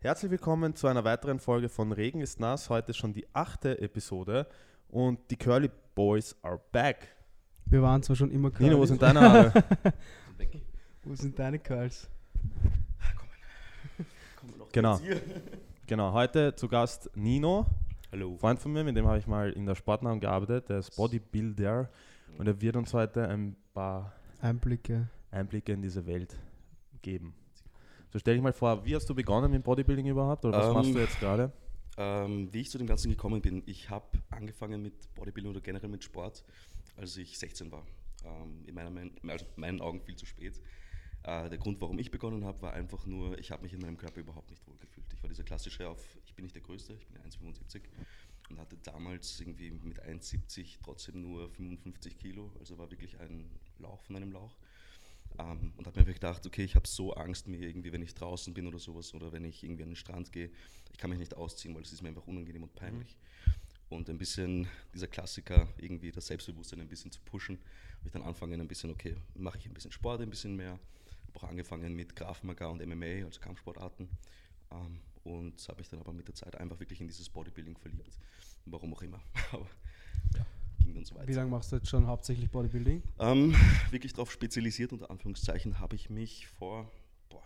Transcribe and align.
Herzlich 0.00 0.30
willkommen 0.30 0.76
zu 0.76 0.86
einer 0.86 1.02
weiteren 1.02 1.40
Folge 1.40 1.68
von 1.68 1.90
Regen 1.90 2.20
ist 2.20 2.38
nass. 2.38 2.70
Heute 2.70 2.94
schon 2.94 3.12
die 3.12 3.26
achte 3.32 3.80
Episode 3.80 4.46
und 4.90 5.18
die 5.28 5.34
Curly 5.34 5.68
Boys 5.96 6.36
are 6.42 6.60
back. 6.70 7.16
Wir 7.66 7.82
waren 7.82 8.00
zwar 8.04 8.14
schon 8.14 8.30
immer 8.30 8.52
Curly. 8.52 8.68
Nino, 8.68 8.78
wo 8.78 8.86
sind 8.86 9.02
deine 9.02 9.20
Haare? 9.20 9.52
Wo 11.02 11.16
sind 11.16 11.36
deine 11.36 11.58
Curls? 11.58 12.08
genau. 14.70 15.00
genau, 15.84 16.12
heute 16.12 16.54
zu 16.54 16.68
Gast 16.68 17.10
Nino, 17.16 17.66
Hallo. 18.12 18.36
Freund 18.38 18.60
von 18.60 18.72
mir, 18.72 18.84
mit 18.84 18.96
dem 18.96 19.06
habe 19.08 19.18
ich 19.18 19.26
mal 19.26 19.50
in 19.50 19.66
der 19.66 19.74
Sportnahrung 19.74 20.20
gearbeitet. 20.20 20.68
Der 20.68 20.78
ist 20.78 20.94
Bodybuilder 20.94 21.90
und 22.38 22.46
er 22.46 22.60
wird 22.60 22.76
uns 22.76 22.94
heute 22.94 23.26
ein 23.26 23.56
paar 23.74 24.12
Einblicke. 24.40 25.08
Einblicke 25.32 25.72
in 25.72 25.82
diese 25.82 26.06
Welt 26.06 26.38
geben. 27.02 27.34
So 28.10 28.18
stell 28.18 28.34
dich 28.34 28.42
mal 28.42 28.52
vor, 28.52 28.84
wie 28.84 28.94
hast 28.96 29.08
du 29.08 29.14
begonnen 29.14 29.50
mit 29.50 29.62
Bodybuilding 29.64 30.06
überhaupt 30.06 30.44
oder 30.44 30.56
was 30.56 30.68
Ähm, 30.68 30.74
machst 30.74 30.94
du 30.94 30.98
jetzt 30.98 31.18
gerade? 31.18 31.52
Ähm, 31.96 32.52
wie 32.52 32.60
ich 32.60 32.70
zu 32.70 32.78
dem 32.78 32.86
Ganzen 32.86 33.10
gekommen 33.10 33.42
bin, 33.42 33.62
ich 33.66 33.90
habe 33.90 34.06
angefangen 34.30 34.82
mit 34.82 35.12
Bodybuilding 35.14 35.50
oder 35.50 35.60
generell 35.60 35.88
mit 35.90 36.04
Sport, 36.04 36.44
als 36.96 37.16
ich 37.16 37.38
16 37.38 37.70
war. 37.72 37.86
Ähm, 38.24 38.64
in 38.66 38.74
meiner, 38.74 38.90
mein- 38.90 39.12
also 39.28 39.44
in 39.56 39.60
meinen 39.60 39.80
Augen 39.80 40.00
viel 40.00 40.16
zu 40.16 40.24
spät. 40.26 40.60
Äh, 41.24 41.48
der 41.50 41.58
Grund, 41.58 41.80
warum 41.80 41.98
ich 41.98 42.10
begonnen 42.10 42.44
habe, 42.44 42.62
war 42.62 42.72
einfach 42.74 43.04
nur, 43.06 43.38
ich 43.38 43.50
habe 43.50 43.62
mich 43.64 43.72
in 43.74 43.80
meinem 43.80 43.96
Körper 43.98 44.20
überhaupt 44.20 44.50
nicht 44.50 44.66
wohlgefühlt. 44.66 45.06
Ich 45.12 45.22
war 45.22 45.28
dieser 45.28 45.44
klassische 45.44 45.88
auf, 45.88 46.16
ich 46.24 46.34
bin 46.34 46.44
nicht 46.44 46.54
der 46.54 46.62
Größte, 46.62 46.94
ich 46.94 47.06
bin 47.08 47.20
1,75 47.22 47.82
und 48.50 48.58
hatte 48.60 48.76
damals 48.84 49.40
irgendwie 49.40 49.70
mit 49.72 50.00
1,70 50.02 50.78
trotzdem 50.82 51.20
nur 51.20 51.50
55 51.50 52.16
Kilo, 52.18 52.52
also 52.60 52.78
war 52.78 52.90
wirklich 52.90 53.18
ein 53.20 53.50
Lauch 53.78 54.00
von 54.02 54.16
einem 54.16 54.32
Lauch. 54.32 54.54
Ähm, 55.38 55.72
und 55.76 55.86
habe 55.86 55.96
mir 55.96 56.00
einfach 56.00 56.14
gedacht, 56.14 56.46
okay, 56.46 56.64
ich 56.64 56.74
habe 56.74 56.86
so 56.86 57.12
Angst, 57.14 57.48
mir 57.48 57.60
irgendwie, 57.60 57.92
wenn 57.92 58.02
ich 58.02 58.14
draußen 58.14 58.54
bin 58.54 58.66
oder 58.66 58.78
sowas, 58.78 59.14
oder 59.14 59.32
wenn 59.32 59.44
ich 59.44 59.62
irgendwie 59.62 59.82
an 59.82 59.90
den 59.90 59.96
Strand 59.96 60.32
gehe, 60.32 60.50
ich 60.90 60.98
kann 60.98 61.10
mich 61.10 61.18
nicht 61.18 61.34
ausziehen, 61.34 61.74
weil 61.74 61.82
es 61.82 61.92
ist 61.92 62.02
mir 62.02 62.08
einfach 62.08 62.26
unangenehm 62.26 62.62
und 62.62 62.74
peinlich. 62.74 63.16
Und 63.88 64.10
ein 64.10 64.18
bisschen 64.18 64.68
dieser 64.92 65.06
Klassiker, 65.06 65.68
irgendwie 65.78 66.10
das 66.10 66.26
Selbstbewusstsein 66.26 66.80
ein 66.80 66.88
bisschen 66.88 67.10
zu 67.10 67.20
pushen, 67.20 67.58
habe 67.98 68.08
ich 68.08 68.12
dann 68.12 68.22
angefangen, 68.22 68.60
ein 68.60 68.68
bisschen, 68.68 68.90
okay, 68.90 69.16
mache 69.34 69.58
ich 69.58 69.66
ein 69.66 69.74
bisschen 69.74 69.92
Sport, 69.92 70.20
ein 70.20 70.30
bisschen 70.30 70.56
mehr. 70.56 70.72
Habe 71.28 71.36
auch 71.36 71.44
angefangen 71.44 71.94
mit 71.94 72.14
Krav 72.14 72.42
Maga 72.42 72.66
und 72.66 72.84
MMA, 72.84 73.24
also 73.24 73.40
Kampfsportarten. 73.40 74.08
Ähm, 74.70 75.00
und 75.24 75.66
habe 75.68 75.78
mich 75.78 75.88
dann 75.88 76.00
aber 76.00 76.12
mit 76.12 76.28
der 76.28 76.34
Zeit 76.34 76.56
einfach 76.56 76.80
wirklich 76.80 77.00
in 77.00 77.06
dieses 77.06 77.28
Bodybuilding 77.28 77.76
verliebt. 77.76 78.18
Warum 78.66 78.92
auch 78.94 79.02
immer. 79.02 79.22
aber 79.52 79.68
ja, 80.34 80.46
ging 80.88 80.94
dann 80.94 81.04
so 81.04 81.14
weiter. 81.14 81.28
Wie 81.28 81.32
lange 81.34 81.50
machst 81.50 81.70
du 81.70 81.76
jetzt 81.76 81.88
schon 81.88 82.06
hauptsächlich 82.06 82.50
Bodybuilding? 82.50 83.02
Ähm, 83.18 83.54
wirklich 83.90 84.12
darauf 84.14 84.32
spezialisiert, 84.32 84.92
unter 84.92 85.10
Anführungszeichen, 85.10 85.78
habe 85.78 85.96
ich 85.96 86.08
mich 86.10 86.46
vor, 86.46 86.90
boah, 87.28 87.42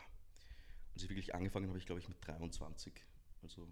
als 0.95 1.03
ich 1.03 1.09
wirklich 1.11 1.35
angefangen 1.35 1.69
habe, 1.69 1.79
ich 1.79 1.87
glaube 1.87 2.01
ich 2.01 2.09
mit 2.09 2.19
23, 2.27 2.93
also 3.43 3.67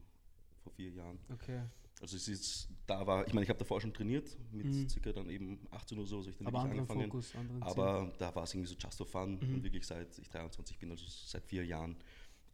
vor 0.63 0.73
vier 0.73 0.91
Jahren. 0.91 1.19
Okay. 1.33 1.63
Also 2.03 2.17
es 2.17 2.29
ist, 2.29 2.69
da 2.87 3.07
war, 3.07 3.27
ich 3.27 3.35
meine, 3.35 3.45
ich 3.45 3.51
habe 3.51 3.59
davor 3.59 3.81
schon 3.81 3.93
trainiert, 3.93 4.37
mit 4.53 4.67
Mhm. 4.67 4.89
circa 4.89 5.13
dann 5.13 5.29
eben 5.29 5.61
18 5.71 5.99
oder 5.99 6.07
so, 6.09 6.17
also 6.19 6.31
ich 6.31 6.37
dann 6.37 6.47
Aber 6.47 6.59
wirklich 6.65 6.73
angefangen. 6.81 7.11
Fokus. 7.11 7.35
Aber 7.61 8.13
da 8.19 8.35
war 8.35 8.45
es 8.45 8.55
irgendwie 8.55 8.69
so 8.71 8.75
just 8.77 8.97
for 8.97 9.07
fun 9.07 9.39
Mhm. 9.41 9.55
und 9.57 9.63
wirklich 9.63 9.87
seit 9.87 10.19
ich 10.19 10.29
23 10.31 10.79
bin, 10.79 10.91
also 10.91 11.05
seit 11.07 11.45
vier 11.45 11.65
Jahren, 11.65 11.97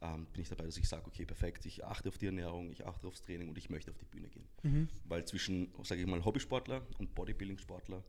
ähm, 0.01 0.25
bin 0.33 0.41
ich 0.41 0.49
dabei, 0.49 0.65
dass 0.65 0.77
ich 0.77 0.87
sage, 0.87 1.05
okay, 1.07 1.25
perfekt, 1.25 1.65
ich 1.65 1.83
achte 1.83 2.09
auf 2.09 2.17
die 2.17 2.27
Ernährung, 2.27 2.71
ich 2.71 2.85
achte 2.85 3.07
aufs 3.07 3.21
Training 3.21 3.49
und 3.49 3.57
ich 3.57 3.69
möchte 3.69 3.91
auf 3.91 3.97
die 3.97 4.05
Bühne 4.05 4.29
gehen. 4.29 4.47
Mhm. 4.63 4.87
Weil 5.05 5.25
zwischen, 5.25 5.71
sage 5.83 6.01
ich 6.01 6.07
mal, 6.07 6.23
Hobbysportler 6.23 6.85
und 6.99 7.13
Bodybuilding-Sportler 7.15 8.03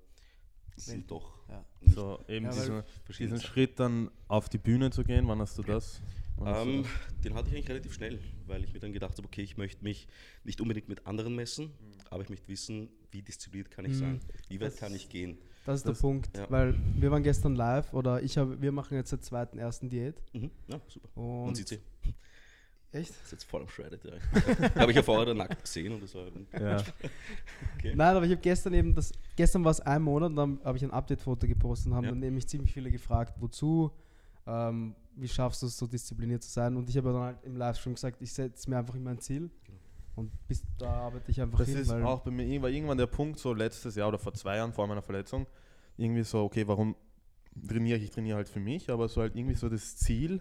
sind 0.76 1.10
doch 1.10 1.38
Ja. 1.48 1.64
So, 1.82 2.24
eben 2.28 2.46
Ja, 2.46 2.52
diesen, 2.52 2.82
diesen. 3.18 3.40
Schritt 3.40 3.80
dann 3.80 4.10
auf 4.28 4.48
die 4.48 4.58
Bühne 4.58 4.90
zu 4.90 5.02
gehen, 5.02 5.26
wann 5.26 5.40
hast 5.40 5.56
du 5.58 5.62
das? 5.62 6.00
Ähm, 6.44 6.84
den 7.24 7.34
hatte 7.34 7.48
ich 7.48 7.54
eigentlich 7.54 7.68
relativ 7.68 7.94
schnell, 7.94 8.20
weil 8.46 8.62
ich 8.62 8.72
mir 8.72 8.78
dann 8.78 8.92
gedacht 8.92 9.16
habe, 9.16 9.26
okay, 9.26 9.42
ich 9.42 9.56
möchte 9.56 9.82
mich 9.82 10.06
nicht 10.44 10.60
unbedingt 10.60 10.88
mit 10.88 11.04
anderen 11.06 11.34
messen, 11.34 11.66
Mhm. 11.66 11.72
aber 12.10 12.22
ich 12.22 12.28
möchte 12.28 12.46
wissen, 12.48 12.90
wie 13.10 13.22
diszipliniert 13.22 13.70
kann 13.72 13.86
ich 13.86 13.92
Mhm. 13.94 13.96
sein, 13.98 14.20
wie 14.48 14.60
weit 14.60 14.68
Das- 14.72 14.76
kann 14.76 14.94
ich 14.94 15.08
gehen. 15.08 15.38
Das 15.68 15.80
ist 15.80 15.86
Das- 15.86 15.98
der 15.98 16.08
Punkt, 16.08 16.36
ja. 16.36 16.46
weil 16.50 16.74
wir 16.96 17.10
waren 17.10 17.22
gestern 17.22 17.54
live 17.54 17.92
oder 17.92 18.22
ich 18.22 18.38
habe, 18.38 18.60
wir 18.60 18.72
machen 18.72 18.94
jetzt 18.94 19.10
seit 19.10 19.22
zweiten 19.24 19.58
ersten 19.58 19.90
Diät. 19.90 20.14
Mhm. 20.32 20.50
Ja, 20.68 20.80
super. 20.88 21.08
Und 21.14 21.44
Man 21.46 21.54
sieht 21.54 21.68
sie. 21.68 21.78
echt? 22.92 23.10
Ist 23.10 23.32
jetzt 23.32 23.44
voll 23.44 23.60
am 23.62 23.68
Shredded, 23.68 24.02
ja. 24.04 24.12
habe 24.80 24.90
ich 24.92 24.96
ja 24.96 25.02
vorher 25.02 25.34
nackt 25.34 25.60
gesehen 25.62 25.92
und 25.92 26.02
das 26.02 26.14
war 26.14 26.24
Ja. 26.58 26.78
okay. 27.76 27.92
Nein, 27.94 28.16
aber 28.16 28.24
ich 28.24 28.32
habe 28.32 28.40
gestern 28.40 28.72
eben 28.72 28.94
das, 28.94 29.12
gestern 29.36 29.62
war 29.62 29.72
es 29.72 29.80
ein 29.80 30.00
Monat 30.00 30.30
und 30.30 30.36
dann 30.36 30.58
habe 30.64 30.78
ich 30.78 30.84
ein 30.84 30.90
Update-Foto 30.90 31.46
gepostet 31.46 31.88
und 31.88 31.94
haben 31.96 32.04
Ja. 32.04 32.10
dann 32.12 32.20
nämlich 32.20 32.48
ziemlich 32.48 32.72
viele 32.72 32.90
gefragt, 32.90 33.34
wozu, 33.38 33.90
ähm, 34.46 34.94
wie 35.16 35.28
schaffst 35.28 35.60
du 35.62 35.66
es 35.66 35.76
so 35.76 35.86
diszipliniert 35.86 36.42
zu 36.42 36.48
sein? 36.50 36.76
Und 36.76 36.88
ich 36.88 36.96
habe 36.96 37.12
dann 37.12 37.20
halt 37.22 37.38
im 37.44 37.56
Livestream 37.56 37.94
gesagt, 37.94 38.22
ich 38.22 38.32
setze 38.32 38.70
mir 38.70 38.78
einfach 38.78 38.94
immer 38.94 39.10
ein 39.10 39.18
Ziel 39.18 39.50
Genau. 39.64 39.78
Und 40.18 40.30
bis 40.48 40.62
da 40.78 40.90
arbeite 40.90 41.30
ich 41.30 41.40
einfach 41.40 41.58
Das 41.58 41.68
hin, 41.68 41.78
ist 41.78 41.88
weil 41.88 42.02
auch 42.04 42.20
bei 42.20 42.30
mir 42.30 42.44
irgendwann, 42.44 42.72
irgendwann 42.74 42.98
der 42.98 43.06
Punkt, 43.06 43.38
so 43.38 43.52
letztes 43.54 43.94
Jahr 43.96 44.08
oder 44.08 44.18
vor 44.18 44.34
zwei 44.34 44.56
Jahren 44.56 44.72
vor 44.72 44.86
meiner 44.86 45.02
Verletzung, 45.02 45.46
irgendwie 45.96 46.22
so, 46.24 46.42
okay, 46.42 46.66
warum 46.68 46.94
trainiere 47.66 47.98
ich? 47.98 48.04
Ich 48.04 48.10
trainiere 48.10 48.36
halt 48.36 48.48
für 48.48 48.60
mich, 48.60 48.90
aber 48.90 49.08
so 49.08 49.20
halt 49.20 49.34
irgendwie 49.34 49.54
so 49.54 49.68
das 49.68 49.96
Ziel. 49.96 50.40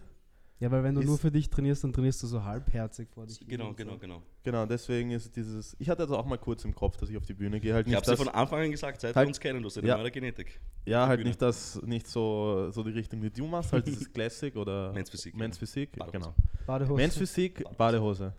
Ja, 0.60 0.72
weil 0.72 0.82
wenn 0.82 0.96
du 0.96 1.02
nur 1.02 1.18
für 1.18 1.30
dich 1.30 1.50
trainierst, 1.50 1.84
dann 1.84 1.92
trainierst 1.92 2.20
du 2.24 2.26
so 2.26 2.42
halbherzig 2.42 3.08
vor 3.10 3.26
dich. 3.26 3.38
hin 3.38 3.46
Genau, 3.46 3.74
genau, 3.74 3.92
so. 3.92 3.98
genau. 3.98 4.22
Genau, 4.42 4.66
deswegen 4.66 5.12
ist 5.12 5.36
dieses, 5.36 5.76
ich 5.78 5.88
hatte 5.88 6.02
das 6.04 6.10
auch 6.10 6.26
mal 6.26 6.36
kurz 6.36 6.64
im 6.64 6.74
Kopf, 6.74 6.96
dass 6.96 7.08
ich 7.10 7.16
auf 7.16 7.24
die 7.26 7.34
Bühne 7.34 7.60
gehe. 7.60 7.74
Halt 7.74 7.86
Ich 7.86 7.94
habe 7.94 8.02
es 8.02 8.08
ja 8.10 8.16
von 8.16 8.28
Anfang 8.28 8.62
an 8.64 8.70
gesagt, 8.72 9.00
seit 9.00 9.14
Halt- 9.14 9.26
wir 9.26 9.28
uns 9.28 9.38
kennen, 9.38 9.62
du 9.62 9.68
ja 9.68 9.86
Ja. 9.86 9.94
in 9.94 10.00
meiner 10.00 10.10
Genetik. 10.10 10.60
ja, 10.84 11.06
halt 11.06 11.18
Bühne. 11.18 11.28
nicht 11.30 11.40
das, 11.40 11.80
nicht 11.82 12.08
so, 12.08 12.70
so 12.72 12.82
die 12.82 12.90
Richtung, 12.90 13.20
die 13.20 13.30
du 13.30 13.46
machst, 13.46 13.72
halt 13.72 13.86
dieses 13.86 14.12
Classic 14.12 14.54
oder 14.56 14.92
Men's 14.92 15.10
Physik. 15.10 15.36
Men's 15.36 15.58
Physik, 15.58 15.92
Badehose. 15.96 16.18
genau. 16.18 16.34
Badehose. 16.66 16.96
Men's 17.02 17.16
Physik, 17.16 17.64
Badehose. 17.76 18.32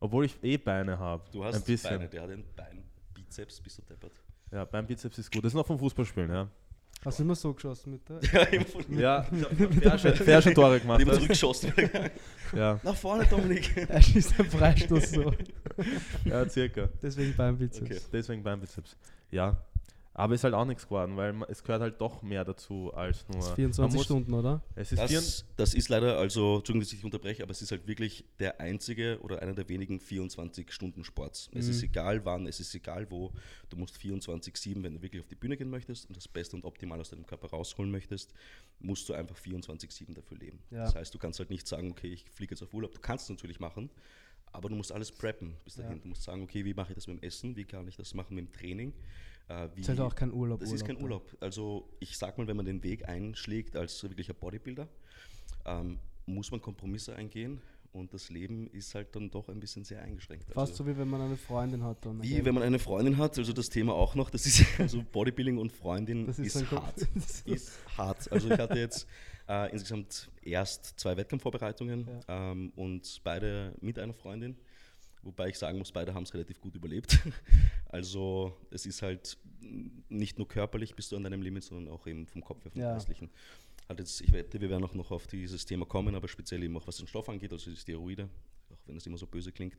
Obwohl 0.00 0.24
ich 0.26 0.42
eh 0.42 0.56
Beine 0.56 0.98
habe. 0.98 1.24
Du 1.32 1.44
hast 1.44 1.56
ein 1.56 1.62
bisschen. 1.62 1.90
Beine, 1.98 2.08
der 2.08 2.22
hat 2.22 2.30
ein 2.30 2.44
Bein, 2.56 2.84
Bizeps, 3.14 3.60
bist 3.60 3.78
du 3.78 3.82
deppert. 3.82 4.12
Ja, 4.50 4.64
beim 4.64 4.86
Bizeps 4.86 5.18
ist 5.18 5.30
gut. 5.32 5.44
Das 5.44 5.50
ist 5.50 5.56
noch 5.56 5.66
vom 5.66 5.78
Fußballspielen, 5.78 6.30
ja. 6.30 6.48
Hast 7.04 7.20
du 7.20 7.22
immer 7.22 7.34
so 7.36 7.54
geschossen 7.54 7.92
mit 7.92 8.08
der? 8.08 8.18
Ja, 8.32 8.42
immer 8.48 8.64
von 8.64 8.84
mir. 8.88 9.00
Ja, 9.00 9.98
fair, 9.98 10.42
schon 10.42 10.54
Tore 10.54 10.80
gemacht. 10.80 11.00
Immer 11.00 11.12
weißt 11.12 11.20
zurückgeschossen. 11.20 11.72
Ja, 12.54 12.80
Nach 12.82 12.96
vorne, 12.96 13.24
Dominik. 13.26 13.76
Er 13.88 14.02
schießt 14.02 14.40
einen 14.40 14.50
Freistoß 14.50 15.10
so. 15.12 15.32
ja, 16.24 16.48
circa. 16.48 16.88
Deswegen 17.00 17.36
Beinbizeps. 17.36 17.82
Okay. 17.82 18.00
Deswegen 18.12 18.42
Beinbizeps. 18.42 18.96
Ja, 19.30 19.56
aber 20.18 20.34
ist 20.34 20.42
halt 20.44 20.52
auch 20.54 20.64
nichts 20.64 20.84
geworden, 20.84 21.16
weil 21.16 21.34
es 21.48 21.62
gehört 21.62 21.80
halt 21.80 22.00
doch 22.00 22.22
mehr 22.22 22.44
dazu 22.44 22.92
als 22.92 23.24
nur. 23.28 23.36
Das 23.38 23.44
ist 23.44 23.48
man 23.50 23.56
24 23.56 23.96
muss- 23.96 24.04
Stunden, 24.04 24.34
oder? 24.34 24.62
Es 24.74 24.90
ist 24.92 25.00
vier, 25.00 25.18
Das, 25.18 25.44
das 25.56 25.74
ist 25.74 25.88
leider, 25.88 26.18
also, 26.18 26.56
Entschuldigung, 26.56 26.80
dass 26.80 26.92
ich 26.92 26.98
dich 26.98 27.04
unterbreche, 27.04 27.42
aber 27.42 27.52
es 27.52 27.62
ist 27.62 27.70
halt 27.70 27.86
wirklich 27.86 28.24
der 28.40 28.60
einzige 28.60 29.20
oder 29.22 29.40
einer 29.42 29.54
der 29.54 29.68
wenigen 29.68 30.00
24-Stunden-Sports. 30.00 31.50
Es 31.54 31.66
Mhm. 31.66 31.70
ist 31.70 31.82
egal 31.82 32.24
wann, 32.24 32.46
es 32.46 32.60
ist 32.60 32.74
egal 32.74 33.06
wo. 33.10 33.32
Du 33.68 33.76
musst 33.76 33.96
24-7, 33.96 34.82
wenn 34.82 34.94
du 34.94 35.02
wirklich 35.02 35.20
auf 35.22 35.28
die 35.28 35.34
Bühne 35.34 35.56
gehen 35.56 35.70
möchtest 35.70 36.06
und 36.08 36.16
das 36.16 36.28
Beste 36.28 36.56
und 36.56 36.64
Optimal 36.64 37.00
aus 37.00 37.10
deinem 37.10 37.26
Körper 37.26 37.48
rausholen 37.50 37.90
möchtest, 37.90 38.32
musst 38.80 39.08
du 39.08 39.14
einfach 39.14 39.36
24-7 39.36 40.14
dafür 40.14 40.38
leben. 40.38 40.58
Ja. 40.70 40.84
Das 40.84 40.94
heißt, 40.94 41.14
du 41.14 41.18
kannst 41.18 41.38
halt 41.38 41.50
nicht 41.50 41.66
sagen, 41.66 41.90
okay, 41.90 42.08
ich 42.08 42.24
fliege 42.30 42.54
jetzt 42.54 42.62
auf 42.62 42.74
Urlaub. 42.74 42.92
Du 42.92 43.00
kannst 43.00 43.24
es 43.24 43.30
natürlich 43.30 43.60
machen, 43.60 43.90
aber 44.52 44.68
du 44.68 44.74
musst 44.74 44.92
alles 44.92 45.12
preppen 45.12 45.54
bis 45.64 45.74
dahin. 45.76 45.96
Ja. 45.98 46.02
Du 46.02 46.08
musst 46.08 46.22
sagen, 46.22 46.42
okay, 46.42 46.64
wie 46.64 46.74
mache 46.74 46.90
ich 46.92 46.94
das 46.96 47.06
mit 47.06 47.18
dem 47.18 47.22
Essen, 47.26 47.56
wie 47.56 47.64
kann 47.64 47.86
ich 47.88 47.96
das 47.96 48.14
machen 48.14 48.34
mit 48.34 48.46
dem 48.46 48.52
Training. 48.52 48.92
Äh, 49.48 49.68
wie, 49.74 49.80
Das 49.80 49.88
ist 49.88 49.88
halt 49.88 50.00
auch 50.00 50.14
kein 50.14 50.32
Urlaub. 50.32 50.60
das 50.60 50.72
ist 50.72 50.84
kein 50.84 50.96
dann. 50.96 51.04
Urlaub. 51.04 51.36
Also 51.40 51.88
ich 52.00 52.16
sag 52.18 52.36
mal, 52.38 52.46
wenn 52.46 52.56
man 52.56 52.66
den 52.66 52.82
Weg 52.82 53.08
einschlägt 53.08 53.76
als 53.76 54.02
wirklicher 54.02 54.34
Bodybuilder, 54.34 54.88
ähm, 55.64 55.98
muss 56.26 56.50
man 56.50 56.60
Kompromisse 56.60 57.14
eingehen 57.16 57.60
und 57.92 58.12
das 58.12 58.28
Leben 58.28 58.68
ist 58.68 58.94
halt 58.94 59.14
dann 59.16 59.30
doch 59.30 59.48
ein 59.48 59.58
bisschen 59.60 59.82
sehr 59.84 60.02
eingeschränkt. 60.02 60.44
Fast 60.52 60.72
also, 60.72 60.84
so 60.84 60.86
wie 60.90 60.96
wenn 60.98 61.08
man 61.08 61.22
eine 61.22 61.36
Freundin 61.36 61.82
hat. 61.82 62.04
Dann, 62.04 62.22
wie 62.22 62.44
wenn 62.44 62.54
man 62.54 62.62
eine 62.62 62.78
Freundin 62.78 63.16
hat, 63.16 63.38
also 63.38 63.52
das 63.54 63.70
Thema 63.70 63.94
auch 63.94 64.14
noch, 64.14 64.28
das 64.30 64.44
ist 64.44 64.62
also 64.78 65.02
Bodybuilding 65.10 65.56
und 65.58 65.72
Freundin 65.72 66.26
Das 66.26 66.38
ist 66.38 66.54
ist, 66.56 66.70
hart. 66.70 67.06
Ist- 67.46 67.78
hart. 67.96 68.30
Also 68.30 68.50
ich 68.50 68.58
hatte 68.58 68.78
jetzt 68.78 69.06
äh, 69.48 69.72
insgesamt 69.72 70.30
erst 70.42 71.00
zwei 71.00 71.16
Wettkampfvorbereitungen 71.16 72.06
ähm, 72.28 72.72
und 72.76 73.20
beide 73.24 73.74
mit 73.80 73.98
einer 73.98 74.12
Freundin. 74.14 74.56
Wobei 75.22 75.48
ich 75.48 75.58
sagen 75.58 75.78
muss, 75.78 75.90
beide 75.92 76.14
haben 76.14 76.22
es 76.22 76.32
relativ 76.34 76.60
gut 76.60 76.74
überlebt. 76.74 77.18
Also 77.90 78.54
es 78.70 78.84
ist 78.84 79.00
halt 79.00 79.38
nicht 80.10 80.36
nur 80.36 80.46
körperlich 80.46 80.94
bist 80.94 81.10
du 81.10 81.16
an 81.16 81.24
deinem 81.24 81.40
Limit, 81.40 81.64
sondern 81.64 81.92
auch 81.92 82.06
eben 82.06 82.26
vom 82.26 82.42
Kopf 82.44 82.62
her, 82.64 82.70
vom 82.70 82.80
Ja. 82.82 82.92
Geistlichen. 82.92 83.30
Halt 83.88 83.98
jetzt, 84.00 84.20
ich 84.20 84.30
wette, 84.32 84.60
wir 84.60 84.68
werden 84.68 84.84
auch 84.84 84.92
noch 84.94 85.10
auf 85.10 85.26
dieses 85.26 85.64
Thema 85.64 85.86
kommen, 85.86 86.14
aber 86.14 86.28
speziell 86.28 86.62
eben 86.62 86.76
auch 86.76 86.86
was 86.86 86.98
den 86.98 87.06
Stoff 87.06 87.30
angeht, 87.30 87.50
also 87.50 87.70
die 87.70 87.76
Steroide, 87.78 88.28
auch 88.70 88.76
wenn 88.86 88.98
es 88.98 89.06
immer 89.06 89.16
so 89.16 89.26
böse 89.26 89.50
klingt. 89.52 89.78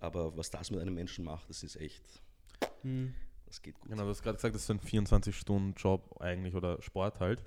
Aber 0.00 0.34
was 0.38 0.50
das 0.50 0.70
mit 0.70 0.80
einem 0.80 0.94
Menschen 0.94 1.22
macht, 1.24 1.50
das 1.50 1.62
ist 1.62 1.76
echt, 1.76 2.02
Hm. 2.80 3.14
das 3.44 3.60
geht 3.60 3.78
gut. 3.78 3.90
genau, 3.90 4.04
du 4.04 4.08
hast 4.08 4.22
gerade 4.22 4.36
gesagt, 4.36 4.54
das 4.54 4.62
ist 4.62 4.70
ein 4.70 4.80
24-Stunden-Job 4.80 6.16
eigentlich 6.20 6.54
oder 6.54 6.80
Sport 6.80 7.20
halt. 7.20 7.42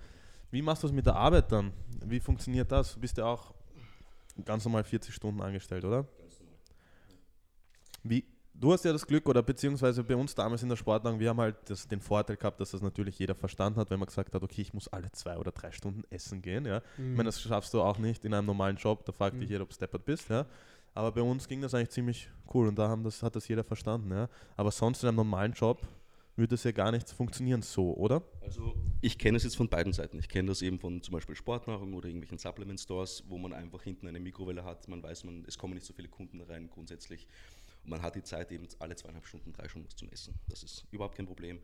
Wie 0.51 0.62
machst 0.62 0.83
du 0.83 0.88
es 0.88 0.94
mit 0.94 1.07
der 1.07 1.15
Arbeit 1.15 1.51
dann? 1.51 1.74
Wie 2.06 2.19
funktioniert 2.19 2.71
das? 2.71 2.94
Du 2.94 3.00
bist 3.00 3.18
ja 3.18 3.25
auch 3.25 3.56
ganz 4.45 4.63
normal 4.63 4.83
40 4.83 5.13
Stunden 5.13 5.41
angestellt, 5.41 5.83
oder? 5.83 6.07
Wie, 8.04 8.24
du 8.54 8.72
hast 8.74 8.86
ja 8.86 8.92
das 8.94 9.06
Glück, 9.06 9.28
oder 9.30 9.44
beziehungsweise 9.44 10.04
bei 10.04 10.16
uns 10.16 10.34
damals 10.36 10.64
in 10.64 10.70
der 10.70 10.76
Sportlang, 10.76 11.20
wir 11.20 11.30
haben 11.30 11.40
halt 11.40 11.56
das, 11.66 11.88
den 11.88 12.02
Vorteil 12.02 12.38
gehabt, 12.38 12.60
dass 12.60 12.72
das 12.72 12.82
natürlich 12.82 13.20
jeder 13.20 13.36
verstanden 13.36 13.80
hat, 13.80 13.90
wenn 13.90 14.00
man 14.00 14.08
gesagt 14.08 14.34
hat, 14.34 14.42
okay, 14.44 14.62
ich 14.62 14.74
muss 14.74 14.88
alle 14.88 15.12
zwei 15.12 15.38
oder 15.38 15.52
drei 15.52 15.72
Stunden 15.72 16.04
essen 16.10 16.42
gehen. 16.42 16.66
Ja. 16.66 16.82
Mhm. 16.98 17.12
Ich 17.12 17.18
meine, 17.18 17.28
das 17.28 17.42
schaffst 17.42 17.74
du 17.74 17.82
auch 17.82 17.98
nicht 17.98 18.26
in 18.26 18.34
einem 18.34 18.48
normalen 18.48 18.78
Job, 18.78 19.06
da 19.06 19.12
fragt 19.12 19.36
Mhm. 19.36 19.42
dich 19.42 19.50
jeder, 19.50 19.64
ob 19.64 19.70
du 19.70 19.76
steppert 19.76 20.06
bist. 20.06 20.30
Ja. 20.30 20.46
Aber 20.94 21.12
bei 21.12 21.22
uns 21.22 21.48
ging 21.48 21.62
das 21.62 21.74
eigentlich 21.76 21.92
ziemlich 21.92 22.30
cool 22.54 22.68
und 22.68 22.80
da 22.80 22.88
haben 22.88 23.04
das, 23.04 23.22
hat 23.22 23.36
das 23.36 23.48
jeder 23.48 23.64
verstanden. 23.64 24.12
Ja. 24.12 24.30
Aber 24.56 24.72
sonst 24.72 25.04
in 25.04 25.10
einem 25.10 25.18
normalen 25.18 25.54
Job 25.54 25.86
würde 26.36 26.54
es 26.54 26.64
ja 26.64 26.72
gar 26.72 26.92
nicht 26.92 27.10
funktionieren 27.10 27.64
so, 27.64 27.96
oder? 27.96 28.22
Also 28.42 28.76
ich 29.02 29.18
kenne 29.18 29.38
es 29.38 29.44
jetzt 29.44 29.58
von 29.58 29.70
beiden 29.70 29.92
Seiten. 29.92 30.20
Ich 30.20 30.30
kenne 30.30 30.50
das 30.50 30.62
eben 30.62 30.80
von 30.80 31.02
zum 31.02 31.14
Beispiel 31.14 31.36
Sportnahrung 31.36 31.96
oder 31.96 32.08
irgendwelchen 32.08 32.38
Supplement 32.38 32.80
Stores, 32.80 33.24
wo 33.28 33.40
man 33.40 33.54
einfach 33.54 33.82
hinten 33.82 34.08
eine 34.08 34.20
Mikrowelle 34.20 34.64
hat. 34.64 34.88
Man 34.88 35.02
weiß, 35.02 35.24
man, 35.24 35.46
es 35.48 35.58
kommen 35.58 35.74
nicht 35.74 35.86
so 35.86 35.94
viele 35.94 36.10
Kunden 36.10 36.40
rein 36.42 36.70
grundsätzlich. 36.70 37.28
Man 37.88 38.01
hat 38.01 38.16
die 38.16 38.24
Zeit 38.24 38.51
eben 38.51 38.68
alle 38.80 38.95
zweieinhalb 38.95 39.25
Stunden, 39.25 39.54
drei 39.54 39.68
Stunden 39.69 39.88
was 39.88 39.95
zum 39.95 40.10
Essen. 40.10 40.36
Das 40.50 40.62
ist 40.62 40.86
überhaupt 40.92 41.16
kein 41.16 41.25
Problem. 41.25 41.60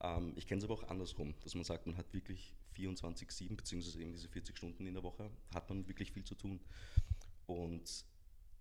Ähm, 0.00 0.32
ich 0.36 0.46
kenne 0.46 0.58
es 0.58 0.64
aber 0.64 0.74
auch 0.74 0.84
andersrum, 0.88 1.34
dass 1.44 1.54
man 1.54 1.64
sagt, 1.64 1.86
man 1.86 1.96
hat 1.96 2.12
wirklich 2.14 2.54
24-7 2.76 3.54
beziehungsweise 3.56 4.00
eben 4.00 4.12
diese 4.12 4.28
40 4.28 4.56
Stunden 4.56 4.86
in 4.86 4.94
der 4.94 5.02
Woche, 5.02 5.30
hat 5.52 5.68
man 5.68 5.86
wirklich 5.86 6.12
viel 6.12 6.24
zu 6.24 6.34
tun. 6.34 6.60
Und 7.46 8.04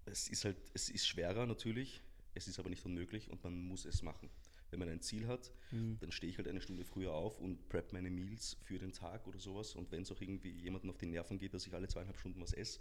es 0.05 0.27
ist 0.27 0.45
halt, 0.45 0.57
es 0.73 0.89
ist 0.89 1.07
schwerer 1.07 1.45
natürlich, 1.45 2.01
es 2.33 2.47
ist 2.47 2.59
aber 2.59 2.69
nicht 2.69 2.85
unmöglich 2.85 3.29
und 3.29 3.43
man 3.43 3.53
muss 3.67 3.85
es 3.85 4.01
machen. 4.01 4.29
Wenn 4.69 4.79
man 4.79 4.89
ein 4.89 5.01
Ziel 5.01 5.27
hat, 5.27 5.51
Mhm. 5.71 5.97
dann 5.99 6.11
stehe 6.11 6.29
ich 6.29 6.37
halt 6.37 6.47
eine 6.47 6.59
Stunde 6.61 6.83
früher 6.83 7.13
auf 7.13 7.39
und 7.39 7.69
prep 7.69 7.93
meine 7.93 8.09
Meals 8.09 8.57
für 8.63 8.77
den 8.77 8.91
Tag 8.91 9.25
oder 9.27 9.39
sowas. 9.39 9.75
Und 9.75 9.91
wenn 9.91 10.01
es 10.01 10.11
auch 10.11 10.19
irgendwie 10.19 10.51
jemandem 10.51 10.89
auf 10.89 10.97
die 10.97 11.05
Nerven 11.05 11.37
geht, 11.39 11.53
dass 11.53 11.65
ich 11.67 11.73
alle 11.73 11.87
zweieinhalb 11.87 12.17
Stunden 12.17 12.41
was 12.41 12.51
esse, 12.53 12.79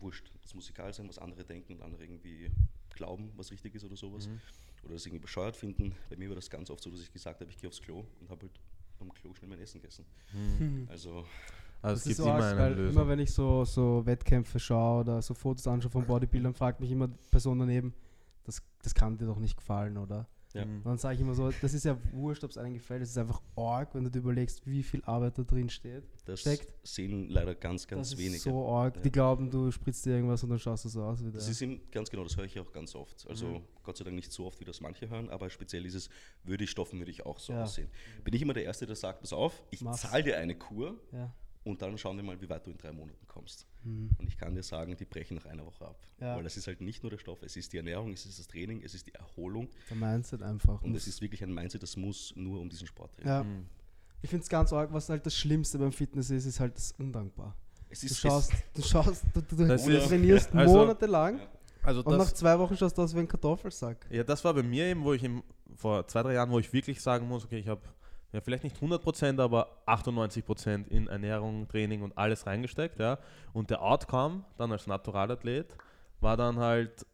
wurscht. 0.00 0.32
Das 0.42 0.54
muss 0.54 0.68
egal 0.70 0.92
sein, 0.92 1.08
was 1.08 1.18
andere 1.18 1.44
denken 1.44 1.74
und 1.74 1.82
andere 1.82 2.04
irgendwie 2.04 2.50
glauben, 2.90 3.32
was 3.36 3.50
richtig 3.50 3.74
ist 3.74 3.84
oder 3.84 3.96
sowas. 3.96 4.28
Mhm. 4.28 4.40
Oder 4.84 4.94
das 4.94 5.06
irgendwie 5.06 5.22
bescheuert 5.22 5.56
finden. 5.56 5.94
Bei 6.10 6.16
mir 6.16 6.28
war 6.28 6.36
das 6.36 6.48
ganz 6.50 6.70
oft 6.70 6.82
so, 6.82 6.90
dass 6.90 7.00
ich 7.00 7.12
gesagt 7.12 7.40
habe, 7.40 7.50
ich 7.50 7.56
gehe 7.58 7.68
aufs 7.68 7.80
Klo 7.82 8.04
und 8.20 8.30
habe 8.30 8.42
halt 8.42 8.60
am 9.00 9.12
Klo 9.12 9.34
schnell 9.34 9.48
mein 9.50 9.60
Essen 9.60 9.80
gegessen. 9.80 10.04
Mhm. 10.32 10.86
Also 10.90 11.26
Also 11.82 11.94
Das 11.94 11.98
es 12.00 12.04
gibt 12.16 12.18
immer 12.20 12.34
arg, 12.36 12.44
eine 12.52 12.58
weil 12.60 12.74
Lösung. 12.74 13.02
immer 13.02 13.08
wenn 13.10 13.18
ich 13.18 13.32
so, 13.32 13.64
so 13.64 14.04
Wettkämpfe 14.06 14.58
schaue 14.58 15.00
oder 15.00 15.20
so 15.22 15.34
Fotos 15.34 15.66
anschaue 15.66 15.90
von 15.90 16.06
Bodybuildern, 16.06 16.54
fragt 16.54 16.80
mich 16.80 16.90
immer 16.90 17.08
die 17.08 17.16
Person 17.30 17.58
daneben, 17.58 17.92
das, 18.44 18.62
das 18.82 18.94
kann 18.94 19.16
dir 19.18 19.26
doch 19.26 19.38
nicht 19.38 19.56
gefallen, 19.56 19.96
oder? 19.98 20.26
Ja. 20.56 20.64
Mhm. 20.64 20.82
Dann 20.84 20.98
sage 20.98 21.14
ich 21.16 21.20
immer 21.20 21.34
so, 21.34 21.50
das 21.60 21.74
ist 21.74 21.84
ja 21.84 21.96
wurscht, 22.12 22.42
ob 22.44 22.50
es 22.50 22.58
einem 22.58 22.74
gefällt, 22.74 23.02
es 23.02 23.10
ist 23.10 23.18
einfach 23.18 23.40
arg, 23.56 23.94
wenn 23.94 24.04
du 24.04 24.10
dir 24.10 24.18
überlegst, 24.18 24.66
wie 24.66 24.82
viel 24.82 25.02
Arbeit 25.04 25.38
da 25.38 25.42
drin 25.42 25.68
steht. 25.68 26.04
das 26.24 26.40
Steckt. 26.40 26.72
sehen 26.86 27.28
leider 27.28 27.54
ganz, 27.54 27.86
ganz 27.86 28.10
das 28.10 28.18
wenige. 28.18 28.36
ist 28.36 28.42
so 28.44 28.66
arg. 28.68 28.96
Ja. 28.96 29.02
Die 29.02 29.12
glauben, 29.12 29.50
du 29.50 29.70
spritzt 29.70 30.04
dir 30.06 30.14
irgendwas 30.16 30.42
und 30.42 30.50
dann 30.50 30.58
schaust 30.58 30.84
du 30.84 30.88
so 30.88 31.02
aus 31.02 31.20
wie 31.20 31.24
der. 31.30 31.34
Das 31.34 31.48
ist 31.48 31.62
eben, 31.62 31.80
ganz 31.90 32.10
genau, 32.10 32.24
das 32.24 32.36
höre 32.36 32.44
ich 32.44 32.58
auch 32.58 32.72
ganz 32.72 32.94
oft. 32.94 33.26
Also 33.28 33.46
Mhm. 33.46 33.62
Gott 33.82 33.96
sei 33.96 34.04
Dank 34.04 34.16
nicht 34.16 34.32
so 34.32 34.46
oft, 34.46 34.58
wie 34.60 34.64
das 34.64 34.80
manche 34.80 35.08
hören, 35.08 35.30
aber 35.30 35.48
speziell 35.50 35.86
ist 35.86 35.94
es, 35.94 36.08
würde 36.42 36.64
ich 36.64 36.70
stoffen, 36.70 36.98
würde 36.98 37.10
ich 37.12 37.24
auch 37.24 37.38
so 37.38 37.52
Ja. 37.52 37.62
aussehen. 37.62 37.88
Bin 38.24 38.34
ich 38.34 38.42
immer 38.42 38.54
der 38.54 38.64
Erste, 38.64 38.86
der 38.86 38.96
sagt, 38.96 39.20
pass 39.20 39.32
auf, 39.32 39.62
ich 39.70 39.84
zahle 39.92 40.24
dir 40.24 40.38
eine 40.38 40.54
Kur 40.56 40.98
ja. 41.12 41.32
Und 41.66 41.82
dann 41.82 41.98
schauen 41.98 42.16
wir 42.16 42.24
mal, 42.24 42.40
wie 42.40 42.48
weit 42.48 42.66
du 42.66 42.70
in 42.70 42.78
drei 42.78 42.92
Monaten 42.92 43.26
kommst. 43.26 43.66
Mhm. 43.84 44.10
Und 44.18 44.26
ich 44.28 44.38
kann 44.38 44.54
dir 44.54 44.62
sagen, 44.62 44.96
die 44.96 45.04
brechen 45.04 45.34
nach 45.36 45.46
einer 45.46 45.66
Woche 45.66 45.84
ab. 45.84 45.98
Ja. 46.20 46.36
Weil 46.36 46.44
das 46.44 46.56
ist 46.56 46.66
halt 46.66 46.80
nicht 46.80 47.02
nur 47.02 47.10
der 47.10 47.18
Stoff, 47.18 47.42
es 47.42 47.56
ist 47.56 47.72
die 47.72 47.76
Ernährung, 47.76 48.12
es 48.12 48.24
ist 48.24 48.38
das 48.38 48.46
Training, 48.46 48.82
es 48.82 48.94
ist 48.94 49.06
die 49.06 49.14
Erholung 49.14 49.68
Der 49.90 49.96
Mindset 49.96 50.42
einfach. 50.42 50.80
und 50.82 50.94
es 50.94 51.06
ist 51.06 51.20
wirklich 51.20 51.42
ein 51.42 51.52
Mindset, 51.52 51.82
das 51.82 51.96
muss 51.96 52.32
nur 52.36 52.60
um 52.60 52.68
diesen 52.70 52.86
Sport 52.86 53.10
drehen. 53.18 53.26
ja. 53.26 53.42
Mhm. 53.44 53.66
Ich 54.22 54.30
finde 54.30 54.42
es 54.44 54.48
ganz 54.48 54.72
arg, 54.72 54.92
was 54.92 55.08
halt 55.10 55.26
das 55.26 55.36
Schlimmste 55.36 55.78
beim 55.78 55.92
Fitness 55.92 56.30
ist, 56.30 56.46
ist 56.46 56.58
halt 56.58 56.74
das 56.76 56.92
undankbar. 56.92 57.54
Es 57.90 58.00
Du 58.00 58.06
ist, 58.06 58.18
schaust, 58.18 58.52
du 58.74 58.82
schaust, 58.82 59.24
du, 59.34 59.42
du, 59.42 59.56
du 59.56 59.72
ist- 59.74 60.08
trainierst 60.08 60.52
also- 60.54 60.74
monatelang 60.74 61.38
Ja. 61.38 61.48
Also 61.82 62.02
und 62.02 62.16
nach 62.18 62.32
zwei 62.32 62.58
Wochen 62.58 62.76
schaust 62.76 62.98
du 62.98 63.02
aus 63.02 63.14
wie 63.14 63.20
ein 63.20 63.28
Kartoffelsack. 63.28 64.06
ja, 64.10 64.24
das 64.24 64.42
war 64.44 64.54
bei 64.54 64.62
mir 64.64 64.86
eben, 64.86 65.04
wo 65.04 65.12
ich 65.12 65.22
im, 65.22 65.44
vor 65.76 66.04
zwei, 66.08 66.22
drei 66.22 66.32
Jahren, 66.34 66.50
wo 66.50 66.58
ich 66.58 66.72
wirklich 66.72 67.00
sagen 67.00 67.28
muss, 67.28 67.44
okay, 67.44 67.58
ich 67.58 67.68
habe 67.68 67.80
ja, 68.36 68.42
vielleicht 68.42 68.64
nicht 68.64 68.76
100%, 68.76 69.40
aber 69.40 69.82
98% 69.86 70.88
in 70.88 71.06
Ernährung, 71.06 71.66
Training 71.68 72.02
und 72.02 72.18
alles 72.18 72.46
reingesteckt. 72.46 73.00
Ja. 73.00 73.18
Und 73.54 73.70
der 73.70 73.80
Outcome 73.80 74.44
dann 74.58 74.70
als 74.72 74.86
Naturalathlet 74.86 75.74
war 76.20 76.36
dann 76.36 76.58
halt 76.58 77.06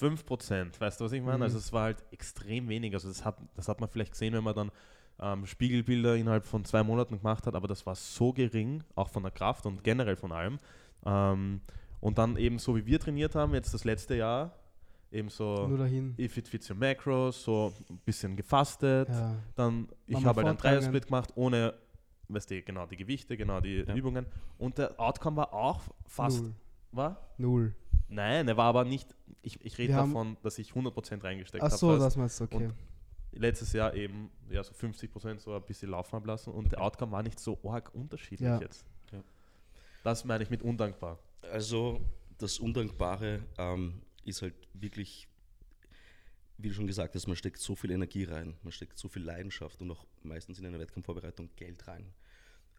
5%. 0.00 0.80
Weißt 0.80 1.00
du, 1.00 1.04
was 1.04 1.12
ich 1.12 1.22
meine? 1.22 1.36
Mhm. 1.36 1.42
Also 1.44 1.58
es 1.58 1.72
war 1.72 1.84
halt 1.84 2.02
extrem 2.10 2.68
wenig. 2.68 2.94
Also 2.94 3.06
das 3.06 3.24
hat, 3.24 3.36
das 3.54 3.68
hat 3.68 3.78
man 3.80 3.88
vielleicht 3.88 4.10
gesehen, 4.10 4.34
wenn 4.34 4.42
man 4.42 4.56
dann 4.56 4.72
ähm, 5.20 5.46
Spiegelbilder 5.46 6.16
innerhalb 6.16 6.46
von 6.46 6.64
zwei 6.64 6.82
Monaten 6.82 7.18
gemacht 7.18 7.46
hat, 7.46 7.54
aber 7.54 7.68
das 7.68 7.86
war 7.86 7.94
so 7.94 8.32
gering, 8.32 8.82
auch 8.96 9.08
von 9.08 9.22
der 9.22 9.30
Kraft 9.30 9.66
und 9.66 9.84
generell 9.84 10.16
von 10.16 10.32
allem. 10.32 10.58
Ähm, 11.06 11.60
und 12.00 12.18
dann 12.18 12.36
eben 12.36 12.58
so 12.58 12.74
wie 12.74 12.86
wir 12.86 12.98
trainiert 12.98 13.36
haben, 13.36 13.54
jetzt 13.54 13.72
das 13.72 13.84
letzte 13.84 14.16
Jahr, 14.16 14.58
eben 15.12 15.28
so 15.28 15.66
Nur 15.68 15.78
dahin. 15.78 16.14
If 16.18 16.36
it 16.36 16.48
fits 16.48 16.70
your 16.70 16.76
macros, 16.76 17.42
so 17.44 17.72
ein 17.90 17.98
bisschen 18.04 18.36
gefastet. 18.36 19.08
Ja. 19.08 19.36
Dann, 19.54 19.88
ich 20.06 20.24
habe 20.24 20.40
halt 20.40 20.48
einen. 20.48 20.58
Dreiersplit 20.58 21.06
gemacht, 21.06 21.30
ohne, 21.34 21.74
weißt 22.28 22.50
du, 22.50 22.62
genau 22.62 22.86
die 22.86 22.96
Gewichte, 22.96 23.36
genau 23.36 23.60
die 23.60 23.84
Ja. 23.86 23.94
Übungen. 23.94 24.26
Und 24.58 24.78
der 24.78 24.98
Outcome 24.98 25.36
war 25.38 25.52
auch 25.52 25.80
fast, 26.06 26.42
Null. 26.42 26.52
war? 26.92 27.28
Null. 27.38 27.74
Nein, 28.08 28.46
er 28.48 28.56
war 28.56 28.66
aber 28.66 28.84
nicht, 28.84 29.14
ich, 29.42 29.64
ich 29.64 29.78
rede 29.78 29.94
davon, 29.94 30.36
dass 30.42 30.58
ich 30.58 30.72
100% 30.72 31.22
reingesteckt 31.24 31.62
Ach 31.64 31.68
habe. 31.70 31.76
so, 31.78 31.88
fast. 31.90 32.02
das 32.02 32.16
meinst 32.16 32.40
du, 32.40 32.44
okay. 32.44 32.66
Und 32.66 32.74
Letztes 33.34 33.72
Jahr 33.72 33.94
eben, 33.94 34.30
ja, 34.50 34.62
so 34.62 34.74
50% 34.74 35.38
so 35.38 35.54
ein 35.54 35.62
bisschen 35.62 35.88
laufen 35.90 36.12
haben 36.12 36.26
lassen 36.26 36.50
und 36.52 36.70
der 36.70 36.82
Outcome 36.82 37.12
war 37.12 37.22
nicht 37.22 37.40
so 37.40 37.58
arg 37.64 37.90
unterschiedlich 37.94 38.46
Ja. 38.46 38.60
jetzt. 38.60 38.84
Ja. 39.10 39.20
Das 40.04 40.26
meine 40.26 40.44
ich 40.44 40.50
mit 40.50 40.60
undankbar. 40.62 41.18
Also 41.50 41.98
das 42.36 42.58
Undankbare 42.58 43.40
ähm, 43.56 44.02
ist 44.24 44.42
halt 44.42 44.54
wirklich, 44.74 45.28
wie 46.58 46.68
du 46.68 46.74
schon 46.74 46.86
gesagt 46.86 47.14
hast, 47.14 47.26
man 47.26 47.36
steckt 47.36 47.58
so 47.58 47.74
viel 47.74 47.90
Energie 47.90 48.24
rein, 48.24 48.56
man 48.62 48.72
steckt 48.72 48.98
so 48.98 49.08
viel 49.08 49.22
Leidenschaft 49.22 49.80
und 49.80 49.90
auch 49.90 50.06
meistens 50.22 50.58
in 50.58 50.66
einer 50.66 50.78
Wettkampfvorbereitung 50.78 51.50
Geld 51.56 51.86
rein. 51.88 52.12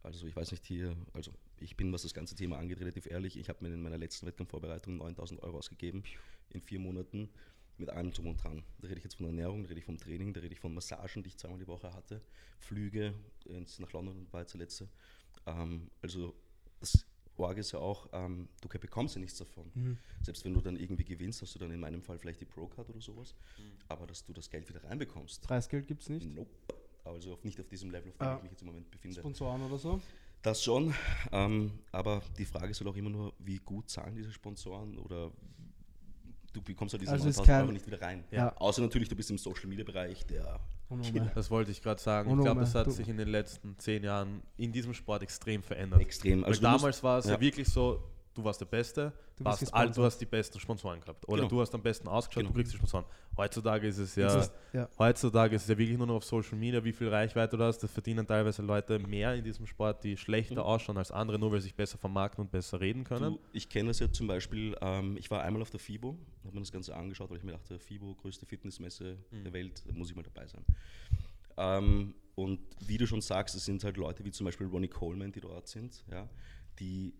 Also 0.03 0.27
ich 0.27 0.35
weiß 0.35 0.51
nicht 0.51 0.65
hier, 0.65 0.95
also 1.13 1.31
ich 1.57 1.77
bin, 1.77 1.91
was 1.93 2.01
das 2.01 2.13
ganze 2.13 2.35
Thema 2.35 2.57
angeht, 2.57 2.79
relativ 2.81 3.05
ehrlich. 3.05 3.37
Ich 3.37 3.47
habe 3.47 3.63
mir 3.63 3.73
in 3.73 3.81
meiner 3.81 3.97
letzten 3.97 4.27
Wettkampfvorbereitung 4.27 4.97
9000 4.97 5.41
Euro 5.41 5.57
ausgegeben 5.57 6.03
in 6.49 6.61
vier 6.61 6.79
Monaten 6.79 7.29
mit 7.77 7.89
allem 7.89 8.11
drum 8.11 8.27
und 8.27 8.43
dran. 8.43 8.63
Da 8.79 8.87
rede 8.87 8.97
ich 8.99 9.03
jetzt 9.05 9.15
von 9.15 9.25
Ernährung, 9.25 9.63
da 9.63 9.69
rede 9.69 9.79
ich 9.79 9.85
vom 9.85 9.97
Training, 9.97 10.33
da 10.33 10.41
rede 10.41 10.53
ich 10.53 10.59
von 10.59 10.73
Massagen, 10.73 11.23
die 11.23 11.29
ich 11.29 11.37
zweimal 11.37 11.59
die 11.59 11.67
Woche 11.67 11.93
hatte, 11.93 12.21
Flüge 12.59 13.13
ins, 13.45 13.79
nach 13.79 13.91
London 13.93 14.27
war 14.31 14.41
jetzt 14.41 14.53
der 14.53 14.59
letzte. 14.59 14.89
Ähm, 15.45 15.89
also 16.01 16.35
das 16.79 17.05
Org 17.37 17.57
ist 17.57 17.71
ja 17.71 17.79
auch, 17.79 18.07
ähm, 18.13 18.47
du 18.61 18.67
bekommst 18.69 19.15
ja 19.15 19.21
nichts 19.21 19.37
davon. 19.37 19.71
Mhm. 19.73 19.97
Selbst 20.21 20.45
wenn 20.45 20.53
du 20.53 20.61
dann 20.61 20.75
irgendwie 20.75 21.03
gewinnst, 21.03 21.41
hast 21.41 21.55
du 21.55 21.59
dann 21.59 21.71
in 21.71 21.79
meinem 21.79 22.01
Fall 22.01 22.17
vielleicht 22.19 22.41
die 22.41 22.45
Pro-Card 22.45 22.89
oder 22.89 23.01
sowas. 23.01 23.35
Mhm. 23.57 23.63
Aber 23.87 24.05
dass 24.07 24.23
du 24.23 24.33
das 24.33 24.49
Geld 24.49 24.67
wieder 24.69 24.83
reinbekommst, 24.83 25.41
Preisgeld 25.41 25.87
gibt 25.87 26.03
es 26.03 26.09
nicht. 26.09 26.27
nope. 26.35 26.49
Also 27.05 27.33
auf, 27.33 27.43
nicht 27.43 27.59
auf 27.59 27.67
diesem 27.67 27.91
Level, 27.91 28.11
auf 28.11 28.17
dem 28.17 28.27
Ah. 28.27 28.35
ich 28.37 28.43
mich 28.43 28.51
jetzt 28.51 28.61
im 28.61 28.67
Moment 28.67 28.89
befinde. 28.89 29.19
Sponsoren 29.19 29.61
oder 29.63 29.77
so. 29.77 30.01
Das 30.41 30.63
schon, 30.63 30.93
ähm, 31.31 31.71
aber 31.91 32.21
die 32.37 32.45
Frage 32.45 32.67
ist 32.71 32.79
halt 32.81 32.89
auch 32.89 32.95
immer 32.97 33.09
nur, 33.09 33.33
wie 33.39 33.57
gut 33.57 33.89
zahlen 33.89 34.15
diese 34.15 34.31
Sponsoren 34.31 34.97
oder 34.97 35.31
du 36.53 36.61
bekommst 36.61 36.93
halt 36.93 37.01
diese 37.01 37.11
Also 37.11 37.27
ist 37.27 37.37
9000 37.37 37.47
kein- 37.47 37.63
Euro 37.63 37.71
nicht 37.73 37.87
wieder 37.87 38.01
rein. 38.01 38.23
Ja. 38.31 38.55
Außer 38.57 38.81
natürlich, 38.81 39.09
du 39.09 39.15
bist 39.15 39.29
im 39.31 39.37
Social-Media-Bereich, 39.37 40.25
der 40.27 40.59
Unnormal. 40.89 41.31
Das 41.35 41.49
wollte 41.49 41.71
ich 41.71 41.81
gerade 41.81 41.99
sagen. 42.01 42.29
Und 42.31 42.39
Ich 42.39 42.45
glaube, 42.45 42.61
das 42.61 42.75
hat 42.75 42.87
du- 42.87 42.91
sich 42.91 43.07
in 43.09 43.17
den 43.17 43.27
letzten 43.29 43.77
zehn 43.79 44.03
Jahren 44.03 44.43
in 44.57 44.71
diesem 44.71 44.93
Sport 44.93 45.23
extrem 45.23 45.63
verändert. 45.63 45.99
extrem... 46.01 46.43
Also 46.43 46.61
damals 46.61 47.01
war 47.03 47.17
es 47.19 47.25
ja. 47.25 47.33
ja. 47.33 47.41
wirklich 47.41 47.67
so, 47.67 48.03
du 48.33 48.43
warst 48.43 48.59
der 48.61 48.65
Beste, 48.65 49.13
Du 49.37 49.43
du, 49.43 49.49
hast 49.49 49.61
all, 49.73 49.85
du 49.85 49.87
gesponsert. 49.89 50.05
hast 50.05 50.21
die 50.21 50.25
besten 50.25 50.59
Sponsoren 50.59 50.99
gehabt. 51.01 51.27
Oder 51.27 51.37
Genau. 51.37 51.47
du 51.49 51.61
hast 51.61 51.73
am 51.75 51.81
besten 51.81 52.07
ausgeschaut, 52.07 52.41
Genau. 52.43 52.49
du 52.53 52.55
kriegst 52.59 52.73
die 52.73 52.77
Sponsoren. 52.77 53.05
Heutzutage 53.37 53.87
ist 53.87 53.97
es 53.97 54.15
ja, 54.15 54.39
ist- 54.39 54.51
ja. 54.73 54.87
heutzutage 54.99 55.55
ist 55.55 55.63
es 55.63 55.67
ja 55.69 55.77
wirklich 55.77 55.97
nur 55.97 56.05
noch 56.07 56.15
auf 56.15 56.23
Social 56.23 56.57
Media, 56.57 56.83
wie 56.83 56.93
viel 56.93 57.09
Reichweite 57.09 57.57
du 57.57 57.63
hast. 57.63 57.79
Das 57.79 57.91
verdienen 57.91 58.25
teilweise 58.27 58.61
Leute 58.61 58.99
mehr 58.99 59.33
in 59.35 59.43
diesem 59.43 59.65
Sport, 59.67 60.03
die 60.03 60.17
schlechter 60.17 60.55
Mhm. 60.55 60.59
ausschauen 60.61 60.97
als 60.97 61.11
andere, 61.11 61.39
nur 61.39 61.51
weil 61.51 61.59
sie 61.59 61.65
sich 61.65 61.75
besser 61.75 61.97
vermarkten 61.97 62.43
und 62.43 62.51
besser 62.51 62.79
reden 62.79 63.03
können. 63.03 63.33
Du, 63.33 63.39
ich 63.53 63.69
kenne 63.69 63.87
das 63.89 63.99
ja 63.99 64.11
zum 64.11 64.27
Beispiel, 64.27 64.75
ähm, 64.81 65.17
ich 65.17 65.29
war 65.31 65.41
einmal 65.41 65.61
auf 65.61 65.71
der 65.71 65.79
FIBO, 65.79 66.15
habe 66.43 66.53
mir 66.53 66.61
das 66.61 66.71
Ganze 66.71 66.95
angeschaut, 66.95 67.29
weil 67.31 67.37
ich 67.37 67.43
mir 67.43 67.53
dachte, 67.53 67.79
FIBO, 67.79 68.13
größte 68.15 68.45
Fitnessmesse 68.45 69.17
Mhm. 69.31 69.43
der 69.43 69.53
Welt, 69.53 69.83
da 69.87 69.93
muss 69.93 70.09
ich 70.09 70.15
mal 70.15 70.23
dabei 70.23 70.45
sein. 70.47 70.63
Ähm, 71.57 72.15
und 72.35 72.59
wie 72.87 72.97
du 72.97 73.05
schon 73.05 73.21
sagst, 73.21 73.55
es 73.55 73.65
sind 73.65 73.83
halt 73.83 73.97
Leute 73.97 74.25
wie 74.25 74.31
zum 74.31 74.45
Beispiel 74.45 74.67
Ronnie 74.67 74.87
Coleman, 74.87 75.31
die 75.31 75.41
dort 75.41 75.67
sind, 75.67 76.03
ja, 76.09 76.27
die 76.79 77.13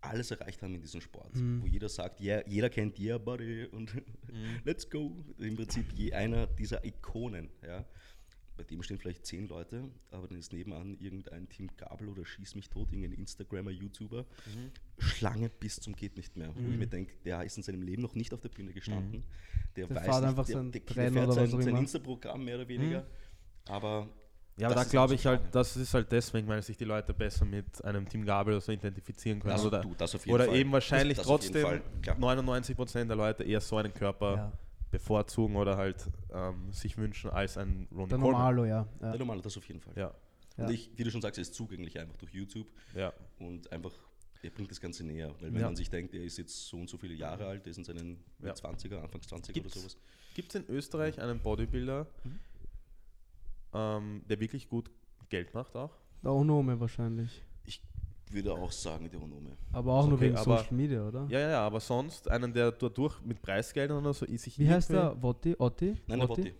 alles 0.00 0.30
erreicht 0.30 0.62
haben 0.62 0.74
in 0.74 0.80
diesem 0.80 1.00
Sport, 1.00 1.34
Mhm. 1.34 1.62
wo 1.62 1.66
jeder 1.66 1.88
sagt, 1.88 2.20
yeah, 2.20 2.42
jeder 2.46 2.70
kennt 2.70 2.98
Yeah 2.98 3.18
Buddy 3.18 3.66
und 3.66 3.90
let's 4.64 4.88
go. 4.88 5.16
Im 5.38 5.56
Prinzip 5.56 5.92
je 5.94 6.12
einer 6.12 6.46
dieser 6.46 6.84
Ikonen, 6.84 7.48
ja. 7.66 7.84
Bei 8.56 8.64
dem 8.64 8.82
stehen 8.82 8.98
vielleicht 8.98 9.24
zehn 9.24 9.46
Leute, 9.46 9.88
aber 10.10 10.26
dann 10.26 10.36
ist 10.38 10.52
nebenan 10.52 10.96
irgendein 10.98 11.48
Team 11.48 11.68
Gabel 11.76 12.08
oder 12.08 12.24
Schieß 12.24 12.56
mich 12.56 12.68
tot, 12.68 12.90
irgendein 12.92 13.12
Instagrammer, 13.12 13.70
YouTuber, 13.70 14.26
Schlange 14.98 15.48
bis 15.48 15.76
zum 15.76 15.94
geht 15.94 16.16
nicht 16.16 16.36
mehr. 16.36 16.52
Wo 16.56 16.60
ich 16.62 16.66
Mhm. 16.66 16.78
mir 16.78 16.86
denke, 16.88 17.14
der 17.24 17.44
ist 17.44 17.56
in 17.56 17.62
seinem 17.62 17.82
Leben 17.82 18.02
noch 18.02 18.16
nicht 18.16 18.34
auf 18.34 18.40
der 18.40 18.48
Bühne 18.48 18.72
gestanden. 18.72 19.22
Der, 19.76 19.86
Der 19.86 19.94
weiß 19.96 20.06
nicht, 20.06 20.28
einfach 20.28 20.46
der, 20.46 20.56
sein 20.56 20.72
der, 20.72 20.80
der 20.80 21.12
fährt 21.12 21.32
sein, 21.34 21.62
sein. 21.62 21.76
Insta-Programm 21.76 22.44
mehr 22.44 22.56
oder 22.56 22.66
weniger. 22.66 23.06
Aber 23.66 24.08
Ja, 24.58 24.66
aber 24.66 24.74
Das 24.74 24.82
da 24.84 24.86
ist 24.86 24.90
glaube 24.90 25.10
halt 25.12 25.20
ich 25.20 25.26
halt, 25.26 25.40
das 25.52 25.76
ist 25.76 25.94
halt 25.94 26.10
deswegen, 26.10 26.48
weil 26.48 26.60
sich 26.62 26.76
die 26.76 26.84
Leute 26.84 27.14
besser 27.14 27.44
mit 27.44 27.84
einem 27.84 28.08
Team 28.08 28.24
Gabel 28.24 28.54
oder 28.54 28.60
so 28.60 28.72
identifizieren 28.72 29.40
können. 29.40 29.52
also 29.52 29.68
oder 29.68 29.80
du, 29.80 29.94
das 29.96 30.14
auf 30.14 30.26
jeden 30.26 30.34
oder 30.34 30.46
Fall. 30.46 30.56
eben 30.56 30.72
wahrscheinlich 30.72 31.16
das, 31.16 31.26
das 31.26 31.36
trotzdem 31.36 31.62
Fall, 31.62 31.82
klar. 32.02 32.16
99% 32.18 33.04
der 33.04 33.16
Leute 33.16 33.44
eher 33.44 33.60
so 33.60 33.76
einen 33.76 33.94
Körper 33.94 34.34
Ja. 34.34 34.52
bevorzugen 34.90 35.54
oder 35.56 35.76
halt 35.76 36.04
ähm, 36.32 36.72
sich 36.72 36.96
wünschen 36.98 37.30
als 37.30 37.56
ein 37.56 37.86
Ronnie 37.92 38.08
Der 38.08 38.18
Coleman. 38.18 38.32
Normalo, 38.32 38.64
ja. 38.64 38.86
ja. 39.00 39.10
Der 39.10 39.18
normale, 39.18 39.42
das 39.42 39.56
auf 39.56 39.64
jeden 39.68 39.80
Fall. 39.80 39.92
Ja, 39.96 40.12
Ja. 40.56 40.64
Und 40.66 40.72
ich, 40.72 40.90
wie 40.96 41.04
du 41.04 41.10
schon 41.10 41.22
sagst, 41.22 41.38
er 41.38 41.42
ist 41.42 41.54
zugänglich 41.54 41.98
einfach 41.98 42.16
durch 42.16 42.32
YouTube 42.32 42.66
ja. 42.96 43.12
und 43.38 43.70
einfach, 43.70 43.92
er 44.42 44.50
bringt 44.50 44.70
das 44.72 44.80
Ganze 44.80 45.04
näher. 45.04 45.32
Weil 45.40 45.52
wenn 45.52 45.60
Ja. 45.60 45.66
man 45.66 45.76
sich 45.76 45.88
denkt, 45.90 46.14
er 46.14 46.24
ist 46.24 46.36
jetzt 46.38 46.66
so 46.66 46.78
und 46.78 46.88
so 46.88 46.96
viele 46.98 47.14
Jahre 47.14 47.46
alt, 47.46 47.64
er 47.66 47.70
ist 47.70 47.78
in 47.78 47.84
seinen 47.84 48.18
Ja. 48.42 48.52
20er, 48.54 49.00
Anfangs 49.02 49.28
20er 49.28 49.52
Gibt's- 49.52 49.72
oder 49.76 49.80
sowas. 49.82 49.96
Gibt 50.34 50.54
es 50.54 50.60
in 50.60 50.68
Österreich 50.68 51.20
einen 51.20 51.38
Bodybuilder, 51.40 52.06
Mhm. 52.24 52.38
Ähm, 53.74 54.22
der 54.28 54.40
wirklich 54.40 54.68
gut 54.68 54.90
Geld 55.28 55.52
macht 55.54 55.74
auch? 55.76 55.90
Der 56.22 56.32
Onome 56.32 56.78
wahrscheinlich. 56.80 57.42
Ich 57.64 57.80
würde 58.30 58.52
auch 58.54 58.72
sagen, 58.72 59.08
der 59.10 59.22
Onome. 59.22 59.56
Aber 59.72 59.92
auch 59.94 60.04
nur 60.06 60.14
Okay, 60.14 60.26
wegen 60.26 60.36
aber- 60.36 60.58
Social 60.58 60.74
Media, 60.74 61.06
oder? 61.08 61.26
Ja, 61.30 61.38
ja, 61.40 61.50
ja, 61.50 61.66
aber 61.66 61.80
sonst 61.80 62.28
einen, 62.30 62.52
der 62.52 62.72
dadurch 62.72 63.20
mit 63.22 63.40
Preisgeldern 63.40 63.98
oder 63.98 64.12
so 64.14 64.24
ist 64.26 64.42
sich 64.42 64.58
Wie 64.58 64.68
heißt 64.68 64.90
der? 64.90 65.20
Wotti? 65.22 65.54
Otti? 65.58 65.96
Nein, 66.06 66.18
der 66.20 66.28
Wotti. 66.28 66.42
Der 66.42 66.52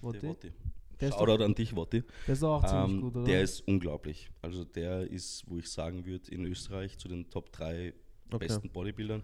Wotti? 0.00 0.28
Wotti. 0.28 0.52
Der 1.00 1.12
Shoutout 1.12 1.42
an 1.44 1.54
dich, 1.54 1.74
Wotti. 1.74 2.02
der 2.26 2.32
ist 2.34 2.42
auch 2.42 2.62
ziemlich 2.66 2.90
Ähm, 2.90 3.00
gut, 3.00 3.16
oder? 3.16 3.24
Der 3.24 3.40
ist 3.42 3.66
unglaublich. 3.66 4.30
Also 4.42 4.64
der 4.64 5.10
ist, 5.10 5.44
wo 5.48 5.56
ich 5.58 5.70
sagen 5.70 6.04
würde, 6.04 6.30
in 6.30 6.44
Österreich 6.44 6.98
zu 6.98 7.08
den 7.08 7.28
Top 7.30 7.50
3 7.52 7.94
Okay. 8.30 8.46
besten 8.46 8.68
Bodybuildern. 8.70 9.22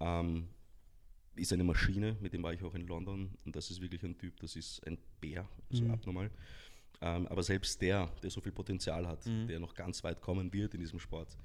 Ähm, 0.00 0.48
ist 1.38 1.52
eine 1.52 1.64
Maschine, 1.64 2.16
mit 2.20 2.32
dem 2.32 2.42
war 2.42 2.52
ich 2.52 2.62
auch 2.62 2.74
in 2.74 2.86
London 2.86 3.30
und 3.44 3.54
das 3.56 3.70
ist 3.70 3.80
wirklich 3.80 4.02
ein 4.02 4.16
Typ, 4.18 4.38
das 4.40 4.56
ist 4.56 4.84
ein 4.86 4.98
Bär, 5.20 5.48
so 5.70 5.84
Mhm. 5.84 5.90
abnormal. 5.92 6.30
Ähm, 7.00 7.26
aber 7.28 7.42
selbst 7.42 7.80
der, 7.80 8.10
der 8.22 8.30
so 8.30 8.40
viel 8.40 8.52
Potenzial 8.52 9.06
hat, 9.06 9.24
Mhm. 9.26 9.46
der 9.48 9.60
noch 9.60 9.74
ganz 9.74 10.02
weit 10.04 10.20
kommen 10.20 10.52
wird 10.52 10.74
in 10.74 10.80
diesem 10.80 10.98
Sport, 10.98 11.36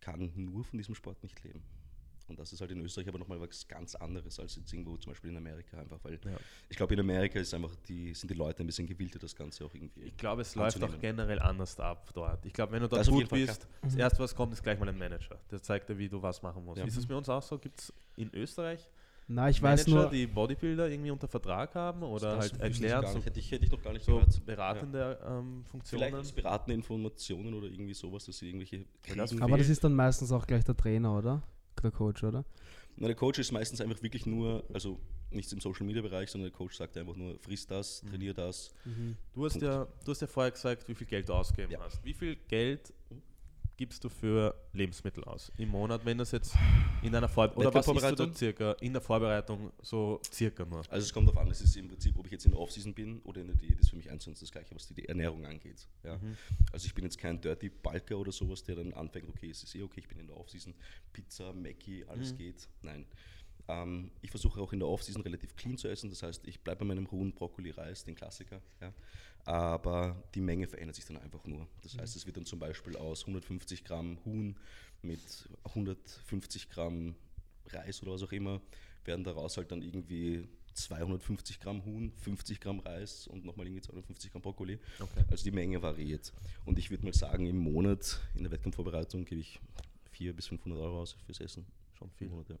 kann 0.00 0.32
nur 0.34 0.64
von 0.64 0.78
diesem 0.78 0.94
Sport 0.94 1.22
nicht 1.22 1.42
leben. 1.44 1.62
Und 2.26 2.38
das 2.38 2.52
ist 2.52 2.60
halt 2.60 2.70
in 2.70 2.80
Österreich 2.80 3.08
aber 3.08 3.18
nochmal 3.18 3.40
was 3.40 3.66
ganz 3.66 3.96
anderes 3.96 4.38
als 4.38 4.54
jetzt 4.54 4.72
irgendwo 4.72 4.96
zum 4.96 5.10
Beispiel 5.10 5.30
in 5.30 5.36
Amerika 5.36 5.80
einfach, 5.80 5.98
weil 6.04 6.14
Ja. 6.24 6.38
ich 6.68 6.76
glaube 6.76 6.94
in 6.94 7.00
Amerika 7.00 7.40
ist 7.40 7.52
einfach 7.54 7.74
die, 7.88 8.14
sind 8.14 8.30
die 8.30 8.34
Leute 8.36 8.62
ein 8.62 8.66
bisschen 8.66 8.86
gewillter, 8.86 9.18
das 9.18 9.34
Ganze 9.34 9.64
auch 9.64 9.74
irgendwie. 9.74 10.02
Ich 10.02 10.16
glaube, 10.16 10.42
es 10.42 10.54
läuft 10.54 10.80
auch 10.82 11.00
generell 11.00 11.40
anders 11.40 11.78
ab 11.80 12.08
dort. 12.14 12.46
Ich 12.46 12.52
glaube, 12.52 12.70
wenn 12.72 12.82
du 12.82 12.88
dort 12.88 13.00
Das 13.00 13.08
gut 13.08 13.28
bist, 13.30 13.66
das 13.82 13.94
Mhm. 13.94 14.00
erste, 14.00 14.18
was 14.20 14.32
kommt, 14.34 14.52
ist 14.52 14.62
gleich 14.62 14.78
mal 14.78 14.88
ein 14.88 14.96
Manager. 14.98 15.40
Der 15.50 15.60
zeigt 15.60 15.88
dir, 15.88 15.98
wie 15.98 16.08
du 16.08 16.22
was 16.22 16.40
machen 16.40 16.64
musst. 16.64 16.78
Ja. 16.78 16.84
Ist 16.86 16.96
es 16.96 17.04
bei 17.06 17.16
uns 17.16 17.28
auch 17.28 17.42
so? 17.42 17.58
Gibt 17.58 17.80
es 17.80 17.92
in 18.16 18.32
Österreich 18.32 18.88
Nein, 19.32 19.52
ich 19.52 19.62
weiß 19.62 19.86
Manager, 19.86 20.02
nur, 20.02 20.10
die 20.10 20.26
Bodybuilder 20.26 20.88
irgendwie 20.90 21.12
unter 21.12 21.28
Vertrag 21.28 21.72
haben 21.76 22.02
oder 22.02 22.36
halt 22.38 22.58
gar 22.58 23.12
so. 23.12 23.22
Hätte, 23.22 23.38
ich, 23.38 23.48
hätte 23.52 23.64
ich 23.64 23.70
noch 23.70 23.80
gar 23.80 23.92
nicht 23.92 24.04
so 24.04 24.14
gehört. 24.14 24.44
beratende 24.44 25.18
ähm, 25.24 25.62
Vielleicht 25.64 25.70
Funktionen? 25.70 26.14
als 26.14 26.32
beratende 26.32 26.74
Informationen 26.74 27.54
oder 27.54 27.68
irgendwie 27.68 27.94
sowas, 27.94 28.24
dass 28.24 28.38
sie 28.38 28.48
irgendwelche 28.48 28.86
das 29.16 29.40
aber 29.40 29.56
das 29.56 29.68
ist 29.68 29.84
dann 29.84 29.94
meistens 29.94 30.32
auch 30.32 30.44
gleich 30.48 30.64
der 30.64 30.76
Trainer, 30.76 31.16
oder? 31.16 31.42
Der 31.80 31.92
Coach, 31.92 32.24
oder? 32.24 32.44
Na, 32.96 33.06
der 33.06 33.14
Coach 33.14 33.38
ist 33.38 33.52
meistens 33.52 33.80
einfach 33.80 34.02
wirklich 34.02 34.26
nur, 34.26 34.64
also 34.74 34.98
nichts 35.30 35.52
im 35.52 35.60
Social 35.60 35.86
Media 35.86 36.02
Bereich, 36.02 36.28
sondern 36.28 36.50
der 36.50 36.58
Coach 36.58 36.76
sagt 36.76 36.96
einfach 36.98 37.14
nur, 37.14 37.38
friss 37.38 37.66
das, 37.68 38.02
trainier 38.10 38.34
das. 38.34 38.74
Du 39.32 39.44
hast, 39.44 39.52
Punkt. 39.52 39.64
ja, 39.64 39.86
du 40.04 40.10
hast 40.10 40.20
ja 40.22 40.26
vorher 40.26 40.50
gesagt, 40.50 40.88
wie 40.88 40.94
viel 40.96 41.06
Geld 41.06 41.28
du 41.28 41.34
ausgegeben 41.34 41.72
Ja. 41.72 41.78
hast. 41.80 42.04
Wie 42.04 42.14
viel 42.14 42.34
Geld 42.48 42.92
gibst 43.80 44.04
du 44.04 44.10
für 44.10 44.54
Lebensmittel 44.74 45.24
aus 45.24 45.50
im 45.56 45.70
Monat, 45.70 46.04
wenn 46.04 46.18
das 46.18 46.32
jetzt 46.32 46.54
in 47.02 47.14
einer 47.14 47.30
Vor 47.30 47.56
oder 47.56 47.72
was 47.72 47.88
isst 47.88 48.10
du 48.10 48.14
da 48.26 48.34
circa 48.34 48.72
in 48.72 48.92
der 48.92 49.00
Vorbereitung 49.00 49.72
so 49.80 50.20
circa 50.30 50.66
nur? 50.66 50.80
Also 50.90 51.06
es 51.06 51.10
kommt 51.14 51.28
darauf 51.28 51.40
an, 51.40 51.50
es 51.50 51.62
ist 51.62 51.78
im 51.78 51.88
Prinzip, 51.88 52.18
ob 52.18 52.26
ich 52.26 52.32
jetzt 52.32 52.44
in 52.44 52.50
der 52.50 52.60
Offseason 52.60 52.92
bin 52.92 53.20
oder 53.20 53.40
in 53.40 53.46
der 53.46 53.56
Diät, 53.56 53.80
ist 53.80 53.88
für 53.88 53.96
mich 53.96 54.10
eins 54.10 54.26
und 54.26 54.40
das 54.40 54.50
gleiche, 54.50 54.74
was 54.74 54.86
die 54.88 55.08
Ernährung 55.08 55.46
angeht. 55.46 55.88
Ja. 56.04 56.18
Mhm. 56.18 56.36
Also 56.72 56.84
ich 56.88 56.94
bin 56.94 57.04
jetzt 57.04 57.16
kein 57.16 57.40
Dirty 57.40 57.70
Balker 57.70 58.18
oder 58.18 58.32
sowas, 58.32 58.62
der 58.62 58.74
dann 58.76 58.92
anfängt, 58.92 59.30
okay, 59.30 59.48
es 59.48 59.62
ist 59.62 59.74
eh 59.74 59.82
okay, 59.82 60.00
ich 60.00 60.08
bin 60.08 60.18
in 60.18 60.26
der 60.26 60.36
Offseason, 60.36 60.74
Pizza, 61.14 61.54
Mackie, 61.54 62.04
alles 62.04 62.34
Mhm. 62.34 62.36
geht. 62.36 62.68
Nein. 62.82 63.06
Ähm, 63.66 64.10
ich 64.20 64.30
versuche 64.30 64.60
auch 64.60 64.74
in 64.74 64.80
der 64.80 64.88
Offseason 64.88 65.22
relativ 65.22 65.56
clean 65.56 65.78
zu 65.78 65.88
essen, 65.88 66.10
das 66.10 66.22
heißt, 66.22 66.46
ich 66.46 66.60
bleibe 66.60 66.80
bei 66.80 66.84
meinem 66.84 67.10
Huhn, 67.10 67.32
Brokkoli, 67.32 67.70
Reis, 67.70 68.04
den 68.04 68.14
Klassiker. 68.14 68.60
Ja. 68.82 68.92
Aber 69.44 70.22
die 70.34 70.40
Menge 70.40 70.66
verändert 70.66 70.96
sich 70.96 71.06
dann 71.06 71.16
einfach 71.16 71.44
nur. 71.46 71.66
Das 71.82 71.96
heißt, 71.96 72.16
es 72.16 72.26
wird 72.26 72.36
dann 72.36 72.46
zum 72.46 72.58
Beispiel 72.58 72.96
aus 72.96 73.22
150 73.22 73.84
Gramm 73.84 74.18
Huhn 74.24 74.56
mit 75.02 75.48
150 75.64 76.68
Gramm 76.70 77.14
Reis 77.66 78.02
oder 78.02 78.12
was 78.12 78.22
auch 78.22 78.32
immer, 78.32 78.60
werden 79.04 79.24
daraus 79.24 79.56
halt 79.56 79.70
dann 79.72 79.82
irgendwie 79.82 80.46
250 80.74 81.60
Gramm 81.60 81.84
Huhn, 81.84 82.12
50 82.12 82.60
Gramm 82.60 82.80
Reis 82.80 83.26
und 83.26 83.44
nochmal 83.44 83.66
irgendwie 83.66 83.82
250 83.82 84.32
Gramm 84.32 84.42
Brokkoli. 84.42 84.78
Okay. 84.98 85.24
Also 85.30 85.44
die 85.44 85.50
Menge 85.50 85.82
variiert. 85.82 86.32
Und 86.64 86.78
ich 86.78 86.90
würde 86.90 87.04
mal 87.04 87.14
sagen, 87.14 87.46
im 87.46 87.56
Monat 87.56 88.20
in 88.34 88.42
der 88.42 88.52
Wettkampfvorbereitung 88.52 89.24
gebe 89.24 89.40
ich 89.40 89.60
400 90.12 90.36
bis 90.36 90.46
500 90.48 90.80
Euro 90.80 91.00
aus 91.00 91.12
fürs 91.26 91.40
Essen. 91.40 91.66
Schon 91.94 92.10
viel. 92.10 92.28
Monat, 92.28 92.50
ja. 92.50 92.58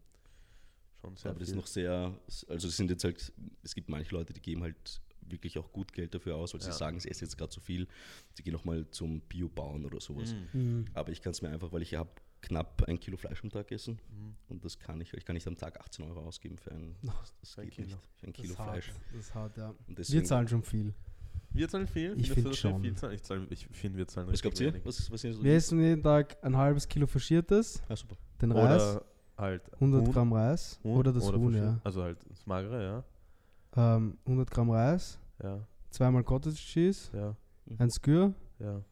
Schon 1.00 1.16
sehr 1.16 1.30
Aber 1.30 1.40
das 1.40 1.48
ist 1.48 1.54
viel. 1.54 1.60
noch 1.60 1.66
sehr, 1.66 2.18
also 2.48 2.68
es 2.68 2.76
sind 2.76 2.90
jetzt 2.90 3.04
halt, 3.04 3.32
es 3.62 3.74
gibt 3.74 3.88
manche 3.88 4.14
Leute, 4.14 4.32
die 4.32 4.40
geben 4.40 4.62
halt 4.62 5.00
wirklich 5.30 5.58
auch 5.58 5.72
gut 5.72 5.92
Geld 5.92 6.14
dafür 6.14 6.36
aus, 6.36 6.52
weil 6.54 6.60
Ja. 6.60 6.70
sie 6.72 6.78
sagen, 6.78 6.96
es 6.96 7.04
esse 7.06 7.24
jetzt 7.24 7.36
gerade 7.38 7.50
zu 7.50 7.60
viel. 7.60 7.86
Sie 8.34 8.42
gehen 8.42 8.52
nochmal 8.52 8.86
zum 8.90 9.20
Biobauern 9.22 9.84
oder 9.84 10.00
sowas. 10.00 10.34
Mhm. 10.52 10.60
Mhm. 10.60 10.84
Aber 10.94 11.10
ich 11.12 11.20
kann 11.22 11.32
es 11.32 11.42
mir 11.42 11.48
einfach, 11.50 11.72
weil 11.72 11.82
ich 11.82 11.94
habe 11.94 12.10
knapp 12.42 12.84
ein 12.88 12.98
Kilo 12.98 13.16
Fleisch 13.18 13.42
am 13.44 13.50
Tag 13.50 13.70
essen 13.70 13.98
Mhm. 14.10 14.34
und 14.48 14.64
das 14.64 14.78
kann 14.78 15.00
ich, 15.00 15.12
ich 15.12 15.24
kann 15.26 15.34
nicht 15.34 15.46
am 15.46 15.56
Tag 15.56 15.78
18 15.78 16.04
Euro 16.06 16.20
ausgeben 16.20 16.56
für 16.56 16.72
ein, 16.72 16.96
das 17.40 17.52
Für 17.54 17.62
geht 17.64 17.72
Kilo. 17.74 17.86
nicht, 17.88 17.98
für 18.16 18.26
ein 18.28 18.32
Das 18.32 18.42
Kilo 18.42 18.58
hart. 18.58 18.70
Fleisch. 18.70 18.92
Das 19.12 19.20
ist 19.20 19.34
hart, 19.34 19.56
ja. 19.58 19.74
Und 19.88 19.98
Wir 20.12 20.24
zahlen 20.24 20.48
schon 20.48 20.62
viel. 20.62 20.94
Wir 21.52 21.68
zahlen 21.68 21.86
viel? 21.88 22.12
Ich 22.18 22.30
Findest 22.30 22.30
du, 22.30 22.34
find 22.34 22.46
dass 22.46 22.52
wir 22.52 22.70
schon. 22.70 22.80
Viel 22.82 22.94
zahlen? 22.94 23.14
Ich, 23.14 23.22
zahl, 23.24 23.46
ich 23.50 23.66
finde, 23.66 23.98
wir 23.98 24.06
zahlen 24.06 24.28
was 24.28 24.34
richtig 24.44 24.60
wenig. 24.60 24.86
Was, 24.86 25.10
was 25.10 25.20
so 25.20 25.42
Wir 25.44 25.54
essen 25.54 25.80
jeden 25.80 26.02
Tag 26.02 26.36
ein 26.44 26.56
halbes 26.56 26.86
Kilo 26.88 27.06
Faschiertes, 27.08 27.82
Ah, 27.88 27.96
super. 27.96 28.16
den 28.40 28.52
Reis, 28.52 28.80
Oder 28.96 29.04
halt 29.36 29.72
100 29.74 30.06
Huhn, 30.06 30.12
Gramm 30.12 30.32
Reis 30.32 30.78
Huhn 30.84 30.96
oder 30.96 31.12
das 31.12 31.24
Huhn, 31.24 31.32
verschieden- 31.42 31.54
ja. 31.56 31.80
Also 31.84 32.02
halt 32.04 32.18
das 32.30 32.46
Magere, 32.46 32.82
ja. 32.82 33.04
Ähm, 33.76 34.18
100 34.26 34.50
Gramm 34.50 34.70
Reis, 34.70 35.18
Ja, 35.42 35.60
zweimal 35.90 36.24
Cottage 36.24 36.56
Cheese, 36.56 37.10
ja, 37.16 37.36
ein 37.78 37.90
Skür, 37.90 38.34
ja. 38.58 38.82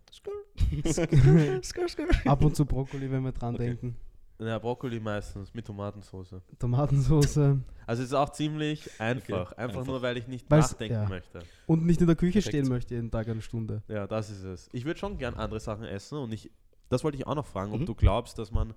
ab 2.26 2.44
und 2.44 2.54
zu 2.56 2.64
Brokkoli, 2.64 3.10
wenn 3.10 3.22
wir 3.24 3.32
dran 3.32 3.54
Okay. 3.54 3.66
denken, 3.66 3.96
Ja, 4.40 4.58
Brokkoli 4.58 5.00
meistens 5.00 5.52
mit 5.52 5.66
Tomatensauce. 5.66 6.34
Tomatensauce 6.58 7.38
Also 7.86 8.02
es 8.02 8.08
ist 8.10 8.14
auch 8.14 8.30
ziemlich 8.30 8.88
einfach. 9.00 9.52
Einfach, 9.52 9.52
einfach. 9.58 9.86
nur, 9.86 10.00
weil 10.02 10.16
ich 10.16 10.28
nicht 10.28 10.48
Weil's- 10.50 10.70
nachdenken 10.72 10.94
ja. 10.94 11.08
möchte. 11.08 11.40
und 11.66 11.84
nicht 11.84 12.00
in 12.00 12.06
der 12.06 12.16
Küche 12.16 12.34
Perfekt. 12.40 12.54
stehen 12.54 12.68
möchte 12.68 12.94
jeden 12.94 13.10
Tag 13.10 13.28
eine 13.28 13.42
Stunde. 13.42 13.82
Ja, 13.88 14.06
das 14.06 14.30
ist 14.30 14.44
es. 14.44 14.68
Ich 14.72 14.84
würde 14.84 14.98
schon 15.00 15.18
gern 15.18 15.34
andere 15.34 15.58
Sachen 15.60 15.84
essen 15.84 16.18
und 16.18 16.32
ich, 16.32 16.50
das 16.88 17.02
wollte 17.04 17.18
ich 17.18 17.26
auch 17.26 17.34
noch 17.34 17.46
fragen, 17.46 17.72
ob 17.72 17.80
Mhm. 17.80 17.86
du 17.86 17.94
glaubst, 17.94 18.38
dass 18.38 18.50
man, 18.52 18.74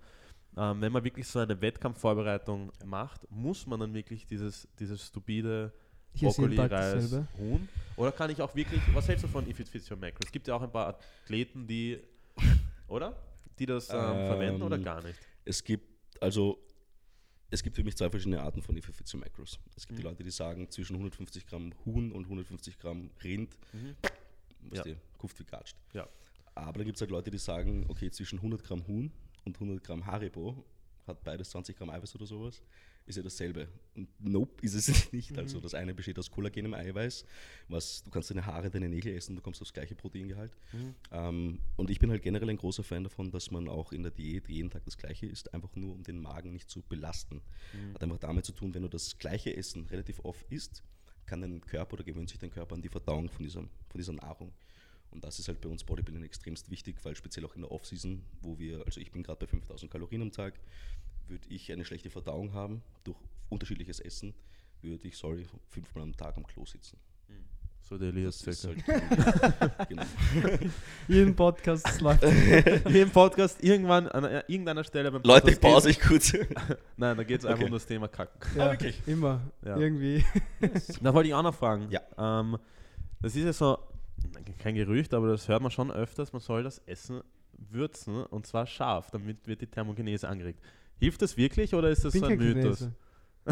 ähm, 0.57 0.81
wenn 0.81 0.91
man 0.91 1.03
wirklich 1.03 1.27
so 1.27 1.39
eine 1.39 1.61
Wettkampfvorbereitung 1.61 2.71
macht, 2.85 3.29
muss 3.31 3.67
man 3.67 3.79
dann 3.79 3.93
wirklich 3.93 4.25
dieses, 4.25 4.67
dieses 4.79 5.05
stupide 5.07 5.71
Jeden 6.13 6.33
Brokkoli, 6.33 6.57
Reis, 6.57 6.69
dasselbe. 6.69 7.27
Huhn? 7.37 7.69
Oder 7.95 8.11
kann 8.11 8.29
ich 8.29 8.41
auch 8.41 8.53
wirklich, 8.55 8.81
was 8.93 9.07
hältst 9.07 9.23
du 9.23 9.27
von 9.27 9.47
If 9.49 9.59
It 9.59 9.69
Fits 9.69 9.89
Your 9.89 9.97
Macro? 9.97 10.19
Es 10.25 10.31
gibt 10.31 10.47
ja 10.47 10.55
auch 10.55 10.61
ein 10.61 10.71
paar 10.71 10.87
Athleten, 10.87 11.67
die, 11.67 11.99
oder? 12.87 13.15
Die 13.59 13.65
das 13.65 13.89
ähm, 13.89 13.95
verwenden 13.95 14.61
oder 14.63 14.77
Ähm, 14.77 14.83
gar 14.83 15.01
nicht? 15.03 15.19
Es 15.45 15.63
gibt, 15.63 15.85
also, 16.21 16.59
es 17.49 17.61
gibt 17.63 17.75
für 17.75 17.83
mich 17.83 17.95
zwei 17.95 18.09
verschiedene 18.09 18.41
Arten 18.41 18.61
von 18.61 18.75
Effizienz 18.77 19.13
Macros. 19.13 19.59
Es 19.75 19.85
gibt 19.87 19.99
die 19.99 20.03
Mhm. 20.03 20.09
Leute, 20.09 20.23
die 20.23 20.31
sagen, 20.31 20.69
zwischen 20.69 20.95
150 20.95 21.45
Gramm 21.47 21.73
Huhn 21.85 22.11
und 22.11 22.25
150 22.27 22.77
Gramm 22.79 23.11
Rind, 23.23 23.57
Mhm. 23.73 23.95
was 24.69 24.77
Ja. 24.79 24.83
die 24.83 24.97
Kuft 25.17 25.39
wie 25.39 25.43
gatscht. 25.43 25.75
Ja. 25.93 26.07
Aber 26.55 26.73
dann 26.73 26.85
gibt 26.85 26.97
es 26.97 27.01
halt 27.01 27.11
Leute, 27.11 27.29
die 27.31 27.37
sagen, 27.37 27.85
okay, 27.87 28.09
zwischen 28.11 28.41
100 28.41 28.63
Gramm 28.63 28.85
Huhn 28.87 29.11
und 29.45 29.59
100 29.59 29.83
Gramm 29.83 30.05
Haribo, 30.05 30.63
hat 31.07 31.23
beides 31.23 31.49
20 31.51 31.75
Gramm 31.77 31.89
Eiweiß 31.89 32.15
oder 32.15 32.25
sowas, 32.25 32.61
ist 33.05 33.15
ja 33.17 33.23
dasselbe. 33.23 33.67
Und 33.95 34.07
nope, 34.19 34.63
ist 34.63 34.73
es 34.75 34.87
nicht. 35.13 35.37
Also 35.37 35.57
Mhm. 35.57 35.61
das 35.63 35.73
eine 35.73 35.93
besteht 35.93 36.17
aus 36.19 36.31
kollagenem 36.31 36.73
Eiweiß, 36.73 37.25
was 37.67 38.03
du 38.03 38.09
kannst 38.09 38.29
deine 38.29 38.45
Haare, 38.45 38.69
deine 38.69 38.87
Nägel 38.89 39.13
essen, 39.15 39.35
du 39.35 39.41
kommst 39.41 39.61
aufs 39.61 39.73
gleiche 39.73 39.95
Proteingehalt. 39.95 40.55
Mhm. 40.71 40.95
Ähm, 41.11 41.59
und 41.77 41.89
ich 41.89 41.99
bin 41.99 42.09
halt 42.11 42.21
generell 42.21 42.49
ein 42.49 42.57
großer 42.57 42.83
Fan 42.83 43.03
davon, 43.03 43.31
dass 43.31 43.51
man 43.51 43.67
auch 43.67 43.91
in 43.91 44.03
der 44.03 44.11
Diät 44.11 44.47
jeden 44.47 44.69
Tag 44.69 44.85
das 44.85 44.97
Gleiche 44.97 45.25
isst, 45.25 45.53
einfach 45.53 45.75
nur 45.75 45.93
um 45.93 46.03
den 46.03 46.21
Magen 46.21 46.53
nicht 46.53 46.69
zu 46.69 46.81
belasten. 46.81 47.41
Mhm. 47.73 47.93
Hat 47.95 48.03
einfach 48.03 48.19
damit 48.19 48.45
zu 48.45 48.53
tun, 48.53 48.73
wenn 48.73 48.83
du 48.83 48.87
das 48.89 49.17
gleiche 49.17 49.55
Essen 49.55 49.85
relativ 49.87 50.19
oft 50.23 50.45
isst, 50.51 50.83
kann 51.25 51.41
dein 51.41 51.61
Körper 51.61 51.93
oder 51.93 52.03
gewöhnt 52.03 52.29
sich 52.29 52.39
dein 52.39 52.51
Körper 52.51 52.75
an 52.75 52.81
die 52.81 52.89
Verdauung 52.89 53.29
von 53.29 53.43
dieser, 53.43 53.61
von 53.61 53.97
dieser 53.97 54.13
Nahrung. 54.13 54.53
Und 55.11 55.25
das 55.25 55.39
ist 55.39 55.49
halt 55.49 55.59
bei 55.59 55.67
uns 55.67 55.83
Bodybuilding 55.83 56.23
extremst 56.23 56.69
wichtig, 56.71 56.95
weil 57.03 57.15
speziell 57.17 57.45
auch 57.45 57.55
in 57.55 57.61
der 57.61 57.71
Off-Season, 57.71 58.23
wo 58.41 58.57
wir, 58.57 58.85
also 58.85 59.01
ich 59.01 59.11
bin 59.11 59.23
gerade 59.23 59.39
bei 59.39 59.47
5000 59.47 59.91
Kalorien 59.91 60.21
am 60.21 60.31
Tag, 60.31 60.57
würde 61.31 61.47
ich 61.49 61.71
eine 61.71 61.85
schlechte 61.85 62.09
Verdauung 62.09 62.53
haben 62.53 62.83
durch 63.03 63.17
unterschiedliches 63.49 63.99
Essen, 63.99 64.33
würde 64.81 65.07
ich, 65.07 65.17
sorry, 65.17 65.47
fünfmal 65.69 66.03
am 66.03 66.15
Tag 66.15 66.37
am 66.37 66.45
Klo 66.45 66.65
sitzen. 66.65 66.97
So 67.83 67.97
der 67.97 68.09
Elias 68.09 68.37
Das 68.39 68.55
ist 68.55 68.61
circa. 68.61 68.93
halt, 69.59 69.87
genau. 69.89 70.03
Jeden 71.07 71.35
Podcast 71.35 71.99
läuft. 71.99 72.23
Im 72.85 73.09
Podcast 73.09 73.61
irgendwann 73.63 74.07
an 74.07 74.23
irgendeiner 74.47 74.83
Stelle 74.83 75.11
beim 75.11 75.23
Leute, 75.23 75.47
Podcast 75.47 75.61
pause 75.61 75.87
geht's- 75.89 76.01
ich 76.03 76.07
kurz. 76.07 76.77
Nein, 76.95 77.17
da 77.17 77.23
geht 77.23 77.39
es 77.39 77.45
einfach 77.45 77.57
Okay. 77.59 77.65
um 77.65 77.71
das 77.73 77.85
Thema 77.87 78.07
Kacken. 78.07 78.39
Ja, 78.57 78.71
wirklich? 78.71 79.01
Immer. 79.07 79.41
Ja. 79.65 79.77
Irgendwie. 79.77 80.23
Da 81.01 81.13
wollte 81.13 81.29
ich 81.29 81.33
auch 81.33 81.41
noch 81.43 81.55
fragen. 81.55 81.87
Ja. 81.89 82.01
Ähm, 82.17 82.57
das 83.21 83.35
ist 83.35 83.43
ja 83.45 83.53
so, 83.53 83.77
kein 84.59 84.75
Gerücht, 84.75 85.13
aber 85.13 85.27
das 85.29 85.47
hört 85.47 85.61
man 85.61 85.71
schon 85.71 85.91
öfters, 85.91 86.31
man 86.33 86.41
soll 86.41 86.63
das 86.63 86.77
Essen 86.85 87.21
würzen 87.57 88.23
und 88.25 88.45
zwar 88.47 88.67
scharf, 88.67 89.09
damit 89.11 89.47
wird 89.47 89.61
die 89.61 89.67
Thermogenese 89.67 90.29
angeregt. 90.29 90.61
Hilft 91.01 91.21
das 91.23 91.35
wirklich 91.35 91.73
oder 91.73 91.89
ist 91.89 92.05
das 92.05 92.13
so 92.13 92.23
ein 92.25 92.37
Mythos? 92.37 92.87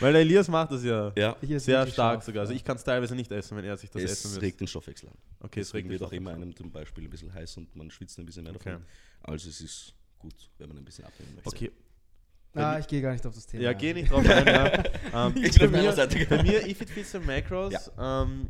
Weil 0.00 0.12
der 0.12 0.20
Elias 0.20 0.46
macht 0.48 0.70
das 0.70 0.84
ja 0.84 1.10
Ja, 1.16 1.34
sehr 1.58 1.86
stark 1.86 2.22
sogar. 2.22 2.42
Also 2.42 2.52
ja. 2.52 2.56
ich 2.58 2.64
kann 2.64 2.76
es 2.76 2.84
teilweise 2.84 3.16
nicht 3.16 3.32
essen, 3.32 3.56
wenn 3.56 3.64
er 3.64 3.78
sich 3.78 3.88
das 3.90 4.02
es 4.02 4.10
essen 4.12 4.34
will. 4.34 4.40
regt 4.40 4.60
den 4.60 4.66
Stoffwechsel 4.68 5.08
an. 5.08 5.14
Okay, 5.40 5.60
es 5.60 5.68
Deswegen 5.68 5.88
regt 5.88 6.00
wird 6.00 6.10
auch 6.10 6.12
immer 6.12 6.32
einem 6.34 6.54
zum 6.54 6.70
Beispiel 6.70 7.04
ein 7.04 7.10
bisschen 7.10 7.32
heiß 7.32 7.56
und 7.56 7.74
man 7.74 7.90
schwitzt 7.90 8.18
ein 8.18 8.26
bisschen 8.26 8.44
mehr 8.44 8.54
Okay. 8.54 8.72
davon. 8.72 8.84
Also 9.22 9.48
es 9.48 9.62
ist 9.62 9.94
gut, 10.18 10.34
wenn 10.58 10.68
man 10.68 10.76
ein 10.76 10.84
bisschen 10.84 11.06
abnehmen 11.06 11.34
möchte. 11.34 11.48
Okay. 11.48 11.72
Ah, 12.52 12.78
ich 12.78 12.86
gehe 12.86 13.00
gar 13.00 13.12
nicht 13.12 13.24
auf 13.26 13.34
das 13.34 13.46
Thema. 13.46 13.62
Ja, 13.64 13.72
geh 13.72 13.94
nicht 13.94 14.10
drauf 14.10 14.28
ein. 14.28 14.46
ja. 14.46 14.84
ähm, 15.28 15.34
Ich 15.42 15.58
bin 15.58 15.72
bei, 15.72 15.80
mir, 15.82 15.94
bei 16.28 16.42
mir, 16.42 16.66
If 16.66 16.80
It 16.82 16.90
Fits 16.90 17.12
the 17.12 17.18
Macros, 17.20 17.90
ähm, 17.98 18.48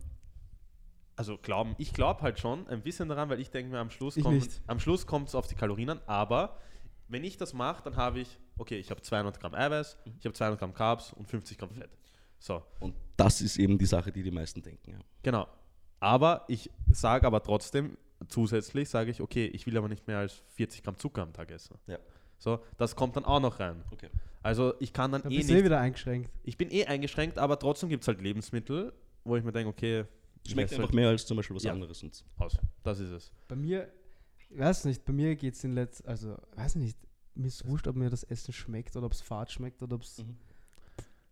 also 1.17 1.39
glauben, 1.39 1.77
ich 1.79 1.93
glaube 1.93 2.23
halt 2.23 2.41
schon 2.41 2.67
ein 2.69 2.83
bisschen 2.83 3.09
daran, 3.09 3.29
weil 3.29 3.41
ich 3.41 3.51
denke 3.51 3.71
mir, 3.71 3.79
am 3.79 3.91
Schluss 3.91 5.07
kommt 5.07 5.29
es 5.29 5.35
auf 5.37 5.47
die 5.47 5.55
Kalorien 5.55 5.91
an, 5.91 6.01
aber 6.07 6.59
wenn 7.09 7.25
ich 7.25 7.37
das 7.37 7.53
mache, 7.53 7.83
dann 7.85 7.97
habe 7.97 8.21
ich, 8.21 8.39
okay, 8.59 8.79
ich 8.79 8.91
habe 8.91 9.01
200 9.01 9.39
Gramm 9.41 9.55
Eiweiß, 9.55 9.97
ich 10.19 10.25
habe 10.25 10.35
200 10.35 10.59
Gramm 10.59 10.75
Carbs 10.75 11.13
und 11.13 11.29
50 11.29 11.59
Gramm 11.59 11.71
Fett. 11.71 11.91
So, 12.39 12.63
Und 12.81 12.95
das 13.17 13.41
ist 13.41 13.59
eben 13.59 13.79
die 13.79 13.87
Sache, 13.87 14.13
die 14.13 14.23
die 14.23 14.31
meisten 14.31 14.63
denken. 14.63 14.93
Ja. 14.93 14.99
genau. 15.23 15.49
Aber 15.99 16.45
ich 16.49 16.71
sage 16.93 17.27
aber 17.27 17.43
trotzdem, 17.43 17.97
zusätzlich 18.29 18.89
sage 18.91 19.11
ich, 19.11 19.21
okay, 19.23 19.47
ich 19.47 19.67
will 19.67 19.77
aber 19.79 19.89
nicht 19.89 20.07
mehr 20.07 20.19
als 20.19 20.43
40 20.55 20.83
Gramm 20.83 20.99
Zucker 20.99 21.23
am 21.23 21.33
Tag 21.33 21.51
essen. 21.51 21.79
Ja. 21.87 21.99
So, 22.39 22.61
das 22.77 22.95
kommt 22.95 23.17
dann 23.17 23.25
auch 23.25 23.41
noch 23.41 23.59
rein. 23.61 23.83
Okay. 23.91 24.11
Also 24.43 24.75
ich 24.79 24.93
kann 24.93 25.11
dann 25.11 25.23
Da 25.23 25.31
eh 25.31 25.37
bist 25.39 25.49
du 25.49 25.55
nicht 25.55 25.63
eh 25.63 25.65
wieder 25.65 25.81
eingeschränkt. 25.81 26.31
ich 26.45 26.57
bin 26.59 26.71
eh 26.71 26.85
eingeschränkt, 26.85 27.39
aber 27.39 27.59
trotzdem 27.59 27.89
gibt 27.89 28.03
es 28.03 28.09
halt 28.09 28.21
Lebensmittel, 28.21 28.93
wo 29.25 29.37
ich 29.37 29.43
mir 29.45 29.53
denke, 29.53 29.71
okay, 29.71 30.05
Schmeckt 30.47 30.73
einfach 30.75 30.93
mehr 30.93 31.09
als 31.09 31.27
zum 31.27 31.37
Beispiel 31.39 31.57
was 31.57 31.65
Ja. 31.65 31.73
anderes. 31.73 32.03
Und 32.03 32.25
aus. 32.39 32.57
Das 32.85 33.01
ist 33.01 33.11
es. 33.11 33.33
Bei 33.49 33.57
mir, 33.57 33.89
ich 34.51 34.59
weiß 34.59 34.85
nicht, 34.87 35.05
bei 35.05 35.13
mir 35.13 35.37
geht 35.37 35.55
es 35.55 35.65
in 35.65 35.75
letz 35.75 36.03
also, 36.07 36.37
weiß 36.57 36.77
nicht, 36.77 36.99
mir 37.35 37.47
ist 37.49 37.67
wurscht, 37.69 37.87
ob 37.89 37.97
mir 37.97 38.09
das 38.11 38.23
Essen 38.25 38.53
schmeckt 38.53 38.97
oder 38.97 39.07
ob 39.07 39.13
es 39.13 39.21
fad 39.21 39.51
schmeckt 39.51 39.83
oder 39.83 39.97
ob 39.97 40.03
es. 40.03 40.19
Mhm. 40.19 40.37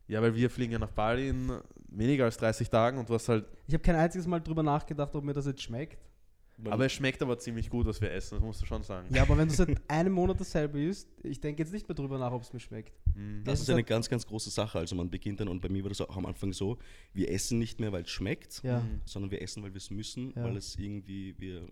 Ja, 0.06 0.20
weil 0.20 0.34
wir 0.34 0.50
fliegen 0.50 0.72
ja 0.72 0.78
nach 0.78 0.90
Bali 0.90 1.28
in 1.30 1.50
weniger 1.88 2.24
als 2.24 2.36
30 2.36 2.68
Tagen 2.68 2.98
und 2.98 3.08
du 3.08 3.14
hast 3.14 3.28
halt. 3.28 3.46
Ich 3.66 3.72
habe 3.74 3.82
kein 3.82 3.96
einziges 3.96 4.26
Mal 4.26 4.40
drüber 4.40 4.62
nachgedacht, 4.62 5.14
ob 5.14 5.24
mir 5.24 5.32
das 5.32 5.46
jetzt 5.46 5.62
schmeckt. 5.62 5.98
Aber 6.66 6.86
es 6.86 6.92
schmeckt 6.92 7.20
aber 7.20 7.36
ziemlich 7.36 7.68
gut, 7.68 7.84
was 7.84 8.00
wir 8.00 8.12
essen, 8.12 8.36
das 8.36 8.42
musst 8.44 8.62
du 8.62 8.66
schon 8.66 8.84
sagen. 8.84 9.12
Ja, 9.12 9.22
aber 9.22 9.36
wenn 9.36 9.48
du 9.48 9.54
seit 9.54 9.76
einem 9.90 10.12
Monat 10.12 10.38
dasselbe 10.38 10.80
isst, 10.84 11.08
ich 11.24 11.40
denke 11.40 11.62
jetzt 11.64 11.72
nicht 11.72 11.88
mehr 11.88 11.96
drüber 11.96 12.16
nach, 12.16 12.30
ob 12.30 12.42
es 12.42 12.52
mir 12.52 12.60
schmeckt. 12.60 12.92
Mhm. 13.16 13.42
Das 13.42 13.54
Das 13.54 13.54
ist 13.54 13.62
ist 13.64 13.68
eine 13.70 13.76
halt- 13.78 13.86
ganz, 13.88 14.08
ganz 14.08 14.24
große 14.24 14.50
Sache. 14.50 14.78
Also 14.78 14.94
man 14.94 15.10
beginnt 15.10 15.40
dann, 15.40 15.48
und 15.48 15.60
bei 15.62 15.68
mir 15.68 15.82
war 15.82 15.88
das 15.88 16.00
auch 16.00 16.16
am 16.16 16.26
Anfang 16.26 16.52
so, 16.52 16.78
wir 17.12 17.28
essen 17.32 17.58
nicht 17.58 17.80
mehr, 17.80 17.90
weil 17.90 18.02
es 18.02 18.10
schmeckt, 18.10 18.62
Ja. 18.62 18.80
Mhm. 18.80 19.00
sondern 19.04 19.32
wir 19.32 19.42
essen, 19.42 19.64
weil 19.64 19.72
wir 19.72 19.78
es 19.78 19.90
müssen, 19.90 20.32
Ja. 20.36 20.44
weil 20.44 20.56
es 20.56 20.76
irgendwie, 20.78 21.34
wir, 21.38 21.66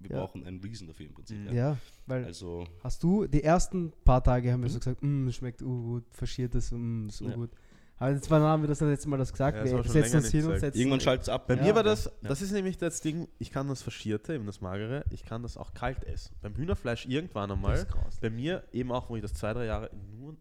wir 0.00 0.10
Ja. 0.10 0.20
brauchen 0.20 0.44
einen 0.46 0.60
Reason 0.60 0.86
dafür 0.86 1.06
im 1.06 1.14
Prinzip. 1.14 1.38
Mhm. 1.38 1.46
Ja. 1.48 1.52
Ja, 1.52 1.78
weil 2.06 2.24
Also, 2.24 2.66
hast 2.82 3.02
du 3.02 3.26
die 3.26 3.42
ersten 3.42 3.92
paar 4.04 4.22
Tage 4.22 4.52
haben 4.52 4.60
wir 4.62 4.68
Mhm. 4.68 4.72
so 4.72 4.78
gesagt, 4.78 5.02
mm, 5.02 5.28
es 5.28 5.36
schmeckt 5.36 5.62
uh, 5.62 5.82
gut, 5.82 6.04
faschiertes, 6.10 6.70
mm, 6.72 7.06
ist 7.08 7.22
uh, 7.22 7.28
Ja. 7.28 7.34
gut. 7.34 7.50
Aber 7.98 8.10
jetzt 8.12 8.30
wann 8.30 8.42
haben 8.42 8.62
wir 8.62 8.68
das 8.68 8.80
letzte 8.80 9.08
Mal 9.08 9.16
das 9.16 9.32
gesagt? 9.32 9.56
Ja, 9.56 9.62
das 9.64 9.72
wir 9.72 9.90
setzen 9.90 10.16
uns 10.16 10.30
hin 10.30 10.40
und 10.42 10.46
gesagt. 10.48 10.60
setzen. 10.60 10.78
irgendwann 10.78 11.00
schaltet 11.00 11.22
es 11.22 11.28
ab. 11.30 11.46
Bei 11.48 11.54
Ja, 11.54 11.62
mir 11.62 11.68
war 11.74 11.76
ja. 11.82 11.90
das, 11.90 12.10
das 12.22 12.42
ist 12.42 12.52
nämlich 12.52 12.76
das 12.76 13.00
Ding, 13.00 13.26
ich 13.38 13.50
kann 13.50 13.68
das 13.68 13.80
Faschierte, 13.82 14.34
eben 14.34 14.44
das 14.44 14.60
Magere, 14.60 15.02
ich 15.10 15.24
kann 15.24 15.42
das 15.42 15.56
auch 15.56 15.72
kalt 15.72 16.04
essen. 16.04 16.34
Beim 16.42 16.54
Hühnerfleisch 16.56 17.06
irgendwann 17.06 17.48
Das 17.48 17.56
einmal, 17.56 17.74
ist 17.78 17.88
krass. 17.88 18.18
bei 18.20 18.28
mir 18.28 18.64
eben 18.72 18.92
auch, 18.92 19.08
wo 19.08 19.16
ich 19.16 19.22
das 19.22 19.32
zwei, 19.32 19.54
drei 19.54 19.64
Jahre 19.64 19.90
nur, 20.14 20.36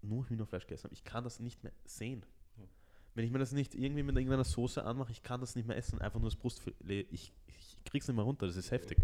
nur 0.00 0.26
Hühnerfleisch 0.30 0.66
gegessen 0.66 0.84
habe, 0.84 0.94
ich 0.94 1.04
kann 1.04 1.22
das 1.22 1.38
nicht 1.38 1.62
mehr 1.62 1.72
sehen. 1.84 2.24
Wenn 3.14 3.24
ich 3.26 3.30
mir 3.32 3.40
das 3.40 3.52
nicht 3.52 3.74
irgendwie 3.74 4.02
mit 4.04 4.16
irgendeiner 4.16 4.44
Soße 4.44 4.82
anmache, 4.82 5.10
ich 5.12 5.22
kann 5.22 5.40
das 5.40 5.56
nicht 5.56 5.66
mehr 5.68 5.76
essen, 5.76 6.00
einfach 6.00 6.20
nur 6.20 6.30
das 6.30 6.36
Brustfilet, 6.38 7.08
ich, 7.12 7.34
ich 7.48 7.69
krieg's 7.84 8.06
nicht 8.08 8.16
mehr 8.16 8.24
runter, 8.24 8.46
das 8.46 8.56
ist 8.56 8.70
heftig. 8.70 8.98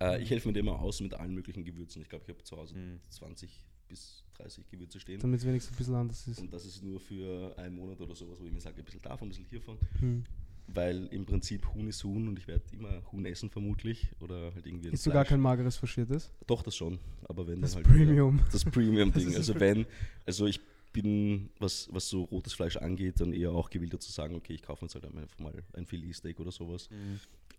Äh, 0.00 0.22
ich 0.22 0.30
helfe 0.30 0.50
mir 0.50 0.58
immer 0.58 0.78
aus 0.80 1.00
mit 1.00 1.14
allen 1.14 1.34
möglichen 1.34 1.64
Gewürzen. 1.64 2.02
Ich 2.02 2.08
glaube, 2.08 2.24
ich 2.26 2.30
habe 2.34 2.42
zu 2.42 2.56
Hause 2.56 2.74
Mhm. 2.76 3.00
20 3.08 3.64
bis 3.88 4.24
30 4.34 4.68
Gewürze 4.68 4.98
stehen. 5.00 5.20
Damit 5.20 5.40
es 5.40 5.46
wenigstens 5.46 5.74
ein 5.74 5.78
bisschen 5.78 5.94
anders 5.94 6.26
ist. 6.26 6.40
Und 6.40 6.52
das 6.52 6.64
ist 6.64 6.82
nur 6.82 6.98
für 6.98 7.56
einen 7.58 7.76
Monat 7.76 8.00
oder 8.00 8.14
sowas, 8.14 8.38
wo 8.40 8.46
ich 8.46 8.52
mir 8.52 8.60
sage, 8.60 8.78
ein 8.78 8.84
bisschen 8.84 9.02
davon, 9.02 9.28
ein 9.28 9.30
bisschen 9.30 9.44
hiervon. 9.46 9.78
Hm. 10.00 10.24
Weil 10.68 11.06
im 11.08 11.26
Prinzip 11.26 11.66
Huhn 11.74 11.86
ist 11.88 12.02
Huhn 12.04 12.28
und 12.28 12.38
ich 12.38 12.46
werde 12.48 12.62
immer 12.72 13.02
Huhn 13.12 13.24
essen 13.26 13.50
vermutlich. 13.50 14.08
Oder 14.20 14.54
halt 14.54 14.64
irgendwie 14.66 14.88
Ist 14.88 15.02
sogar 15.02 15.24
kein 15.24 15.40
mageres 15.40 15.76
Faschiertes? 15.76 16.32
Doch, 16.46 16.62
das 16.62 16.74
schon. 16.76 16.98
Aber 17.24 17.46
wenn 17.46 17.60
Das 17.60 17.74
halt. 17.74 17.86
Premium. 17.86 18.40
Das 18.52 18.64
Premium-Ding. 18.64 19.34
also 19.36 19.58
wenn, 19.60 19.84
also 20.24 20.46
ich 20.46 20.60
bin, 20.92 21.48
was, 21.58 21.88
was 21.92 22.08
so 22.08 22.24
rotes 22.24 22.52
Fleisch 22.52 22.76
angeht, 22.76 23.20
dann 23.20 23.32
eher 23.32 23.50
auch 23.50 23.70
gewillt 23.70 24.00
zu 24.02 24.12
sagen, 24.12 24.34
okay, 24.34 24.52
ich 24.54 24.62
kaufe 24.62 24.84
uns 24.84 24.94
halt 24.94 25.04
einfach 25.04 25.38
mal 25.38 25.62
ein 25.72 25.86
Filetsteak 25.86 26.38
oder 26.38 26.52
sowas. 26.52 26.88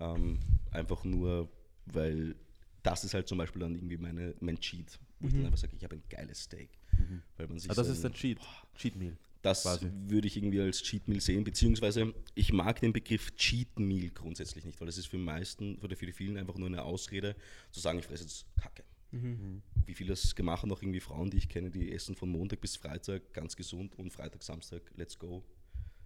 Ähm, 0.04 0.40
einfach 0.72 1.04
nur, 1.04 1.50
weil 1.86 2.36
das 2.82 3.04
ist 3.04 3.14
halt 3.14 3.28
zum 3.28 3.38
Beispiel 3.38 3.62
dann 3.62 3.76
irgendwie 3.76 3.98
meine, 3.98 4.34
mein 4.42 4.60
Cheat, 4.60 5.00
wo 5.20 5.28
ich 5.28 5.34
Mhm. 5.34 5.38
dann 5.38 5.46
einfach 5.48 5.60
sage, 5.60 5.76
ich 5.76 5.84
habe 5.84 5.96
ein 5.96 6.04
geiles 6.10 6.44
Steak. 6.44 6.70
Mhm. 6.98 7.22
Weil 7.38 7.48
man 7.48 7.60
sich 7.60 7.70
Ah, 7.72 7.74
das 7.74 7.88
so 7.88 7.94
ist 7.94 8.06
ein- 8.06 8.14
Cheat, 8.14 8.40
Cheat 8.76 8.96
Meal. 8.96 9.16
das 9.42 9.64
quasi. 9.64 9.88
würde 10.08 10.28
ich 10.28 10.36
irgendwie 10.38 10.60
als 10.62 10.82
Cheat 10.82 11.08
Meal 11.08 11.22
sehen, 11.22 11.44
beziehungsweise 11.44 12.14
ich 12.36 12.52
mag 12.54 12.80
den 12.82 12.92
Begriff 12.94 13.34
Cheat 13.36 13.80
Meal 13.80 14.10
grundsätzlich 14.10 14.66
nicht, 14.66 14.80
weil 14.82 14.88
das 14.88 14.98
ist 14.98 15.08
für 15.08 15.18
die 15.18 15.24
meisten 15.24 15.76
oder 15.78 15.96
für 15.96 16.06
die 16.06 16.12
vielen 16.14 16.38
einfach 16.38 16.58
nur 16.58 16.68
eine 16.68 16.84
Ausrede, 16.84 17.36
zu 17.72 17.80
sagen, 17.80 18.00
ich 18.00 18.06
fresse 18.06 18.24
jetzt 18.24 18.46
Kacke. 18.58 18.84
Mhm. 19.12 19.62
Wie 19.86 19.94
viele 19.94 20.10
das 20.10 20.34
gemacht 20.36 20.64
haben, 20.64 20.72
auch 20.72 20.82
irgendwie 20.82 21.00
Frauen, 21.00 21.30
die 21.30 21.38
ich 21.38 21.48
kenne, 21.48 21.70
die 21.70 21.92
essen 21.92 22.16
von 22.16 22.30
Montag 22.30 22.62
bis 22.62 22.76
Freitag 22.78 23.32
ganz 23.34 23.56
gesund 23.56 23.98
und 24.00 24.12
Freitag, 24.12 24.42
Samstag, 24.44 24.82
let's 24.96 25.18
go. 25.20 25.44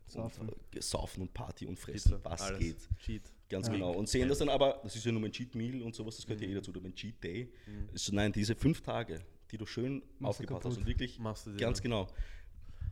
Saufen. 0.07 0.49
Und, 0.49 0.75
äh, 0.75 0.81
saufen 0.81 1.21
und 1.21 1.33
Party 1.33 1.65
und 1.65 1.77
fressen, 1.77 2.13
Pizza, 2.13 2.23
was 2.23 2.41
alles. 2.41 2.59
geht. 2.59 2.77
Cheat. 2.99 3.21
Ganz 3.49 3.67
Ja. 3.67 3.73
genau. 3.73 3.91
Und 3.91 4.09
sehen 4.09 4.27
das 4.27 4.39
dann 4.39 4.49
aber, 4.49 4.79
das 4.83 4.95
ist 4.95 5.05
ja 5.05 5.11
nur 5.11 5.21
mein 5.21 5.31
Cheat 5.31 5.55
Meal 5.55 5.81
und 5.81 5.95
sowas, 5.95 6.15
das 6.15 6.25
gehört 6.25 6.41
ja 6.41 6.47
eh 6.47 6.53
dazu, 6.53 6.71
oder 6.71 6.81
mein 6.81 6.95
Cheat 6.95 7.23
Day. 7.23 7.49
Ist 7.93 8.05
so, 8.05 8.15
nein, 8.15 8.31
diese 8.31 8.55
fünf 8.55 8.81
Tage, 8.81 9.21
die 9.51 9.57
du 9.57 9.65
schön 9.65 9.95
Machst 9.99 10.19
du 10.19 10.25
aufgebaut 10.27 10.65
hast 10.65 10.77
und 10.77 10.85
wirklich 10.85 11.19
ganz 11.57 11.81
genau 11.81 12.07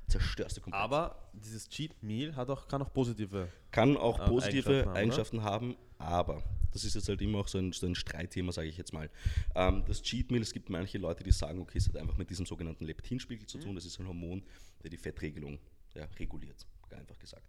zerstörst 0.07 0.57
du 0.57 0.61
komplett. 0.61 0.81
Aber 0.81 1.29
dieses 1.33 1.67
Cheat 1.69 2.01
Meal 2.03 2.35
hat 2.35 2.49
auch, 2.49 2.67
kann 2.67 2.81
auch 2.81 2.93
positive. 2.93 3.49
kann 3.71 3.97
auch 3.97 4.19
äh, 4.19 4.25
positive 4.25 4.69
Eigenschaften 4.69 4.97
Eigenschaften 4.97 5.43
haben, 5.43 5.69
haben, 5.69 5.75
aber 5.97 6.43
das 6.71 6.83
ist 6.83 6.95
jetzt 6.95 7.07
halt 7.07 7.21
immer 7.21 7.39
auch 7.39 7.47
so 7.47 7.57
ein, 7.57 7.71
so 7.71 7.87
ein 7.87 7.95
Streitthema, 7.95 8.51
sage 8.51 8.67
ich 8.67 8.77
jetzt 8.77 8.93
mal. 8.93 9.09
Ähm, 9.55 9.83
das 9.87 10.01
Cheat 10.01 10.31
Meal, 10.31 10.41
es 10.41 10.53
gibt 10.53 10.69
manche 10.69 10.97
Leute, 10.97 11.23
die 11.23 11.31
sagen, 11.31 11.59
okay, 11.59 11.77
es 11.77 11.87
hat 11.87 11.97
einfach 11.97 12.17
mit 12.17 12.29
diesem 12.29 12.45
sogenannten 12.45 12.85
Leptinspiegel 12.85 13.47
zu 13.47 13.57
tun. 13.57 13.75
Das 13.75 13.85
ist 13.85 13.99
ein 13.99 14.07
Hormon, 14.07 14.43
der 14.83 14.89
die 14.89 14.97
Fettregelung 14.97 15.57
ja, 15.95 16.05
reguliert, 16.19 16.67
einfach 16.93 17.17
gesagt. 17.19 17.47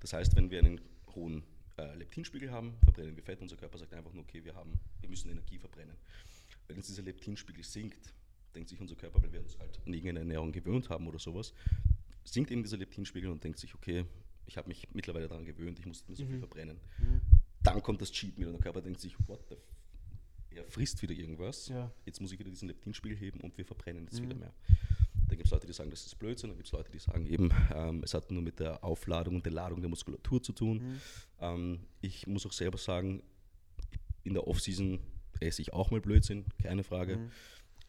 Das 0.00 0.12
heißt, 0.12 0.36
wenn 0.36 0.50
wir 0.50 0.58
einen 0.60 0.80
hohen 1.14 1.42
äh, 1.78 1.94
Leptinspiegel 1.96 2.50
haben, 2.50 2.74
verbrennen 2.84 3.14
wir 3.16 3.22
Fett. 3.22 3.40
Unser 3.40 3.56
Körper 3.56 3.78
sagt 3.78 3.92
einfach 3.94 4.12
nur, 4.12 4.22
okay, 4.24 4.44
wir, 4.44 4.54
haben, 4.54 4.78
wir 5.00 5.08
müssen 5.08 5.30
Energie 5.30 5.58
verbrennen. 5.58 5.96
Wenn 6.66 6.76
jetzt 6.76 6.88
dieser 6.88 7.02
Leptinspiegel 7.02 7.64
sinkt, 7.64 8.12
denkt 8.54 8.68
sich 8.68 8.80
unser 8.80 8.96
Körper, 8.96 9.22
weil 9.22 9.32
wir 9.32 9.40
uns 9.40 9.58
halt 9.58 9.78
an 9.86 9.92
irgendeine 9.92 10.20
Ernährung 10.20 10.52
gewöhnt 10.52 10.88
haben 10.90 11.06
oder 11.06 11.18
sowas, 11.18 11.52
sinkt 12.24 12.50
eben 12.50 12.62
dieser 12.62 12.76
Leptinspiegel 12.76 13.30
und 13.30 13.42
denkt 13.44 13.58
sich, 13.58 13.74
okay, 13.74 14.04
ich 14.46 14.56
habe 14.56 14.68
mich 14.68 14.88
mittlerweile 14.92 15.28
daran 15.28 15.44
gewöhnt, 15.44 15.78
ich 15.78 15.86
muss 15.86 15.98
nicht 16.00 16.08
mehr 16.08 16.16
so 16.16 16.24
viel 16.26 16.36
Mhm. 16.36 16.40
verbrennen. 16.40 16.80
Dann 17.62 17.82
kommt 17.82 18.00
das 18.00 18.10
Cheat 18.12 18.38
Meal 18.38 18.48
und 18.48 18.54
der 18.54 18.62
Körper 18.62 18.80
denkt 18.82 19.00
sich, 19.00 19.14
what 19.28 19.40
the 19.48 19.54
f 19.54 19.60
er 20.50 20.64
frisst 20.64 21.00
wieder 21.02 21.12
irgendwas, 21.14 21.68
Ja. 21.68 21.92
jetzt 22.06 22.20
muss 22.20 22.32
ich 22.32 22.38
wieder 22.38 22.50
diesen 22.50 22.68
Leptinspiegel 22.68 23.16
heben 23.16 23.40
und 23.40 23.56
wir 23.58 23.64
verbrennen 23.64 24.04
jetzt 24.04 24.18
Mhm. 24.20 24.24
wieder 24.24 24.34
mehr. 24.36 24.54
Dann 25.28 25.36
gibt 25.36 25.44
es 25.46 25.50
Leute, 25.50 25.66
die 25.66 25.72
sagen, 25.72 25.90
das 25.90 26.06
ist 26.06 26.18
Blödsinn, 26.18 26.48
dann 26.50 26.56
gibt 26.56 26.66
es 26.68 26.72
Leute, 26.72 26.90
die 26.90 26.98
sagen 26.98 27.26
eben, 27.26 27.50
ähm, 27.74 28.02
es 28.02 28.14
hat 28.14 28.30
nur 28.30 28.42
mit 28.42 28.60
der 28.60 28.82
Aufladung 28.82 29.36
und 29.36 29.44
der 29.44 29.52
Ladung 29.52 29.80
der 29.80 29.90
Muskulatur 29.90 30.42
zu 30.42 30.52
tun. 30.52 30.78
Mhm. 30.78 31.00
Ähm, 31.40 31.78
ich 32.00 32.26
muss 32.26 32.46
auch 32.46 32.52
selber 32.52 32.78
sagen, 32.78 33.22
in 34.24 34.34
der 34.34 34.46
Off-Season 34.46 34.98
esse 35.40 35.62
ich 35.62 35.72
auch 35.72 35.90
mal 35.90 36.00
Blödsinn, 36.00 36.44
keine 36.62 36.82
Frage. 36.82 37.16
Mhm. 37.18 37.30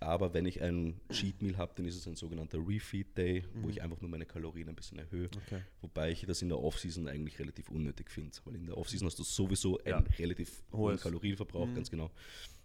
Aber 0.02 0.34
wenn 0.34 0.45
ich 0.45 0.62
ein 0.62 0.99
Cheat 1.12 1.41
Meal 1.41 1.58
habe, 1.58 1.73
dann 1.75 1.86
ist 1.86 1.95
es 1.95 2.08
ein 2.08 2.15
sogenannter 2.15 2.58
Refeed 2.65 3.17
Day, 3.17 3.43
wo 3.54 3.63
Mhm. 3.65 3.69
ich 3.69 3.82
einfach 3.82 3.99
nur 3.99 4.10
meine 4.10 4.25
Kalorien 4.25 4.69
ein 4.69 4.75
bisschen 4.75 4.97
erhöhe. 4.97 5.30
Okay. 5.45 5.62
Wobei 5.82 6.12
ich 6.12 6.25
das 6.25 6.41
in 6.41 6.47
der 6.49 6.58
Off-Season 6.60 7.08
eigentlich 7.10 7.38
relativ 7.39 7.69
unnötig 7.69 8.10
finde. 8.10 8.32
Weil 8.45 8.56
in 8.56 8.65
der 8.65 8.78
Off-Season 8.78 9.08
hast 9.08 9.19
du 9.19 9.23
sowieso 9.23 9.78
Ja. 9.86 9.97
einen 9.97 10.08
relativ 10.08 10.63
hohen. 10.71 10.97
Kalorienverbrauch, 10.97 11.67
Mhm. 11.67 11.75
ganz 11.75 11.89
genau. 11.89 12.12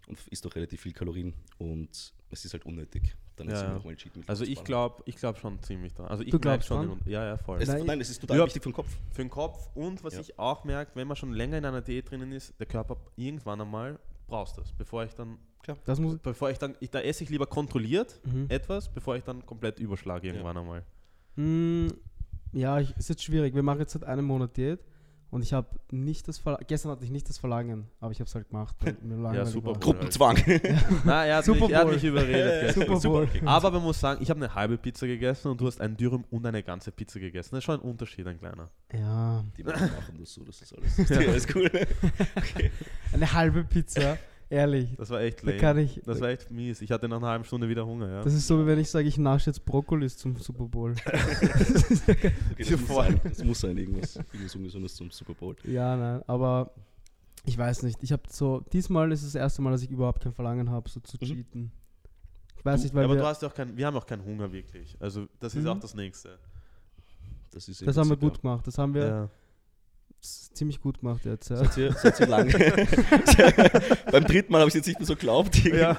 Und 0.07 0.17
isst 0.29 0.45
doch 0.45 0.55
relativ 0.55 0.79
viel 0.81 0.93
Kalorien 0.93 1.33
und 1.57 2.13
es 2.29 2.45
ist 2.45 2.53
halt 2.53 2.65
unnötig. 2.65 3.15
Dann 3.37 3.47
Ja, 3.47 3.53
ist 3.55 3.61
ja. 3.63 3.73
noch 3.73 3.83
mal 3.83 3.91
ein 3.91 3.97
Cheat 3.97 4.15
Meal. 4.15 4.25
Also 4.27 4.45
ich 4.45 4.63
glaube 4.63 5.03
ich 5.05 5.15
glaub 5.17 5.37
schon 5.37 5.61
ziemlich 5.61 5.93
dran. 5.93 6.07
Also 6.07 6.23
ich 6.23 6.29
Du 6.31 6.39
glaubst 6.39 6.67
schon 6.67 6.87
dran? 6.87 6.99
den, 7.03 7.11
Ja, 7.11 7.25
ja, 7.25 7.37
voll. 7.37 7.61
Es, 7.61 7.67
Nein, 7.67 7.85
nein, 7.85 7.99
es 8.01 8.09
ist 8.09 8.21
total 8.21 8.37
Ja. 8.37 8.45
wichtig 8.45 8.63
für 8.63 8.69
den 8.69 8.75
Kopf. 8.75 8.89
Für 9.11 9.21
den 9.23 9.29
Kopf 9.29 9.69
und 9.75 10.03
was 10.03 10.13
Ja. 10.13 10.21
ich 10.21 10.39
auch 10.39 10.63
merke, 10.63 10.91
wenn 10.95 11.07
man 11.07 11.17
schon 11.17 11.33
länger 11.33 11.57
in 11.57 11.65
einer 11.65 11.81
Diät 11.81 12.09
drinnen 12.09 12.31
ist, 12.31 12.53
der 12.59 12.65
Körper 12.65 12.97
irgendwann 13.17 13.59
einmal 13.61 13.99
brauchst 14.27 14.57
das, 14.57 14.71
bevor 14.73 15.03
ich 15.03 15.13
dann, 15.13 15.37
Das 15.85 15.99
muss. 15.99 16.17
bevor 16.19 16.49
ich 16.49 16.57
dann, 16.57 16.75
ich, 16.79 16.89
da 16.91 16.99
esse 17.01 17.23
ich 17.23 17.29
lieber 17.29 17.45
kontrolliert 17.45 18.19
Mhm. 18.23 18.45
etwas, 18.49 18.89
bevor 18.89 19.15
ich 19.17 19.23
dann 19.23 19.45
komplett 19.45 19.79
überschlage 19.79 20.27
irgendwann 20.27 20.57
einmal. 20.57 20.83
Mm, 21.35 21.87
ja, 22.53 22.79
ich, 22.79 22.95
ist 22.97 23.09
jetzt 23.09 23.23
schwierig. 23.23 23.53
Wir 23.53 23.63
machen 23.63 23.79
jetzt 23.79 23.91
seit 23.93 24.03
einem 24.05 24.25
Monat 24.25 24.55
Diät 24.57 24.79
und 25.35 25.41
ich 25.41 25.51
habe 25.51 25.67
nicht 25.91 26.29
das 26.29 26.37
Verlangen. 26.37 26.65
Gestern 26.65 26.93
hatte 26.93 27.03
ich 27.03 27.11
nicht 27.11 27.27
das 27.27 27.37
Verlangen, 27.37 27.89
aber 27.99 28.13
ich 28.13 28.21
habe 28.21 28.27
es 28.29 28.35
halt 28.35 28.47
gemacht. 28.47 28.73
langweilig 29.03 29.49
super. 29.49 29.71
war. 29.71 29.79
Gruppenzwang. 29.81 30.37
Na, 31.03 31.25
er 31.25 31.35
hat, 31.35 31.43
Super 31.45 31.65
mich, 31.65 31.71
er 31.71 31.79
hat 31.79 31.87
mich 31.89 32.03
überredet. 32.05 32.61
gestern. 32.61 33.01
Super 33.01 33.09
Bowl. 33.09 33.29
Aber 33.43 33.71
man 33.71 33.83
muss 33.83 33.99
sagen, 33.99 34.23
ich 34.23 34.29
habe 34.29 34.39
eine 34.39 34.55
halbe 34.55 34.77
Pizza 34.77 35.07
gegessen 35.07 35.51
und 35.51 35.59
du 35.59 35.67
hast 35.67 35.81
ein 35.81 35.97
Dürüm 35.97 36.23
und 36.31 36.45
eine 36.45 36.63
ganze 36.63 36.93
Pizza 36.93 37.19
gegessen. 37.19 37.49
Das 37.51 37.57
ist 37.57 37.63
schon 37.65 37.81
ein 37.81 37.85
Unterschied, 37.85 38.25
ein 38.27 38.39
kleiner. 38.39 38.69
Ja, 38.93 39.43
Die 39.57 39.63
machen 39.65 39.89
das 40.17 40.33
so, 40.33 40.45
das 40.45 40.61
ist 40.61 40.73
alles, 40.73 40.95
das 40.95 41.09
ist 41.11 41.17
alles 41.27 41.47
cool. 41.53 41.69
eine 43.11 43.33
halbe 43.33 43.65
Pizza. 43.65 44.17
Ehrlich. 44.49 44.95
Das 44.97 45.09
war 45.09 45.21
echt 45.21 45.41
Da 45.41 45.47
lame. 45.47 45.59
kann 45.59 45.77
ich. 45.79 46.01
das 46.05 46.21
war 46.21 46.29
echt 46.29 46.51
mies. 46.51 46.79
Ich 46.81 46.91
hatte 46.91 47.07
nach 47.09 47.17
einer 47.17 47.27
halben 47.27 47.45
Stunde 47.45 47.67
wieder 47.67 47.85
Hunger, 47.85 48.07
ja. 48.09 48.23
Das 48.23 48.33
ist 48.33 48.45
so, 48.45 48.61
wie 48.61 48.67
wenn 48.67 48.77
ich 48.79 48.89
sage, 48.91 49.07
ich 49.07 49.17
nasche 49.17 49.49
jetzt 49.49 49.65
Brokkolis 49.65 50.17
zum 50.17 50.35
Super 50.37 50.65
Bowl. 50.65 50.93
Okay, 52.07 52.31
das, 52.57 52.69
muss 52.71 52.81
Vor- 52.81 53.03
sein, 53.03 53.21
das 53.23 53.43
muss 53.43 53.59
sein, 53.59 53.77
irgendwas, 53.77 54.15
irgendwas 54.15 54.55
Ungesundes 54.55 54.95
zum 54.95 55.09
Super 55.11 55.33
Bowl. 55.33 55.55
ja, 55.63 55.95
nein, 55.95 56.21
aber 56.27 56.71
ich 57.45 57.57
weiß 57.57 57.83
nicht. 57.83 58.01
Ich 58.03 58.11
habe 58.11 58.23
so, 58.29 58.63
diesmal 58.73 59.11
ist 59.11 59.23
das 59.25 59.35
erste 59.35 59.61
Mal, 59.61 59.71
dass 59.71 59.81
ich 59.83 59.89
überhaupt 59.91 60.21
kein 60.23 60.33
Verlangen 60.33 60.69
habe, 60.69 60.89
so 60.89 60.99
zu 60.99 61.17
Mhm. 61.19 61.25
cheaten. 61.25 61.71
Ich 62.57 62.65
weiß 62.65 62.79
Du- 62.81 62.85
nicht, 62.85 62.95
weil 62.95 63.05
aber 63.05 63.15
wir, 63.15 63.21
du 63.21 63.27
hast 63.27 63.41
ja 63.41 63.47
auch 63.49 63.53
kein, 63.53 63.75
wir 63.77 63.85
haben 63.85 63.97
auch 63.97 64.05
keinen 64.05 64.23
Hunger 64.25 64.51
wirklich. 64.51 64.95
Also 64.99 65.27
das 65.39 65.55
ist 65.55 65.63
Mhm. 65.63 65.69
auch 65.69 65.79
das 65.79 65.93
Nächste. 65.95 66.37
Das, 67.51 67.67
ist 67.69 67.85
das 67.85 67.97
haben 67.97 68.09
wir 68.09 68.17
gut 68.17 68.41
gemacht. 68.41 68.65
Das 68.67 68.77
haben 68.77 68.93
wir 68.93 69.05
Ja. 69.05 69.29
Ziemlich 70.25 70.79
gut 70.81 70.99
gemacht 70.99 71.25
jetzt. 71.25 71.49
Ja. 71.49 71.61
Ihr, 71.77 71.93
seid 71.93 72.19
ihr 72.19 72.27
lange? 72.27 72.51
Beim 74.11 74.23
dritten 74.25 74.51
Mal 74.51 74.59
habe 74.61 74.69
ich 74.69 74.75
es 74.75 74.75
jetzt 74.75 74.87
nicht 74.87 74.99
mehr 74.99 75.05
so 75.07 75.15
geglaubt. 75.15 75.63
Ja. 75.63 75.97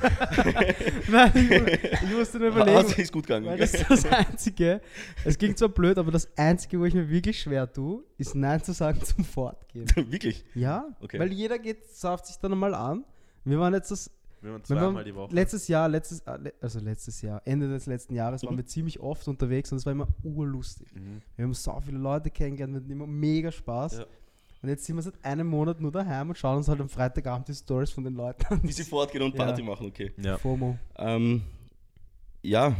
Nein, 1.09 1.33
ich, 1.35 1.93
ich 2.03 2.17
musste 2.17 2.39
nur 2.39 2.49
überlegen. 2.49 2.77
Also 2.77 2.95
ist 3.01 3.13
gut 3.13 3.27
gegangen. 3.27 3.59
Das 3.59 3.75
ist 3.75 3.91
das 3.91 4.05
Einzige, 4.07 4.81
es 5.25 5.39
klingt 5.39 5.59
zwar 5.59 5.69
blöd, 5.69 5.99
aber 5.99 6.11
das 6.11 6.29
Einzige, 6.37 6.81
wo 6.81 6.85
ich 6.85 6.95
mir 6.95 7.09
wirklich 7.09 7.41
schwer 7.41 7.71
tue, 7.73 8.03
ist 8.19 8.35
Nein 8.35 8.63
zu 8.63 8.73
sagen 8.73 9.01
zum 9.03 9.25
Fortgehen. 9.25 9.87
Wirklich? 10.11 10.45
Ja, 10.55 10.85
Okay. 11.01 11.19
weil 11.19 11.33
jeder 11.33 11.59
geht, 11.59 11.85
sauft 11.95 12.27
sich 12.27 12.37
dann 12.37 12.53
einmal 12.53 12.75
an. 12.75 13.05
Wir 13.45 13.59
waren 13.61 13.75
jetzt 13.75 13.91
das, 13.91 14.11
Wir 14.43 14.51
waren 14.53 14.61
wir 14.61 14.65
zweimal 14.65 15.05
die 15.05 15.15
Woche. 15.15 15.35
letztes 15.35 15.67
Jahr, 15.69 15.89
letztes, 15.89 16.23
le- 16.27 16.53
also 16.61 16.79
letztes 16.81 17.23
Jahr, 17.23 17.41
Ende 17.45 17.69
des 17.69 17.87
letzten 17.87 18.15
Jahres 18.15 18.43
waren 18.45 18.55
Mhm. 18.55 18.59
wir 18.59 18.67
ziemlich 18.67 19.01
oft 19.01 19.27
unterwegs 19.29 19.73
und 19.73 19.79
es 19.79 19.87
war 19.87 19.93
immer 19.93 20.09
urlustig. 20.23 20.89
Mhm. 20.95 21.23
Wir 21.37 21.45
haben 21.45 21.55
so 21.55 21.81
viele 21.81 21.99
Leute 21.99 22.31
kennengelernt, 22.31 22.75
wir 22.75 22.81
hatten 22.81 22.91
immer 22.93 23.07
mega 23.07 23.51
Spaß. 23.51 23.99
Ja. 23.99 24.07
Und 24.63 24.69
jetzt 24.71 24.85
sind 24.85 24.97
wir 24.97 25.03
seit 25.03 25.23
einem 25.25 25.47
Monat 25.47 25.81
nur 25.81 25.93
daheim 25.93 26.29
und 26.31 26.39
schauen 26.39 26.59
uns 26.59 26.69
halt 26.69 26.81
am 26.81 26.89
Freitagabend 26.89 27.49
die 27.49 27.55
Stories 27.55 27.91
von 27.91 28.05
den 28.05 28.15
Leuten 28.15 28.45
an. 28.47 28.63
Wie 28.63 28.73
sie 28.73 28.85
fortgehen 28.85 29.23
und 29.23 29.35
Ja. 29.37 29.45
Party 29.45 29.63
machen, 29.63 29.87
okay. 29.87 30.13
Ja. 30.17 30.39
FOMO. 30.39 30.79
Ähm, 30.97 31.43
ja, 32.43 32.77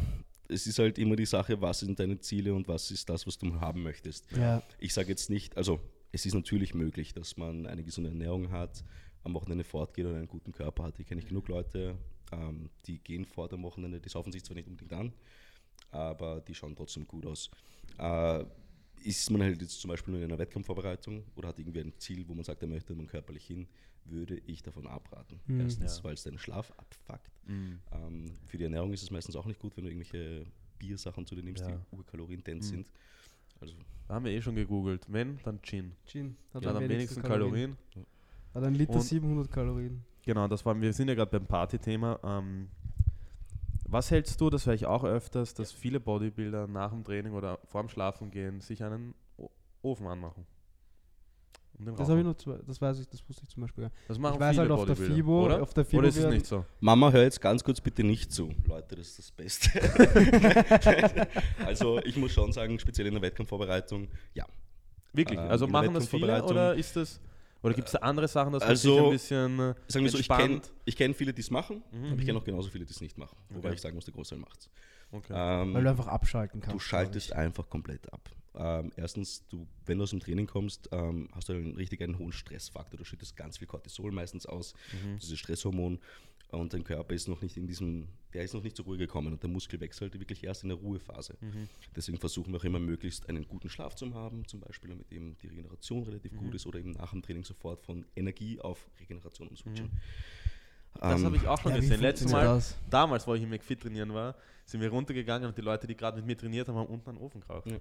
es 0.49 0.67
ist 0.67 0.79
halt 0.79 0.99
immer 0.99 1.17
die 1.17 1.27
Sache, 1.27 1.61
was 1.61 1.81
sind 1.81 1.99
deine 1.99 2.19
Ziele 2.21 2.55
und 2.55 2.69
was 2.69 2.91
ist 2.91 3.09
das, 3.09 3.27
was 3.27 3.37
du 3.39 3.61
haben 3.61 3.83
möchtest. 3.83 4.31
Ja. 4.33 4.63
Ich 4.79 4.95
sage 4.95 5.09
jetzt 5.09 5.29
nicht, 5.31 5.57
also 5.57 5.81
es 6.13 6.25
ist 6.25 6.35
natürlich 6.35 6.75
möglich, 6.75 7.13
dass 7.15 7.37
man 7.37 7.67
eine 7.67 7.83
gesunde 7.83 8.11
Ernährung 8.11 8.51
hat, 8.53 8.85
am 9.27 9.35
Wochenende 9.35 9.65
fortgeht 9.65 10.07
und 10.07 10.15
einen 10.15 10.29
guten 10.29 10.53
Körper 10.53 10.85
hat. 10.85 10.99
Ich 10.99 11.07
kenne 11.07 11.21
ich 11.21 11.27
genug 11.29 11.49
Leute, 11.49 11.97
ähm, 12.33 12.71
die 12.87 12.99
gehen 12.99 13.25
fort 13.25 13.53
am 13.53 13.63
Wochenende, 13.65 14.01
die 14.01 14.09
saufen 14.09 14.33
sich 14.33 14.43
zwar 14.45 14.55
nicht 14.57 14.69
unbedingt 14.69 14.93
an, 14.95 15.13
aber 15.91 16.41
die 16.41 16.55
schauen 16.55 16.75
trotzdem 16.77 17.07
gut 17.07 17.27
aus. 17.27 17.51
Äh, 17.99 18.45
ist 19.03 19.31
man 19.31 19.43
halt 19.43 19.61
jetzt 19.61 19.81
zum 19.81 19.89
Beispiel 19.91 20.13
nur 20.15 20.23
in 20.23 20.31
einer 20.31 20.39
Wettkampfvorbereitung 20.39 21.23
oder 21.37 21.49
hat 21.49 21.59
irgendwie 21.59 21.81
ein 21.81 21.93
Ziel, 21.99 22.27
wo 22.27 22.35
man 22.35 22.45
sagt, 22.45 22.63
er 22.63 22.69
möchte 22.69 22.95
man 22.95 23.07
körperlich 23.07 23.45
hin, 23.47 23.69
würde 24.05 24.39
ich 24.47 24.63
davon 24.63 24.87
abraten. 24.87 25.41
Mhm. 25.47 25.61
Erstens, 25.61 25.99
Ja. 25.99 26.05
weil 26.05 26.15
es 26.15 26.23
deinen 26.23 26.39
Schlaf 26.39 26.73
abfuckt. 26.77 27.31
Mhm. 27.47 27.81
Ähm, 27.93 28.25
für 28.47 28.57
die 28.59 28.65
Ernährung 28.65 28.93
ist 28.93 29.03
es 29.03 29.11
meistens 29.11 29.37
auch 29.37 29.45
nicht 29.47 29.59
gut, 29.61 29.77
wenn 29.77 29.85
du 29.85 29.91
irgendwelche 29.91 30.47
Biersachen 30.79 31.27
zu 31.27 31.35
dir 31.35 31.43
nimmst, 31.43 31.65
Ja. 31.65 31.73
die 31.73 31.97
urkaloriendens 31.97 32.67
Mhm. 32.67 32.77
sind. 32.77 32.93
Also 33.61 33.75
Da 34.09 34.15
haben 34.15 34.25
wir 34.25 34.33
eh 34.33 34.41
schon 34.43 34.55
gegoogelt. 34.55 35.05
Wenn, 35.09 35.39
dann 35.43 35.61
Gin. 35.63 35.93
Gin. 36.07 36.37
Hat 36.55 36.63
Ja, 36.63 36.71
am 36.71 36.77
am 36.77 36.89
wenigsten 36.89 37.23
Kalorien. 37.23 37.77
Hat 38.57 38.65
ein 38.65 38.75
Liter 38.75 38.95
Und- 38.95 39.03
700 39.03 39.51
Kalorien. 39.51 40.03
Genau, 40.25 40.49
das 40.49 40.65
waren 40.65 40.81
wir 40.81 40.93
sind 40.93 41.09
ja 41.09 41.15
gerade 41.15 41.31
beim 41.31 41.47
Party-Thema. 41.47 42.19
Ähm, 42.25 42.69
was 43.89 44.11
hältst 44.11 44.41
du, 44.41 44.51
das 44.51 44.67
höre 44.67 44.75
ich 44.75 44.87
auch 44.87 45.05
öfters, 45.05 45.55
dass 45.55 45.71
viele 45.73 46.01
Bodybuilder 46.01 46.67
nach 46.67 46.91
dem 46.91 47.05
Training 47.05 47.33
oder 47.35 47.59
vorm 47.67 47.89
Schlafen 47.89 48.31
gehen 48.31 48.61
sich 48.61 48.83
einen 48.83 49.15
O- 49.37 49.51
Ofen 49.83 50.07
anmachen? 50.09 50.45
Das 51.79 52.09
habe 52.09 52.21
ich 52.21 52.25
nur 52.25 52.37
zwei, 52.39 52.57
das 52.67 52.81
weiß 52.81 52.99
ich, 53.01 53.09
das 53.09 53.23
wusste 53.29 53.43
ich 53.45 53.51
zum 53.51 53.61
Beispiel. 53.61 53.91
Das 54.09 54.19
machen 54.19 54.35
Ich 54.37 54.41
weiß 54.41 54.51
viele 54.57 54.63
halt 54.63 54.71
auf 54.73 54.87
der 54.87 54.95
Bodybuilder, 54.95 55.15
FIBO, 55.17 55.45
oder? 55.45 55.63
auf 55.63 55.75
der 55.75 55.85
FIBO 55.85 55.99
oder 55.99 56.09
ist 56.09 56.17
es 56.17 56.27
nicht 56.27 56.47
so? 56.47 56.65
Mama, 56.81 57.11
hör 57.13 57.23
jetzt 57.23 57.41
ganz 57.43 57.63
kurz 57.63 57.81
bitte 57.83 58.03
nicht 58.03 58.33
zu. 58.33 58.51
Leute, 58.67 58.97
das 58.97 59.09
ist 59.09 59.19
das 59.19 59.31
Beste. 59.31 59.71
also 61.67 61.99
ich 62.03 62.17
muss 62.17 62.33
schon 62.33 62.51
sagen, 62.53 62.79
speziell 62.79 63.07
in 63.09 63.13
der 63.15 63.23
Wettkampfvorbereitung, 63.23 64.09
ja. 64.35 64.47
Wirklich? 65.13 65.39
Ähm, 65.39 65.49
also 65.51 65.67
in 65.67 65.73
der 65.73 65.83
machen 65.83 65.95
das 65.95 66.09
viele 66.09 66.27
Wettkampfvorbereitung- 66.27 66.51
oder 66.51 66.75
ist 66.75 66.97
das 66.97 67.21
oder 67.67 67.75
gibt 67.75 67.89
es 67.89 67.93
da 67.93 67.99
andere 67.99 68.29
Sachen, 68.29 68.53
dass 68.53 68.63
man 68.63 68.71
Also, 68.71 68.95
sich 68.95 69.05
ein 69.05 69.11
bisschen 69.11 69.59
äh, 69.61 69.75
Sagen 69.89 70.05
wir 70.05 70.11
so, 70.13 70.19
ich 70.19 70.29
kenne 70.29 70.61
kenn 70.95 71.15
viele, 71.15 71.33
die 71.35 71.41
es 71.43 71.51
machen, 71.51 71.83
Mhm. 71.93 72.07
aber 72.13 72.21
ich 72.21 72.27
kenne 72.27 72.39
auch 72.39 72.45
genauso 72.45 72.71
viele, 72.71 72.85
die 72.85 72.93
es 72.93 73.01
nicht 73.01 73.19
machen. 73.19 73.37
Wobei 73.51 73.69
Okay. 73.69 73.75
ich 73.75 73.81
sagen 73.81 73.95
muss, 73.97 74.05
der 74.05 74.15
Großteil 74.15 74.39
macht 74.39 74.61
es. 74.61 74.71
Okay. 75.11 75.33
Ähm, 75.35 75.75
Weil 75.75 75.85
du 75.85 75.91
einfach 75.91 76.07
abschalten 76.07 76.61
kannst. 76.61 76.75
Du 76.75 76.79
schaltest 76.79 77.33
einfach 77.33 77.69
komplett 77.69 78.13
ab. 78.13 78.31
Ähm, 78.59 78.91
erstens, 78.97 79.47
du, 79.49 79.67
wenn 79.85 79.99
du 79.99 80.05
aus 80.05 80.11
dem 80.11 80.21
Training 80.21 80.47
kommst, 80.47 80.89
ähm, 80.93 81.29
hast 81.33 81.49
du 81.49 81.53
einen 81.53 81.77
richtig 81.77 82.01
einen 82.03 82.19
hohen 82.19 82.33
Stressfaktor. 82.33 82.97
Du 82.99 83.05
schüttest 83.05 83.37
ganz 83.37 83.59
viel 83.59 83.67
Cortisol 83.67 84.13
meistens 84.13 84.47
aus, 84.47 84.73
Mhm. 84.93 85.19
dieses 85.19 85.39
Stresshormon. 85.39 85.99
Und 86.49 86.73
dein 86.73 86.85
Körper 86.85 87.13
ist 87.15 87.27
noch 87.29 87.43
nicht 87.43 87.57
in 87.57 87.67
diesem, 87.67 88.07
der 88.33 88.45
ist 88.45 88.55
noch 88.55 88.63
nicht 88.63 88.77
zur 88.77 88.85
Ruhe 88.85 88.97
gekommen 88.97 89.33
und 89.33 89.43
der 89.43 89.51
Muskel 89.51 89.81
wechselt 89.81 90.15
wirklich 90.19 90.45
erst 90.45 90.63
in 90.63 90.69
der 90.69 90.79
Ruhephase. 90.79 91.37
Mhm. 91.41 91.69
Deswegen 91.95 92.19
versuchen 92.19 92.53
wir 92.53 92.59
auch 92.61 92.65
immer 92.65 92.79
möglichst 92.79 93.29
einen 93.29 93.47
guten 93.49 93.69
Schlaf 93.69 93.97
zu 93.97 94.15
haben, 94.15 94.47
zum 94.47 94.61
Beispiel 94.61 94.91
damit 94.91 95.11
eben 95.13 95.37
die 95.43 95.49
Regeneration 95.49 96.05
relativ 96.05 96.33
Mhm. 96.33 96.37
gut 96.39 96.55
ist 96.55 96.67
oder 96.67 96.79
eben 96.79 96.93
nach 96.93 97.11
dem 97.11 97.23
Training 97.23 97.45
sofort 97.45 97.83
von 97.83 98.07
Energie 98.15 98.61
auf 98.61 98.89
Regeneration 99.01 99.49
umswitchen. 99.49 99.91
Das 101.01 101.21
Ähm, 101.21 101.27
habe 101.27 101.37
ich 101.37 101.47
auch 101.47 101.61
schon 101.61 101.73
Ja, 101.73 101.79
gesehen. 101.79 102.01
Letztes 102.01 102.31
Mal, 102.33 102.45
das? 102.45 102.77
damals, 102.91 103.27
wo 103.27 103.35
ich 103.35 103.43
im 103.43 103.51
McFit 103.51 103.81
trainieren 103.81 104.13
war, 104.15 104.35
sind 104.65 104.81
wir 104.81 104.89
runtergegangen 104.91 105.49
und 105.49 105.57
die 105.57 105.63
Leute, 105.63 105.87
die 105.87 105.95
gerade 105.97 106.17
mit 106.17 106.27
mir 106.27 106.37
trainiert 106.37 106.67
haben, 106.69 106.77
haben 106.77 106.89
unten 106.89 107.09
einen 107.11 107.19
Ofen 107.19 107.41
geraucht. 107.41 107.67
Ja. 107.71 107.77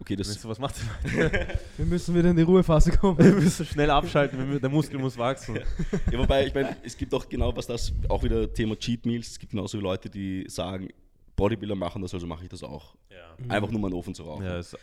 Okay, 0.00 0.16
das, 0.16 0.28
Weißt 0.30 0.42
du, 0.44 0.48
was 0.48 0.58
macht 0.58 0.74
ihr? 1.16 1.30
Wir 1.76 1.86
müssen 1.86 2.14
wieder 2.14 2.30
in 2.30 2.36
die 2.36 2.42
Ruhephase 2.42 2.90
kommen. 2.96 3.18
Wir 3.18 3.32
müssen 3.32 3.64
schnell 3.64 3.90
abschalten, 3.90 4.60
der 4.60 4.70
Muskel 4.70 4.98
muss 4.98 5.16
wachsen. 5.16 5.60
Ja, 6.10 6.18
wobei, 6.18 6.46
ich 6.46 6.54
meine, 6.54 6.76
es 6.82 6.96
gibt 6.96 7.14
auch 7.14 7.28
genau 7.28 7.56
was 7.56 7.66
das, 7.66 7.92
auch 8.08 8.22
wieder 8.24 8.52
Thema 8.52 8.76
Cheat 8.76 9.06
Meals. 9.06 9.28
Es 9.28 9.38
gibt 9.38 9.52
genauso 9.52 9.78
Leute, 9.78 10.10
die 10.10 10.44
sagen, 10.48 10.88
Bodybuilder 11.36 11.74
machen 11.76 12.02
das, 12.02 12.12
also 12.14 12.26
mache 12.26 12.42
ich 12.44 12.48
das 12.48 12.62
auch. 12.62 12.94
Ja, 13.10 13.36
Einfach 13.48 13.70
nur 13.70 13.80
mal 13.80 13.88
einen 13.88 13.94
Ofen 13.96 14.14
zu 14.14 14.24
rauchen. 14.24 14.44
ja 14.44 14.58
ist, 14.58 14.76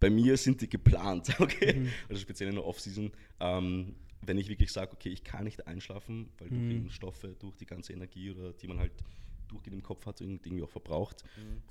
Bei 0.00 0.10
mir 0.10 0.36
sind 0.36 0.60
die 0.60 0.68
geplant, 0.68 1.28
okay? 1.40 1.74
Mhm. 1.74 1.88
Also 2.08 2.20
speziell 2.20 2.50
in 2.50 2.56
der 2.56 2.64
Off-Season. 2.66 3.10
Ähm, 3.40 3.94
wenn 4.22 4.38
ich 4.38 4.48
wirklich 4.48 4.72
sage, 4.72 4.92
okay, 4.92 5.08
ich 5.10 5.24
kann 5.24 5.44
nicht 5.44 5.66
einschlafen, 5.66 6.28
weil 6.38 6.48
durch 6.50 6.62
Mhm. 6.62 6.70
eben 6.70 6.90
Stoffe, 6.90 7.36
durch 7.38 7.56
die 7.56 7.66
ganze 7.66 7.92
Energie 7.92 8.30
oder 8.30 8.52
die 8.52 8.66
man 8.68 8.78
halt 8.78 8.92
durchgehend 9.48 9.76
im 9.76 9.82
Kopf 9.82 10.04
hat 10.06 10.20
und 10.20 10.44
irgendwie 10.44 10.62
auch 10.62 10.70
verbraucht, 10.70 11.24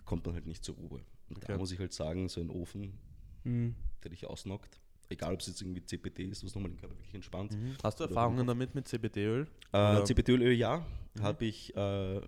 kommt 0.06 0.26
man 0.26 0.34
halt 0.34 0.48
nicht 0.48 0.64
zur 0.64 0.76
Ruhe. 0.76 1.02
Und 1.30 1.44
da 1.44 1.50
Okay. 1.54 1.58
muss 1.58 1.72
ich 1.72 1.80
halt 1.80 1.94
sagen, 1.94 2.28
so 2.30 2.42
ein 2.42 2.50
Ofen, 2.50 2.98
Mhm. 3.44 3.76
der 4.04 4.10
dich 4.12 4.26
ausnockt, 4.26 4.80
egal 5.10 5.34
ob 5.34 5.42
es 5.42 5.48
jetzt 5.48 5.62
irgendwie 5.62 5.84
CBD 5.86 6.24
ist, 6.26 6.44
was 6.44 6.56
nochmal 6.56 6.72
den 6.72 6.78
Körper 6.80 6.96
wirklich 6.98 7.14
entspannt, 7.14 7.54
Mhm. 7.54 7.76
Hast 7.84 8.00
du 8.00 8.06
Oder 8.06 8.12
Erfahrungen 8.12 8.40
im 8.42 8.48
damit 8.48 8.74
mit 8.76 8.88
CBD-Öl? 8.88 9.48
Äh, 9.74 9.78
Oder- 9.78 10.06
CBD-Öl, 10.06 10.54
ja. 10.54 10.86
Mhm. 11.16 11.22
Habe 11.22 11.46
ich 11.46 11.76
äh, 11.76 12.22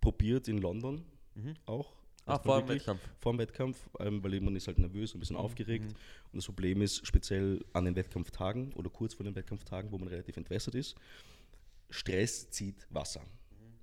probiert 0.00 0.48
in 0.48 0.58
London 0.58 1.04
Mhm. 1.34 1.54
auch. 1.66 1.94
Ah, 2.30 2.38
vor 2.38 2.60
dem 2.60 2.68
Wettkampf. 2.68 3.00
Vor 3.20 3.32
dem 3.32 3.38
Wettkampf, 3.38 3.90
ähm, 3.98 4.22
weil 4.22 4.40
man 4.40 4.56
ist 4.56 4.66
halt 4.66 4.78
nervös, 4.78 5.14
ein 5.14 5.20
bisschen 5.20 5.36
Mhm. 5.36 5.42
aufgeregt. 5.42 5.84
Mhm. 5.86 5.96
Und 6.32 6.36
das 6.36 6.44
Problem 6.46 6.82
ist, 6.82 7.06
speziell 7.06 7.64
an 7.72 7.84
den 7.84 7.96
Wettkampftagen 7.96 8.72
oder 8.74 8.90
kurz 8.90 9.14
vor 9.14 9.24
den 9.24 9.34
Wettkampftagen, 9.34 9.90
wo 9.92 9.98
man 9.98 10.08
relativ 10.08 10.36
entwässert 10.36 10.74
ist, 10.74 10.96
Stress 11.90 12.50
zieht 12.50 12.86
Wasser. 12.90 13.22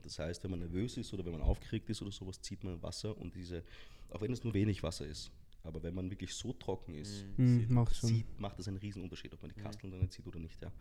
Das 0.01 0.19
heißt, 0.19 0.43
wenn 0.43 0.51
man 0.51 0.59
nervös 0.59 0.95
ist 0.97 1.13
oder 1.13 1.25
wenn 1.25 1.33
man 1.33 1.41
aufgeregt 1.41 1.89
ist 1.89 2.01
oder 2.01 2.11
sowas, 2.11 2.39
zieht 2.41 2.63
man 2.63 2.81
Wasser 2.81 3.17
und 3.17 3.35
diese, 3.35 3.63
auch 4.09 4.21
wenn 4.21 4.31
es 4.31 4.43
nur 4.43 4.53
wenig 4.53 4.81
Wasser 4.81 5.05
ist, 5.05 5.31
aber 5.63 5.83
wenn 5.83 5.93
man 5.93 6.09
wirklich 6.09 6.33
so 6.33 6.53
trocken 6.53 6.93
ist, 6.93 7.25
Mhm, 7.35 7.65
macht 7.69 7.93
schon. 7.95 8.09
sieht, 8.09 8.39
macht 8.39 8.57
das 8.57 8.69
einen 8.69 8.77
riesen 8.77 9.03
Unterschied, 9.03 9.33
ob 9.33 9.41
man 9.41 9.51
die 9.53 9.59
Kasteln 9.59 9.91
dann 9.91 9.99
nicht 9.99 10.13
sieht 10.13 10.25
oder 10.25 10.39
nicht. 10.39 10.61
Ja. 10.61 10.71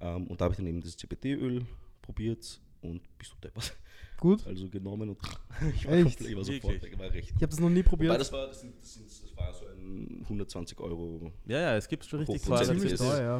Ähm, 0.00 0.26
und 0.26 0.40
da 0.40 0.46
habe 0.46 0.54
ich 0.54 0.56
dann 0.56 0.66
eben 0.66 0.80
das 0.80 0.96
CBD-Öl 0.96 1.64
probiert 2.02 2.60
und 2.84 3.00
bist 3.18 3.32
du 3.32 3.36
deppert. 3.42 3.76
Gut. 4.18 4.46
Also 4.46 4.68
genommen 4.68 5.10
und 5.10 5.18
ich 5.74 5.86
war, 5.86 5.92
Echt? 5.94 6.04
komplett, 6.04 6.30
ich 6.30 6.36
war 6.36 6.44
sofort 6.44 6.82
weg, 6.82 6.98
war 6.98 7.10
recht. 7.12 7.28
Ich 7.30 7.34
habe 7.42 7.48
das 7.48 7.58
noch 7.60 7.68
nie 7.68 7.80
Wobei 7.80 7.88
probiert. 7.88 8.20
das 8.20 8.32
war, 8.32 8.46
das, 8.46 8.60
sind, 8.60 8.74
das, 8.80 8.94
sind, 8.94 9.06
das 9.06 9.36
war 9.36 9.52
so 9.52 9.66
ein 9.66 10.20
120 10.22 10.78
Euro 10.80 11.32
Ja, 11.46 11.60
ja, 11.60 11.76
es 11.76 11.88
gibt 11.88 12.04
schon 12.04 12.20
richtig 12.20 12.40
hochprozentiges- 12.42 12.78
ziemlich 12.78 12.94
teuer, 12.94 13.20
ja. 13.20 13.38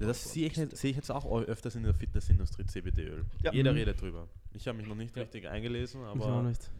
Ja, 0.00 0.06
das 0.06 0.32
sehe 0.32 0.46
ich, 0.46 0.54
sehe 0.54 0.90
ich 0.90 0.96
jetzt 0.96 1.10
auch 1.10 1.30
öfters 1.42 1.74
in 1.74 1.82
der 1.82 1.92
Fitnessindustrie, 1.92 2.64
CBD-Öl. 2.64 3.24
Ja. 3.42 3.52
Jeder 3.52 3.72
Mhm. 3.72 3.78
redet 3.78 4.00
drüber. 4.00 4.28
Ich 4.54 4.66
habe 4.68 4.78
mich 4.78 4.86
noch 4.86 4.94
nicht 4.94 5.14
richtig 5.16 5.48
eingelesen, 5.48 6.00
ich 6.02 6.06
auch 6.22 6.26
aber 6.28 6.42
nicht. 6.48 6.70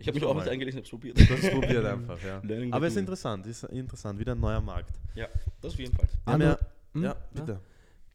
Ich 0.00 0.06
habe 0.06 0.14
mich 0.18 0.24
auch 0.26 0.34
mal. 0.34 0.42
nicht 0.42 0.50
eingelesen, 0.52 0.78
habe 0.78 0.84
es 0.84 0.90
probiert. 0.90 1.18
das 1.18 1.30
ist 1.30 1.50
probiert 1.52 1.84
einfach, 1.84 2.22
ja. 2.22 2.40
Learning 2.44 2.72
Aber 2.72 2.86
es 2.86 2.92
ist 2.94 2.98
interessant, 3.00 3.46
ist 3.46 3.62
interessant, 3.64 4.18
wieder 4.18 4.32
ein 4.32 4.40
neuer 4.40 4.60
Markt. 4.60 4.92
Ja, 5.14 5.28
das 5.60 5.72
auf 5.72 5.78
jeden 5.78 5.94
Fall. 5.94 6.08
Ja, 6.26 6.58
Hm? 6.94 7.02
ja, 7.04 7.16
bitte. 7.32 7.60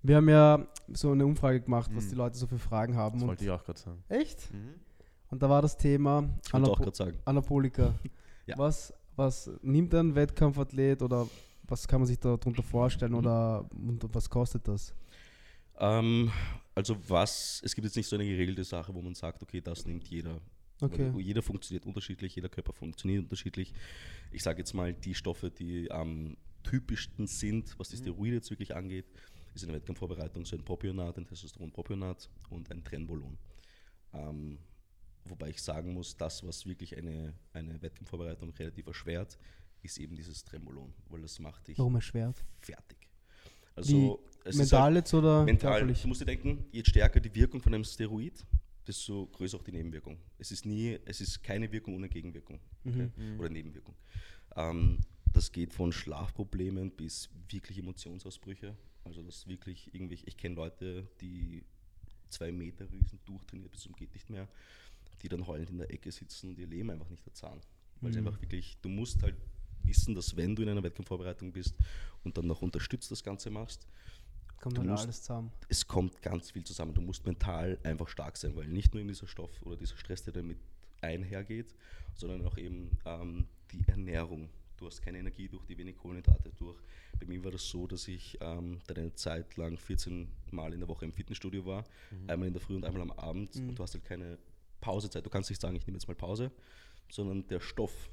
Wir 0.04 0.18
haben 0.18 0.30
ja 0.30 0.68
so 0.94 1.12
eine 1.12 1.26
Umfrage 1.26 1.62
gemacht, 1.62 1.89
was 1.94 2.06
Mhm. 2.06 2.10
die 2.10 2.16
Leute 2.16 2.38
so 2.38 2.46
für 2.48 2.60
Fragen 2.60 2.96
haben. 2.96 3.16
Das 3.16 3.24
Und 3.24 3.30
wollte 3.30 3.44
ich 3.46 3.50
auch 3.50 3.63
gerade 3.63 3.80
sagen. 3.80 4.04
echt? 4.10 4.54
Mhm. 4.54 4.76
Und 5.30 5.42
da 5.42 5.50
war 5.50 5.62
das 5.62 5.78
Thema 5.78 6.20
Ich 6.46 6.54
wollte 6.54 6.68
auch 6.68 6.70
Anapo 6.78 6.84
gerade 6.84 6.96
sagen. 6.98 7.18
Anabolika. 7.26 7.94
Ja. 8.46 8.58
Was, 8.58 8.94
was 9.16 9.50
nimmt 9.62 9.94
ein 9.96 10.13
Wettkampfathlet 10.16 11.02
oder 11.02 11.30
was 11.63 11.88
kann 11.88 12.02
man 12.02 12.08
sich 12.08 12.20
darunter 12.20 12.50
Mhm. 12.62 12.66
vorstellen 12.66 13.13
oder 13.13 13.66
und 13.72 14.04
was 14.13 14.30
kostet 14.30 14.68
das? 14.68 14.94
Ähm, 15.80 16.30
also 16.76 16.98
was, 17.08 17.62
es 17.63 17.74
gibt 17.74 17.86
jetzt 17.86 17.96
nicht 17.96 18.08
so 18.08 18.18
eine 18.18 18.26
geregelte 18.26 18.66
Sache, 18.66 18.94
wo 18.94 19.02
man 19.02 19.16
sagt, 19.16 19.42
okay, 19.42 19.62
das 19.62 19.86
nimmt 19.86 20.06
jeder. 20.10 20.42
Okay. 20.82 21.13
Weil 21.13 21.22
Jeder 21.22 21.42
funktioniert 21.42 21.86
unterschiedlich, 21.86 22.36
jeder 22.36 22.50
Körper 22.50 22.74
funktioniert 22.74 23.24
unterschiedlich. 23.24 23.74
Ich 24.34 24.44
sage 24.44 24.60
jetzt 24.60 24.74
mal, 24.74 24.94
die 24.94 25.13
Stoffe, 25.16 25.50
die 25.50 25.89
am 25.89 26.36
typischsten 26.63 27.26
sind, 27.28 27.80
was 27.80 27.88
die 27.89 27.98
Steroide 27.98 28.36
jetzt 28.36 28.50
wirklich 28.50 28.76
angeht, 28.76 29.06
ist 29.54 29.63
in 29.63 29.70
der 29.70 29.78
Wettkampfvorbereitung 29.78 30.46
so 30.46 30.56
ein 30.56 30.63
Propionat, 30.63 31.18
ein 31.18 31.26
Testosteron-Propionat 31.26 32.30
und 32.50 32.72
ein 32.72 32.84
Trenbolon. 32.84 33.38
Ähm, 34.13 34.60
wobei 35.26 35.50
ich 35.50 35.62
sagen 35.62 35.94
muss, 35.94 36.16
das, 36.18 36.46
was 36.46 36.66
wirklich 36.66 36.98
eine, 36.98 37.34
eine 37.54 37.82
Wettkampfvorbereitung 37.82 38.52
relativ 38.52 38.88
erschwert, 38.88 39.38
ist 39.82 39.98
eben 39.98 40.16
dieses 40.16 40.44
Trembolon, 40.44 40.94
weil 41.10 41.22
das 41.22 41.39
macht 41.39 41.68
dich 41.68 41.78
Warum 41.78 41.96
erschwert? 41.96 42.44
fertig. 42.62 42.98
Also 43.76 44.24
es 44.44 44.56
ist 44.56 44.58
Mental 44.58 44.82
halt 44.82 44.96
jetzt 44.98 45.13
oder 45.13 45.44
mental. 45.44 45.72
körperlich? 45.72 46.02
Du 46.02 46.08
musst 46.08 46.22
dir 46.22 46.26
denken, 46.26 46.66
je 46.72 46.84
stärker 46.84 47.20
die 47.20 47.34
Wirkung 47.34 47.62
von 47.62 47.74
einem 47.74 47.84
Steroid, 47.84 48.46
desto 48.88 49.28
größer 49.28 49.58
auch 49.58 49.63
die 49.63 49.72
Nebenwirkung. 49.72 50.18
Es 50.38 50.52
ist 50.52 50.66
nie, 50.66 51.00
es 51.06 51.22
ist 51.22 51.42
keine 51.42 51.72
Wirkung 51.72 51.96
ohne 51.96 52.10
Gegenwirkung 52.10 52.60
okay? 52.86 53.10
oder 53.39 53.50
Nebenwirkung. 53.50 53.96
Ähm, 54.56 55.00
das 55.32 55.52
geht 55.52 55.74
von 55.74 55.92
Schlafproblemen 55.92 56.92
bis 56.92 57.30
wirklich 57.50 57.80
Emotionsausbrüche. 57.80 58.76
Also 59.06 59.22
das 59.24 59.48
wirklich 59.48 59.94
irgendwie, 59.94 60.18
ich 60.26 60.38
kenne 60.38 60.56
Leute, 60.56 61.08
die 61.22 61.63
zwei 62.30 62.52
Meter 62.52 62.89
Riesen 62.92 63.20
durchtrainiert 63.26 63.72
bis 63.72 63.82
zum 63.82 63.94
geht 63.96 64.13
nicht 64.13 64.30
mehr, 64.30 64.48
die 65.22 65.30
dann 65.30 65.46
heulend 65.48 65.70
in 65.70 65.78
der 65.78 65.92
Ecke 65.92 66.12
sitzen 66.12 66.50
und 66.50 66.58
ihr 66.60 66.68
Leben 66.68 66.89
einfach 66.89 67.10
nicht 67.10 67.26
erzahlen. 67.26 67.62
Weil 68.02 68.12
es 68.12 68.18
einfach 68.18 68.42
wirklich, 68.42 68.78
du 68.82 68.89
musst 68.89 69.22
halt 69.24 69.36
wissen, 69.84 70.16
dass 70.16 70.36
wenn 70.36 70.56
du 70.56 70.63
in 70.63 70.70
einer 70.70 70.84
Wettkampfvorbereitung 70.84 71.52
bist 71.52 71.76
und 72.24 72.38
dann 72.38 72.48
noch 72.48 72.62
unterstützt 72.62 73.12
das 73.12 73.24
Ganze 73.24 73.50
machst, 73.50 73.88
Kommt 74.62 74.78
dann 74.78 74.88
musst- 74.88 75.04
alles 75.04 75.22
zusammen. 75.22 75.52
es 75.68 75.86
kommt 75.88 76.22
ganz 76.22 76.52
viel 76.52 76.63
zusammen. 76.63 76.94
Du 76.94 77.02
musst 77.02 77.26
mental 77.26 77.78
einfach 77.84 78.08
stark 78.08 78.38
sein, 78.38 78.56
weil 78.56 78.68
nicht 78.68 78.94
nur 78.94 79.02
in 79.02 79.08
dieser 79.10 79.28
Stoff 79.28 79.62
oder 79.63 79.76
dieser 79.76 79.98
Stress, 79.98 80.24
der 80.24 80.34
damit 80.34 80.58
einhergeht, 81.02 81.76
sondern 82.16 82.46
auch 82.46 82.58
eben 82.58 82.89
ähm, 83.06 83.46
die 83.72 83.86
Ernährung. 83.88 84.50
Du 84.84 84.88
hast 84.88 85.02
keine 85.02 85.19
Energie 85.19 85.48
durch 85.48 85.65
die 85.65 85.78
wenig 85.78 85.96
Kohlenhydrate 85.98 86.52
durch. 86.58 86.78
Bei 87.17 87.26
mir 87.26 87.41
war 87.41 87.52
das 87.52 87.69
so, 87.69 87.88
dass 87.88 88.06
ich 88.10 88.38
ähm, 88.41 88.80
dann 88.86 88.98
eine 88.98 89.13
Zeit 89.13 89.56
lang 89.56 89.78
14 89.78 90.28
Mal 90.52 90.74
in 90.74 90.82
der 90.82 90.89
Woche 90.89 91.06
im 91.06 91.13
Fitnessstudio 91.13 91.65
war, 91.65 91.86
einmal 92.28 92.50
in 92.50 92.54
der 92.54 92.62
Früh 92.62 92.76
und 92.76 92.84
einmal 92.84 93.02
am 93.02 93.12
Abend 93.12 93.56
und 93.56 93.76
du 93.80 93.82
hast 93.82 93.93
halt 93.93 94.04
keine 94.04 94.38
Pausezeit. 94.82 95.26
Du 95.26 95.30
kannst 95.30 95.50
nicht 95.50 95.62
sagen, 95.62 95.78
ich 95.78 95.88
nehme 95.88 95.96
jetzt 95.96 96.10
mal 96.10 96.15
Pause, 96.15 96.52
sondern 97.10 97.48
der 97.48 97.62
Stoff 97.62 98.10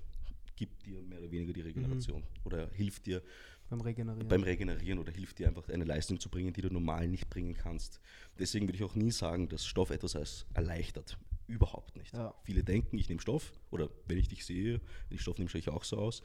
gibt 0.55 0.87
dir 0.87 1.03
mehr 1.03 1.19
oder 1.19 1.33
weniger 1.33 1.53
die 1.53 1.63
Regeneration 1.63 2.23
oder 2.45 2.69
hilft 2.71 3.07
dir 3.07 3.21
Beim 3.69 3.81
Regenerieren. 3.81 4.29
beim 4.29 4.43
Regenerieren 4.45 4.99
oder 5.01 5.11
hilft 5.11 5.41
dir 5.41 5.49
einfach 5.49 5.69
eine 5.71 5.85
Leistung 5.85 6.21
zu 6.21 6.29
bringen, 6.29 6.53
die 6.53 6.61
du 6.61 6.71
normal 6.71 7.09
nicht 7.09 7.29
bringen 7.31 7.55
kannst. 7.55 8.01
Deswegen 8.39 8.69
würde 8.69 8.77
ich 8.77 8.85
auch 8.85 8.95
nie 8.95 9.11
sagen, 9.11 9.49
dass 9.49 9.67
Stoff 9.67 9.91
etwas 9.91 10.15
als 10.15 10.47
erleichtert. 10.55 11.19
Überhaupt 11.51 11.97
nicht. 11.97 12.13
Ja. 12.15 12.33
Viele 12.45 12.63
denken, 12.63 12.97
ich 12.97 13.09
nehme 13.09 13.21
Stoff 13.21 13.53
oder 13.73 13.91
wenn 14.07 14.19
ich 14.19 14.29
dich 14.29 14.45
sehe, 14.45 14.81
wenn 15.09 15.17
ich 15.17 15.21
Stoff 15.21 15.37
nehme, 15.39 15.51
schaue 15.51 15.59
ich 15.59 15.69
auch 15.69 15.83
so 15.83 15.97
aus. 15.97 16.23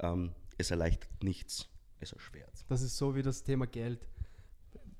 Ähm, 0.00 0.32
es 0.58 0.70
erleichtert 0.70 1.22
nichts, 1.22 1.68
es 2.00 2.12
erschwert. 2.12 2.64
Das 2.68 2.82
ist 2.82 2.96
so 2.96 3.14
wie 3.14 3.22
das 3.22 3.42
Thema 3.42 3.66
Geld. 3.66 4.06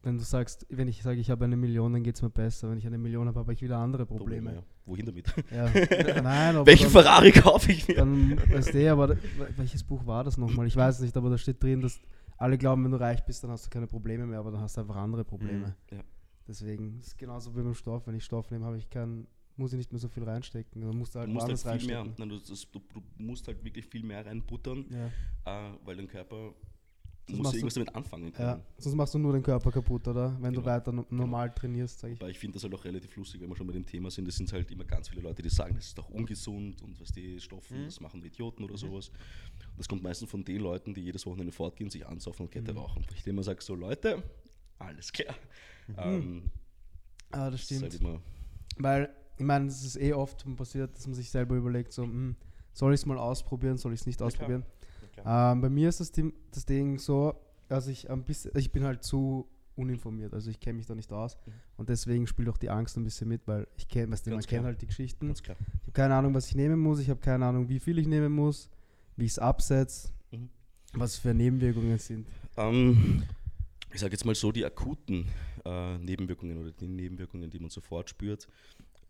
Wenn 0.02 0.18
du 0.18 0.22
sagst, 0.24 0.66
wenn 0.68 0.86
ich 0.88 1.02
sage, 1.02 1.18
ich 1.18 1.30
habe 1.30 1.46
eine 1.46 1.56
Million, 1.56 1.92
dann 1.94 2.02
geht 2.02 2.16
es 2.16 2.22
mir 2.22 2.28
besser. 2.28 2.68
Wenn 2.70 2.76
ich 2.76 2.86
eine 2.86 2.98
Million 2.98 3.26
habe, 3.26 3.40
habe 3.40 3.52
ich 3.54 3.62
wieder 3.62 3.78
andere 3.78 4.04
Probleme. 4.04 4.54
ja. 4.54 4.62
Wohin 4.84 5.06
damit? 5.06 5.32
Ja. 5.50 5.64
Nein, 6.22 6.56
aber 6.56 6.66
Welchen 6.66 6.84
dann, 6.84 6.92
Ferrari 6.92 7.32
kaufe 7.32 7.72
ich 7.72 7.88
mir? 7.88 7.94
dann 7.94 8.38
weißt 8.52 8.74
du, 8.74 8.92
aber 8.92 9.06
da- 9.08 9.16
welches 9.56 9.82
Buch 9.82 10.04
war 10.06 10.22
das 10.24 10.36
nochmal? 10.36 10.66
Ich 10.66 10.76
weiß 10.76 11.00
nicht, 11.00 11.16
aber 11.16 11.30
da 11.30 11.38
steht 11.38 11.62
drin, 11.62 11.80
dass 11.80 11.98
alle 12.36 12.58
glauben, 12.58 12.84
wenn 12.84 12.90
du 12.90 13.00
reich 13.00 13.24
bist, 13.24 13.42
dann 13.44 13.50
hast 13.50 13.64
du 13.64 13.70
keine 13.70 13.86
Probleme 13.86 14.26
mehr, 14.26 14.40
aber 14.40 14.50
dann 14.50 14.60
hast 14.60 14.76
du 14.76 14.82
einfach 14.82 14.96
andere 14.96 15.24
Probleme. 15.24 15.74
Ja. 15.90 16.00
Deswegen 16.46 16.98
ist 16.98 17.06
es 17.06 17.16
genauso 17.16 17.56
wie 17.56 17.62
beim 17.62 17.72
Stoff. 17.74 18.06
Wenn 18.06 18.14
ich 18.14 18.24
Stoff 18.24 18.50
nehme, 18.50 18.66
habe 18.66 18.76
ich 18.76 18.90
kein, 18.90 19.26
muss 19.56 19.72
ich 19.72 19.78
nicht 19.78 19.92
mehr 19.92 20.00
so 20.00 20.08
viel 20.08 20.24
reinstecken. 20.24 20.80
Dann 20.82 20.96
musst 20.96 21.14
du 21.14 21.18
halt 21.20 21.28
Du 21.28 21.32
musst 21.34 21.64
halt 21.64 21.80
viel 21.80 21.88
mehr, 21.88 22.00
reinstecken. 22.00 22.28
nein, 22.28 22.28
du, 22.28 22.38
das, 22.50 22.70
du, 22.70 22.80
du 22.92 23.02
musst 23.18 23.46
halt 23.46 23.62
wirklich 23.64 23.86
viel 23.86 24.02
mehr 24.02 24.24
reinbuttern, 24.26 24.84
Ja. 24.90 25.68
äh, 25.68 25.72
weil 25.84 25.96
dein 25.96 26.08
Körper 26.08 26.54
Das 27.26 27.36
muss 27.38 27.50
du- 27.50 27.56
irgendwas 27.56 27.74
damit 27.74 27.94
anfangen 27.94 28.32
können. 28.32 28.48
ja, 28.48 28.60
sonst 28.78 28.96
machst 28.96 29.14
du 29.14 29.18
nur 29.18 29.32
den 29.32 29.42
Körper 29.42 29.70
kaputt, 29.72 30.06
oder? 30.08 30.36
Wenn 30.40 30.52
du 30.52 30.60
Genau. 30.60 30.72
weiter 30.72 30.92
no 30.92 31.06
normal 31.08 31.54
trainierst, 31.54 32.00
sage 32.00 32.14
ich. 32.14 32.20
Aber 32.20 32.28
ich 32.30 32.38
finde 32.38 32.54
das 32.54 32.64
halt 32.64 32.74
auch 32.74 32.84
relativ 32.84 33.14
lustig, 33.16 33.40
wenn 33.40 33.48
wir 33.48 33.56
schon 33.56 33.66
bei 33.66 33.72
dem 33.72 33.86
Thema 33.86 34.10
sind. 34.10 34.26
Es 34.28 34.36
sind 34.36 34.52
halt 34.52 34.70
immer 34.70 34.84
ganz 34.84 35.08
viele 35.08 35.22
Leute, 35.22 35.40
die 35.40 35.48
sagen, 35.48 35.74
das 35.76 35.86
ist 35.86 35.96
doch 35.98 36.10
ungesund 36.10 36.82
und 36.82 37.00
was 37.00 37.12
die 37.12 37.40
Stoffen, 37.40 37.84
das 37.84 38.00
machen 38.00 38.20
die 38.20 38.28
Idioten 38.28 38.64
oder 38.64 38.76
sowas. 38.76 39.08
Und 39.08 39.78
das 39.78 39.88
kommt 39.88 40.02
meistens 40.02 40.28
von 40.30 40.44
den 40.44 40.60
Leuten, 40.60 40.92
die 40.94 41.00
jedes 41.02 41.24
Wochenende 41.26 41.52
fortgehen, 41.52 41.88
sich 41.90 42.04
ansaufen 42.06 42.46
und 42.46 42.50
Kette 42.52 42.74
rauchen. 42.74 43.04
Wo 43.08 43.14
ich 43.14 43.26
immer 43.26 43.42
sage, 43.42 43.62
so 43.62 43.74
Leute, 43.74 44.22
alles 44.78 45.12
klar. 45.12 45.34
Ähm, 45.96 46.50
Ah, 47.30 47.50
das 47.50 47.62
stimmt. 47.62 47.82
halt 47.82 48.00
Weil, 48.76 49.14
ich 49.36 49.44
meine, 49.44 49.66
es 49.66 49.84
ist 49.84 49.96
eh 50.00 50.12
oft 50.12 50.44
passiert, 50.56 50.96
dass 50.96 51.06
man 51.06 51.14
sich 51.14 51.30
selber 51.30 51.56
überlegt, 51.56 51.92
so, 51.92 52.02
hm, 52.04 52.36
soll 52.72 52.92
ich 52.94 53.00
es 53.00 53.06
mal 53.06 53.18
ausprobieren, 53.18 53.76
soll 53.76 53.92
ich 53.92 54.00
es 54.00 54.06
nicht 54.06 54.18
klar. 54.18 54.28
ausprobieren? 54.28 54.64
klar. 55.12 55.52
Ähm, 55.52 55.60
bei 55.60 55.68
mir 55.70 55.88
ist 55.88 56.00
das, 56.00 56.10
Ding- 56.12 56.34
das 56.50 56.64
Ding 56.66 56.98
so, 56.98 57.34
dass 57.68 57.86
ich 57.86 58.10
ein 58.10 58.22
bisschen, 58.24 58.50
ich 58.56 58.70
bin 58.72 58.84
halt 58.84 59.02
zu 59.04 59.48
uninformiert, 59.76 60.32
also 60.34 60.50
ich 60.50 60.60
kenne 60.60 60.76
mich 60.76 60.86
da 60.86 60.94
nicht 60.94 61.12
aus 61.12 61.36
Mhm. 61.46 61.52
und 61.78 61.88
deswegen 61.88 62.26
spielt 62.28 62.48
auch 62.48 62.58
die 62.58 62.70
Angst 62.70 62.96
ein 62.96 63.02
bisschen 63.04 63.28
mit, 63.28 63.46
weil 63.48 63.66
ich 63.76 63.88
kenne, 63.88 64.12
weißt 64.12 64.26
du, 64.26 64.30
man 64.30 64.40
kennt 64.42 64.64
halt 64.64 64.80
die 64.82 64.86
Geschichten. 64.86 65.30
Ich 65.32 65.48
habe 65.48 65.58
keine 65.92 66.14
Ahnung, 66.14 66.32
was 66.34 66.46
ich 66.46 66.54
nehmen 66.54 66.78
muss, 66.78 67.00
ich 67.00 67.10
habe 67.10 67.20
keine 67.20 67.44
Ahnung, 67.46 67.68
wie 67.68 67.80
viel 67.80 67.98
ich 67.98 68.06
nehmen 68.06 68.32
muss, 68.32 68.68
wie 69.16 69.24
ich 69.24 69.32
es 69.32 69.38
absetze, 69.40 70.10
Mhm. 70.30 70.48
was 70.92 71.16
für 71.18 71.34
Nebenwirkungen 71.34 71.98
sind. 71.98 72.28
Ähm, 72.56 73.24
ich 73.92 74.00
sage 74.00 74.12
jetzt 74.12 74.24
mal 74.24 74.34
so, 74.36 74.52
die 74.52 74.64
akuten 74.64 75.26
äh, 75.64 75.98
Nebenwirkungen 75.98 76.58
oder 76.58 76.70
die 76.70 76.86
Nebenwirkungen, 76.88 77.50
die 77.50 77.58
man 77.58 77.70
sofort 77.70 78.10
spürt, 78.10 78.46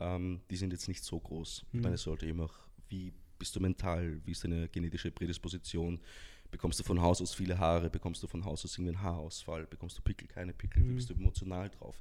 ähm, 0.01 0.41
die 0.51 0.57
sind 0.57 0.73
jetzt 0.73 0.89
nicht 0.89 1.05
so 1.05 1.19
groß. 1.21 1.65
Mhm. 1.73 1.79
Ich 1.79 1.83
meine, 1.83 1.95
es 1.97 2.03
sollte 2.03 2.27
eben 2.27 2.41
auch, 2.41 2.55
wie 2.89 3.13
bist 3.39 3.55
du 3.57 3.61
mental, 3.61 4.21
wie 4.25 4.33
ist 4.33 4.45
deine 4.45 4.69
genetische 4.69 5.11
Prädisposition, 5.11 6.01
bekommst 6.51 6.79
du 6.79 6.85
von 6.85 7.01
Haus 7.03 7.21
aus 7.21 7.35
viele 7.35 7.59
Haare, 7.59 7.91
bekommst 7.91 8.23
du 8.23 8.27
von 8.29 8.45
Haus 8.45 8.65
aus 8.65 8.77
irgendwie 8.79 8.95
einen 8.95 9.03
Haarausfall, 9.03 9.67
bekommst 9.67 9.99
du 9.99 10.03
Pickel, 10.03 10.29
keine 10.29 10.53
Pickel, 10.53 10.83
wie 10.85 10.91
Mhm. 10.91 10.95
bist 10.97 11.11
du 11.11 11.15
emotional 11.15 11.69
drauf. 11.69 12.01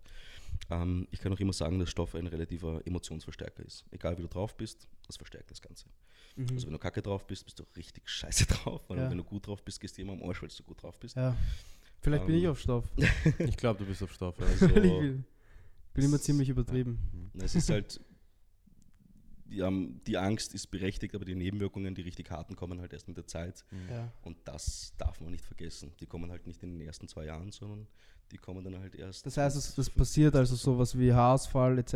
Ähm, 0.70 1.08
ich 1.12 1.20
kann 1.20 1.34
auch 1.34 1.40
immer 1.40 1.54
sagen, 1.54 1.80
dass 1.80 1.90
Stoff 1.90 2.14
ein 2.16 2.28
relativer 2.28 2.82
Emotionsverstärker 2.86 3.66
ist. 3.66 3.84
Egal 3.92 4.16
wie 4.18 4.22
du 4.22 4.28
drauf 4.28 4.56
bist, 4.56 4.88
das 5.08 5.18
verstärkt 5.18 5.50
das 5.50 5.62
Ganze. 5.62 5.88
Mhm. 6.36 6.48
Also 6.52 6.68
wenn 6.68 6.74
du 6.74 6.80
kacke 6.80 7.02
drauf 7.02 7.26
bist, 7.26 7.44
bist 7.46 7.60
du 7.60 7.64
richtig 7.76 8.08
scheiße 8.08 8.46
drauf. 8.48 8.88
Und 8.90 8.98
Ja. 9.00 9.10
wenn 9.10 9.18
du 9.18 9.24
gut 9.24 9.48
drauf 9.48 9.64
bist, 9.64 9.80
gehst 9.82 9.98
du 9.98 10.04
immer 10.04 10.14
am 10.14 10.22
Arsch, 10.24 10.42
weil 10.42 10.50
du 10.50 10.64
gut 10.64 10.82
drauf 10.84 11.00
bist. 11.00 11.16
ja. 11.16 11.36
Vielleicht 12.02 12.26
bin 12.26 12.36
Ähm, 12.36 12.42
ich 12.42 12.48
auf 12.50 12.60
Stoff. 12.60 12.86
Ich 13.40 13.56
glaube, 13.58 13.80
du 13.80 13.86
bist 13.86 14.04
auf 14.04 14.14
Stoff. 14.14 14.36
Also, 14.40 14.68
bin, 15.94 16.02
bin 16.02 16.06
immer 16.06 16.20
ziemlich 16.20 16.50
übertrieben. 16.50 17.00
es 17.40 17.56
ist 17.56 17.70
halt, 17.70 18.00
die, 19.54 19.60
ähm, 19.60 20.02
die 20.08 20.18
Angst 20.18 20.54
ist 20.54 20.68
berechtigt, 20.68 21.16
aber 21.16 21.26
die 21.26 21.36
Nebenwirkungen, 21.36 21.96
die 21.96 22.02
richtig 22.02 22.32
harten, 22.32 22.56
kommen 22.56 22.82
halt 22.82 22.94
erst 22.94 23.08
mit 23.08 23.18
der 23.18 23.28
Zeit. 23.28 23.64
Ja. 23.90 24.12
Und 24.24 24.38
das 24.46 24.94
darf 24.98 25.22
man 25.22 25.32
nicht 25.32 25.46
vergessen. 25.46 25.92
Die 26.00 26.06
kommen 26.06 26.32
halt 26.32 26.48
nicht 26.48 26.64
in 26.64 26.78
den 26.78 26.88
ersten 26.88 27.08
zwei 27.08 27.26
Jahren, 27.26 27.52
sondern 27.52 27.88
die 28.32 28.38
kommen 28.38 28.64
dann 28.64 28.80
halt 28.80 28.96
erst. 28.96 29.26
Das 29.26 29.38
heißt, 29.38 29.56
es, 29.56 29.76
das 29.76 29.88
50, 29.88 29.96
passiert 29.96 30.36
also 30.36 30.56
sowas 30.56 30.98
wie 30.98 31.14
Haarausfall 31.14 31.78
etc. 31.78 31.96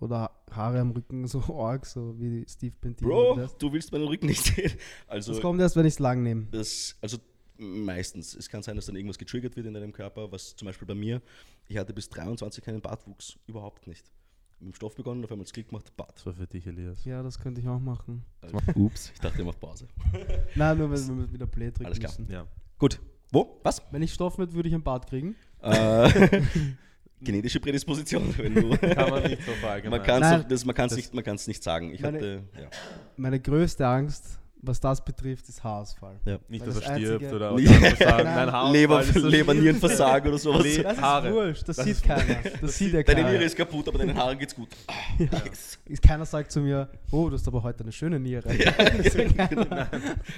oder 0.00 0.30
Haare 0.50 0.80
am 0.80 0.90
Rücken 0.90 1.26
so 1.28 1.40
arg, 1.60 1.86
so 1.86 2.18
wie 2.18 2.44
Steve 2.48 2.74
Bentin. 2.80 3.06
Bro, 3.06 3.36
Das, 3.36 3.56
du 3.56 3.72
willst 3.72 3.92
meinen 3.92 4.08
Rücken 4.08 4.26
nicht 4.26 4.44
sehen. 4.44 4.72
Also, 5.06 5.32
das 5.32 5.40
kommt 5.40 5.60
erst, 5.60 5.76
wenn 5.76 5.86
ich 5.86 5.94
es 5.94 5.98
lang 6.00 6.22
nehme. 6.22 6.46
das, 6.50 6.96
also 7.00 7.18
meistens. 7.60 8.34
Es 8.34 8.48
kann 8.48 8.62
sein, 8.62 8.76
dass 8.76 8.86
dann 8.86 8.96
irgendwas 8.96 9.18
getriggert 9.18 9.56
wird 9.56 9.66
in 9.66 9.74
deinem 9.74 9.92
Körper, 9.92 10.32
was 10.32 10.56
zum 10.56 10.66
Beispiel 10.66 10.86
bei 10.88 10.94
mir, 10.94 11.20
ich 11.68 11.76
hatte 11.76 11.92
bis 11.92 12.08
23 12.08 12.64
keinen 12.64 12.80
Bartwuchs, 12.80 13.38
überhaupt 13.46 13.86
nicht. 13.86 14.10
Mit 14.58 14.72
dem 14.72 14.74
Stoff 14.74 14.94
begonnen, 14.94 15.24
auf 15.24 15.30
einmal 15.30 15.44
das 15.44 15.52
Klick 15.52 15.68
gemacht, 15.68 15.90
Bart. 15.96 16.12
Das 16.16 16.26
war 16.26 16.34
für 16.34 16.46
dich, 16.46 16.66
Elias. 16.66 17.04
Ja, 17.04 17.22
das 17.22 17.38
könnte 17.38 17.60
ich 17.62 17.68
auch 17.68 17.78
machen. 17.80 18.24
Also, 18.42 18.58
ups, 18.74 19.10
ich 19.14 19.20
dachte, 19.20 19.38
ihr 19.38 19.44
macht 19.44 19.58
Pause. 19.60 19.86
Nein, 20.54 20.76
nur 20.78 20.90
wenn 20.90 21.18
wir 21.18 21.32
wieder 21.32 21.46
Play 21.46 21.70
drücken 21.70 21.86
Alles 21.86 21.98
klar. 21.98 22.10
müssen. 22.18 22.30
Ja. 22.30 22.46
Gut. 22.78 23.00
Wo? 23.32 23.58
Was? 23.62 23.80
Wenn 23.90 24.02
ich 24.02 24.12
Stoff 24.12 24.36
mit, 24.38 24.52
würde 24.52 24.68
ich 24.68 24.74
einen 24.74 24.82
Bart 24.82 25.06
kriegen. 25.08 25.34
Äh, 25.62 26.42
genetische 27.22 27.60
Prädisposition, 27.60 28.34
wenn 28.36 28.54
du. 28.54 28.76
Kann 28.76 29.10
man 29.10 29.22
nicht 29.22 29.42
so 29.44 29.52
verallgemeinern. 29.52 30.06
Man 30.06 30.20
kann 30.20 30.40
es 30.40 30.48
das, 30.48 30.64
man 30.64 30.74
kann's 30.74 30.96
nicht, 30.96 31.14
man 31.14 31.24
kann's 31.24 31.46
nicht 31.46 31.62
sagen. 31.62 31.92
Ich 31.94 32.02
Meine- 32.02 32.18
hatte, 32.18 32.42
ja. 32.60 32.68
Meine 33.16 33.40
größte 33.40 33.86
Angst, 33.86 34.39
was 34.62 34.78
das 34.80 35.04
betrifft, 35.04 35.48
ist 35.48 35.62
Haarausfall. 35.64 36.20
Nicht, 36.48 36.60
Weil 36.60 36.66
dass 36.68 36.74
das 36.80 36.84
er 36.88 36.96
stirbt 36.98 37.22
einzige- 37.24 37.36
oder 37.36 37.52
oder 37.54 37.96
sagen, 37.96 38.24
Nein. 38.24 38.24
mein 38.24 38.52
Haar 38.52 38.72
Leber, 38.72 39.02
Leber. 39.14 39.54
Nierenversagen 39.54 40.28
oder 40.28 40.38
sowas. 40.38 40.64
Le- 40.76 40.82
Das 40.82 41.00
Haare. 41.00 41.28
ist 41.28 41.34
wurscht, 41.34 41.68
das, 41.68 41.76
Das 41.76 41.86
sieht 41.86 42.02
keiner. 42.02 42.36
Das 42.60 42.76
sieht 42.78 42.92
ja 42.92 43.02
Deine. 43.02 43.30
Niere 43.30 43.44
ist 43.44 43.56
kaputt, 43.56 43.88
aber 43.88 43.98
deinen 43.98 44.14
Haaren 44.16 44.38
geht's 44.38 44.54
gut. 44.54 44.68
Yes. 45.18 45.78
Ist- 45.86 46.02
Keiner 46.02 46.24
sagt 46.26 46.52
zu 46.52 46.60
mir, 46.60 46.88
oh, 47.10 47.28
du 47.28 47.34
hast 47.36 47.46
aber 47.48 47.62
heute 47.62 47.82
eine 47.84 47.92
schöne 47.92 48.18
Niere. 48.20 48.48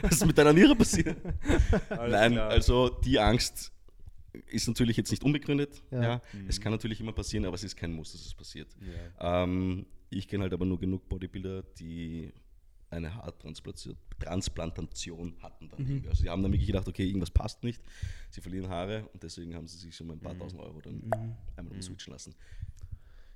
Was 0.03 0.13
ist 0.13 0.27
mit 0.27 0.37
deiner 0.39 0.53
Niere 0.53 0.75
passiert? 0.77 1.17
Alles 1.91 2.13
Nein, 2.13 2.33
klar. 2.33 2.49
also 2.51 2.89
die 2.89 3.19
Angst 3.19 3.73
ist 4.51 4.67
natürlich 4.69 4.97
jetzt 4.97 5.11
nicht 5.11 5.23
unbegründet. 5.25 5.83
Ja. 5.91 6.03
Ja. 6.03 6.21
Es 6.49 6.61
kann 6.61 6.73
natürlich 6.73 7.01
immer 7.01 7.13
passieren, 7.13 7.45
aber 7.45 7.55
es 7.55 7.65
ist 7.65 7.77
kein 7.77 7.93
Muss, 7.93 8.13
dass 8.13 8.25
es 8.25 8.35
passiert. 8.35 8.69
Ja. 9.19 9.43
Ähm, 9.45 9.87
ich 10.11 10.27
kenne 10.29 10.43
halt 10.45 10.53
aber 10.53 10.65
nur 10.65 10.79
genug 10.79 11.09
Bodybuilder, 11.09 11.63
die 11.79 12.33
eine 12.93 13.15
Haartransplantation 13.15 13.97
Transplantation 14.19 15.35
hatten 15.43 15.69
dann 15.69 15.81
irgendwie. 15.81 16.09
Also 16.09 16.23
sie 16.23 16.31
haben 16.31 16.43
dann 16.43 16.53
wirklich 16.53 16.67
gedacht, 16.69 16.87
okay, 16.87 17.07
irgendwas 17.07 17.31
passt 17.31 17.63
nicht. 17.65 17.83
Sie 18.31 18.41
verlieren 18.41 18.69
Haare 18.69 19.09
und 19.13 19.23
deswegen 19.23 19.55
haben 19.55 19.67
sie 19.67 19.79
sich 19.79 19.95
schon 19.97 20.07
mal 20.07 20.15
ein 20.15 20.21
paar 20.21 20.37
tausend 20.39 20.61
Euro 20.61 20.81
dann 20.81 21.03
einmal 21.57 21.75
umswitchen 21.75 22.13
lassen. 22.13 22.35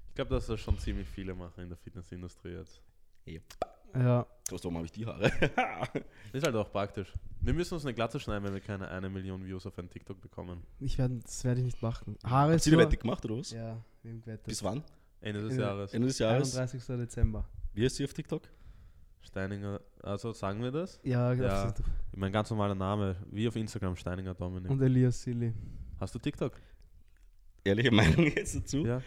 Ich 0.08 0.14
glaube, 0.14 0.30
dass 0.34 0.46
das 0.46 0.60
schon 0.60 0.78
ziemlich 0.78 1.08
viele 1.08 1.34
machen 1.34 1.62
in 1.64 1.68
der 1.68 1.76
Fitnessindustrie 1.76 2.50
jetzt. 2.52 2.80
Yep. 3.26 3.42
Ja, 3.94 4.26
Was, 4.50 4.62
warum 4.62 4.76
habe 4.76 4.86
ich 4.86 4.92
die 4.92 5.06
Haare? 5.06 5.26
Ist 6.32 6.44
halt 6.44 6.54
auch 6.54 6.70
praktisch. 6.70 7.12
Wir 7.40 7.54
müssen 7.54 7.74
uns 7.74 7.84
eine 7.84 7.94
Glatze 7.94 8.20
schneiden, 8.20 8.44
wenn 8.44 8.52
wir 8.52 8.60
keine 8.60 8.88
eine 8.88 9.08
Million 9.08 9.44
Views 9.44 9.66
auf 9.66 9.78
ein 9.78 9.88
TikTok 9.88 10.20
bekommen. 10.20 10.62
Ich 10.80 10.98
werd, 10.98 11.12
das 11.24 11.42
werde 11.44 11.60
ich 11.60 11.66
nicht 11.66 11.82
machen. 11.82 12.16
Haare 12.24 12.54
ist 12.54 12.66
nur- 12.66 12.78
Wette 12.80 12.96
gemacht 12.96 13.24
oder 13.24 13.38
was? 13.38 13.50
Ja, 13.50 13.82
wir 14.02 14.12
haben 14.12 14.20
gewettet. 14.20 14.44
Bis 14.46 14.62
wann? 14.62 14.82
Ende 15.20 15.40
des 15.42 15.52
Ende- 15.52 15.62
Jahres. 15.64 15.94
Ende 15.94 16.08
des 16.08 16.18
Jahres? 16.18 16.56
31. 16.56 16.96
Dezember. 16.98 17.48
Wie 17.72 17.84
heißt 17.84 17.96
sie 17.96 18.04
auf 18.04 18.12
TikTok? 18.12 18.42
Steininger, 19.26 19.80
also 20.02 20.32
sagen 20.32 20.62
wir 20.62 20.70
das? 20.70 21.00
Ja, 21.02 21.32
Ja. 21.32 21.64
absolut. 21.64 21.88
Mein 22.14 22.32
ganz 22.32 22.48
normaler 22.50 22.74
Name, 22.74 23.16
wie 23.30 23.46
auf 23.48 23.56
Instagram, 23.56 23.96
Steininger 23.96 24.34
Dominik. 24.34 24.70
Und 24.70 24.80
Elias 24.80 25.22
Silly. 25.22 25.52
Hast 26.00 26.14
du 26.14 26.18
TikTok? 26.18 26.52
Ehrliche 27.64 27.90
Meinung 27.90 28.26
jetzt 28.34 28.54
dazu? 28.54 28.86
Ja. 28.86 29.02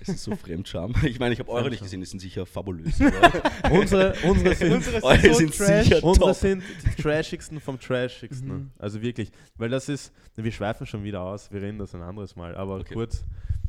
Es 0.00 0.08
ist 0.14 0.24
so 0.24 0.34
Fremdscham. 0.34 0.94
Ich 1.04 1.18
meine, 1.20 1.34
ich 1.34 1.40
habe 1.40 1.50
eure 1.50 1.68
nicht 1.68 1.82
gesehen, 1.82 2.00
die 2.00 2.06
sind 2.06 2.20
sicher 2.20 2.46
fabulös. 2.46 2.98
unsere, 3.70 4.14
unsere 4.24 4.54
sind, 4.54 4.72
Unsere 4.72 5.02
Eure 5.02 5.34
sind 5.34 5.52
sicher 5.52 6.02
unsere 6.02 6.26
top. 6.28 6.34
sind 6.34 6.62
die 6.96 7.02
trashigsten 7.02 7.60
vom 7.60 7.78
trashigsten. 7.78 8.48
Mhm. 8.48 8.70
Also 8.78 9.02
wirklich, 9.02 9.30
weil 9.56 9.68
das 9.68 9.90
ist, 9.90 10.10
wir 10.36 10.50
schweifen 10.50 10.86
schon 10.86 11.04
wieder 11.04 11.20
aus, 11.20 11.52
wir 11.52 11.60
reden 11.60 11.78
das 11.78 11.94
ein 11.94 12.00
anderes 12.02 12.34
Mal, 12.34 12.56
aber 12.56 12.76
Okay. 12.76 12.94
kurz, 12.94 13.24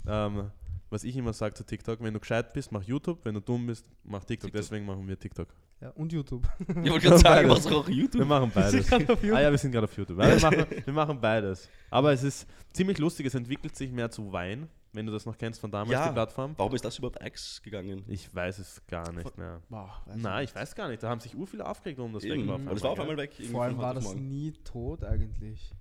ähm, 0.07 0.51
was 0.89 1.03
ich 1.03 1.15
immer 1.15 1.33
sage 1.33 1.53
zu 1.55 1.63
TikTok, 1.65 2.01
wenn 2.01 2.13
du 2.13 2.19
gescheit 2.19 2.53
bist, 2.53 2.71
mach 2.71 2.83
YouTube, 2.83 3.23
wenn 3.25 3.35
du 3.35 3.41
dumm 3.41 3.67
bist, 3.67 3.85
mach 4.03 4.19
TikTok, 4.23 4.47
TikTok. 4.47 4.51
deswegen 4.53 4.85
machen 4.85 5.07
wir 5.07 5.17
TikTok. 5.19 5.47
Ja, 5.81 5.89
und 5.91 6.11
YouTube. 6.11 6.45
Ich 6.83 6.91
wollte 6.91 6.99
gerade 7.07 7.17
sagen, 7.19 7.49
was 7.49 7.65
auch 7.67 7.87
Wir 7.87 7.95
YouTube. 7.95 8.25
machen 8.27 8.51
beides. 8.53 8.91
auf 8.91 9.23
Ah 9.23 9.41
ja, 9.41 9.49
wir 9.51 9.57
sind 9.57 9.71
gerade 9.71 9.85
auf 9.85 9.95
YouTube. 9.97 10.17
Wir, 10.17 10.39
machen, 10.41 10.65
wir 10.85 10.93
machen 10.93 11.21
beides. 11.21 11.69
Aber 11.89 12.11
es 12.11 12.23
ist 12.23 12.47
ziemlich 12.73 12.97
lustig, 12.97 13.25
es 13.27 13.35
entwickelt 13.35 13.75
sich 13.75 13.91
mehr 13.91 14.11
zu 14.11 14.31
Wein, 14.33 14.67
wenn 14.91 15.05
du 15.05 15.11
das 15.11 15.25
noch 15.25 15.37
kennst 15.37 15.61
von 15.61 15.71
damals, 15.71 15.91
Ja. 15.91 16.07
die 16.07 16.13
Plattform. 16.13 16.53
Warum 16.57 16.73
ist 16.75 16.83
das 16.83 16.97
überhaupt 16.97 17.23
X 17.25 17.61
gegangen? 17.61 18.03
Ich 18.07 18.33
weiß 18.35 18.59
es 18.59 18.81
gar 18.87 19.11
nicht 19.13 19.37
mehr. 19.37 19.61
Boah, 19.69 20.03
Nein, 20.15 20.43
ich 20.45 20.53
weiß 20.55 20.75
gar 20.75 20.89
nicht. 20.89 21.01
Da 21.03 21.09
haben 21.09 21.21
sich 21.21 21.35
ur 21.37 21.47
viele 21.47 21.65
aufgeregt, 21.65 21.99
um 21.99 22.11
das 22.11 22.23
Eben. 22.23 22.41
weg 22.41 22.47
war. 22.47 22.55
Aber 22.55 22.73
das 22.73 22.83
war 22.83 22.91
auf 22.91 22.99
einmal 22.99 23.17
weg. 23.17 23.31
Vor 23.51 23.63
allem 23.63 23.77
war 23.77 23.93
das 23.93 24.03
morgen. 24.03 24.27
nie 24.27 24.51
tot 24.65 25.03
eigentlich. 25.05 25.71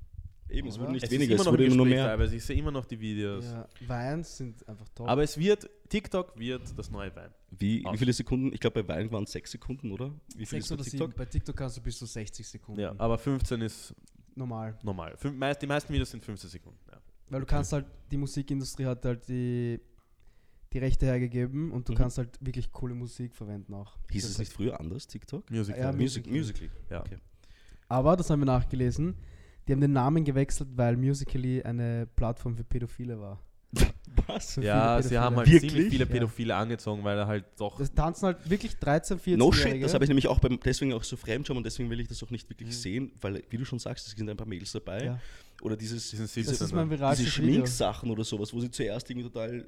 Eben, 0.51 0.69
es 0.69 0.79
wurde 0.79 0.93
nicht 0.93 1.05
Es 1.05 1.11
weniger, 1.11 1.35
ist 1.35 1.41
es 1.41 1.47
immer 1.47 1.53
noch 1.53 1.53
wurde 1.53 1.65
im 1.65 1.73
immer 1.73 1.77
nur 1.77 1.87
mehr. 1.87 2.07
teilweise. 2.07 2.37
Ich 2.37 2.45
sehe 2.45 2.57
immer 2.57 2.71
noch 2.71 2.85
die 2.87 2.99
Videos. 2.99 3.45
Ja, 3.45 3.69
Weins 3.87 4.37
sind 4.39 4.67
einfach 4.69 4.89
top. 4.95 5.09
Aber 5.09 5.23
es 5.23 5.37
wird, 5.37 5.69
TikTok 5.89 6.39
wird 6.39 6.79
das 6.79 6.91
neue 6.91 7.15
Wein. 7.15 7.31
Wie, 7.51 7.85
wie 7.85 7.99
viele 7.99 8.13
Sekunden? 8.13 8.53
Ich 8.55 8.61
glaube, 8.61 8.83
bei 8.83 8.95
Wein 8.97 9.11
waren 9.13 9.25
es 9.25 9.33
sechs 9.33 9.51
Sekunden, 9.51 9.91
oder? 9.93 10.11
Wie 10.35 10.47
viel 10.47 10.63
Sechs 10.63 10.65
ist 10.65 10.69
bei 10.71 10.75
oder 10.77 10.85
TikTok? 10.85 11.09
sieben. 11.11 11.17
Bei 11.19 11.25
TikTok 11.27 11.57
kannst 11.57 11.77
du 11.77 11.83
bis 11.83 11.99
zu 11.99 12.07
60 12.07 12.49
Sekunden. 12.49 12.81
Ja, 12.81 12.95
aber 12.99 13.19
15 13.19 13.61
ist 13.61 13.95
Normal. 14.35 14.79
normal. 14.83 15.17
Fün 15.19 15.37
meist, 15.37 15.61
die 15.61 15.67
meisten 15.67 15.93
Videos 15.93 16.11
sind 16.11 16.25
15 16.25 16.49
Sekunden. 16.51 16.79
Ja. 16.91 16.99
Weil 17.29 17.41
du 17.41 17.47
kannst 17.47 17.73
halt, 17.73 17.85
die 18.11 18.17
Musikindustrie 18.17 18.87
hat 18.87 19.05
halt 19.05 19.29
die, 19.29 19.81
die 20.73 20.79
Rechte 20.79 21.05
hergegeben 21.07 21.73
und 21.73 21.89
du 21.89 21.93
Mhm. 21.93 21.97
kannst 21.97 22.17
halt 22.19 22.39
wirklich 22.41 22.73
coole 22.73 22.95
Musik 22.95 23.35
verwenden 23.35 23.75
auch. 23.75 23.99
Hieß 24.11 24.23
Das 24.23 24.31
es 24.33 24.39
nicht 24.39 24.53
früher 24.53 24.81
anders, 24.81 25.07
TikTok? 25.07 25.51
Music. 25.51 25.77
Ja, 25.77 25.93
Music, 25.93 26.27
Musical.ly. 26.27 26.39
Musically. 26.39 26.71
Ja. 26.91 27.01
Okay. 27.01 27.19
Aber, 27.91 28.17
das 28.17 28.29
haben 28.31 28.41
wir 28.41 28.47
nachgelesen, 28.47 29.15
die 29.69 29.73
haben 29.73 29.81
den 29.81 29.93
Namen 29.93 30.25
gewechselt, 30.25 30.71
weil 30.75 30.97
Musical.ly 30.97 31.63
eine 31.63 32.09
Plattform 32.17 32.57
für 32.57 32.65
Pädophile 32.65 33.21
war. 33.21 33.39
Was? 34.27 34.55
Für 34.55 34.63
ja, 34.63 35.01
sie 35.03 35.19
haben 35.19 35.37
halt 35.37 35.49
Wirklich? 35.51 35.71
ziemlich 35.73 35.91
viele 35.91 36.05
Ja. 36.05 36.11
Pädophile 36.11 36.57
angezogen, 36.57 37.05
weil 37.05 37.19
er 37.19 37.27
halt 37.27 37.45
doch. 37.59 37.79
Das 37.79 37.93
tanzen 37.93 38.27
halt 38.27 38.49
wirklich 38.49 38.77
13, 38.79 39.19
14 39.19 39.39
No 39.39 39.53
shit, 39.53 39.83
das 39.83 39.93
habe 39.95 40.05
ich 40.05 40.09
nämlich 40.09 40.27
auch 40.27 40.41
beim, 40.41 40.59
deswegen 40.65 40.93
auch 40.95 41.05
so 41.05 41.17
Fremdscham 41.17 41.57
und 41.59 41.65
deswegen 41.65 41.91
will 41.91 42.01
ich 42.01 42.09
das 42.09 42.23
auch 42.23 42.31
nicht 42.31 42.49
wirklich 42.49 42.69
Mhm. 42.69 42.73
sehen, 42.73 43.13
weil, 43.21 43.43
wie 43.51 43.59
du 43.59 43.65
schon 43.67 43.79
sagst, 43.79 44.07
es 44.07 44.15
sind 44.15 44.29
ein 44.29 44.37
paar 44.37 44.47
Mädels 44.47 44.73
dabei. 44.73 45.05
ja. 45.05 45.21
Oder 45.61 45.77
dieses, 45.77 46.11
Diesen 46.11 46.25
Das 46.25 46.35
17er. 46.37 46.65
ist 46.65 46.73
mein 46.73 46.89
diese. 46.89 47.27
Schminksachen 47.27 48.11
oder 48.11 48.25
sowas, 48.25 48.53
wo 48.55 48.61
sie 48.61 48.71
zuerst 48.71 49.11
irgendwie 49.11 49.29
total 49.29 49.65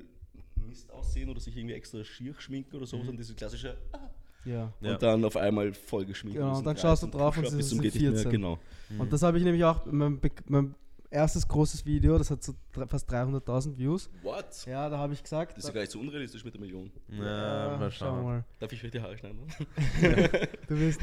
Mist 0.67 0.91
aussehen 0.91 1.29
oder 1.29 1.41
sich 1.41 1.57
irgendwie 1.57 1.75
extra 1.75 2.03
schier 2.05 2.35
schminken 2.39 2.77
oder 2.77 2.87
sowas 2.87 3.05
Mhm. 3.05 3.11
und 3.11 3.17
diese 3.19 3.35
klassische 3.35 3.77
Ja. 3.93 4.11
Ja. 4.45 4.73
und 4.81 5.03
dann 5.03 5.25
auf 5.25 5.37
einmal 5.37 5.73
voll 5.75 6.05
geschminkt. 6.05 6.39
Genau, 6.39 6.59
und 6.59 6.67
dann 6.67 6.77
schaust 6.77 7.03
du 7.03 7.07
13 7.07 7.19
drauf 7.19 7.39
und 7.39 7.47
sie 7.47 7.63
sind 7.63 7.83
geht 7.83 7.95
nicht 7.95 8.03
mehr, 8.03 8.13
14. 8.13 8.31
Genau. 8.31 8.59
Mhm. 8.89 9.01
Und 9.01 9.13
das 9.13 9.23
habe 9.23 9.39
ich 9.39 9.45
nämlich 9.45 9.65
auch, 9.65 9.85
mein, 9.87 10.21
mein 10.49 10.75
erstes 11.11 11.47
großes 11.47 11.85
Video, 11.85 12.17
das 12.17 12.31
hat 12.31 12.43
so 12.43 12.55
fast 12.87 13.11
300.000 13.11 13.77
Views. 13.77 14.09
What? 14.23 14.65
Ja, 14.67 14.89
da 14.89 14.99
habe 14.99 15.13
ich 15.13 15.23
gesagt. 15.23 15.53
Das 15.57 15.65
ist 15.65 15.69
ja 15.69 15.75
gar 15.75 15.81
nicht 15.81 15.91
so 15.91 15.99
unrealistisch 15.99 16.45
mit 16.45 16.55
der 16.55 16.61
Million. 16.61 16.91
ja, 17.09 17.77
mal 17.79 17.91
schauen. 17.91 18.25
mal. 18.25 18.45
Darf 18.61 18.73
ich 18.73 18.83
mir 18.83 18.91
die 18.91 19.01
Haare 19.01 19.19
schneiden? 19.19 19.41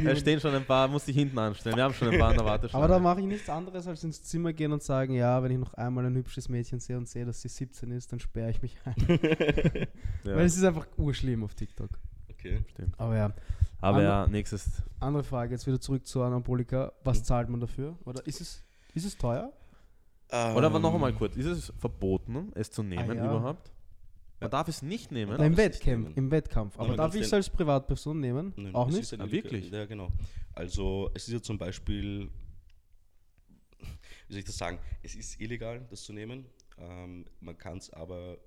Da 0.03 0.15
stehen 0.15 0.39
schon 0.39 0.55
ein 0.55 0.63
paar, 0.63 0.87
muss 0.87 1.07
ich 1.07 1.15
hinten 1.15 1.37
anstellen. 1.37 1.75
Wir 1.75 1.83
haben 1.83 1.93
schon 1.93 2.09
ein 2.09 2.19
paar 2.19 2.29
an 2.29 2.37
der 2.37 2.45
Warteschlange. 2.45 2.85
Aber 2.85 2.93
da 2.93 2.99
mache 2.99 3.19
ich 3.19 3.27
nichts 3.27 3.49
anderes, 3.49 3.85
als 3.85 4.03
ins 4.03 4.23
Zimmer 4.23 4.53
gehen 4.53 4.71
und 4.71 4.81
sagen, 4.81 5.13
ja, 5.13 5.43
wenn 5.43 5.51
ich 5.51 5.57
noch 5.57 5.73
einmal 5.73 6.05
ein 6.05 6.15
hübsches 6.15 6.47
Mädchen 6.47 6.79
sehe 6.79 6.97
und 6.97 7.07
sehe, 7.09 7.25
dass 7.25 7.41
sie 7.41 7.49
17 7.49 7.91
ist, 7.91 8.11
dann 8.11 8.19
sperre 8.19 8.49
ich 8.51 8.61
mich 8.61 8.77
ein. 8.85 8.95
ja, 10.23 10.35
Weil 10.35 10.45
es 10.45 10.55
ist 10.55 10.63
einfach 10.63 10.87
urschlimm 10.97 11.43
auf 11.43 11.53
TikTok. 11.53 11.89
Okay. 12.55 12.63
stimmt. 12.71 12.99
Aber 12.99 13.15
ja, 13.15 13.33
Aber 13.79 13.97
Ander- 13.97 14.03
ja, 14.03 14.27
nächstes. 14.27 14.83
andere 14.99 15.23
Frage, 15.23 15.53
jetzt 15.53 15.67
wieder 15.67 15.79
zurück 15.79 16.05
zu 16.07 16.21
Anabolika. 16.23 16.93
Was 17.03 17.19
Mhm. 17.19 17.23
zahlt 17.25 17.49
man 17.49 17.59
dafür? 17.59 17.95
Oder 18.05 18.25
ist 18.25 18.41
es, 18.41 18.63
ist 18.93 19.05
es 19.05 19.17
teuer? 19.17 19.51
Oder 20.29 20.65
aber 20.67 20.79
noch 20.79 20.89
Ähm, 20.89 20.95
einmal 20.95 21.13
kurz, 21.13 21.37
ist 21.37 21.45
es 21.45 21.73
verboten, 21.77 22.51
es 22.55 22.69
zu 22.71 22.83
nehmen 22.83 23.09
Ah, 23.11 23.13
ja. 23.13 23.25
überhaupt? 23.25 23.71
Man 24.39 24.51
darf 24.51 24.67
es 24.67 24.81
nicht 24.81 25.11
nehmen. 25.11 25.35
Nein, 25.37 25.47
Im 25.51 25.55
darf 25.55 25.65
es 25.65 25.73
nicht 25.73 25.85
Wettkampf, 25.85 26.03
nehmen. 26.09 26.15
im 26.17 26.31
Wettkampf. 26.31 26.77
Aber 26.79 26.87
man 26.89 26.97
darf 26.97 27.15
ich 27.15 27.21
es 27.21 27.33
als 27.33 27.49
Privatperson 27.49 28.19
nehmen? 28.19 28.53
Nein, 28.57 28.75
Auch 28.75 28.87
nicht? 28.89 29.11
Ah, 29.19 29.31
wirklich? 29.31 29.71
Ja, 29.71 29.85
genau. 29.85 30.09
Also 30.53 31.09
es 31.13 31.27
ist 31.27 31.33
ja 31.33 31.41
zum 31.41 31.57
Beispiel, 31.57 32.29
wie 33.79 34.33
soll 34.33 34.39
ich 34.39 34.45
das 34.45 34.57
sagen, 34.57 34.79
es 35.03 35.15
ist 35.15 35.39
illegal, 35.39 35.85
das 35.89 36.03
zu 36.03 36.13
nehmen. 36.13 36.45
Ähm, 36.77 37.25
man 37.39 37.57
kann 37.57 37.77
es 37.77 37.91
aber 37.93 38.37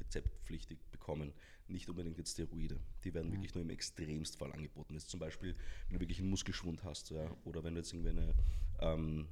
rezeptpflichtig 0.00 0.78
bekommen. 0.90 1.32
Nicht 1.68 1.88
unbedingt 1.88 2.16
jetzt 2.18 2.32
Steroide. 2.32 2.78
Die 3.04 3.12
werden 3.14 3.28
Mhm. 3.28 3.34
wirklich 3.34 3.54
nur 3.54 3.62
im 3.62 3.70
Extremstfall 3.70 4.52
angeboten. 4.52 4.94
Ist 4.96 5.10
zum 5.10 5.20
Beispiel, 5.20 5.54
wenn 5.88 5.94
du 5.98 6.00
wirklich 6.00 6.18
einen 6.20 6.30
Muskelschwund 6.30 6.82
hast, 6.84 7.10
ja, 7.10 7.30
oder 7.44 7.62
wenn 7.62 7.74
du 7.74 7.80
jetzt 7.80 7.92
irgendwie 7.92 8.10
eine 8.10 8.34
ähm, 8.80 9.26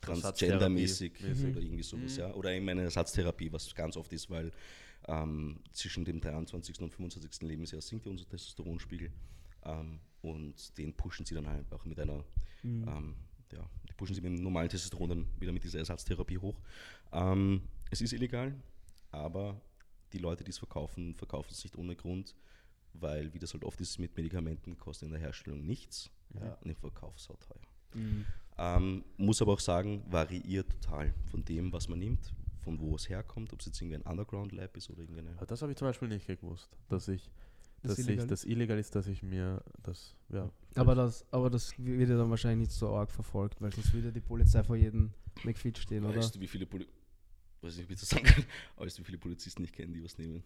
transgendermäßig 0.00 1.12
oder 1.24 1.60
irgendwie 1.60 1.82
sowas, 1.82 2.14
Mhm. 2.16 2.20
ja. 2.20 2.34
Oder 2.34 2.52
eben 2.52 2.68
eine 2.68 2.82
Ersatztherapie, 2.82 3.52
was 3.52 3.74
ganz 3.74 3.96
oft 3.96 4.12
ist, 4.12 4.30
weil 4.30 4.52
ähm, 5.08 5.60
zwischen 5.72 6.04
dem 6.04 6.20
23. 6.20 6.80
und 6.80 6.90
25. 6.92 7.42
Lebensjahr 7.48 7.80
sinkt 7.80 8.06
ja 8.06 8.10
unser 8.10 8.28
Testosteronspiegel. 8.28 9.10
Ähm, 9.64 10.00
und 10.22 10.76
den 10.78 10.92
pushen 10.94 11.24
sie 11.24 11.34
dann 11.34 11.46
halt 11.48 11.72
auch 11.72 11.84
mit 11.84 11.98
einer, 12.00 12.24
Mhm. 12.62 12.88
ähm, 12.88 13.14
ja, 13.52 13.68
die 13.88 13.92
pushen 13.94 14.14
sie 14.14 14.20
mit 14.20 14.32
dem 14.36 14.42
normalen 14.42 14.68
Testosteron 14.68 15.08
dann 15.08 15.26
wieder 15.38 15.52
mit 15.52 15.62
dieser 15.64 15.78
Ersatztherapie 15.78 16.38
hoch. 16.38 16.60
Ähm, 17.12 17.62
es 17.90 18.00
ist 18.00 18.12
illegal, 18.12 18.54
aber 19.12 19.60
die 20.12 20.18
Leute, 20.18 20.44
die 20.44 20.50
es 20.50 20.58
verkaufen, 20.58 21.14
verkaufen 21.14 21.50
es 21.52 21.62
nicht 21.64 21.76
ohne 21.76 21.96
Grund, 21.96 22.34
weil, 22.94 23.32
wie 23.34 23.38
das 23.38 23.52
halt 23.52 23.64
oft 23.64 23.80
ist 23.80 23.98
mit 23.98 24.16
Medikamenten, 24.16 24.78
kostet 24.78 25.06
in 25.06 25.12
der 25.12 25.20
Herstellung 25.20 25.64
nichts 25.66 26.10
Ja. 26.34 26.56
und 26.62 26.70
im 26.70 26.76
Verkauf 26.76 27.18
sau 27.20 27.34
teuer. 27.36 27.60
Mhm. 27.94 28.24
Ähm, 28.58 29.04
muss 29.16 29.40
aber 29.42 29.52
auch 29.52 29.60
sagen, 29.60 30.02
variiert 30.08 30.70
total 30.70 31.12
von 31.30 31.44
dem, 31.44 31.72
was 31.72 31.88
man 31.88 31.98
nimmt, 31.98 32.32
von 32.62 32.78
wo 32.80 32.96
es 32.96 33.08
herkommt, 33.08 33.52
ob 33.52 33.60
es 33.60 33.66
jetzt 33.66 33.80
irgendwie 33.80 33.96
ein 33.96 34.02
Underground-Lab 34.02 34.76
ist 34.76 34.90
oder 34.90 35.00
irgendeine. 35.00 35.30
Aber 35.36 35.46
das 35.46 35.60
habe 35.62 35.72
ich 35.72 35.78
zum 35.78 35.88
Beispiel 35.88 36.08
nicht 36.08 36.26
gewusst, 36.26 36.70
dass 36.88 37.08
ich, 37.08 37.30
Das 37.82 37.96
dass 37.96 37.98
illegal 38.06 38.24
ich, 38.24 38.30
das 38.30 38.44
illegal 38.44 38.78
ist, 38.78 38.94
dass 38.94 39.06
ich 39.06 39.22
mir 39.22 39.62
das, 39.82 40.14
ja. 40.30 40.50
Aber 40.74 40.94
das, 40.94 41.24
aber 41.30 41.50
das 41.50 41.78
wird 41.78 42.08
ja 42.08 42.16
dann 42.16 42.30
wahrscheinlich 42.30 42.68
nicht 42.68 42.78
so 42.78 42.94
arg 42.94 43.10
verfolgt, 43.10 43.60
weil 43.60 43.72
sonst 43.72 43.92
würde 43.92 44.10
die 44.12 44.20
Polizei 44.20 44.64
vor 44.64 44.76
jedem 44.76 45.12
McFit 45.44 45.78
stehen, 45.78 46.04
oder? 46.04 46.16
Weißt 46.16 46.34
du, 46.34 46.40
wie 46.40 46.48
viele 46.48 46.66
Poli 46.66 46.86
weiß 47.66 47.76
nicht, 47.78 47.88
wie 47.88 47.94
ich 47.94 48.00
das 48.00 48.08
sagen 48.10 48.24
kann, 48.24 48.44
aber 48.76 48.86
du, 48.86 48.98
wie 48.98 49.04
viele 49.04 49.18
Polizisten 49.18 49.62
nicht 49.62 49.74
kennen, 49.74 49.92
die 49.92 50.02
was 50.04 50.16
nehmen? 50.18 50.42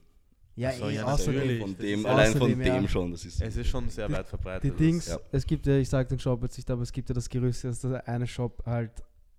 Ja, 0.56 0.72
so, 0.72 0.88
eh, 0.88 0.94
ja, 0.96 1.04
außerdem. 1.04 1.34
natürlich. 1.36 1.60
Von 1.60 1.76
dem, 1.78 2.06
allein 2.06 2.32
von 2.32 2.42
außerdem, 2.42 2.60
ja. 2.62 2.74
dem 2.74 2.88
schon, 2.88 3.12
das 3.12 3.24
ist. 3.24 3.40
Es 3.40 3.56
ist 3.56 3.68
schon 3.68 3.88
sehr 3.88 4.08
Die- 4.08 4.14
weit 4.14 4.26
verbreitet. 4.28 4.64
Die 4.72 4.76
Dings, 4.84 5.06
ja. 5.08 5.18
es 5.30 5.46
gibt 5.46 5.66
ja, 5.66 5.76
ich 5.76 5.88
sage 5.88 6.08
den 6.08 6.18
Shop 6.18 6.42
jetzt 6.42 6.56
nicht, 6.56 6.70
aber 6.70 6.82
es 6.82 6.92
gibt 6.92 7.08
ja 7.08 7.14
das 7.14 7.28
Gerücht, 7.28 7.62
dass 7.64 7.80
der 7.80 8.06
eine 8.08 8.26
Shop 8.26 8.62
halt 8.66 8.90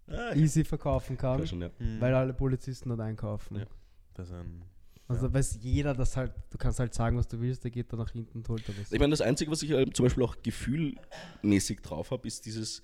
Ah, 0.08 0.34
easy 0.36 0.64
verkaufen 0.66 1.18
kann, 1.18 1.46
schon, 1.48 1.62
ja. 1.62 1.70
Mhm. 1.80 2.02
weil 2.02 2.14
alle 2.14 2.34
Polizisten 2.34 2.90
dort 2.90 3.02
einkaufen. 3.02 3.58
Ja. 3.60 3.66
das 4.14 4.28
ist 4.30 4.34
ein, 4.34 4.64
Also 5.08 5.24
Ja. 5.24 5.28
da 5.30 5.34
weiß 5.38 5.60
jeder, 5.62 5.94
dass 5.94 6.18
halt, 6.18 6.34
du 6.50 6.58
kannst 6.58 6.80
halt 6.80 6.94
sagen, 6.94 7.18
was 7.18 7.28
du 7.28 7.40
willst, 7.40 7.64
der 7.64 7.72
geht 7.72 7.92
dann 7.94 8.00
nach 8.00 8.12
hinten 8.12 8.40
und 8.40 8.50
holt 8.50 8.68
da 8.68 8.74
was. 8.80 8.92
Ich 8.92 9.00
meine, 9.00 9.12
das 9.12 9.22
Einzige, 9.22 9.52
was 9.52 9.62
ich 9.64 9.72
äh, 9.72 9.86
zum 9.92 10.06
Beispiel 10.06 10.24
auch 10.24 10.36
gefühlmäßig 10.42 11.82
drauf 11.82 12.12
habe, 12.12 12.28
ist 12.28 12.46
dieses, 12.46 12.82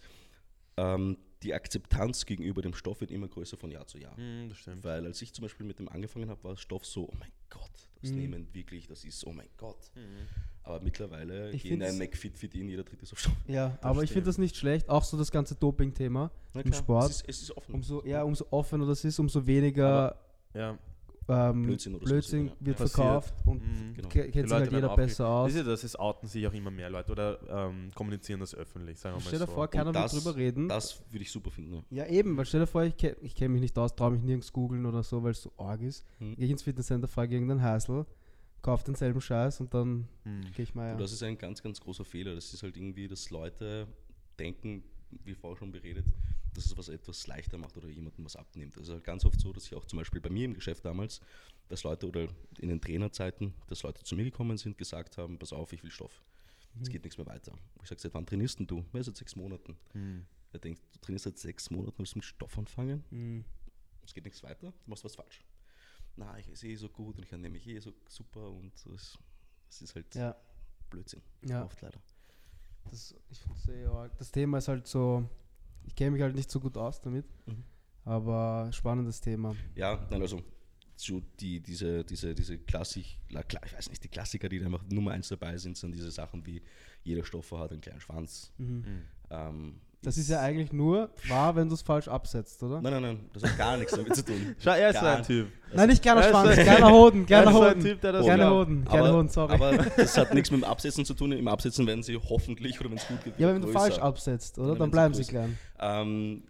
ähm, 0.77 1.17
die 1.43 1.53
Akzeptanz 1.53 2.25
gegenüber 2.25 2.61
dem 2.61 2.73
Stoff 2.73 3.01
wird 3.01 3.11
immer 3.11 3.27
größer 3.27 3.57
von 3.57 3.69
Jahr 3.71 3.85
zu 3.87 3.97
Jahr. 3.99 4.15
Das 4.49 4.57
stimmt. 4.57 4.83
Weil 4.83 5.05
als 5.05 5.21
ich 5.21 5.33
zum 5.33 5.43
Beispiel 5.43 5.65
mit 5.65 5.79
dem 5.79 5.87
angefangen 5.89 6.29
habe, 6.29 6.43
war 6.43 6.51
das 6.51 6.61
Stoff 6.61 6.85
so, 6.85 7.07
oh 7.07 7.13
mein 7.19 7.31
Gott, 7.49 7.71
das 8.01 8.11
Mhm. 8.11 8.17
nehmen 8.17 8.47
wirklich, 8.53 8.87
das 8.87 9.03
ist, 9.05 9.25
oh 9.25 9.33
mein 9.33 9.47
Gott. 9.57 9.91
Mhm. 9.95 10.01
Aber 10.63 10.81
mittlerweile 10.81 11.51
Ich 11.51 11.63
gehen 11.63 11.81
ein 11.81 11.97
McFit 11.97 12.37
fit 12.37 12.53
in, 12.55 12.67
jeder 12.69 12.83
dritte 12.83 13.03
ist 13.03 13.13
auf 13.13 13.19
Stoff. 13.19 13.35
ja, 13.47 13.77
aber 13.81 14.03
ich 14.03 14.11
finde 14.11 14.25
das 14.25 14.37
nicht 14.37 14.55
schlecht. 14.57 14.89
Auch 14.89 15.03
so 15.03 15.17
das 15.17 15.31
ganze 15.31 15.55
Doping-Thema. 15.55 16.31
Im 16.55 16.73
Sport. 16.73 17.09
Es 17.11 17.17
ist, 17.21 17.29
es 17.29 17.41
ist 17.43 17.51
offen. 17.57 17.75
Umso, 17.75 18.03
ja, 18.05 18.23
umso 18.23 18.45
offener 18.51 18.85
das 18.85 19.03
ist, 19.05 19.19
umso 19.19 19.45
weniger 19.45 20.19
Ja, 20.53 20.77
ähm, 21.29 21.63
Blödsinn 21.63 21.95
oder 21.95 22.05
so, 22.07 22.13
Blödsinn 22.13 22.47
ja. 22.47 22.53
wird 22.59 22.77
Passiert. 22.77 22.95
verkauft 22.95 23.33
und 23.45 23.61
mhm. 23.61 23.93
Genau. 23.95 24.07
kennt 24.09 24.33
sich 24.33 24.51
halt 24.51 24.71
jeder 24.71 24.95
besser 24.95 25.27
aus. 25.27 25.47
Wisst 25.47 25.57
ihr, 25.57 25.63
das 25.65 25.83
ist, 25.83 25.99
outen 25.99 26.27
sich 26.27 26.47
auch 26.47 26.53
immer 26.53 26.71
mehr 26.71 26.89
Leute 26.89 27.11
oder 27.11 27.39
ähm, 27.69 27.91
kommunizieren 27.95 28.39
das 28.39 28.55
öffentlich, 28.55 28.97
sagen 28.99 29.15
wir 29.15 29.19
mal 29.23 29.27
Stell 29.27 29.39
dir 29.39 29.45
so. 29.47 29.51
vor, 29.53 29.67
keiner 29.67 29.87
Und 29.89 29.95
will 29.95 30.01
das- 30.01 30.11
drüber 30.13 30.35
reden. 30.37 30.69
Das 30.69 31.01
würde 31.11 31.23
ich 31.23 31.31
super 31.31 31.51
finden. 31.51 31.83
Ja. 31.89 32.05
Ja, 32.05 32.07
eben, 32.11 32.37
weil 32.37 32.45
stell 32.45 32.61
dir 32.61 32.67
vor, 32.67 32.83
ich, 32.83 32.95
ke 32.95 33.17
ich 33.21 33.35
kenne 33.35 33.49
mich 33.49 33.61
nicht 33.61 33.77
aus, 33.77 33.95
traue 33.95 34.11
mich 34.11 34.21
nirgends 34.21 34.53
googeln 34.53 34.85
oder 34.85 35.03
so, 35.03 35.21
weil 35.23 35.31
es 35.31 35.41
so 35.41 35.51
arg 35.57 35.81
ist. 35.81 36.05
Hm. 36.19 36.35
Gehe 36.35 36.45
ich 36.45 36.51
ins 36.51 36.63
Fitnesscenter, 36.63 37.07
frage 37.07 37.33
irgendeinen 37.35 37.61
Heißel, 37.61 38.05
kaufe 38.61 38.85
denselben 38.85 39.21
Scheiß 39.21 39.59
und 39.61 39.73
dann 39.73 40.07
Mhm. 40.23 40.41
gehe 40.55 40.63
ich 40.63 40.75
mal. 40.75 40.91
Und 40.91 40.97
Ja. 40.99 41.01
das 41.03 41.11
ist 41.11 41.23
ein 41.23 41.37
ganz, 41.37 41.61
ganz 41.61 41.79
großer 41.79 42.05
Fehler. 42.05 42.35
Das 42.35 42.53
ist 42.53 42.63
halt 42.63 42.77
irgendwie, 42.77 43.07
dass 43.07 43.29
Leute 43.29 43.87
denken, 44.39 44.83
wie 45.23 45.35
vorher 45.35 45.57
schon 45.57 45.71
beredet, 45.71 46.05
dass 46.53 46.65
es 46.65 46.77
was 46.77 46.89
etwas 46.89 47.27
leichter 47.27 47.57
macht 47.57 47.77
oder 47.77 47.87
jemandem 47.89 48.25
was 48.25 48.35
abnimmt. 48.35 48.75
Es 48.77 48.83
ist 48.83 48.89
halt 48.93 49.03
ganz 49.03 49.25
oft 49.25 49.39
so, 49.39 49.53
dass 49.53 49.65
ich 49.65 49.75
auch 49.75 49.85
zum 49.85 49.97
Beispiel 49.97 50.21
bei 50.21 50.29
mir 50.29 50.45
im 50.45 50.53
Geschäft 50.53 50.83
damals, 50.85 51.21
dass 51.69 51.83
Leute 51.83 52.07
oder 52.07 52.27
in 52.59 52.69
den 52.69 52.81
Trainerzeiten, 52.81 53.53
dass 53.67 53.83
Leute 53.83 54.03
zu 54.03 54.15
mir 54.15 54.23
gekommen 54.25 54.57
sind, 54.57 54.77
gesagt 54.77 55.17
haben, 55.17 55.37
pass 55.37 55.53
auf, 55.53 55.71
ich 55.73 55.83
will 55.83 55.91
Stoff. 55.91 56.23
Es 56.81 56.89
geht 56.89 57.03
nichts 57.03 57.17
mehr 57.17 57.25
weiter. 57.25 57.55
Ich 57.81 57.89
sage, 57.89 57.99
seit 58.01 58.13
wann 58.13 58.25
trainierst 58.25 58.59
denn 58.59 58.67
du? 58.67 58.85
Ja, 58.93 59.01
seit 59.03 59.17
sechs 59.17 59.35
Monaten. 59.35 59.75
Er 60.51 60.59
denkt, 60.59 60.81
du 60.93 60.99
trainierst 60.99 61.25
seit 61.25 61.37
sechs 61.37 61.69
Monaten, 61.71 61.97
willst 61.99 62.13
du 62.13 62.19
mit 62.19 62.25
Stoff 62.25 62.57
anfangen? 62.57 63.03
Mhm. 63.09 63.45
Es 64.03 64.13
geht 64.13 64.23
nichts 64.25 64.43
weiter, 64.43 64.71
du 64.71 64.89
machst 64.89 65.03
was 65.03 65.15
falsch. 65.15 65.43
Na, 66.15 66.37
ich 66.39 66.47
sehe 66.53 66.71
eh 66.71 66.75
so 66.75 66.89
gut 66.89 67.17
und 67.17 67.23
ich 67.25 67.31
ernähre 67.31 67.51
mich 67.51 67.67
eh 67.67 67.79
so 67.79 67.93
super 68.07 68.49
und 68.51 68.73
das, 68.85 69.17
das 69.67 69.81
ist 69.81 69.95
halt 69.95 70.13
Ja, 70.15 70.35
Blödsinn. 70.89 71.21
ja. 71.45 71.65
Oft 71.65 71.81
leider. 71.81 71.99
Das, 72.89 73.15
ich 73.29 73.39
find's 73.39 73.63
sehr 73.63 73.89
arg. 73.91 74.17
Das 74.17 74.31
Thema 74.31 74.57
ist 74.59 74.67
halt 74.67 74.87
so, 74.87 75.29
ich 75.85 75.95
kenne 75.95 76.11
mich 76.11 76.21
halt 76.21 76.35
nicht 76.35 76.49
so 76.51 76.59
gut 76.59 76.77
aus 76.77 77.01
damit, 77.01 77.25
Mhm. 77.45 77.63
aber 78.05 78.69
spannendes 78.71 79.21
Thema. 79.21 79.55
Ja, 79.75 80.07
nein, 80.09 80.21
also 80.21 80.41
so 80.95 81.21
die, 81.39 81.59
diese, 81.61 82.03
diese, 82.03 82.33
diese 82.33 82.57
Klassik, 82.57 83.19
ich 83.29 83.35
weiß 83.73 83.89
nicht, 83.89 84.03
die 84.03 84.07
Klassiker, 84.07 84.49
die 84.49 84.63
einfach 84.63 84.83
Nummer 84.89 85.11
eins 85.11 85.27
dabei 85.27 85.55
sind, 85.57 85.77
sind 85.77 85.93
diese 85.93 86.09
Sachen 86.11 86.45
wie 86.45 86.61
jeder 87.03 87.23
Stoffer 87.23 87.59
hat 87.59 87.71
einen 87.71 87.81
kleinen 87.81 88.01
Schwanz. 88.01 88.51
Mhm. 88.57 89.03
Ähm, 89.29 89.81
Das 90.03 90.15
ist 90.17 90.29
ja 90.29 90.39
eigentlich 90.41 90.71
nur 90.71 91.09
wahr, 91.27 91.55
wenn 91.55 91.67
du 91.67 91.73
es 91.73 91.81
falsch 91.81 92.07
absetzt, 92.07 92.61
oder? 92.61 92.81
Nein, 92.81 92.93
nein, 92.93 93.01
nein, 93.01 93.19
das 93.33 93.43
hat 93.43 93.57
gar 93.57 93.77
nichts 93.77 93.93
damit 93.93 94.15
zu 94.15 94.23
tun. 94.23 94.55
Schau, 94.59 94.69
er 94.71 94.89
ist 94.91 94.95
so 94.99 95.01
Gar 95.01 95.17
ein 95.17 95.23
Typ. 95.23 95.47
Nein, 95.73 95.89
nicht 95.89 96.05
Er 96.05 96.19
ist 96.19 96.29
Schwanz, 96.29 96.53
kleiner 96.55 96.91
Hoden, 96.91 97.25
Er 97.27 97.43
ist 97.43 97.51
so 97.51 97.61
ein 97.61 97.69
Hoden. 97.71 97.81
Typ, 97.81 98.01
der 98.01 98.11
das 98.11 98.25
glaubt. 98.25 98.51
Hoden, 98.67 98.85
kleiner 98.85 99.13
Hoden, 99.13 99.29
sorry. 99.29 99.53
aber 99.53 99.71
das 99.97 100.17
hat 100.17 100.33
nichts 100.33 100.51
mit 100.51 100.61
dem 100.61 100.63
Absetzen 100.65 101.03
zu 101.03 101.13
tun. 101.15 101.31
Im 101.31 101.47
Absetzen 101.47 101.85
werden 101.87 102.03
sie 102.03 102.15
hoffentlich 102.15 102.79
oder 102.79 102.89
wenn 102.91 102.97
es 102.97 103.07
gut 103.07 103.23
geht. 103.23 103.33
ja, 103.39 103.47
aber 103.47 103.55
wenn 103.55 103.61
du 103.63 103.67
falsch 103.69 103.97
absetzt, 103.97 104.59
oder? 104.59 104.75
Dann 104.75 104.91
bleiben 104.91 105.13
sie 105.15 105.23
klein. 105.23 105.57
Ähm, 105.79 106.43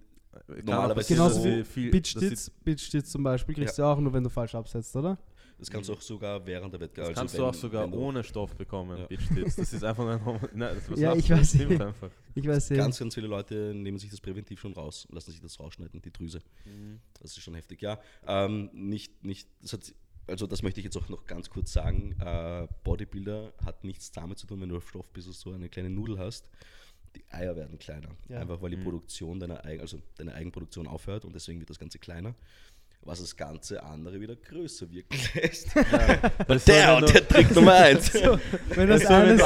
Normalerweise 0.64 1.14
Genauso 1.14 1.44
wie 1.44 1.50
dass 1.50 1.58
sie 1.58 1.64
viel- 1.74 1.92
Bitch 1.92 2.14
dass 2.16 2.22
sie- 2.22 2.28
Stitz, 2.28 2.50
Bitch 2.64 2.82
Stitz 2.86 3.10
zum 3.12 3.24
Beispiel 3.24 3.56
kriegst 3.56 3.78
du 3.80 3.84
auch 3.84 4.00
nur, 4.00 4.14
wenn 4.14 4.24
du 4.24 4.30
falsch 4.30 4.54
absetzt, 4.56 4.96
oder? 4.96 5.18
Das 5.60 5.70
kannst 5.70 5.90
du 5.90 5.94
auch 5.94 6.02
sogar 6.02 6.46
während 6.46 6.74
der 6.74 6.80
Wettkampf. 6.80 7.08
Das 7.10 7.18
kannst 7.18 7.38
du 7.38 7.46
auch 7.46 7.54
sogar 7.54 7.92
ohne 7.92 8.24
Stoff 8.24 8.56
bekommen, 8.56 8.98
Ja. 9.00 9.06
Bitch 9.08 9.28
Tits. 9.34 9.56
Das 9.56 9.74
ist 9.74 9.84
einfach 9.84 10.06
ein. 10.08 10.50
Nein, 10.54 10.76
das 10.76 10.90
was 10.92 11.00
Ja, 11.00 11.16
ich 11.16 11.30
weiß 11.30 11.50
stimmt 11.50 11.70
nicht. 11.72 11.82
einfach. 11.82 12.10
Ich 12.36 12.48
weiß. 12.48 12.70
Ganz, 12.70 13.00
ganz 13.00 13.16
viele 13.16 13.28
Leute 13.28 13.74
nehmen 13.74 13.98
sich 13.98 14.10
das 14.12 14.22
präventiv 14.22 14.60
schon 14.60 14.74
raus, 14.74 15.08
lassen 15.12 15.32
sich 15.32 15.42
das 15.42 15.60
rausschneiden, 15.60 16.02
die 16.02 16.12
Drüse. 16.12 16.42
Das 17.22 17.32
ist 17.38 17.42
schon 17.44 17.56
heftig, 17.56 17.82
ja. 17.82 18.00
Ähm, 18.28 18.70
nicht, 18.74 19.24
nicht, 19.24 19.48
das 19.62 19.74
hat, 19.74 19.94
also 20.28 20.46
das 20.46 20.62
möchte 20.62 20.80
ich 20.80 20.84
jetzt 20.86 20.98
auch 20.98 21.10
noch 21.10 21.26
ganz 21.26 21.50
kurz 21.50 21.74
sagen. 21.74 22.16
Äh, 22.20 22.68
Bodybuilder 22.84 23.54
hat 23.66 23.84
nichts 23.84 24.12
damit 24.12 24.38
zu 24.38 24.46
tun, 24.48 24.62
wenn 24.62 24.70
du 24.70 24.78
auf 24.78 24.88
Stoff 24.88 25.10
bist, 25.14 25.28
dass 25.28 25.40
du 25.42 25.54
eine 25.54 25.70
kleine 25.70 25.90
Nudel 25.90 26.20
hast. 26.20 26.50
Die 27.16 27.24
Eier 27.32 27.56
werden 27.56 27.80
kleiner. 27.80 28.10
Ja. 28.30 28.42
Einfach 28.42 28.62
weil 28.62 28.70
die 28.70 28.78
Mhm. 28.78 28.84
Produktion 28.84 29.40
deiner 29.40 29.66
Eigen, 29.66 29.82
also 29.82 30.00
deine 30.18 30.36
Eigenproduktion 30.36 30.86
aufhört 30.86 31.26
und 31.26 31.34
deswegen 31.34 31.60
wird 31.60 31.70
das 31.70 31.80
Ganze 31.80 31.98
kleiner. 31.98 32.36
Was 33.02 33.22
das 33.22 33.38
ganze 33.38 33.82
andere 33.82 34.20
wieder 34.20 34.36
größer 34.36 34.92
wirken 34.92 35.18
lässt. 35.36 35.70
Das 35.74 36.58
ist 36.58 36.68
der 36.68 36.88
so, 36.88 36.96
und 36.98 37.04
wenn 37.08 37.14
der 37.14 37.28
Trick 37.30 37.52
Nummer 37.56 37.74
eins. 37.74 38.14
Wenn 38.14 38.90
das, 38.90 39.02
so, 39.04 39.08
eine 39.08 39.30
wenn 39.30 39.38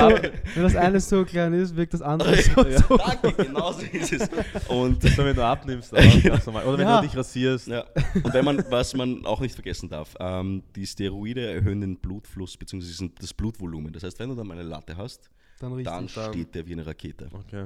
so, 0.55 0.61
das 0.63 0.75
eine 0.75 0.99
so 0.99 1.25
klein 1.25 1.53
ist, 1.53 1.75
wirkt 1.75 1.93
das 1.93 2.01
andere 2.01 2.35
so. 2.41 2.65
Ja, 2.67 2.79
so. 2.81 2.97
danke, 2.97 3.33
genau 3.45 3.71
so 3.71 3.81
ist 3.83 4.13
es. 4.13 4.29
Und 4.67 5.03
so, 5.03 5.23
wenn 5.23 5.35
du 5.35 5.45
abnimmst, 5.45 5.93
auch. 5.93 5.99
Oder 5.99 6.77
wenn 6.79 6.87
Ja. 6.87 7.01
du 7.01 7.07
dich 7.07 7.15
rasierst. 7.15 7.67
Ja, 7.67 7.85
und 8.23 8.33
wenn 8.33 8.45
man, 8.45 8.63
was 8.71 8.95
man 8.95 9.23
auch 9.27 9.39
nicht 9.41 9.53
vergessen 9.53 9.89
darf, 9.89 10.15
ähm, 10.19 10.63
die 10.75 10.87
Steroide 10.87 11.53
erhöhen 11.53 11.81
den 11.81 11.97
Blutfluss 11.97 12.57
bzw. 12.57 13.09
das 13.19 13.31
Blutvolumen. 13.31 13.93
Das 13.93 14.01
heißt, 14.01 14.17
wenn 14.19 14.29
du 14.29 14.35
dann 14.35 14.47
mal 14.47 14.55
eine 14.57 14.67
Latte 14.67 14.97
hast, 14.97 15.29
dann 15.59 15.83
dann- 15.83 16.09
steht 16.09 16.55
der 16.55 16.65
wie 16.65 16.73
eine 16.73 16.85
Rakete. 16.87 17.27
Okay. 17.31 17.65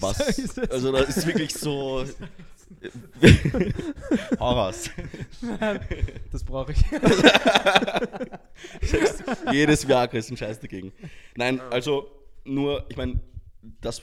Was, 0.00 0.58
also 0.70 0.92
das 0.92 1.16
ist 1.16 1.26
wirklich 1.26 1.54
so. 1.54 2.04
Raus. 4.40 4.90
Das 6.30 6.44
brauche 6.44 6.72
ich. 6.72 6.84
Jedes 9.50 9.88
Viagra 9.88 10.18
ist 10.18 10.30
ein 10.30 10.36
Scheiß 10.36 10.60
dagegen. 10.60 10.92
Nein, 11.34 11.60
also 11.60 12.10
nur, 12.44 12.86
ich 12.90 12.96
meine, 12.96 13.20
das, 13.80 14.02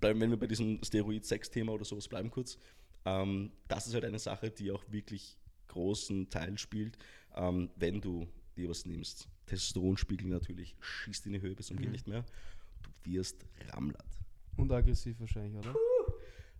bleiben, 0.00 0.20
wenn 0.20 0.30
wir 0.30 0.38
bei 0.38 0.46
diesem 0.46 0.82
Steroid-Sex-Thema 0.82 1.72
oder 1.72 1.84
sowas 1.84 2.08
bleiben 2.08 2.30
kurz, 2.30 2.58
ähm, 3.04 3.52
das 3.68 3.86
ist 3.86 3.94
halt 3.94 4.04
eine 4.04 4.18
Sache, 4.18 4.50
die 4.50 4.70
auch 4.70 4.82
wirklich 4.88 5.36
großen 5.68 6.30
Teil 6.30 6.58
spielt, 6.58 6.96
ähm, 7.34 7.70
wenn 7.76 8.00
du 8.00 8.26
dir 8.56 8.70
was 8.70 8.86
nimmst. 8.86 9.28
Testosteronspiegel 9.46 10.28
natürlich 10.28 10.76
schießt 10.80 11.26
in 11.26 11.34
die 11.34 11.40
Höhe 11.40 11.54
bis 11.54 11.66
zum 11.66 11.78
geht 11.78 11.92
nicht 11.92 12.08
mehr. 12.08 12.24
Du 12.82 13.10
wirst 13.10 13.44
rammlert. 13.72 14.21
Und 14.56 14.70
aggressiv 14.72 15.18
wahrscheinlich, 15.20 15.56
oder? 15.58 15.74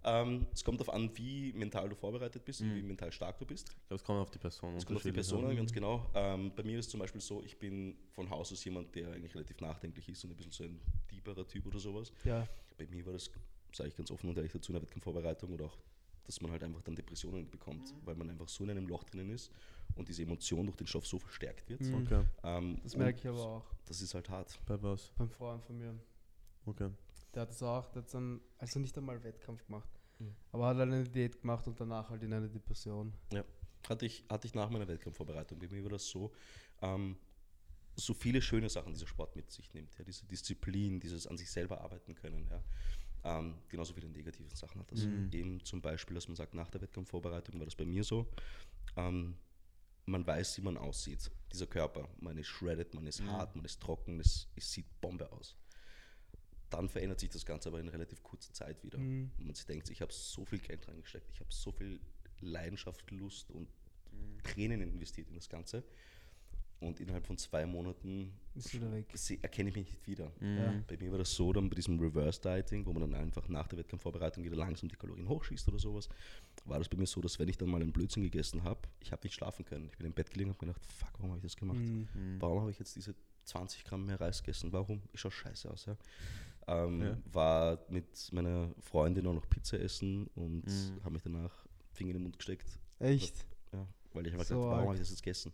Ähm, 0.04 0.46
es 0.52 0.64
kommt 0.64 0.80
darauf 0.80 0.92
an, 0.94 1.16
wie 1.16 1.52
mental 1.52 1.88
du 1.88 1.94
vorbereitet 1.94 2.44
bist 2.44 2.60
und 2.60 2.74
wie 2.74 2.82
mental 2.82 3.12
stark 3.12 3.38
du 3.38 3.46
bist. 3.46 3.68
Ich 3.70 3.76
glaube, 3.86 3.94
es 4.00 4.04
kommt 4.04 4.18
auf 4.20 4.30
die 4.30 4.38
Person. 4.38 4.74
Es 4.74 4.84
kommt 4.84 4.96
auf 4.96 5.02
die 5.04 5.12
Person 5.12 5.44
an. 5.44 5.50
an, 5.50 5.56
ganz 5.56 5.72
genau. 5.72 6.10
Ähm, 6.14 6.50
bei 6.56 6.64
mir 6.64 6.78
ist 6.80 6.90
zum 6.90 6.98
Beispiel 6.98 7.20
so, 7.20 7.42
ich 7.44 7.56
bin 7.56 7.96
von 8.10 8.28
Haus 8.28 8.50
aus 8.52 8.64
jemand, 8.64 8.92
der 8.96 9.12
eigentlich 9.12 9.34
relativ 9.34 9.60
nachdenklich 9.60 10.08
ist 10.08 10.24
und 10.24 10.30
ein 10.30 10.36
bisschen 10.36 10.50
so 10.52 10.64
ein 10.64 10.80
tieferer 11.08 11.46
Typ 11.46 11.66
oder 11.66 11.78
sowas. 11.78 12.12
Ja. 12.24 12.48
Bei 12.76 12.86
mir 12.86 13.06
war 13.06 13.12
das, 13.12 13.30
sage 13.72 13.90
ich 13.90 13.96
ganz 13.96 14.10
offen 14.10 14.28
und 14.28 14.36
ehrlich 14.36 14.50
dazu, 14.52 14.72
in 14.72 14.74
der 14.74 14.82
Wettkampfvorbereitung 14.82 15.52
oder 15.52 15.66
auch, 15.66 15.78
dass 16.24 16.40
man 16.40 16.50
halt 16.50 16.64
einfach 16.64 16.82
dann 16.82 16.96
Depressionen 16.96 17.48
bekommt, 17.48 17.94
weil 18.04 18.16
man 18.16 18.28
einfach 18.28 18.48
so 18.48 18.64
in 18.64 18.70
einem 18.70 18.88
Loch 18.88 19.04
drinnen 19.04 19.30
ist 19.30 19.52
und 19.94 20.08
diese 20.08 20.22
Emotion 20.22 20.66
durch 20.66 20.76
den 20.78 20.86
Stoff 20.88 21.06
so 21.06 21.20
verstärkt 21.20 21.68
wird. 21.68 21.80
Mhm. 21.80 21.94
Okay. 22.02 22.24
Ähm, 22.42 22.80
Das 22.82 22.96
merke 22.96 23.18
ich 23.20 23.28
aber 23.28 23.38
auch 23.46 23.64
Das 23.86 24.00
ist 24.02 24.14
halt 24.14 24.28
hart. 24.28 24.58
Bei 24.66 24.82
was? 24.82 25.12
beim 25.16 25.30
Freund 25.30 25.62
von 25.64 25.78
mir. 25.78 25.94
Okay. 26.66 26.90
Der 27.34 27.42
hat 27.42 27.50
es 27.50 27.62
auch, 27.62 27.88
der 27.90 28.02
hat 28.02 28.12
dann, 28.14 28.40
also 28.58 28.78
nicht 28.78 28.96
einmal 28.98 29.22
Wettkampf 29.24 29.64
gemacht, 29.66 29.88
Mhm. 30.18 30.34
aber 30.52 30.66
hat 30.68 30.76
halt 30.76 30.92
eine 30.92 31.04
Diät 31.04 31.40
gemacht 31.40 31.66
und 31.66 31.80
danach 31.80 32.10
halt 32.10 32.22
in 32.22 32.32
eine 32.32 32.48
Depression. 32.48 33.12
Hatte 33.88 34.06
ich, 34.06 34.24
hatte 34.28 34.46
ich 34.46 34.54
nach 34.54 34.70
meiner 34.70 34.86
Wettkampfvorbereitung. 34.86 35.58
Bei 35.58 35.66
mir 35.68 35.82
war 35.82 35.90
das 35.90 36.06
so, 36.06 36.32
ähm, 36.82 37.16
so 37.96 38.14
viele 38.14 38.40
schöne 38.40 38.68
Sachen 38.70 38.92
dieser 38.92 39.06
Sport 39.06 39.34
mit 39.34 39.50
sich 39.50 39.72
nimmt. 39.74 39.96
Ja, 39.98 40.04
diese 40.04 40.24
Disziplin, 40.26 41.00
dieses 41.00 41.26
an 41.26 41.36
sich 41.36 41.50
selber 41.50 41.80
arbeiten 41.80 42.14
können. 42.14 42.46
Ja. 42.50 42.62
Ähm, 43.24 43.56
genauso 43.68 43.92
viele 43.94 44.08
negative 44.08 44.54
Sachen 44.54 44.80
hat 44.80 44.90
das. 44.92 45.00
Mhm. 45.06 45.28
Eben 45.32 45.64
zum 45.64 45.80
Beispiel, 45.82 46.14
dass 46.14 46.28
man 46.28 46.36
sagt, 46.36 46.54
nach 46.54 46.70
der 46.70 46.80
Wettkampfvorbereitung 46.80 47.58
war 47.58 47.64
das 47.66 47.74
bei 47.74 47.84
mir 47.84 48.04
so. 48.04 48.26
Ähm, 48.96 49.36
man 50.06 50.26
weiß, 50.26 50.58
wie 50.58 50.62
man 50.62 50.76
aussieht. 50.76 51.30
Dieser 51.52 51.66
Körper. 51.66 52.08
Man 52.20 52.36
ist 52.38 52.48
shredded, 52.48 52.94
man 52.94 53.06
ist 53.06 53.20
Mhm. 53.20 53.30
hart, 53.30 53.54
man 53.56 53.64
ist 53.64 53.80
trocken, 53.80 54.20
es, 54.20 54.48
es 54.56 54.70
sieht 54.72 54.86
Bombe 55.00 55.30
aus. 55.32 55.56
Dann 56.72 56.88
verändert 56.88 57.20
sich 57.20 57.30
das 57.30 57.44
Ganze 57.46 57.68
aber 57.68 57.78
in 57.80 57.88
relativ 57.88 58.22
kurzer 58.22 58.52
Zeit 58.52 58.82
wieder. 58.82 58.98
Mhm. 58.98 59.30
Und 59.38 59.46
man 59.46 59.54
sich 59.54 59.66
denkt, 59.66 59.88
ich 59.90 60.00
habe 60.02 60.12
so 60.12 60.44
viel 60.44 60.58
Geld 60.58 60.86
reingesteckt, 60.88 61.30
ich 61.32 61.40
habe 61.40 61.50
so 61.52 61.70
viel 61.72 62.00
Leidenschaft, 62.40 63.08
Lust 63.10 63.50
und 63.50 63.68
Tränen 64.42 64.80
investiert 64.82 65.28
in 65.28 65.34
das 65.36 65.48
Ganze. 65.48 65.84
Und 66.80 66.98
innerhalb 66.98 67.24
von 67.24 67.38
zwei 67.38 67.64
Monaten 67.64 68.32
Ist 68.56 68.74
wieder 68.74 68.90
weg. 68.90 69.06
se- 69.14 69.38
erkenne 69.40 69.68
ich 69.68 69.76
mich 69.76 69.86
nicht 69.86 70.04
wieder. 70.08 70.32
Ja. 70.40 70.82
Bei 70.88 70.96
mir 70.96 71.12
war 71.12 71.18
das 71.18 71.32
so, 71.32 71.52
dann 71.52 71.68
bei 71.70 71.76
diesem 71.76 71.96
Reverse 72.00 72.40
Dieting, 72.40 72.84
wo 72.84 72.92
man 72.92 73.02
dann 73.02 73.14
einfach 73.14 73.48
nach 73.48 73.68
der 73.68 73.78
Wettkampfvorbereitung 73.78 74.42
wieder 74.42 74.56
langsam 74.56 74.88
die 74.88 74.96
Kalorien 74.96 75.28
hochschießt 75.28 75.68
oder 75.68 75.78
sowas, 75.78 76.08
war 76.64 76.78
das 76.80 76.88
bei 76.88 76.96
mir 76.96 77.06
so, 77.06 77.20
dass 77.20 77.38
wenn 77.38 77.46
ich 77.48 77.56
dann 77.56 77.70
mal 77.70 77.80
einen 77.80 77.92
Blödsinn 77.92 78.24
gegessen 78.24 78.64
habe, 78.64 78.80
ich 78.98 79.12
habe 79.12 79.22
nicht 79.24 79.34
schlafen 79.34 79.64
können. 79.64 79.90
Ich 79.92 79.96
bin 79.96 80.06
im 80.08 80.12
Bett 80.12 80.28
gelegen 80.32 80.50
und 80.50 80.56
habe 80.56 80.66
gedacht, 80.66 80.84
fuck, 80.84 81.12
warum 81.18 81.30
habe 81.30 81.38
ich 81.38 81.44
das 81.44 81.56
gemacht? 81.56 81.78
Mhm. 81.78 82.08
Warum 82.40 82.60
habe 82.62 82.72
ich 82.72 82.80
jetzt 82.80 82.96
diese 82.96 83.14
20 83.44 83.84
Gramm 83.84 84.04
mehr 84.06 84.20
Reis 84.20 84.42
gegessen? 84.42 84.72
Warum? 84.72 85.02
Ich 85.12 85.20
schaue 85.20 85.30
scheiße 85.30 85.70
aus. 85.70 85.86
Ja. 85.86 85.96
Ähm, 86.68 87.02
Ja. 87.02 87.16
War 87.32 87.78
mit 87.88 88.32
meiner 88.32 88.70
Freundin 88.80 89.26
auch 89.26 89.34
noch 89.34 89.48
Pizza 89.48 89.80
essen 89.80 90.28
und 90.34 90.64
Mhm. 90.66 91.00
habe 91.04 91.14
mich 91.14 91.22
danach 91.22 91.52
Finger 91.92 92.10
in 92.10 92.16
den 92.18 92.22
Mund 92.22 92.38
gesteckt, 92.38 92.78
Echt? 93.00 93.44
ja, 93.72 93.86
weil 94.14 94.26
ich 94.26 94.32
einfach 94.32 94.46
So 94.46 94.54
gedacht, 94.56 94.70
warum 94.70 94.84
habe 94.86 94.94
ich 94.94 95.00
das 95.00 95.10
jetzt 95.10 95.22
gegessen? 95.22 95.52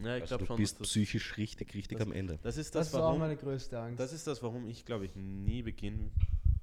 Ja, 0.00 0.16
ich 0.16 0.22
Also 0.22 0.26
glaube 0.32 0.42
du 0.42 0.46
schon. 0.48 0.56
bist 0.56 0.74
dass 0.74 0.78
das, 0.80 0.88
psychisch 0.88 1.36
richtig, 1.36 1.72
richtig 1.74 1.98
das- 1.98 2.06
am 2.06 2.12
Ende. 2.12 2.38
das 2.42 2.56
ist 2.56 2.74
Das, 2.74 2.86
das, 2.88 2.94
war 2.94 3.02
auch 3.02 3.06
warum. 3.06 3.20
meine 3.20 3.36
größte 3.36 3.78
Angst. 3.78 4.00
Das 4.00 4.12
ist 4.12 4.26
das, 4.26 4.42
warum 4.42 4.66
ich 4.68 4.84
glaube 4.84 5.04
ich 5.06 5.14
nie 5.14 5.62
beginne 5.62 6.10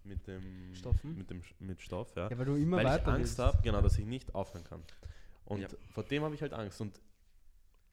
mit 0.04 0.28
dem 0.28 0.76
Stoffen? 0.76 1.18
mit 1.18 1.30
dem 1.30 1.42
mit 1.60 1.82
Stoff, 1.82 2.14
ja. 2.18 2.30
ja, 2.30 2.38
weil 2.38 2.46
du 2.46 2.56
immer 2.56 2.78
weil 2.78 2.86
ich 2.86 2.92
weiter 2.92 3.08
Angst 3.14 3.38
willst. 3.38 3.40
habe, 3.40 3.62
genau, 3.64 3.82
dass 3.82 3.98
ich 3.98 4.06
nicht 4.06 4.36
aufhören 4.36 4.66
kann. 4.66 4.84
Und 5.46 5.62
Ja. 5.62 5.68
vor 5.92 6.04
dem 6.04 6.24
habe 6.24 6.36
ich 6.36 6.42
halt 6.42 6.52
Angst 6.54 6.82
und 6.82 7.00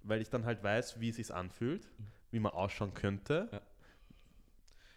weil 0.03 0.21
ich 0.21 0.29
dann 0.31 0.45
halt 0.45 0.63
weiß, 0.65 0.99
wie 1.01 1.11
es 1.11 1.17
sich 1.17 1.33
anfühlt, 1.33 1.89
wie 2.33 2.41
man 2.41 2.53
ausschauen 2.53 2.93
könnte. 2.95 3.49
Ja. 3.53 3.61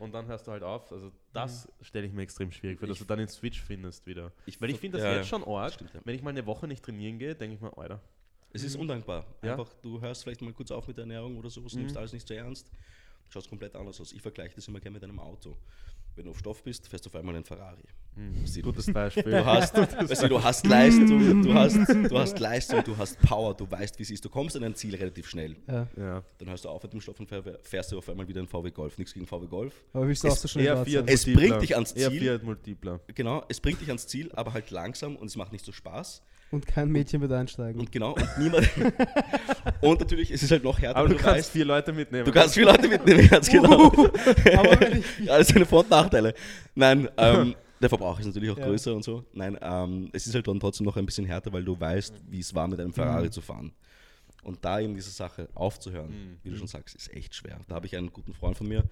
Und 0.02 0.14
dann 0.14 0.26
hörst 0.28 0.48
du 0.48 0.52
halt 0.52 0.64
auf. 0.64 0.92
Also 0.92 1.12
das 1.32 1.72
stelle 1.82 2.08
ich 2.08 2.14
mir 2.14 2.24
extrem 2.24 2.52
schwierig 2.52 2.80
vor, 2.80 2.88
dass 2.88 2.96
Ich- 2.98 3.04
du 3.04 3.08
dann 3.08 3.20
den 3.20 3.28
Switch 3.28 3.62
findest 3.62 4.06
wieder. 4.08 4.32
Ich 4.48 4.60
Weil 4.60 4.72
ich 4.72 4.80
finde 4.80 4.98
das 4.98 5.06
ja, 5.06 5.16
jetzt 5.18 5.28
schon 5.28 5.44
arg. 5.44 5.74
stimmt, 5.74 5.94
ja. 5.94 6.02
Wenn 6.04 6.16
ich 6.16 6.24
mal 6.24 6.32
eine 6.32 6.46
Woche 6.46 6.68
nicht 6.68 6.84
trainieren 6.84 7.20
gehe, 7.20 7.36
denke 7.36 7.56
ich 7.56 7.62
mir, 7.62 7.78
Alter. 7.78 8.02
Es 8.52 8.64
ist 8.64 8.76
undankbar. 8.76 9.26
Ja. 9.44 9.52
Einfach, 9.52 9.72
du 9.82 10.02
hörst 10.02 10.24
vielleicht 10.24 10.42
mal 10.42 10.52
kurz 10.54 10.72
auf 10.72 10.88
mit 10.88 10.98
der 10.98 11.04
Ernährung 11.04 11.38
oder 11.38 11.50
sowas, 11.50 11.74
Mhm. 11.74 11.82
nimmst 11.82 11.98
alles 11.98 12.14
nicht 12.14 12.28
so 12.28 12.34
ernst. 12.34 12.70
schaut 13.30 13.44
es 13.44 13.50
komplett 13.50 13.76
anders 13.78 14.02
aus. 14.02 14.12
Ich 14.12 14.22
vergleiche 14.22 14.56
das 14.56 14.68
immer 14.68 14.82
gerne 14.82 14.96
mit 14.96 15.04
einem 15.06 15.18
Auto. 15.18 15.56
Wenn 16.16 16.26
du 16.26 16.32
auf 16.32 16.40
Stoff 16.40 16.62
bist, 16.64 16.88
fährst 16.88 17.06
du 17.06 17.10
auf 17.10 17.16
einmal 17.16 17.36
einen 17.36 17.46
Ferrari. 17.46 17.84
Mhm. 18.16 18.44
Gutes 18.62 18.86
Beispiel. 18.94 19.24
Du 19.24 19.46
hast, 19.46 19.74
weißt 19.78 20.24
du, 20.24 20.28
du 20.28 20.44
hast 20.44 20.68
Leistung, 20.68 21.42
du 21.42 21.54
hast, 21.54 21.76
du 21.78 22.20
hast 22.20 22.40
Leistung, 22.40 22.84
du 22.84 22.98
hast 22.98 23.18
Power, 23.22 23.56
du 23.56 23.70
weißt, 23.72 23.98
wie 23.98 24.04
es 24.04 24.12
ist. 24.12 24.26
Du 24.26 24.30
kommst 24.30 24.56
an 24.58 24.64
ein 24.66 24.76
Ziel 24.76 24.94
relativ 24.96 25.30
schnell. 25.30 25.56
Ja. 25.68 25.88
ja. 25.96 26.24
Dann 26.38 26.50
hörst 26.50 26.66
du 26.66 26.70
auf 26.70 26.84
mit 26.84 26.92
dem 26.92 27.00
Stoff 27.00 27.20
und 27.20 27.30
fähr- 27.30 27.58
fährst 27.64 27.92
du 27.94 27.98
auf 27.98 28.10
einmal 28.10 28.28
wieder 28.28 28.40
einen 28.40 28.50
VW 28.50 28.70
Golf. 28.72 28.98
Nichts 28.98 29.14
gegen 29.14 29.26
VW 29.26 29.48
Golf. 29.48 29.74
Aber 29.94 30.08
willst 30.08 30.24
du 30.24 30.28
Es- 30.28 30.34
auch 30.34 30.38
so 30.38 30.48
schnell? 30.50 30.68
Es 31.08 31.26
Multipler. 31.26 31.34
bringt 31.36 31.62
dich 31.62 31.76
ans 31.76 31.92
Eher 31.94 32.10
Ziel. 32.10 32.20
Fiat 32.22 32.44
Multipler. 32.44 33.00
Genau, 33.16 33.46
es 33.48 33.62
bringt 33.62 33.80
dich 33.80 33.88
ans 33.88 34.06
Ziel, 34.08 34.30
aber 34.34 34.52
halt 34.54 34.70
langsam 34.72 35.16
und 35.16 35.28
es 35.28 35.38
macht 35.38 35.54
nicht 35.54 35.64
so 35.64 35.72
Spaß. 35.72 36.22
Und 36.52 36.68
kein 36.68 36.90
Mädchen 36.90 37.22
wird 37.22 37.32
einsteigen. 37.32 37.80
Und 37.80 37.92
genau, 37.92 38.14
und 38.14 38.28
niemand. 38.38 38.70
und 39.82 40.00
natürlich, 40.02 40.32
es 40.32 40.44
ist 40.44 40.52
halt 40.52 40.64
noch 40.64 40.80
härter, 40.80 40.98
Aber 41.00 41.10
wenn 41.10 41.16
du 41.18 41.24
kannst 41.24 41.38
weißt, 41.38 41.52
vier 41.52 41.66
Leute 41.66 41.94
mitnehmen. 41.94 42.26
du 42.26 42.32
kannst 42.32 42.54
viele 42.56 42.66
Leute 42.72 42.88
mitnehmen, 42.90 43.28
ganz 43.30 43.50
genau. 43.52 43.90
Das 45.26 45.48
sind 45.48 45.66
Vor- 45.66 45.80
und 45.84 45.90
Nachteile. 45.90 46.34
Nein, 46.76 47.08
ähm, 47.18 47.56
der 47.82 47.90
Verbrauch 47.90 48.20
ist 48.20 48.26
natürlich 48.26 48.50
auch 48.52 48.58
Ja. 48.58 48.66
größer 48.66 48.94
und 48.94 49.04
so. 49.04 49.24
Nein, 49.34 49.58
ähm, 49.62 50.10
es 50.14 50.28
ist 50.28 50.36
halt 50.36 50.48
dann 50.48 50.60
trotzdem 50.60 50.86
noch 50.86 50.98
ein 50.98 51.06
bisschen 51.06 51.26
härter, 51.26 51.52
weil 51.54 51.64
du 51.64 51.80
weißt, 51.80 52.16
wie 52.30 52.40
es 52.40 52.54
war, 52.54 52.68
mit 52.68 52.80
einem 52.80 52.94
Ferrari 52.94 53.28
Mhm. 53.28 53.32
zu 53.32 53.42
fahren. 53.42 53.72
Und 54.44 54.66
da 54.66 54.80
eben 54.80 54.96
diese 54.96 55.12
Sache 55.12 55.48
aufzuhören, 55.54 56.10
Mhm. 56.10 56.38
wie 56.44 56.50
du 56.50 56.58
schon 56.58 56.68
sagst, 56.68 56.96
ist 56.96 57.14
echt 57.14 57.34
schwer. 57.34 57.60
Da 57.68 57.76
habe 57.76 57.86
ich 57.86 57.96
einen 57.96 58.12
guten 58.12 58.34
Freund 58.34 58.58
von 58.58 58.68
mir, 58.68 58.84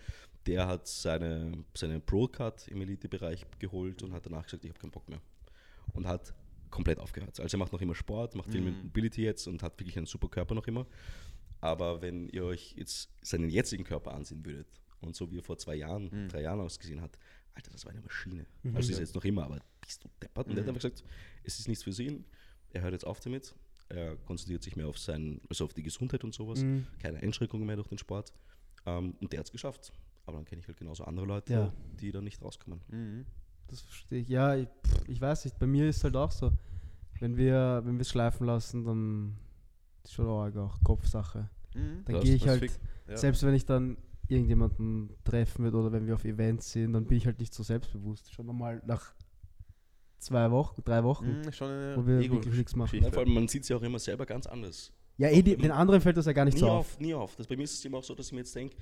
der 0.47 0.65
hat 0.67 0.87
seine, 0.87 1.51
seine 1.73 1.99
Pro-Card 1.99 2.67
im 2.69 2.81
Elite-Bereich 2.81 3.45
geholt 3.59 4.01
und 4.01 4.13
hat 4.13 4.25
danach 4.25 4.43
gesagt, 4.45 4.63
ich 4.63 4.69
habe 4.69 4.79
keinen 4.79 4.91
Bock 4.91 5.07
mehr. 5.09 5.19
Und 5.93 6.07
hat 6.07 6.33
komplett 6.69 6.99
aufgehört. 6.99 7.39
Also 7.39 7.55
er 7.57 7.59
macht 7.59 7.71
noch 7.73 7.81
immer 7.81 7.95
Sport, 7.95 8.35
macht 8.35 8.51
viel 8.51 8.61
Mhm. 8.61 8.67
mit 8.67 8.83
Mobility 8.85 9.23
jetzt 9.23 9.47
und 9.47 9.63
hat 9.63 9.79
wirklich 9.79 9.97
einen 9.97 10.05
super 10.05 10.27
Körper 10.29 10.55
noch 10.55 10.67
immer. 10.67 10.85
Aber 11.61 12.01
wenn 12.01 12.29
ihr 12.29 12.45
euch 12.45 12.73
jetzt 12.77 13.09
seinen 13.21 13.49
jetzigen 13.49 13.83
Körper 13.83 14.13
ansehen 14.13 14.45
würdet 14.45 14.79
und 15.01 15.15
so 15.15 15.29
wie 15.31 15.39
er 15.39 15.43
vor 15.43 15.57
zwei 15.57 15.75
Jahren, 15.75 16.09
Mhm. 16.11 16.29
drei 16.29 16.41
Jahren 16.41 16.61
ausgesehen 16.61 17.01
hat, 17.01 17.17
Alter, 17.53 17.71
das 17.71 17.83
war 17.85 17.91
eine 17.91 18.01
Maschine. 18.01 18.45
Mhm. 18.63 18.75
Also 18.75 18.91
ist 18.91 18.97
er 18.97 19.01
jetzt 19.01 19.15
noch 19.15 19.25
immer, 19.25 19.43
aber 19.43 19.59
bist 19.81 20.03
du 20.03 20.09
deppert? 20.21 20.47
Und 20.47 20.53
er 20.53 20.57
hat 20.59 20.65
Mhm. 20.65 20.69
einfach 20.69 20.81
gesagt, 20.89 21.03
es 21.43 21.59
ist 21.59 21.67
nichts 21.67 21.83
für 21.83 22.01
ihn. 22.01 22.23
Er 22.71 22.81
hört 22.83 22.93
jetzt 22.93 23.05
auf 23.05 23.19
damit. 23.19 23.53
Er 23.89 24.15
konzentriert 24.17 24.61
sich 24.63 24.75
mehr 24.75 24.87
auf 24.87 24.97
sein, 24.99 25.41
also 25.49 25.65
auf 25.65 25.73
die 25.73 25.81
Gesundheit 25.83 26.23
und 26.23 26.33
sowas. 26.33 26.61
Mhm. 26.61 26.85
Keine 27.01 27.17
Einschränkungen 27.19 27.65
mehr 27.65 27.75
durch 27.75 27.87
den 27.87 27.97
Sport. 27.97 28.31
Ähm, 28.85 29.15
und 29.19 29.33
der 29.33 29.39
hat 29.39 29.47
es 29.47 29.51
geschafft. 29.51 29.91
Aber 30.25 30.37
dann 30.37 30.45
kenne 30.45 30.61
ich 30.61 30.67
halt 30.67 30.77
genauso 30.77 31.03
andere 31.05 31.25
Leute, 31.25 31.51
Ja. 31.53 31.73
die 31.99 32.11
da 32.11 32.21
nicht 32.21 32.41
rauskommen. 32.41 32.81
Das 33.69 33.81
verstehe 33.81 34.19
ich. 34.21 34.29
Ja, 34.29 34.55
ich, 34.55 34.67
pff, 34.85 35.07
ich 35.07 35.21
weiß 35.21 35.45
nicht. 35.45 35.57
Bei 35.59 35.67
mir 35.67 35.87
ist 35.87 35.97
es 35.97 36.03
halt 36.03 36.15
auch 36.15 36.31
so. 36.31 36.51
Wenn 37.19 37.37
wir 37.37 37.81
wenn 37.85 37.95
wir 37.95 38.01
es 38.01 38.09
schleifen 38.09 38.45
lassen, 38.47 38.83
dann 38.85 39.35
ist 40.03 40.13
schon 40.13 40.27
arg 40.27 40.55
auch 40.57 40.81
Kopfsache. 40.83 41.49
Mhm. 41.75 42.03
Dann 42.05 42.19
gehe 42.21 42.35
ich 42.35 42.47
halt, 42.47 42.71
ja. 43.07 43.17
selbst 43.17 43.43
wenn 43.43 43.53
ich 43.53 43.65
dann 43.65 43.97
irgendjemanden 44.27 45.09
treffen 45.23 45.63
würde 45.65 45.77
oder 45.77 45.91
wenn 45.91 46.05
wir 46.07 46.13
auf 46.15 46.23
Events 46.25 46.71
sind, 46.71 46.93
dann 46.93 47.05
bin 47.05 47.17
ich 47.17 47.25
halt 47.25 47.39
nicht 47.39 47.53
so 47.53 47.63
selbstbewusst. 47.63 48.31
Schon 48.33 48.49
einmal 48.49 48.81
nach 48.85 49.13
zwei 50.19 50.49
Wochen, 50.51 50.81
drei 50.83 51.03
Wochen, 51.03 51.41
Mhm, 51.41 51.51
schon 51.51 51.69
eine 51.71 51.97
wo 51.97 52.05
wir 52.05 52.19
Ego- 52.19 52.35
wirklich 52.35 52.55
nichts 52.55 52.75
machen. 52.75 53.01
Ja, 53.03 53.09
vor 53.11 53.23
allem, 53.23 53.33
man 53.33 53.47
sieht 53.47 53.63
es 53.63 53.69
ja 53.69 53.77
auch 53.77 53.81
immer 53.81 53.99
selber 53.99 54.25
ganz 54.25 54.45
anders. 54.47 54.91
Ja, 55.17 55.27
eh, 55.29 55.41
die, 55.41 55.57
den 55.57 55.71
anderen 55.71 55.99
fällt 55.99 56.15
das 56.17 56.25
ja 56.27 56.31
gar 56.33 56.45
nicht 56.45 56.53
nie 56.55 56.59
so 56.61 56.69
auf. 56.69 56.93
auf. 56.95 56.99
nie 56.99 57.13
auf. 57.13 57.35
Das, 57.35 57.47
bei 57.47 57.57
mir 57.57 57.63
ist 57.63 57.73
es 57.73 57.83
immer 57.85 57.97
auch 57.97 58.03
so, 58.03 58.15
dass 58.15 58.27
ich 58.27 58.31
mir 58.31 58.39
jetzt 58.39 58.55
denke, 58.55 58.75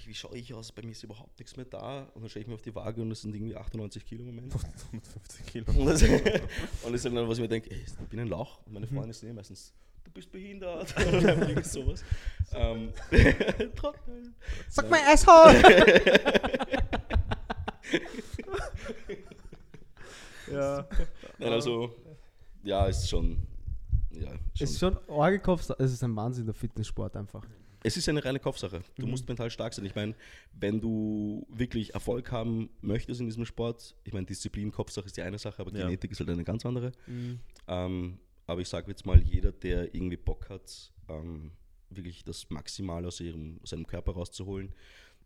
ich, 0.00 0.08
wie 0.08 0.14
schaue 0.14 0.36
ich 0.36 0.52
aus? 0.54 0.72
Bei 0.72 0.82
mir 0.82 0.92
ist 0.92 1.02
überhaupt 1.02 1.38
nichts 1.38 1.56
mehr 1.56 1.66
da. 1.66 2.04
Und 2.14 2.22
dann 2.22 2.30
stelle 2.30 2.42
ich 2.42 2.48
mir 2.48 2.54
auf 2.54 2.62
die 2.62 2.74
Waage 2.74 3.00
und 3.02 3.10
das 3.10 3.22
sind 3.22 3.34
irgendwie 3.34 3.56
98 3.56 4.04
Kilo 4.04 4.22
im 4.22 4.34
Moment. 4.34 4.54
150 4.54 5.46
Kilo. 5.46 5.66
Und 5.78 5.86
das, 5.86 6.02
und 6.02 6.12
das 6.12 6.92
ist 6.92 7.04
dann, 7.04 7.28
was 7.28 7.38
ich 7.38 7.42
mir 7.42 7.48
denke, 7.48 7.70
ey, 7.70 7.84
ich 7.86 7.94
bin 8.08 8.20
ein 8.20 8.28
Lauch. 8.28 8.58
Und 8.66 8.72
meine 8.74 8.86
Mhm. 8.86 8.96
Freunde 8.96 9.14
sind 9.14 9.28
eh 9.28 9.32
meistens, 9.32 9.72
du 10.04 10.10
bist 10.10 10.30
behindert. 10.32 10.94
Oder 10.96 11.38
irgendwie 11.48 11.62
sowas. 11.62 12.02
Ähm, 12.52 12.92
Trottel. 13.76 14.32
Sag 14.68 14.90
mal, 14.90 14.98
Asshole! 15.06 15.62
ja. 20.50 20.86
Nein, 21.38 21.52
also, 21.52 21.94
ja, 22.62 22.86
ist 22.86 23.08
schon. 23.08 23.38
Ja, 24.10 24.28
schon. 24.30 24.38
Es 24.60 24.70
ist 24.72 24.80
schon 24.80 24.98
arge 25.08 25.38
Kopf, 25.38 25.68
es 25.78 25.92
ist 25.92 26.02
ein 26.02 26.14
Wahnsinn, 26.16 26.44
der 26.44 26.54
Fitnesssport 26.54 27.16
einfach. 27.16 27.46
Es 27.82 27.96
ist 27.96 28.08
eine 28.08 28.24
reine 28.24 28.40
Kopfsache. 28.40 28.82
Du 28.96 29.04
Mhm. 29.06 29.10
musst 29.12 29.26
mental 29.28 29.50
stark 29.50 29.72
sein. 29.74 29.84
Ich 29.86 29.94
meine, 29.94 30.14
wenn 30.52 30.80
du 30.80 31.46
wirklich 31.48 31.94
Erfolg 31.94 32.30
haben 32.30 32.68
möchtest 32.82 33.20
in 33.20 33.26
diesem 33.26 33.44
Sport, 33.46 33.94
ich 34.04 34.12
meine, 34.12 34.26
Disziplin, 34.26 34.70
Kopfsache 34.70 35.06
ist 35.06 35.16
die 35.16 35.22
eine 35.22 35.38
Sache, 35.38 35.60
aber 35.60 35.72
Ja. 35.72 35.84
Genetik 35.86 36.10
ist 36.12 36.20
halt 36.20 36.28
eine 36.30 36.44
ganz 36.44 36.64
andere. 36.66 36.92
Mhm. 37.06 37.40
Ähm, 37.68 38.18
aber 38.46 38.60
ich 38.60 38.68
sage 38.68 38.90
jetzt 38.90 39.06
mal, 39.06 39.20
jeder, 39.22 39.52
der 39.52 39.94
irgendwie 39.94 40.16
Bock 40.18 40.50
hat, 40.50 40.92
ähm, 41.08 41.52
wirklich 41.88 42.22
das 42.24 42.50
Maximale 42.50 43.08
aus, 43.08 43.18
ihrem, 43.20 43.58
aus 43.62 43.70
seinem 43.70 43.86
Körper 43.86 44.12
rauszuholen, 44.12 44.72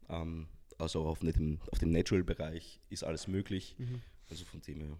ähm, 0.09 0.47
also 0.79 1.03
auch 1.03 1.07
auf 1.07 1.19
dem, 1.21 1.59
auf 1.73 1.79
dem 1.79 1.91
Natural-Bereich 1.91 2.81
ist 2.91 3.05
alles 3.05 3.27
möglich. 3.29 3.75
Mhm. 3.79 4.01
Also 4.31 4.45
von 4.45 4.61
dem 4.61 4.81
her. 4.81 4.99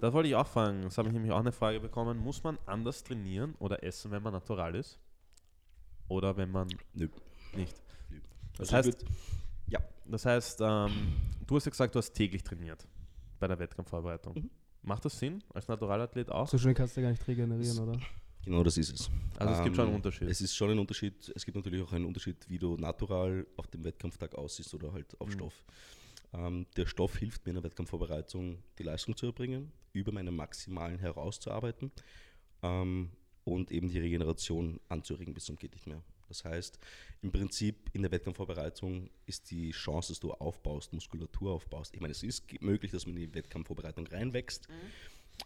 Das 0.00 0.12
wollte 0.14 0.28
ich 0.28 0.34
auch 0.34 0.46
fragen. 0.46 0.82
Das 0.82 0.96
habe 0.96 1.08
ich 1.08 1.12
nämlich 1.14 1.32
auch 1.32 1.40
eine 1.40 1.52
Frage 1.52 1.80
bekommen. 1.80 2.18
Muss 2.18 2.42
man 2.42 2.58
anders 2.66 3.02
trainieren 3.04 3.54
oder 3.58 3.82
essen, 3.82 4.10
wenn 4.10 4.22
man 4.22 4.32
natural 4.32 4.74
ist? 4.74 4.98
Oder 6.08 6.36
wenn 6.36 6.50
man 6.50 6.68
Nö. 6.94 7.08
nicht? 7.54 7.74
Das 8.58 8.72
Also 8.72 8.90
heißt- 8.90 9.04
ja, 9.68 9.80
Das 10.06 10.24
heißt, 10.24 10.60
ähm, 10.62 10.90
du 11.46 11.56
hast 11.56 11.64
ja 11.66 11.70
gesagt, 11.70 11.94
du 11.94 11.98
hast 11.98 12.12
täglich 12.12 12.42
trainiert 12.44 12.86
bei 13.40 13.48
der 13.48 13.58
Wettkampfvorbereitung. 13.58 14.34
Mhm. 14.34 14.50
Macht 14.82 15.04
das 15.04 15.18
Sinn 15.18 15.42
als 15.52 15.66
Naturalathlet 15.66 16.30
auch? 16.30 16.48
So 16.48 16.58
schnell 16.58 16.74
kannst 16.74 16.96
du 16.96 17.02
gar 17.02 17.10
nicht 17.10 17.26
regenerieren, 17.26 17.78
oder? 17.80 17.98
genau 18.44 18.62
das 18.62 18.78
ist 18.78 18.92
es. 18.92 19.10
Also 19.38 19.54
es 19.54 19.62
gibt 19.64 19.74
schon 19.74 19.82
einen 19.86 19.90
Ähm, 19.94 19.96
Unterschied. 19.96 20.28
Es 20.28 20.40
ist 20.40 20.54
schon 20.54 20.70
ein 20.70 20.78
Unterschied. 20.78 21.32
Es 21.34 21.44
gibt 21.44 21.56
natürlich 21.56 21.82
auch 21.82 21.92
einen 21.92 22.04
Unterschied, 22.04 22.48
wie 22.48 22.58
du 22.58 22.76
natural 22.76 23.44
auf 23.56 23.66
dem 23.66 23.82
Wettkampftag 23.84 24.36
aussiehst 24.36 24.72
oder 24.74 24.92
halt 24.92 25.20
auf 25.20 25.26
Mhm. 25.28 25.32
Stoff. 25.32 25.64
Ähm, 26.32 26.66
der 26.76 26.86
Stoff 26.86 27.16
hilft 27.16 27.44
mir 27.44 27.50
in 27.50 27.54
der 27.56 27.64
Wettkampfvorbereitung, 27.64 28.62
die 28.78 28.82
Leistung 28.84 29.16
zu 29.16 29.26
erbringen, 29.26 29.72
über 29.92 30.12
meine 30.12 30.30
maximalen 30.30 31.00
herauszuarbeiten 31.00 31.90
ähm, 32.62 33.10
und 33.46 33.70
eben 33.70 33.88
die 33.88 34.00
Regeneration 34.00 34.80
anzuregen 34.88 35.32
bis 35.32 35.44
zum 35.44 35.56
geht 35.56 35.72
nicht 35.72 35.86
mehr. 35.86 36.02
Das 36.28 36.44
heißt, 36.44 36.80
im 37.22 37.30
Prinzip 37.30 37.88
in 37.92 38.02
der 38.02 38.10
Wettkampfvorbereitung 38.10 39.08
ist 39.26 39.52
die 39.52 39.70
Chance, 39.70 40.12
dass 40.12 40.20
du 40.20 40.32
aufbaust, 40.32 40.92
Muskulatur 40.92 41.52
aufbaust. 41.52 41.94
Ich 41.94 42.00
meine, 42.00 42.10
es 42.10 42.24
ist 42.24 42.44
möglich, 42.60 42.90
dass 42.90 43.06
man 43.06 43.16
in 43.16 43.30
die 43.30 43.34
Wettkampfvorbereitung 43.34 44.08
reinwächst, 44.08 44.66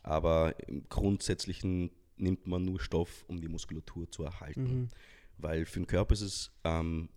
aber 0.02 0.54
im 0.66 0.88
Grundsätzlichen 0.88 1.90
nimmt 2.16 2.46
man 2.46 2.64
nur 2.64 2.80
Stoff, 2.80 3.24
um 3.28 3.38
die 3.38 3.48
Muskulatur 3.48 4.10
zu 4.10 4.22
erhalten. 4.22 4.82
Mhm. 4.82 4.88
Weil 5.36 5.66
für 5.66 5.80
den 5.80 5.86
Körper 5.86 6.14
ist 6.14 6.22
es, 6.22 6.50
ähm, 6.64 7.10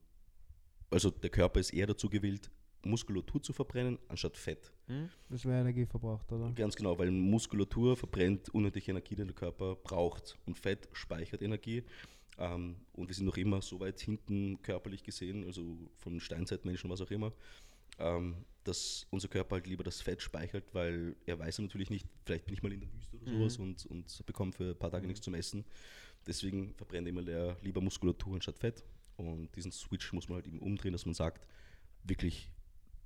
also 0.90 1.12
der 1.12 1.30
Körper 1.30 1.62
ist 1.62 1.74
eher 1.74 1.88
dazu 1.88 2.10
gewillt, 2.10 2.52
Muskulatur 2.86 3.42
zu 3.42 3.54
verbrennen, 3.54 3.98
anstatt 4.08 4.38
Fett. 4.38 4.72
Hm? 4.88 5.10
Das 5.30 5.46
wäre 5.46 5.62
Energie 5.62 5.86
verbraucht, 5.86 6.32
oder? 6.32 6.52
Ganz 6.52 6.76
genau, 6.76 6.98
weil 6.98 7.12
Muskulatur 7.12 7.96
verbrennt 7.96 8.50
unnötige 8.50 8.92
Energie, 8.92 9.16
die 9.16 9.24
der 9.26 9.34
Körper 9.34 9.76
braucht. 9.76 10.38
Und 10.46 10.58
Fett 10.60 10.90
speichert 10.94 11.42
Energie. 11.42 11.84
Ähm, 12.38 12.76
und 12.94 13.08
wir 13.08 13.16
sind 13.16 13.26
noch 13.26 13.38
immer 13.38 13.62
so 13.62 13.80
weit 13.80 14.00
hinten 14.02 14.62
körperlich 14.62 15.04
gesehen, 15.04 15.44
also 15.46 15.78
von 15.98 16.20
Steinzeitmenschen, 16.20 16.90
was 16.90 17.00
auch 17.02 17.12
immer, 17.12 17.32
ähm, 18.00 18.36
dass 18.64 19.06
unser 19.12 19.28
Körper 19.28 19.56
halt 19.58 19.68
lieber 19.68 19.84
das 19.84 20.02
Fett 20.02 20.22
speichert, 20.22 20.64
weil 20.74 21.16
er 21.26 21.38
weiß 21.38 21.58
ja 21.58 21.64
natürlich 21.64 21.90
nicht, 21.92 22.08
vielleicht 22.26 22.46
bin 22.46 22.56
ich 22.56 22.64
mal 22.64 22.74
in 22.74 22.80
der 22.80 22.92
Wüste 22.94 23.18
oder 23.18 23.32
Mhm. 23.32 23.38
sowas 23.38 23.58
und, 23.58 23.86
und 23.86 24.26
bekomme 24.26 24.52
für 24.52 24.72
ein 24.72 24.80
paar 24.80 24.90
Tage 24.90 25.06
nichts 25.06 25.22
zum 25.22 25.36
Essen. 25.36 25.64
Deswegen 26.26 26.74
verbrennt 26.74 27.08
immer 27.08 27.22
der, 27.22 27.58
lieber 27.62 27.82
Muskulatur 27.82 28.34
anstatt 28.36 28.58
Fett. 28.58 28.84
Und 29.18 29.56
diesen 29.56 29.72
Switch 29.72 30.12
muss 30.14 30.28
man 30.28 30.38
halt 30.38 30.48
eben 30.48 30.60
umdrehen, 30.60 30.94
dass 30.94 31.06
man 31.06 31.14
sagt, 31.14 31.46
wirklich 32.04 32.50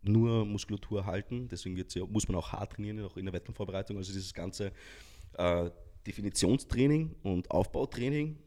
nur 0.04 0.46
Muskulatur 0.46 1.06
halten. 1.06 1.48
Deswegen 1.50 1.76
wird's 1.78 1.94
ja, 1.96 2.06
muss 2.06 2.28
man 2.28 2.36
auch 2.38 2.52
hart 2.52 2.74
trainieren, 2.74 3.00
auch 3.02 3.18
in 3.18 3.26
der 3.26 3.34
Wettkampfvorbereitung. 3.34 3.98
Also 3.98 4.14
dieses 4.14 4.34
ganze 4.34 4.72
äh, 5.38 5.70
Definitionstraining 6.06 7.16
und 7.24 7.52
Aufbautraining, 7.52 8.38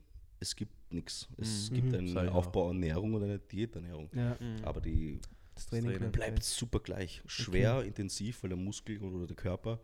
es 0.40 0.56
gibt 0.56 0.72
nichts. 0.92 1.28
Es 1.36 1.70
Mhm. 1.70 1.74
gibt 1.74 1.88
Mhm. 1.88 1.94
eine 1.94 2.08
Sag 2.08 2.24
ich 2.24 2.30
auch. 2.30 2.34
Aufbauernährung 2.36 3.14
oder 3.14 3.26
eine 3.26 3.38
Diäternährung. 3.38 4.08
Ja, 4.14 4.36
Mhm. 4.40 4.64
Aber 4.64 4.80
die 4.80 5.20
das 5.54 5.66
Training, 5.66 5.90
Training 5.92 6.12
bleibt 6.12 6.42
super 6.42 6.80
gleich. 6.80 7.22
Schwer, 7.26 7.82
intensiv, 7.84 8.42
weil 8.42 8.48
der 8.50 8.58
Muskel 8.58 8.98
oder 9.02 9.26
der 9.26 9.36
Körper 9.36 9.78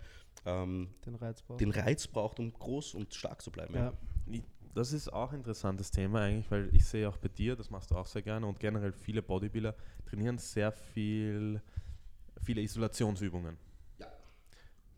ähm, 0.46 0.88
den 1.04 1.14
Reiz 1.16 1.42
braucht. 1.42 1.60
den 1.60 1.70
Reiz 1.70 2.06
braucht, 2.06 2.38
um 2.40 2.52
groß 2.52 2.94
und 2.94 3.12
stark 3.14 3.42
zu 3.42 3.50
bleiben. 3.50 3.74
ja. 3.74 3.92
Das 4.76 4.92
ist 4.92 5.10
auch 5.10 5.32
ein 5.32 5.38
interessantes 5.38 5.90
Thema 5.90 6.20
eigentlich, 6.20 6.50
weil 6.50 6.68
ich 6.74 6.84
sehe 6.84 7.08
auch 7.08 7.16
bei 7.16 7.28
dir, 7.28 7.56
das 7.56 7.70
machst 7.70 7.90
du 7.90 7.94
auch 7.96 8.04
sehr 8.04 8.20
gerne 8.20 8.46
und 8.46 8.60
generell 8.60 8.92
viele 8.92 9.22
Bodybuilder 9.22 9.74
trainieren 10.04 10.36
sehr 10.36 10.70
viel, 10.70 11.62
viele 12.42 12.60
Isolationsübungen. 12.60 13.56
Ja. 13.98 14.06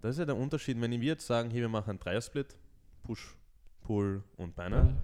Das 0.00 0.16
ist 0.16 0.18
ja 0.18 0.24
der 0.24 0.36
Unterschied, 0.36 0.80
wenn 0.80 0.90
wir 0.90 0.98
jetzt 0.98 1.24
sagen, 1.24 1.48
hier 1.48 1.60
wir 1.60 1.68
machen 1.68 1.90
einen 1.90 2.00
Dreiersplit, 2.00 2.56
Push, 3.04 3.36
Pull 3.82 4.24
und 4.36 4.56
Beine, 4.56 4.76
Ja. 4.76 4.96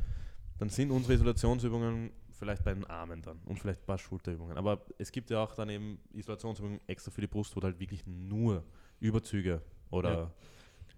dann 0.58 0.68
sind 0.70 0.90
unsere 0.90 1.14
Isolationsübungen 1.14 2.10
vielleicht 2.32 2.64
bei 2.64 2.74
den 2.74 2.84
Armen 2.86 3.22
dann 3.22 3.38
und 3.44 3.60
vielleicht 3.60 3.82
ein 3.82 3.86
paar 3.86 3.98
Schulterübungen. 3.98 4.58
Aber 4.58 4.84
es 4.98 5.12
gibt 5.12 5.30
ja 5.30 5.44
auch 5.44 5.54
dann 5.54 5.68
eben 5.68 6.00
Isolationsübungen 6.12 6.80
extra 6.88 7.12
für 7.12 7.20
die 7.20 7.28
Brust, 7.28 7.54
wo 7.54 7.62
halt 7.62 7.78
wirklich 7.78 8.04
nur 8.08 8.64
Überzüge 8.98 9.62
oder 9.90 10.10
Ja. 10.10 10.30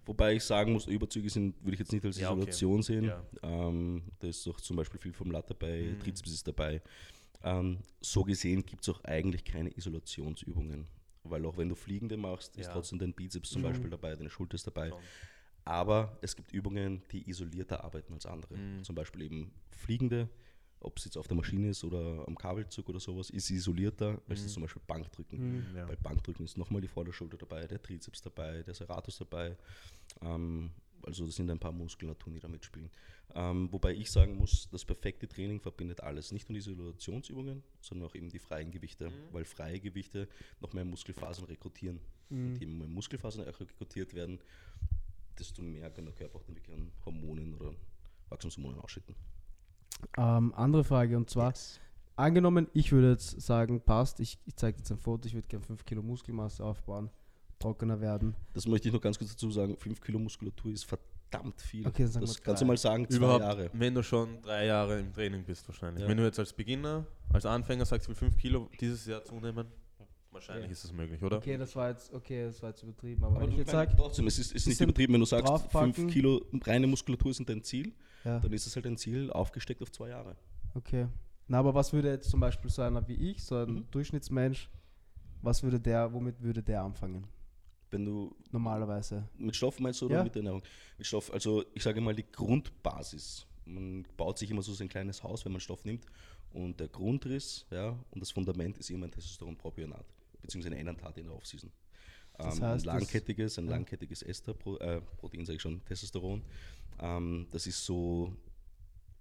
Wobei 0.06 0.36
ich 0.36 0.44
sagen 0.44 0.72
muss, 0.72 0.86
Überzüge 0.86 1.28
sind, 1.28 1.60
würde 1.62 1.74
ich 1.74 1.80
jetzt 1.80 1.92
nicht 1.92 2.04
als 2.04 2.18
Ja, 2.18 2.30
okay. 2.30 2.40
Isolation 2.42 2.82
sehen. 2.82 3.04
Ja. 3.04 3.22
Ähm, 3.42 4.02
da 4.20 4.28
ist 4.28 4.46
doch 4.46 4.60
zum 4.60 4.76
Beispiel 4.76 5.00
viel 5.00 5.12
vom 5.12 5.30
Lat 5.30 5.50
dabei, 5.50 5.90
Mhm. 5.94 5.98
Trizeps 6.00 6.30
ist 6.32 6.46
dabei. 6.46 6.80
Ähm, 7.42 7.78
so 8.00 8.22
gesehen 8.24 8.64
gibt 8.64 8.82
es 8.82 8.88
auch 8.94 9.02
eigentlich 9.04 9.44
keine 9.44 9.76
Isolationsübungen. 9.76 10.86
Weil 11.24 11.44
auch 11.44 11.56
wenn 11.56 11.68
du 11.68 11.74
Fliegende 11.74 12.16
machst, 12.16 12.56
ist 12.56 12.66
Ja. 12.66 12.72
trotzdem 12.72 12.98
dein 13.00 13.12
Bizeps 13.12 13.50
zum 13.50 13.62
Mhm. 13.62 13.66
Beispiel 13.66 13.90
dabei, 13.90 14.14
deine 14.14 14.30
Schulter 14.30 14.54
ist 14.54 14.66
dabei. 14.66 14.90
Schon. 14.90 15.02
Aber 15.64 16.16
es 16.22 16.36
gibt 16.36 16.52
Übungen, 16.52 17.02
die 17.10 17.28
isolierter 17.28 17.82
arbeiten 17.82 18.12
als 18.14 18.24
andere. 18.26 18.56
Mhm. 18.56 18.84
Zum 18.84 18.94
Beispiel 18.94 19.22
eben 19.22 19.52
Fliegende, 19.72 20.28
ob 20.86 20.96
es 20.98 21.04
jetzt 21.04 21.16
auf 21.16 21.26
der 21.26 21.36
Maschine 21.36 21.68
ist 21.70 21.84
oder 21.84 22.24
am 22.26 22.36
Kabelzug 22.36 22.88
oder 22.88 23.00
sowas, 23.00 23.30
ist 23.30 23.50
isolierter 23.50 24.20
als 24.28 24.42
Mhm. 24.42 24.48
zum 24.48 24.62
Beispiel 24.62 24.82
Bankdrücken. 24.86 25.56
Mhm. 25.70 25.76
Ja. 25.76 25.84
Bei 25.86 25.96
Bankdrücken 25.96 26.44
ist 26.44 26.56
nochmal 26.56 26.80
die 26.80 26.88
Vorderschulter 26.88 27.36
dabei, 27.36 27.66
der 27.66 27.82
Trizeps 27.82 28.22
dabei, 28.22 28.62
der 28.62 28.74
Serratus 28.74 29.18
dabei. 29.18 29.56
Ähm, 30.22 30.70
also 31.02 31.26
das 31.26 31.34
sind 31.36 31.50
ein 31.50 31.58
paar 31.58 31.72
Muskelaturen, 31.72 32.34
die 32.34 32.40
da 32.40 32.48
mitspielen. 32.48 32.90
Ähm, 33.34 33.70
wobei 33.70 33.92
ich 33.94 34.10
sagen 34.10 34.36
muss, 34.36 34.68
das 34.70 34.84
perfekte 34.84 35.28
Training 35.28 35.60
verbindet 35.60 36.00
alles. 36.00 36.32
Nicht 36.32 36.48
nur 36.48 36.54
die 36.54 36.60
Isolationsübungen, 36.60 37.62
sondern 37.80 38.08
auch 38.08 38.14
eben 38.14 38.28
die 38.30 38.38
freien 38.38 38.70
Gewichte, 38.70 39.10
Mhm. 39.10 39.12
weil 39.32 39.44
freie 39.44 39.78
Gewichte 39.80 40.28
noch 40.60 40.72
mehr 40.72 40.84
Muskelfasern 40.84 41.44
rekrutieren. 41.44 42.00
Mhm. 42.30 42.46
Und 42.52 42.60
je 42.60 42.66
mehr 42.66 42.86
Muskelfasern 42.88 43.46
auch 43.48 43.60
rekrutiert 43.60 44.14
werden, 44.14 44.38
desto 45.38 45.62
mehr 45.62 45.90
kann 45.90 46.06
der 46.06 46.14
Körper 46.14 46.36
auch 46.38 46.44
dann 46.44 46.56
wirklich 46.56 46.74
an 46.74 46.90
Hormonen 47.04 47.54
oder 47.54 47.74
Wachstumshormonen 48.30 48.80
ausschütten. 48.80 49.14
Ähm, 50.16 50.52
andere 50.54 50.84
Frage 50.84 51.16
und 51.16 51.30
zwar, 51.30 51.52
angenommen, 52.16 52.68
ich 52.72 52.92
würde 52.92 53.10
jetzt 53.12 53.40
sagen, 53.40 53.80
passt, 53.80 54.20
ich, 54.20 54.38
ich 54.46 54.56
zeige 54.56 54.78
jetzt 54.78 54.90
ein 54.90 54.98
Foto, 54.98 55.26
ich 55.26 55.34
würde 55.34 55.46
gerne 55.48 55.64
5 55.64 55.84
Kilo 55.84 56.02
Muskelmasse 56.02 56.64
aufbauen, 56.64 57.10
trockener 57.58 58.00
werden. 58.00 58.34
Das 58.54 58.66
möchte 58.66 58.88
ich 58.88 58.94
noch 58.94 59.00
ganz 59.00 59.18
kurz 59.18 59.30
dazu 59.32 59.50
sagen. 59.50 59.76
5 59.76 60.00
Kilo 60.00 60.18
Muskulatur 60.18 60.70
ist 60.72 60.84
verdammt 60.84 61.60
viel. 61.60 61.86
Okay, 61.86 62.02
dann 62.04 62.12
sagen 62.12 62.26
das 62.26 62.36
wir 62.36 62.42
kannst 62.44 62.60
drei. 62.60 62.64
du 62.64 62.68
mal 62.68 62.76
sagen, 62.76 63.08
zwei 63.08 63.16
Überhaupt, 63.16 63.40
Jahre. 63.40 63.70
wenn 63.72 63.94
du 63.94 64.02
schon 64.02 64.40
drei 64.42 64.66
Jahre 64.66 65.00
im 65.00 65.12
Training 65.12 65.44
bist, 65.44 65.66
wahrscheinlich. 65.68 66.02
Ja. 66.02 66.08
Wenn 66.08 66.16
du 66.18 66.24
jetzt 66.24 66.38
als 66.38 66.52
Beginner, 66.52 67.06
als 67.32 67.46
Anfänger 67.46 67.84
sagst, 67.84 68.04
ich 68.04 68.08
will 68.08 68.14
5 68.16 68.36
Kilo 68.36 68.68
dieses 68.80 69.06
Jahr 69.06 69.24
zunehmen, 69.24 69.66
wahrscheinlich 70.30 70.64
Okay. 70.64 70.72
ist 70.72 70.84
das 70.84 70.92
möglich, 70.92 71.22
oder? 71.22 71.38
Okay, 71.38 71.56
das 71.56 71.74
war 71.74 71.88
jetzt, 71.90 72.12
okay, 72.12 72.44
das 72.44 72.62
war 72.62 72.68
jetzt 72.70 72.82
übertrieben, 72.82 73.24
aber, 73.24 73.40
wenn 73.40 73.46
du- 73.46 73.52
ich 73.52 73.58
jetzt 73.58 73.70
sage, 73.70 73.92
trotzdem, 73.96 74.26
es 74.26 74.38
ist, 74.38 74.52
ist 74.52 74.66
nicht 74.66 74.80
übertrieben, 74.80 75.14
wenn 75.14 75.20
du 75.20 75.26
sagst, 75.26 75.48
draufpacken. 75.48 75.94
5 75.94 76.12
Kilo 76.12 76.44
reine 76.64 76.86
Muskulatur 76.86 77.32
sind 77.32 77.48
dein 77.48 77.62
Ziel, 77.62 77.92
ja, 78.26 78.40
dann 78.40 78.52
ist 78.52 78.66
es 78.66 78.74
halt 78.76 78.86
ein 78.86 78.96
Ziel 78.96 79.30
aufgesteckt 79.30 79.80
auf 79.82 79.90
zwei 79.92 80.08
Jahre. 80.10 80.36
okay. 80.74 81.06
Na, 81.48 81.60
aber 81.60 81.72
was 81.74 81.92
würde 81.92 82.10
jetzt 82.10 82.28
zum 82.28 82.40
Beispiel 82.40 82.68
so 82.70 82.82
einer 82.82 83.06
wie 83.06 83.14
ich, 83.14 83.44
so 83.44 83.54
ein 83.56 83.72
Mhm. 83.72 83.90
Durchschnittsmensch, 83.92 84.68
was 85.42 85.62
würde 85.62 85.78
der, 85.78 86.12
womit 86.12 86.42
würde 86.42 86.60
der 86.62 86.82
anfangen? 86.82 87.24
Wenn 87.92 88.04
du 88.04 88.34
Normalerweise. 88.50 89.28
mit 89.38 89.54
Stoff 89.54 89.78
meinst 89.78 90.00
du 90.00 90.06
oder 90.06 90.16
Ja. 90.16 90.24
mit 90.24 90.34
Ernährung? 90.34 90.60
Mit 90.98 91.06
Stoff, 91.06 91.32
also 91.32 91.64
ich 91.72 91.84
sage 91.84 92.00
mal 92.00 92.16
die 92.16 92.24
Grundbasis. 92.32 93.46
Man 93.64 94.04
baut 94.16 94.38
sich 94.38 94.50
immer 94.50 94.62
so 94.62 94.72
sein 94.74 94.88
kleines 94.88 95.22
Haus, 95.22 95.44
wenn 95.44 95.52
man 95.52 95.60
Stoff 95.60 95.84
nimmt. 95.84 96.04
Und 96.52 96.80
der 96.80 96.88
Grundriss 96.88 97.64
ja, 97.70 97.90
und 98.10 98.20
das 98.20 98.30
Fundament 98.32 98.78
ist 98.78 98.90
immer 98.90 99.06
ein 99.06 99.10
Testosteronpropionat, 99.12 100.04
beziehungsweise 100.42 100.74
eine 100.74 100.80
Enantat 100.80 101.16
in 101.18 101.26
der 101.26 101.34
Offseason. 101.36 101.70
Das 102.38 102.44
Ähm, 102.44 102.50
heißt, 102.50 102.62
ein 102.62 102.70
das- 102.70 102.84
langkettiges, 102.86 103.58
ein 103.58 103.66
langkettiges 103.66 104.22
Ester, 104.22 104.52
äh, 104.80 105.00
Protein 105.18 105.44
sage 105.46 105.56
ich 105.56 105.62
schon, 105.62 105.84
Testosteron. 105.84 106.42
Ähm, 107.00 107.46
das 107.50 107.66
ist 107.66 107.84
so 107.84 108.32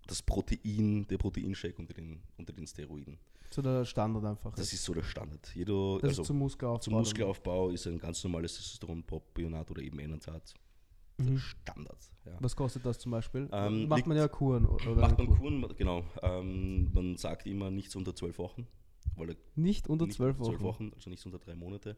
das 0.08 0.22
Protein, 0.22 1.08
der 1.08 1.18
Proteinshake 1.18 1.78
unter 1.80 1.94
den, 1.94 2.22
unter 2.38 2.54
den 2.54 2.68
Steroiden. 2.68 3.18
So 3.52 3.62
der 3.62 3.86
Standard 3.86 4.26
einfach. 4.26 4.54
Das 4.56 4.72
ist 4.74 4.84
so 4.84 4.94
der 4.94 5.04
Standard. 5.04 5.50
Jeder, 5.56 6.00
das 6.00 6.10
also 6.10 6.24
zum 6.24 6.38
Muskelaufbau. 6.40 6.80
zum 6.84 6.94
Muskelaufbau 6.94 7.70
ist 7.70 7.88
ein 7.88 7.98
ganz 7.98 8.24
normales 8.24 8.56
Testosteronpropionat 8.56 9.72
oder 9.72 9.82
eben 9.82 10.00
Enantat. 10.00 10.54
Mhm. 11.18 11.38
Standard. 11.38 11.98
Ja. 12.26 12.34
Was 12.42 12.56
kostet 12.56 12.86
das 12.86 13.00
zum 13.00 13.12
Beispiel? 13.14 13.48
Ähm, 13.52 13.88
Macht 13.88 14.06
man 14.08 14.18
ja 14.18 14.28
Kuren. 14.28 14.66
Oder 14.66 14.96
Macht 14.96 15.18
man 15.18 15.28
Kur- 15.28 15.38
Kuren, 15.38 15.66
genau. 15.78 16.04
Ähm, 16.22 16.92
man 16.94 17.16
sagt 17.18 17.46
immer 17.48 17.72
nichts 17.72 17.96
unter 17.96 18.14
zwölf 18.14 18.38
Wochen, 18.38 18.68
weil 19.16 19.38
Nicht 19.56 19.88
unter 19.88 20.10
zwölf 20.10 20.38
Wochen. 20.40 20.60
Wochen, 20.62 20.92
also 20.94 21.10
nicht 21.10 21.26
unter 21.26 21.40
drei 21.40 21.56
Monate, 21.56 21.96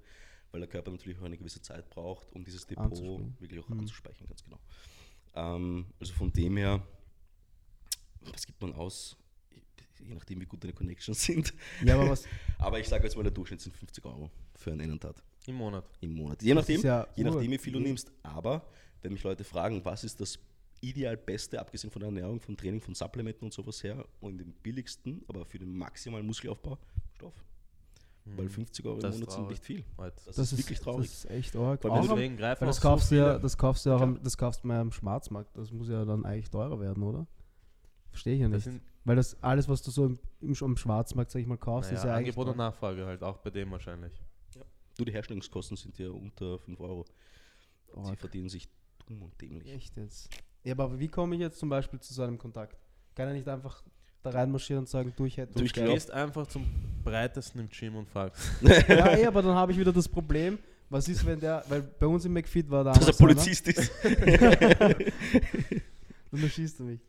weil 0.51 0.59
der 0.61 0.69
Körper 0.69 0.91
natürlich 0.91 1.17
auch 1.17 1.23
eine 1.23 1.37
gewisse 1.37 1.61
Zeit 1.61 1.89
braucht, 1.89 2.31
um 2.33 2.43
dieses 2.45 2.67
Depot 2.67 2.91
wirklich 3.39 3.59
auch 3.59 3.69
Mhm. 3.69 3.79
anzuspeichern, 3.79 4.27
ganz 4.27 4.43
genau. 4.43 4.59
Ähm, 5.37 5.85
also 5.99 6.13
von 6.13 6.31
dem 6.33 6.57
her, 6.57 6.81
was 8.21 8.45
gibt 8.45 8.59
man 8.61 8.73
aus? 8.73 9.15
Je 9.99 10.13
nachdem, 10.13 10.41
wie 10.41 10.45
gut 10.45 10.63
deine 10.63 10.73
Connections 10.73 11.21
sind. 11.23 11.53
Ja, 11.85 11.95
aber 11.95 12.09
was 12.09 12.23
Aber 12.59 12.79
ich 12.79 12.87
sage 12.87 13.03
jetzt 13.03 13.15
mal, 13.15 13.23
der 13.23 13.31
Durchschnitt 13.31 13.61
sind 13.61 13.75
50 13.75 14.03
Euro 14.05 14.31
für 14.55 14.71
einen 14.71 14.81
Enantat 14.81 15.21
Im 15.45 15.55
Monat. 15.55 15.85
im 16.01 16.13
Monat. 16.13 16.41
Je 16.41 16.53
nachdem, 16.53 16.81
ja 16.81 17.07
je 17.15 17.23
nachdem, 17.23 17.51
wie 17.51 17.57
viel 17.57 17.73
du 17.73 17.79
urviel. 17.79 17.89
nimmst. 17.89 18.11
Aber 18.23 18.67
wenn 19.01 19.13
mich 19.13 19.23
Leute 19.23 19.43
fragen, 19.43 19.83
was 19.83 20.03
ist 20.03 20.19
das 20.19 20.39
ideal 20.81 21.17
Beste, 21.17 21.59
abgesehen 21.59 21.91
von 21.91 21.99
der 21.99 22.07
Ernährung, 22.07 22.39
vom 22.39 22.55
Training, 22.55 22.81
von 22.81 22.95
Supplementen 22.95 23.45
und 23.45 23.53
sowas 23.53 23.83
her, 23.83 24.05
und 24.21 24.37
den 24.37 24.53
billigsten, 24.53 25.23
aber 25.27 25.45
für 25.45 25.59
den 25.59 25.75
maximalen 25.77 26.25
Muskelaufbau, 26.25 26.77
Stoff. 27.15 27.43
Weil 28.35 28.49
50 28.49 28.85
Euro 28.85 28.95
im 28.95 28.97
Mhm. 28.97 29.01
Das 29.01 29.15
ist 29.15 29.19
Monat 29.21 29.31
sind 29.33 29.49
nicht 29.49 29.63
viel. 29.63 29.83
Das, 29.97 30.25
das 30.25 30.53
ist 30.53 30.57
wirklich 30.57 30.79
traurig. 30.79 31.07
Das 31.07 31.25
ist 31.25 31.31
echt 31.31 31.55
arg. 31.55 31.83
Weil 31.83 32.01
Deswegen 32.01 32.37
greifen 32.37 32.61
weil 32.61 32.67
das 32.67 32.79
auch 32.79 32.81
kaufst, 32.81 33.09
so 33.09 33.15
du 33.15 33.21
ja, 33.21 33.39
das 33.39 33.57
kaufst 33.57 33.85
du 33.85 33.89
ja 33.89 33.95
auch 33.95 34.01
am, 34.01 34.21
das 34.23 34.37
kaufst 34.37 34.63
du 34.63 34.67
mal 34.67 34.79
am 34.79 34.91
Schwarzmarkt. 34.91 35.55
Das 35.57 35.71
muss 35.71 35.87
ja 35.89 36.03
dann 36.05 36.25
eigentlich 36.25 36.49
teurer 36.49 36.79
werden, 36.79 37.03
oder? 37.03 37.27
Verstehe 38.09 38.35
ich 38.35 38.41
ja 38.41 38.47
nicht. 38.47 38.69
Weil 39.05 39.15
das 39.15 39.41
alles, 39.41 39.69
was 39.69 39.81
du 39.83 39.91
so 39.91 40.05
im, 40.05 40.19
im, 40.41 40.53
am 40.59 40.75
Schwarzmarkt, 40.75 41.31
sag 41.31 41.39
ich 41.39 41.47
mal, 41.47 41.57
kaufst, 41.57 41.91
naja, 41.91 42.01
ist 42.01 42.05
ja 42.05 42.15
eigentlich. 42.15 42.35
Angebot 42.35 42.47
und. 42.49 42.57
Nachfrage 42.57 43.05
halt, 43.05 43.23
auch 43.23 43.37
bei 43.37 43.49
dem 43.49 43.71
wahrscheinlich. 43.71 44.13
Du, 44.97 45.05
die 45.05 45.11
Herstellungskosten 45.11 45.77
sind 45.77 45.97
ja 45.99 46.09
unter 46.09 46.57
5 46.57 46.79
Euro. 46.79 47.05
Sie 47.93 48.09
Arg. 48.09 48.19
verdienen 48.19 48.49
sich 48.49 48.67
dumm 49.05 49.21
und 49.21 49.39
dämlich. 49.39 49.71
Echt 49.71 49.95
jetzt. 49.95 50.29
Ja, 50.63 50.73
aber 50.73 50.99
wie 50.99 51.07
komme 51.07 51.35
ich 51.35 51.41
jetzt 51.41 51.59
zum 51.59 51.69
Beispiel 51.69 51.99
zu 51.99 52.13
so 52.13 52.23
einem 52.23 52.37
Kontakt? 52.37 52.77
Kann 53.15 53.27
er 53.27 53.33
nicht 53.33 53.47
einfach 53.47 53.83
da 54.31 54.37
reinmarschieren 54.37 54.81
und 54.83 54.89
sagen, 54.89 55.13
du, 55.15 55.25
ich 55.25 55.37
hätte 55.37 55.53
Du, 55.59 55.65
gehst 55.65 56.11
einfach 56.11 56.47
zum 56.47 56.65
breitesten 57.03 57.61
im 57.61 57.69
Gym 57.69 57.95
und 57.95 58.07
fragst. 58.09 58.41
Ja, 58.61 59.15
eh, 59.17 59.25
aber 59.25 59.41
dann 59.41 59.55
habe 59.55 59.71
ich 59.71 59.79
wieder 59.79 59.93
das 59.93 60.07
Problem, 60.07 60.59
was 60.89 61.07
ist, 61.07 61.25
wenn 61.25 61.39
der, 61.39 61.63
weil 61.69 61.81
bei 61.81 62.07
uns 62.07 62.25
im 62.25 62.33
McFit 62.33 62.69
war 62.69 62.83
damals 62.83 62.99
Dass 63.05 63.07
er 63.09 63.13
so 63.13 63.25
einer- 63.25 63.33
Polizist 63.35 63.67
ist. 63.67 63.91
Dann 66.31 66.49
schießt 66.49 66.79
du 66.79 66.83
mich. 66.83 66.99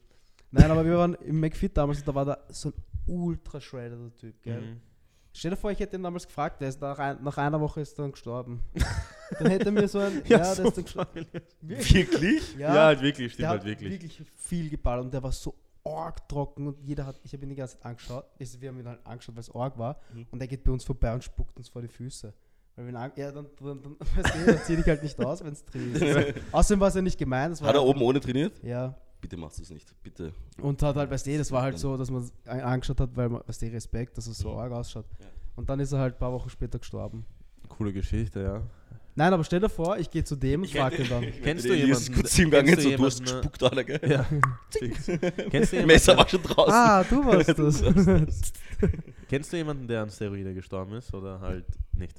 Nein, 0.51 0.71
aber 0.71 0.85
wir 0.85 0.97
waren 0.97 1.15
im 1.15 1.41
McFit 1.41 1.77
damals 1.77 1.99
und 1.99 2.09
da 2.09 2.15
war 2.15 2.25
da 2.25 2.39
so 2.49 2.71
ein 2.71 2.75
ultra 3.07 3.61
shredder 3.61 3.97
Typ, 4.19 4.41
gell? 4.43 4.61
Mhm. 4.61 4.81
Stell 5.33 5.51
dir 5.51 5.57
vor, 5.57 5.71
ich 5.71 5.79
hätte 5.79 5.97
ihn 5.97 6.03
damals 6.03 6.27
gefragt, 6.27 6.61
der 6.61 6.69
ist 6.71 6.81
nach, 6.81 6.99
ein, 6.99 7.23
nach 7.23 7.37
einer 7.37 7.61
Woche 7.61 7.81
ist 7.81 7.99
dann 7.99 8.11
gestorben. 8.13 8.61
dann 9.39 9.51
hätte 9.51 9.67
er 9.67 9.73
mir 9.73 9.87
so 9.87 9.99
ein, 9.99 10.23
ja, 10.27 10.39
der 10.55 10.65
ist 10.65 10.77
dann 10.77 10.85
gestorben. 10.85 11.27
Wirklich? 11.61 12.57
Ja, 12.57 12.75
Ja, 12.75 12.85
halt 12.87 13.03
wirklich, 13.03 13.33
stimmt 13.35 13.43
der 13.43 13.49
halt 13.51 13.65
wirklich. 13.65 13.93
wirklich. 13.93 14.23
viel 14.37 14.71
geballert 14.71 15.05
und 15.05 15.15
der 15.15 15.23
war 15.23 15.33
so 15.33 15.55
arg 15.85 16.29
trocken 16.29 16.67
und 16.67 16.81
jeder 16.83 17.07
hat, 17.07 17.21
ich 17.23 17.33
habe 17.33 17.45
ihn 17.45 17.51
die 17.51 17.55
ganze 17.57 17.77
Zeit 17.77 17.87
angeschaut, 17.87 18.25
also 18.39 18.61
wir 18.61 18.69
haben 18.69 18.79
ihn 18.81 18.87
halt 18.89 19.05
angeschaut, 19.07 19.35
weil 19.37 19.41
es 19.41 19.55
arg 19.55 19.79
war 19.79 19.99
Mhm. 20.13 20.27
und 20.31 20.41
er 20.41 20.47
geht 20.49 20.65
bei 20.65 20.73
uns 20.73 20.85
vorbei 20.85 21.13
und 21.15 21.25
spuckt 21.25 21.57
uns 21.57 21.69
vor 21.69 21.83
die 21.83 21.89
Füße. 21.89 22.33
Weil 22.77 22.85
wir 22.85 22.93
ihn 22.93 22.97
an, 22.97 23.11
ja, 23.17 23.33
dann, 23.33 23.47
dann, 23.61 23.83
dann, 23.83 23.97
weißt 24.17 24.35
du, 24.35 24.47
dann 24.47 24.59
zieh 24.65 24.77
dich 24.77 24.87
halt 24.87 25.03
nicht 25.03 25.19
aus, 25.25 25.43
wenn 25.43 25.53
es 25.53 25.65
drin 25.65 25.95
ist. 25.95 26.35
Außerdem 26.53 26.81
war 26.81 26.89
es 26.89 26.95
ja 26.95 27.03
nicht 27.03 27.19
gemein. 27.19 27.51
Das 27.51 27.61
war 27.61 27.69
Hat 27.69 27.75
er 27.77 27.83
oben 27.85 28.01
ohne 28.03 28.21
trainiert? 28.21 28.63
Ja, 28.63 28.95
Bitte 29.21 29.37
machst 29.37 29.59
du 29.59 29.63
es 29.65 29.71
nicht. 29.71 30.01
Bitte. 30.03 30.33
und 30.63 30.81
hat 30.81 30.95
halt, 30.95 31.11
weißt 31.11 31.27
du, 31.27 31.37
das 31.39 31.51
war 31.51 31.63
halt 31.63 31.77
so, 31.77 31.97
dass 31.97 32.09
man 32.09 32.23
es 32.23 32.33
an- 32.47 32.61
angeschaut 32.61 33.01
hat, 33.01 33.17
weil 33.17 33.29
man, 33.29 33.43
weißt 33.47 33.63
du, 33.63 33.67
Respekt, 33.73 34.17
dass 34.17 34.29
es 34.29 34.39
so 34.39 34.53
Mhm. 34.53 34.59
arg 34.59 34.73
ausschaut. 34.73 35.07
Ja. 35.19 35.27
Und 35.57 35.69
dann 35.69 35.81
ist 35.81 35.91
er 35.91 35.99
halt 35.99 36.15
ein 36.15 36.19
paar 36.21 36.33
Wochen 36.33 36.49
später 36.51 36.79
gestorben. 36.79 37.25
Coole 37.69 37.93
Geschichte, 37.93 38.41
ja. 38.41 38.63
Nein, 39.19 39.33
aber 39.33 39.43
stell 39.43 39.59
dir 39.59 39.69
vor, 39.69 39.99
ich 39.99 40.09
gehe 40.09 40.23
zu 40.23 40.37
dem 40.37 40.63
und 40.63 40.71
frage 40.71 41.03
ihn 41.03 41.09
dann. 41.09 41.25
Kennst 41.43 41.65
du 41.65 41.75
jemanden- 41.75 42.15
kurz 42.15 42.35
hingegangen, 42.37 42.67
kennst 42.69 42.85
so 42.85 42.97
du 42.97 43.05
hast 43.05 43.21
gespuckt, 43.21 43.63
Alter, 43.65 43.83
gell? 43.83 44.01
Ja. 44.09 44.25
Kennst, 45.51 45.73
du 45.73 45.83
Messer 45.87 46.13
jemanden, 46.13 46.17
war 46.19 46.29
schon 46.29 46.43
draußen. 46.45 46.73
Ah, 46.73 47.03
du 47.03 47.25
warst 47.25 47.49
das. 47.59 48.53
kennst 49.29 49.53
du 49.53 49.57
jemanden, 49.57 49.89
der 49.89 50.03
an 50.03 50.11
Steroide 50.11 50.55
gestorben 50.55 50.93
ist 50.95 51.13
oder 51.13 51.41
halt 51.41 51.67
nicht? 51.97 52.15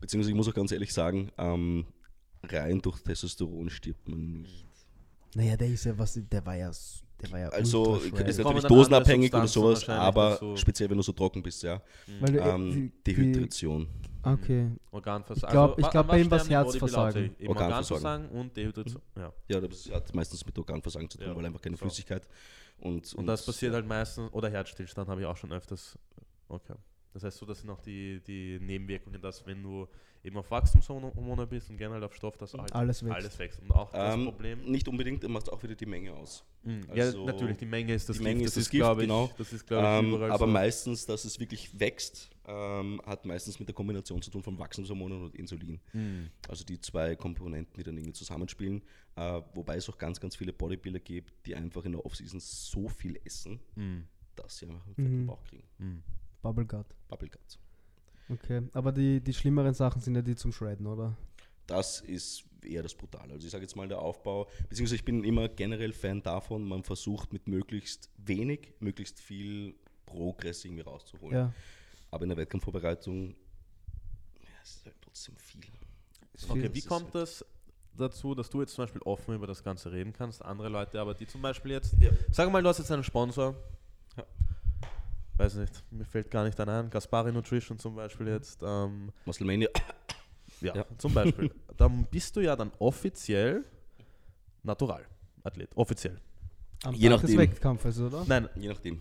Beziehungsweise 0.00 0.30
ich 0.32 0.36
muss 0.36 0.48
auch 0.48 0.54
ganz 0.54 0.72
ehrlich 0.72 0.92
sagen, 0.92 1.30
ähm, 1.38 1.86
rein 2.42 2.80
durch 2.80 2.98
Testosteron 3.00 3.70
stirbt 3.70 4.08
man 4.08 4.40
nicht. 4.42 4.66
naja, 5.36 5.56
der 5.56 5.68
ist 5.68 5.84
ja 5.84 5.96
was, 5.96 6.18
der 6.32 6.44
war 6.44 6.56
ja, 6.56 6.72
ja 7.28 7.48
Also 7.50 7.96
ist. 7.96 8.12
Es 8.18 8.38
natürlich 8.38 8.64
dosenabhängig 8.64 9.32
oder 9.34 9.46
sowas, 9.46 9.88
aber 9.88 10.30
dazu. 10.30 10.56
speziell 10.56 10.88
wenn 10.90 10.96
du 10.96 11.02
so 11.02 11.12
trocken 11.12 11.42
bist, 11.42 11.62
ja. 11.62 11.80
Weil 12.20 12.32
du, 12.32 12.38
Ähm, 12.40 12.92
die, 13.06 13.14
Dehydration. 13.14 13.88
okay. 14.22 14.70
Organversagen. 14.90 15.48
Ich 15.48 15.52
glaub- 15.52 15.78
ich 15.78 15.84
wa- 15.84 15.90
glaub, 15.90 16.06
bei 16.06 16.12
was 16.14 16.20
ihm 16.20 16.26
sterben 16.26 16.48
die 16.48 16.54
Herzversagen. 16.54 17.36
Organversagen. 17.46 17.48
Organversagen 17.48 18.28
und 18.30 18.56
Dehydration. 18.56 19.02
Ja. 19.16 19.32
Ja, 19.48 19.60
das 19.60 19.90
hat 19.90 20.14
meistens 20.14 20.44
mit 20.46 20.58
Organversagen 20.58 21.08
zu 21.10 21.18
tun, 21.18 21.26
Ja, 21.28 21.36
weil 21.36 21.46
einfach 21.46 21.60
keine 21.60 21.76
so. 21.76 21.80
Flüssigkeit 21.82 22.26
und, 22.78 23.12
Und 23.14 23.26
das 23.26 23.44
passiert 23.44 23.74
halt 23.74 23.86
meistens, 23.86 24.32
oder 24.32 24.50
Herzstillstand 24.50 25.08
habe 25.08 25.20
ich 25.20 25.26
auch 25.26 25.36
schon 25.36 25.52
öfters. 25.52 25.98
Okay. 26.48 26.74
Das 27.12 27.24
heißt 27.24 27.38
so, 27.38 27.46
das 27.46 27.60
sind 27.60 27.70
auch 27.70 27.80
die, 27.80 28.20
die 28.26 28.58
Nebenwirkungen, 28.60 29.20
dass 29.20 29.44
wenn 29.46 29.62
du 29.62 29.88
eben 30.22 30.36
auf 30.36 30.50
Wachstumshormone 30.50 31.46
bist 31.46 31.70
und 31.70 31.76
generell 31.78 32.04
auf 32.04 32.14
Stoff, 32.14 32.36
dass 32.36 32.52
halt 32.54 32.72
Alles 32.74 33.02
wächst. 33.02 33.14
alles 33.16 33.38
wächst. 33.38 33.60
Und 33.62 33.70
auch 33.72 33.90
das 33.90 34.14
ähm, 34.14 34.24
Problem. 34.26 34.62
Nicht 34.70 34.86
unbedingt, 34.86 35.26
macht 35.28 35.50
auch 35.50 35.62
wieder 35.62 35.74
die 35.74 35.86
Menge 35.86 36.12
aus. 36.12 36.44
Mhm. 36.62 36.82
also 36.88 37.20
ja, 37.20 37.32
natürlich, 37.32 37.56
die 37.56 37.64
Menge 37.66 37.94
ist 37.94 38.08
das 38.08 38.18
die 38.18 38.22
Menge 38.22 38.40
Gift. 38.40 38.48
ist 38.48 38.56
das 38.58 38.62
ist, 38.64 38.70
Gift, 38.70 38.80
glaube 38.82 39.02
ich, 39.02 39.08
genau. 39.08 39.30
Das 39.38 39.52
ist, 39.52 39.66
glaube 39.66 39.82
ich, 39.86 40.04
Ähm, 40.04 40.14
überall 40.14 40.30
aber 40.30 40.46
so. 40.46 40.52
meistens, 40.52 41.06
dass 41.06 41.24
es 41.24 41.40
wirklich 41.40 41.80
wächst, 41.80 42.30
ähm, 42.46 43.00
hat 43.06 43.24
meistens 43.24 43.58
mit 43.58 43.66
der 43.68 43.74
Kombination 43.74 44.20
zu 44.20 44.30
tun 44.30 44.42
von 44.42 44.58
Wachstumshormonen 44.58 45.22
und 45.22 45.34
Insulin. 45.34 45.80
Mhm. 45.94 46.28
Also 46.48 46.64
die 46.64 46.78
zwei 46.80 47.16
Komponenten, 47.16 47.74
die 47.76 47.82
dann 47.82 47.96
irgendwie 47.96 48.12
zusammenspielen. 48.12 48.82
Äh, 49.16 49.40
wobei 49.54 49.76
es 49.76 49.88
auch 49.88 49.96
ganz, 49.98 50.20
ganz 50.20 50.36
viele 50.36 50.52
Bodybuilder 50.52 51.00
gibt, 51.00 51.32
die 51.46 51.54
einfach 51.56 51.84
in 51.86 51.92
der 51.92 52.04
Offseason 52.04 52.38
so 52.40 52.88
viel 52.88 53.18
essen, 53.24 53.58
Mhm. 53.74 54.04
dass 54.36 54.58
sie 54.58 54.66
einfach 54.66 54.84
einen 54.86 54.94
fetten 54.94 55.22
Mhm. 55.22 55.26
Bauch 55.26 55.42
kriegen. 55.44 55.64
Mhm. 56.40 56.42
Bubble 56.42 56.66
Gut. 56.66 56.86
Bubble 57.08 57.28
Gut. 57.28 57.58
Okay. 58.30 58.62
Aber 58.72 58.92
die, 58.92 59.20
die 59.20 59.34
schlimmeren 59.34 59.74
Sachen 59.74 60.00
sind 60.00 60.14
ja 60.14 60.22
die 60.22 60.36
zum 60.36 60.52
Shredden, 60.52 60.86
oder? 60.86 61.16
Das 61.66 62.00
ist 62.00 62.44
eher 62.64 62.82
das 62.82 62.94
Brutale. 62.94 63.32
Also 63.32 63.46
ich 63.46 63.50
sage 63.52 63.62
jetzt 63.62 63.76
mal 63.76 63.88
der 63.88 64.00
Aufbau, 64.00 64.48
beziehungsweise 64.68 64.96
ich 64.96 65.04
bin 65.04 65.24
immer 65.24 65.48
generell 65.48 65.92
Fan 65.92 66.22
davon, 66.22 66.64
man 66.66 66.82
versucht 66.84 67.32
mit 67.32 67.46
möglichst 67.48 68.10
wenig, 68.18 68.74
möglichst 68.80 69.20
viel 69.20 69.74
Progress 70.06 70.64
irgendwie 70.64 70.82
rauszuholen. 70.82 71.36
Ja. 71.36 71.54
Aber 72.10 72.24
in 72.24 72.28
der 72.30 72.38
Wettkampfvorbereitung, 72.38 73.28
ja, 74.40 74.48
es 74.62 74.76
ist 74.76 74.86
halt 74.86 74.96
trotzdem 75.00 75.36
viel. 75.36 75.60
Okay, 76.48 76.70
wie 76.72 76.78
ist 76.78 76.88
kommt 76.88 77.14
das 77.14 77.44
dazu, 77.96 78.34
dass 78.34 78.50
du 78.50 78.60
jetzt 78.60 78.74
zum 78.74 78.84
Beispiel 78.84 79.02
offen 79.02 79.34
über 79.34 79.46
das 79.46 79.62
Ganze 79.62 79.92
reden 79.92 80.12
kannst, 80.12 80.42
andere 80.44 80.68
Leute 80.68 81.00
aber, 81.00 81.14
die 81.14 81.26
zum 81.26 81.42
Beispiel 81.42 81.72
jetzt, 81.72 81.94
Ja. 82.00 82.10
sag 82.30 82.50
mal, 82.50 82.62
du 82.62 82.68
hast 82.68 82.78
jetzt 82.78 82.90
einen 82.90 83.04
Sponsor. 83.04 83.54
Weiß 85.40 85.54
nicht, 85.56 85.84
mir 85.90 86.04
fällt 86.04 86.30
gar 86.30 86.44
nicht 86.44 86.58
einer 86.60 86.80
ein, 86.82 86.90
Gaspari 86.90 87.32
Nutrition 87.32 87.78
zum 87.78 87.96
Beispiel 87.96 88.28
jetzt, 88.28 88.62
ähm, 88.62 89.10
Musclemania, 89.24 89.68
ja, 90.60 90.74
Ja. 90.76 90.84
zum 90.98 91.14
Beispiel, 91.14 91.50
dann 91.76 92.06
bist 92.10 92.36
du 92.36 92.40
ja 92.40 92.54
dann 92.56 92.70
offiziell 92.78 93.64
Natural-Athlet, 94.62 95.70
offiziell. 95.76 96.18
Am 96.84 96.94
Je 96.94 97.08
Tag 97.08 97.20
des 97.20 97.30
nachdem. 97.30 97.38
Wettkampfes, 97.38 98.00
oder? 98.00 98.24
Nein, 98.26 98.48
je 98.56 98.68
nachdem. 98.68 98.98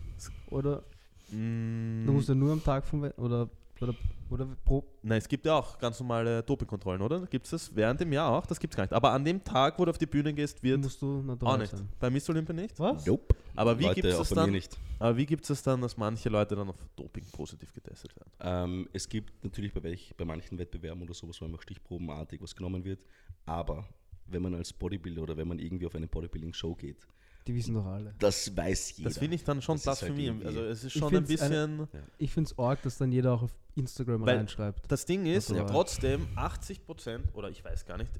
Oder 0.50 0.84
mm, 1.32 2.06
du 2.06 2.12
musst 2.14 2.30
ja 2.30 2.36
nur 2.36 2.52
am 2.54 2.64
Tag 2.64 2.86
vom 2.86 3.02
Wett 3.04 3.18
oder, 3.18 3.50
oder, 3.82 3.94
oder 4.30 4.48
pro. 4.66 4.84
Nein, 5.02 5.18
es 5.20 5.28
gibt 5.28 5.46
ja 5.46 5.56
auch 5.56 5.78
ganz 5.80 6.00
normale 6.00 6.44
Dopingkontrollen, 6.44 7.02
oder? 7.02 7.26
Gibt 7.28 7.46
es 7.46 7.52
das 7.52 7.76
während 7.76 8.00
dem 8.02 8.12
Jahr 8.12 8.32
auch? 8.32 8.46
Das 8.46 8.60
gibt 8.60 8.74
es 8.74 8.78
gar 8.78 8.84
nicht. 8.84 8.94
Aber 8.94 9.12
an 9.12 9.24
dem 9.24 9.44
Tag, 9.44 9.80
wo 9.80 9.86
du 9.86 9.92
auf 9.92 9.98
die 9.98 10.06
Bühne 10.06 10.34
gehst, 10.34 10.62
wird 10.64 10.80
musst 10.82 11.02
du 11.02 11.20
auch 11.20 11.24
natural 11.24 11.58
nicht. 11.60 11.72
sein. 11.72 11.88
Bei 12.00 12.10
Miss 12.10 12.30
Olympia 12.30 12.54
nicht? 12.54 12.78
Was? 12.80 13.06
Nope. 13.06 13.36
Aber 13.56 13.78
wie 13.80 13.84
Leute, 13.84 13.96
gibt 14.02 14.08
es 14.08 14.18
das 14.18 14.30
dann? 14.30 14.52
nicht. 14.52 14.78
Aber 15.00 15.16
wie 15.18 15.26
gibt 15.26 15.50
es 15.50 15.64
dann, 15.64 15.82
dass 15.82 15.98
manche 15.98 16.30
Leute 16.30 16.56
dann 16.56 16.70
auf 16.70 16.78
Doping 16.96 17.26
positiv 17.32 17.74
getestet 17.74 18.16
werden? 18.16 18.32
Ähm, 18.42 18.90
es 18.94 19.08
gibt 19.08 19.44
natürlich 19.44 19.74
bei, 19.74 19.84
welch, 19.84 20.14
bei 20.18 20.26
manchen 20.26 20.58
Wettbewerben 20.58 21.02
oder 21.04 21.14
sowas, 21.14 21.40
wo 21.42 21.46
einfach 21.46 21.62
stichprobenartig 21.62 22.42
was 22.42 22.56
genommen 22.56 22.84
wird. 22.84 23.00
Aber 23.46 23.88
wenn 24.28 24.42
man 24.42 24.54
als 24.56 24.72
Bodybuilder 24.74 25.22
oder 25.24 25.38
wenn 25.38 25.48
man 25.48 25.60
irgendwie 25.60 25.86
auf 25.86 25.96
eine 25.96 26.08
Bodybuilding-Show 26.08 26.76
geht, 26.76 27.08
Die 27.48 27.56
wissen 27.56 27.74
doch 27.74 27.86
alle. 27.86 28.14
das 28.20 28.56
weiß 28.56 28.98
jeder. 28.98 29.10
Das 29.10 29.18
finde 29.18 29.36
ich 29.36 29.44
dann 29.44 29.62
schon 29.62 29.76
Das 29.78 29.82
ist 29.82 29.88
halt 29.88 30.00
Blasphemie. 30.00 30.26
irgendwie- 30.26 30.46
also 30.48 30.64
es 30.66 30.80
ist 30.84 30.94
Ich 30.96 31.00
schon 31.00 31.16
ein 31.16 31.26
find's 31.26 31.42
eine- 31.42 31.68
bisschen. 31.86 31.88
Ich 32.18 32.32
finde 32.32 32.50
es 32.52 32.60
arg, 32.60 32.82
dass 32.84 32.98
dann 32.98 33.12
jeder 33.12 33.34
auch 33.34 33.44
auf 33.44 33.56
Instagram 33.76 34.22
Weil- 34.26 34.38
reinschreibt. 34.38 34.92
Das 34.92 35.06
Ding 35.06 35.26
ist, 35.26 35.50
Natural. 35.50 35.72
trotzdem 35.72 36.28
80 36.36 36.86
Prozent, 36.86 37.34
oder 37.34 37.50
ich 37.50 37.64
weiß 37.64 37.86
gar 37.86 37.98
nicht, 37.98 38.12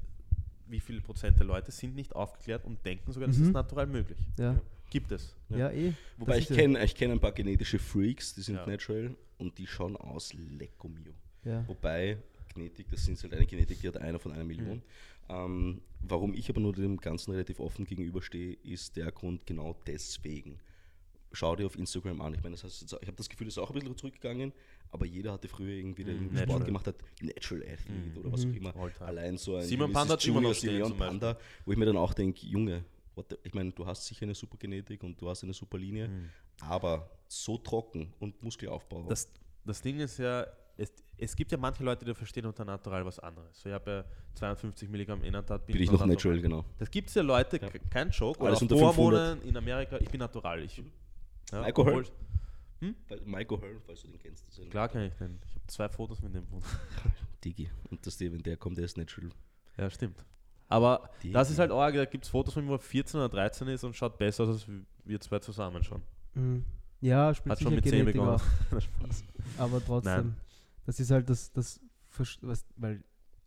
wie 0.66 0.80
viel 0.80 1.00
Prozent 1.00 1.38
der 1.38 1.46
Leute 1.46 1.70
sind 1.70 1.94
nicht 1.94 2.14
aufgeklärt 2.16 2.64
und 2.64 2.84
denken 2.86 3.12
sogar, 3.12 3.28
das 3.28 3.36
Mhm. 3.38 3.44
ist 3.46 3.52
natural 3.52 3.86
möglich. 3.86 4.18
Ja, 4.38 4.58
Gibt 4.90 5.12
es. 5.12 5.34
ja, 5.48 5.70
eh. 5.70 5.92
Wobei 6.18 6.34
Das 6.34 6.42
ich 6.44 6.50
ja- 6.50 6.56
kenne 6.56 6.84
ich 6.84 6.94
kenn 6.94 7.10
ein 7.12 7.20
paar 7.20 7.32
genetische 7.32 7.78
Freaks, 7.78 8.34
die 8.34 8.42
sind 8.42 8.56
Ja. 8.56 8.66
natural 8.66 9.14
und 9.38 9.56
die 9.58 9.66
schauen 9.66 9.96
aus 9.96 10.32
lecko 10.34 10.88
mio. 10.88 11.12
Ja. 11.44 11.66
Wobei 11.68 12.18
Genetik, 12.52 12.88
das 12.90 13.04
sind 13.04 13.22
halt 13.22 13.32
eine 13.32 13.46
Genetik, 13.46 13.80
die 13.80 13.86
hat 13.88 13.96
einer 13.96 14.18
von 14.18 14.32
einer 14.32 14.44
Million. 14.44 14.78
Mhm. 14.78 14.82
Ähm, 15.28 15.80
warum 16.00 16.34
ich 16.34 16.50
aber 16.50 16.60
nur 16.60 16.72
dem 16.72 16.96
Ganzen 16.96 17.30
relativ 17.30 17.60
offen 17.60 17.84
gegenüberstehe, 17.84 18.54
ist 18.64 18.96
der 18.96 19.12
Grund 19.12 19.46
genau 19.46 19.76
deswegen. 19.86 20.58
Schau 21.32 21.54
dir 21.54 21.66
auf 21.66 21.78
Instagram 21.78 22.20
an. 22.20 22.34
Ich 22.34 22.42
meine, 22.42 22.56
das 22.56 22.64
heißt, 22.64 22.82
ich 22.82 22.92
habe 23.06 23.16
das 23.16 23.28
Gefühl, 23.28 23.46
das 23.46 23.54
ist 23.54 23.58
auch 23.58 23.70
ein 23.70 23.74
bisschen 23.78 23.96
zurückgegangen, 23.96 24.52
aber 24.90 25.06
jeder 25.06 25.32
hatte 25.32 25.46
früher 25.46 25.74
irgendwie, 25.74 26.02
der 26.02 26.14
Mhm, 26.14 26.22
irgendwie. 26.24 26.42
Sport 26.42 26.64
gemacht 26.64 26.86
hat, 26.88 26.96
Natural 27.22 27.62
Athlete 27.62 28.18
oder 28.18 28.32
was 28.32 28.40
auch 28.44 28.48
immer. 28.52 28.74
Alltime. 28.74 29.06
Allein 29.06 29.38
so 29.38 29.54
ein 29.54 29.62
Simon 29.64 29.92
Panda 29.92 30.16
Beispiel. 30.16 30.90
Panda, 30.98 31.38
wo 31.64 31.70
ich 31.70 31.78
mir 31.78 31.86
dann 31.86 31.96
auch 31.96 32.12
denke, 32.14 32.44
Junge, 32.46 32.82
the, 33.16 33.36
ich 33.42 33.54
meine, 33.54 33.72
du 33.72 33.84
hast 33.86 34.06
sicher 34.06 34.22
eine 34.24 34.34
super 34.34 34.56
Genetik 34.58 35.02
und 35.02 35.20
du 35.20 35.28
hast 35.28 35.42
eine 35.44 35.52
super 35.52 35.78
Linie, 35.78 36.08
Mhm. 36.08 36.30
aber 36.60 37.10
so 37.28 37.58
trocken 37.58 38.12
und 38.18 38.42
Muskelaufbau. 38.42 39.02
Das, 39.08 39.28
das 39.64 39.80
Ding 39.82 39.98
ist 40.00 40.18
ja, 40.18 40.46
es, 40.76 40.92
es 41.18 41.36
gibt 41.36 41.52
ja 41.52 41.58
manche 41.58 41.82
Leute, 41.84 42.04
die 42.04 42.14
verstehen 42.14 42.46
unter 42.46 42.64
natural 42.64 43.04
was 43.04 43.18
anderes. 43.18 43.60
So, 43.60 43.68
ich 43.68 43.74
habe 43.74 43.90
ja 43.90 44.04
52 44.34 44.88
Milligramm 44.88 45.22
Inantat. 45.22 45.66
bin 45.66 45.76
ich 45.80 45.90
noch 45.90 46.06
natural, 46.06 46.40
genau. 46.40 46.64
Das 46.78 46.90
gibt 46.90 47.08
es 47.08 47.14
ja 47.14 47.22
Leute, 47.22 47.58
Ja. 47.60 47.68
kein 47.90 48.10
Joke, 48.10 48.38
oder 48.40 48.48
Alles 48.50 48.62
unter 48.62 48.76
Hormonen 48.76 49.42
in 49.42 49.56
Amerika, 49.56 49.98
ich 49.98 50.08
bin 50.08 50.20
natural. 50.20 50.62
Ich, 50.62 50.78
ja, 50.78 50.82
Michael 51.62 51.72
obwohl- 51.88 52.06
Weil 53.08 53.20
Michael 53.26 53.60
Hearn, 53.60 53.80
falls 53.84 54.00
du 54.00 54.08
den 54.08 54.18
kennst. 54.18 54.48
Das 54.48 54.58
ein 54.58 54.70
Klar 54.70 54.88
kann 54.88 55.02
ich 55.02 55.12
den. 55.14 55.38
Ich 55.44 55.54
habe 55.54 55.66
zwei 55.66 55.88
Fotos 55.90 56.22
mit 56.22 56.34
dem. 56.34 56.46
Digi. 57.44 57.68
Und 57.90 58.04
der, 58.06 58.32
wenn 58.32 58.42
der 58.42 58.56
kommt, 58.56 58.78
der 58.78 58.86
ist 58.86 58.96
natural. 58.96 59.30
Ja, 59.76 59.90
stimmt. 59.90 60.24
Aber 60.70 61.10
Die- 61.22 61.32
das 61.32 61.50
ist 61.50 61.58
halt 61.58 61.70
arg, 61.72 61.94
da 61.94 62.04
gibt 62.06 62.24
es 62.24 62.30
Fotos 62.30 62.54
von 62.54 62.62
ihm, 62.64 62.68
wo 62.68 62.74
er 62.74 62.78
14 62.78 63.18
oder 63.20 63.28
13 63.28 63.68
ist 63.68 63.84
und 63.84 63.94
schaut 63.94 64.16
besser 64.16 64.44
aus, 64.44 64.48
als 64.50 64.66
wir 65.04 65.20
zwei 65.20 65.38
zusammen 65.40 65.82
schon. 65.82 66.00
Mhm. 66.34 66.64
Ja, 67.02 67.34
spielt 67.34 67.50
Hat 67.52 67.58
sicher 67.58 67.68
schon 67.70 67.74
mit 67.74 67.84
10 67.84 67.92
Genetik 67.92 68.14
begonnen. 68.14 68.36
auch. 68.36 68.42
Aber 69.58 69.84
trotzdem, 69.84 70.12
Nein. 70.12 70.36
das 70.86 71.00
ist 71.00 71.10
halt 71.10 71.28
das, 71.28 71.50
das 71.52 71.80
was, 72.42 72.64
weil 72.76 73.02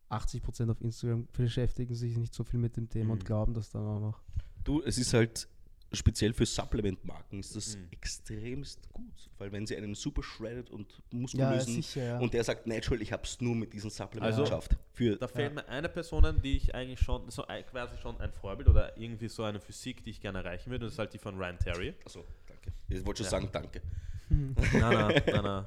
80% 0.09 0.69
auf 0.69 0.81
Instagram 0.81 1.27
beschäftigen 1.33 1.95
sich 1.95 2.17
nicht 2.17 2.33
so 2.33 2.43
viel 2.43 2.59
mit 2.59 2.77
dem 2.77 2.89
Thema 2.89 3.05
Mhm. 3.05 3.11
und 3.11 3.25
glauben 3.25 3.53
das 3.53 3.69
dann 3.71 3.85
auch 3.87 3.99
noch. 3.99 4.21
Du, 4.63 4.81
es 4.83 4.97
ist 4.97 5.13
halt 5.13 5.47
speziell 5.93 6.33
für 6.33 6.45
Supplement-Marken 6.45 7.39
ist 7.39 7.55
das 7.55 7.77
Mhm. 7.77 7.87
extremst 7.91 8.91
gut. 8.91 9.29
Weil 9.37 9.51
wenn 9.51 9.65
sie 9.67 9.75
einen 9.77 9.95
super 9.95 10.23
shredded 10.23 10.69
und 10.69 10.91
Ja, 11.11 11.19
muskulösen 11.19 11.75
sicher, 11.81 12.03
ja. 12.03 12.19
und 12.19 12.33
der 12.33 12.43
sagt, 12.43 12.65
natural, 12.67 13.01
ich 13.01 13.11
habe 13.11 13.23
es 13.23 13.39
nur 13.41 13.55
mit 13.55 13.73
diesem 13.73 13.89
Supplement 13.89 14.25
Also- 14.31 14.43
geschafft. 14.43 14.75
Für 14.93 15.15
Da 15.17 15.27
fällt 15.27 15.53
mir 15.55 15.67
eine 15.67 15.89
Person 15.89 16.23
die 16.43 16.57
ich 16.57 16.73
eigentlich 16.73 16.99
schon, 16.99 17.29
so 17.29 17.43
quasi 17.69 17.97
schon 17.97 18.19
ein 18.21 18.31
Vorbild 18.31 18.67
oder 18.69 18.97
irgendwie 18.97 19.27
so 19.27 19.43
eine 19.43 19.59
Physik, 19.59 20.03
die 20.03 20.11
ich 20.11 20.21
gerne 20.21 20.39
erreichen 20.39 20.69
würde, 20.71 20.85
und 20.85 20.87
das 20.87 20.93
ist 20.93 20.99
halt 20.99 21.13
die 21.13 21.17
von 21.17 21.37
Ryan 21.37 21.57
Terry. 21.59 21.93
Achso, 22.05 22.23
danke. 22.47 22.71
Ich 22.89 23.05
wollte 23.05 23.23
schon 23.23 23.25
Ja. 23.25 23.29
sagen, 23.31 23.49
danke. 23.51 23.81
Nein, 24.29 24.53
nein, 24.73 25.21
nein, 25.27 25.43
nein, 25.43 25.65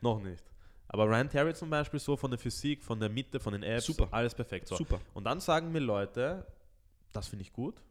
noch 0.00 0.20
nicht. 0.20 0.42
Aber 0.88 1.04
Ryan 1.06 1.28
Terry 1.28 1.52
zum 1.54 1.68
Beispiel 1.68 2.00
so 2.00 2.16
von 2.16 2.30
der 2.30 2.38
Physik, 2.38 2.82
von 2.82 2.98
der 2.98 3.10
Mitte, 3.10 3.38
von 3.38 3.52
den 3.52 3.62
Apps, 3.62 3.84
Super. 3.84 4.08
alles 4.10 4.34
perfekt. 4.34 4.66
So. 4.68 4.76
Super. 4.76 5.00
Und 5.12 5.24
dann 5.24 5.38
sagen 5.40 5.70
mir 5.70 5.80
Leute, 5.80 6.46
das 7.12 7.28
finde 7.28 7.42
ich 7.42 7.52
gut. 7.52 7.82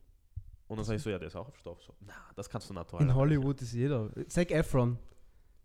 Und 0.67 0.77
dann 0.77 0.85
sage 0.85 0.97
ich 0.97 1.03
so, 1.03 1.09
ja, 1.09 1.17
der 1.17 1.27
ist 1.27 1.35
auch 1.35 1.47
auf 1.47 1.57
Stoff. 1.57 1.81
So, 1.81 1.93
na, 2.05 2.13
das 2.35 2.49
kannst 2.49 2.69
du 2.69 2.73
natural. 2.73 3.03
In. 3.03 3.15
Hollywood 3.15 3.61
ist 3.61 3.73
jeder. 3.73 4.09
Zac 4.27 4.51
Efron, 4.51 4.97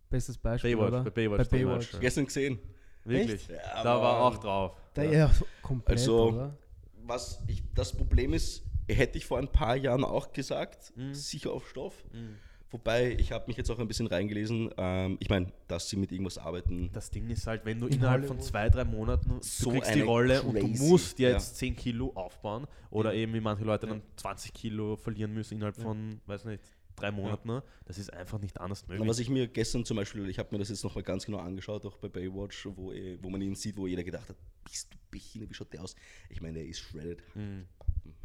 bestes 0.08 0.38
Beispiel, 0.38 0.76
Baywatch, 0.76 0.88
oder? 0.92 1.02
bei 1.04 1.10
Baywatch. 1.10 1.48
Bei 1.50 1.58
Baywatch. 1.58 1.76
Beispiel. 1.78 2.00
Gestern 2.00 2.24
gesehen. 2.26 2.58
Wirklich. 3.04 3.48
Ja, 3.48 3.82
Da 3.82 4.00
war 4.00 4.20
auch 4.22 4.38
drauf. 4.38 4.76
Der 4.94 5.04
ja. 5.06 5.10
ja, 5.12 5.30
komplett, 5.60 5.98
Also, 5.98 6.28
oder? 6.28 6.56
Was 7.04 7.42
ich, 7.48 7.62
das 7.74 7.92
Problem 7.96 8.32
ist, 8.32 8.62
hätte 8.88 9.18
ich 9.18 9.26
vor 9.26 9.38
ein 9.38 9.48
paar 9.48 9.74
Jahren 9.76 10.04
auch 10.04 10.32
gesagt, 10.32 10.92
Mhm. 10.96 11.14
sicher 11.14 11.50
auf 11.50 11.68
Stoff. 11.68 12.04
Mhm. 12.12 12.36
Wobei, 12.72 13.12
ich 13.18 13.30
habe 13.32 13.44
mich 13.46 13.56
jetzt 13.56 13.70
auch 13.70 13.78
ein 13.78 13.86
bisschen 13.86 14.06
reingelesen. 14.06 14.70
Ähm, 14.78 15.16
ich 15.20 15.28
meine, 15.28 15.52
dass 15.68 15.88
sie 15.88 15.96
mit 15.96 16.10
irgendwas 16.10 16.38
arbeiten. 16.38 16.90
Das 16.92 17.10
Ding 17.10 17.28
ist 17.30 17.46
halt, 17.46 17.64
wenn 17.64 17.78
du 17.78 17.86
In 17.86 17.94
innerhalb 17.94 18.22
von 18.22 18.30
Hollywood. 18.38 18.48
zwei, 18.48 18.68
drei 18.70 18.84
Monaten, 18.84 19.40
So 19.42 19.66
du 19.66 19.70
kriegst 19.76 19.90
die 19.90 20.00
eine 20.00 20.04
Rolle 20.04 20.42
und 20.42 20.54
du 20.54 20.60
crazy- 20.66 20.82
musst 20.88 21.18
ja. 21.18 21.30
jetzt 21.30 21.56
10 21.56 21.76
Kilo 21.76 22.10
aufbauen 22.14 22.66
oder 22.90 23.14
eben 23.14 23.34
wie 23.34 23.40
manche 23.40 23.64
Leute 23.64 23.86
dann 23.86 24.02
20 24.16 24.52
Kilo 24.54 24.96
verlieren 24.96 25.32
müssen 25.34 25.54
innerhalb 25.54 25.76
Ja. 25.76 25.82
von, 25.84 26.20
weiß 26.26 26.46
nicht, 26.46 26.62
drei 26.96 27.10
Monaten. 27.10 27.48
ne? 27.48 27.62
Das 27.84 27.98
ist 27.98 28.12
einfach 28.12 28.38
nicht 28.40 28.60
anders 28.60 28.86
möglich. 28.88 29.08
was 29.08 29.18
ich 29.18 29.28
mir 29.28 29.48
gestern 29.48 29.84
zum 29.84 29.96
Beispiel, 29.98 30.28
ich 30.28 30.38
habe 30.38 30.48
mir 30.52 30.58
das 30.58 30.68
jetzt 30.70 30.82
nochmal 30.84 31.02
ganz 31.04 31.26
genau 31.26 31.38
angeschaut, 31.38 31.84
auch 31.86 31.96
bei 31.98 32.08
Baywatch, 32.08 32.66
wo, 32.74 32.92
eh- 32.92 33.18
wo 33.22 33.28
man 33.30 33.40
ihn 33.42 33.54
sieht, 33.54 33.76
wo 33.76 33.86
jeder 33.86 34.02
gedacht 34.04 34.28
hat, 34.28 34.36
bist 34.64 34.92
du 34.92 34.98
Behine, 35.10 35.48
wie 35.48 35.54
schaut 35.54 35.72
der 35.72 35.82
aus? 35.82 35.94
Ich 36.30 36.40
meine, 36.40 36.54
der 36.58 36.66
ist 36.66 36.80
shredded. 36.80 37.22
Mhm. 37.34 37.66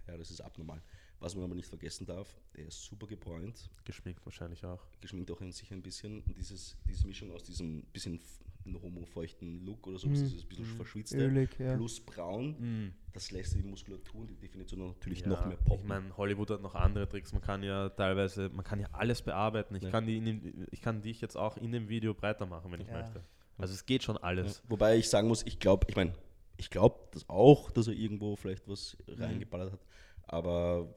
Ja, 0.08 0.16
das 0.18 0.32
ist 0.32 0.40
abnormal. 0.42 0.82
Was 1.20 1.34
man 1.36 1.46
aber 1.46 1.56
nicht 1.56 1.68
vergessen 1.68 2.06
darf, 2.06 2.28
der 2.56 2.68
ist 2.68 2.84
super 2.84 3.08
gebräunt, 3.08 3.72
Geschminkt 3.86 4.24
wahrscheinlich 4.26 4.64
auch. 4.66 4.80
geschminkt 5.02 5.32
auch 5.32 5.42
in 5.42 5.52
sich 5.52 5.72
ein 5.72 5.82
bisschen. 5.82 6.22
Und 6.22 6.38
dieses, 6.38 6.78
diese 6.88 7.08
Mischung 7.08 7.32
aus 7.32 7.44
diesem 7.44 7.84
bisschen 7.94 8.20
homofeuchten 8.84 9.66
Look 9.66 9.88
oder 9.88 9.98
so, 9.98 10.08
Mhm. 10.08 10.14
dieses 10.14 10.44
bisschen 10.46 10.66
verschwitzte, 10.66 11.18
Ölig, 11.26 11.58
ja. 11.58 11.76
plus 11.76 12.00
braun, 12.02 12.56
Mhm. 12.60 12.94
das 13.14 13.32
lässt 13.32 13.56
die 13.56 13.64
Muskulatur 13.64 14.22
und 14.22 14.30
die 14.30 14.36
Definition 14.36 14.80
natürlich 14.88 15.22
Ja, 15.22 15.30
noch 15.30 15.46
mehr 15.46 15.58
poppen. 15.58 15.84
Ich 15.84 15.88
meine, 15.88 16.18
Hollywood 16.18 16.50
hat 16.52 16.62
noch 16.62 16.76
andere 16.76 17.08
Tricks. 17.08 17.32
Man 17.32 17.42
kann 17.42 17.64
ja 17.64 17.90
teilweise, 17.90 18.50
man 18.50 18.66
kann 18.66 18.80
ja 18.80 18.88
alles 18.92 19.22
bearbeiten. 19.22 19.74
Ich, 19.76 19.84
Ja. 19.84 19.90
kann, 19.90 20.06
die 20.06 20.18
in 20.18 20.26
dem, 20.26 20.68
ich 20.72 20.82
kann 20.82 21.02
dich 21.02 21.22
jetzt 21.22 21.36
auch 21.38 21.58
in 21.58 21.72
dem 21.72 21.88
Video 21.90 22.14
breiter 22.14 22.46
machen, 22.46 22.72
wenn 22.72 22.82
ich 22.82 22.88
Ja. 22.88 23.02
möchte. 23.02 23.24
Also 23.58 23.74
es 23.74 23.86
geht 23.86 24.04
schon 24.04 24.18
Ja. 24.18 24.24
alles. 24.24 24.62
Wobei 24.68 24.98
ich 24.98 25.10
sagen 25.10 25.28
muss, 25.30 25.44
ich 25.46 25.60
glaube, 25.60 25.88
ich 25.90 25.96
meine, 25.96 26.14
ich 26.58 26.70
glaube 26.70 27.00
das 27.12 27.28
auch, 27.30 27.72
dass 27.72 27.88
er 27.88 27.94
irgendwo 27.94 28.36
vielleicht 28.36 28.68
was 28.68 28.98
Mhm. 29.08 29.24
reingeballert 29.24 29.72
hat. 29.72 29.80
Aber 30.24 30.94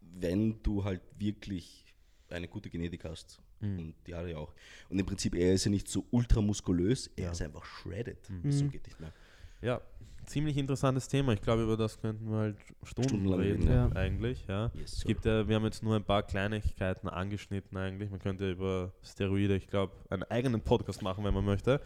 wenn 0.00 0.62
du 0.62 0.84
halt 0.84 1.00
wirklich 1.18 1.84
eine 2.30 2.48
gute 2.48 2.70
Genetik 2.70 3.04
hast, 3.04 3.40
Mhm. 3.60 3.78
und 3.78 3.94
die 4.06 4.14
hat 4.14 4.22
er 4.22 4.28
ja 4.30 4.36
auch, 4.38 4.54
und 4.88 4.98
im 4.98 5.04
Prinzip, 5.04 5.34
er 5.34 5.52
ist 5.52 5.64
ja 5.64 5.70
nicht 5.70 5.86
so 5.88 6.06
ultramuskulös, 6.10 7.10
er 7.16 7.24
Ja. 7.24 7.30
ist 7.32 7.42
einfach 7.42 7.64
shredded. 7.64 8.18
Mhm. 8.30 8.50
So 8.52 8.68
geht 8.68 8.86
nicht 8.86 8.98
mehr. 9.00 9.12
Ja, 9.60 9.80
ziemlich 10.24 10.56
interessantes 10.56 11.08
Thema. 11.08 11.32
Ich 11.34 11.42
glaube, 11.42 11.64
über 11.64 11.76
das 11.76 12.00
könnten 12.00 12.30
wir 12.30 12.38
halt 12.38 12.56
Stunden 12.84 13.08
Stundenlang 13.10 13.40
reden, 13.40 13.68
ja. 13.68 13.90
eigentlich. 13.92 14.46
Ja. 14.46 14.70
Yes, 14.74 14.94
Es 14.98 15.04
gibt 15.04 15.24
ja, 15.26 15.46
wir 15.46 15.56
haben 15.56 15.64
jetzt 15.64 15.82
nur 15.82 15.94
ein 15.96 16.04
paar 16.04 16.22
Kleinigkeiten 16.22 17.08
angeschnitten 17.08 17.76
eigentlich. 17.76 18.10
Man 18.10 18.20
könnte 18.20 18.50
über 18.50 18.92
Steroide, 19.02 19.56
ich 19.56 19.66
glaube, 19.66 19.92
einen 20.08 20.22
eigenen 20.24 20.62
Podcast 20.62 21.02
machen, 21.02 21.22
wenn 21.24 21.34
man 21.34 21.44
möchte. 21.44 21.80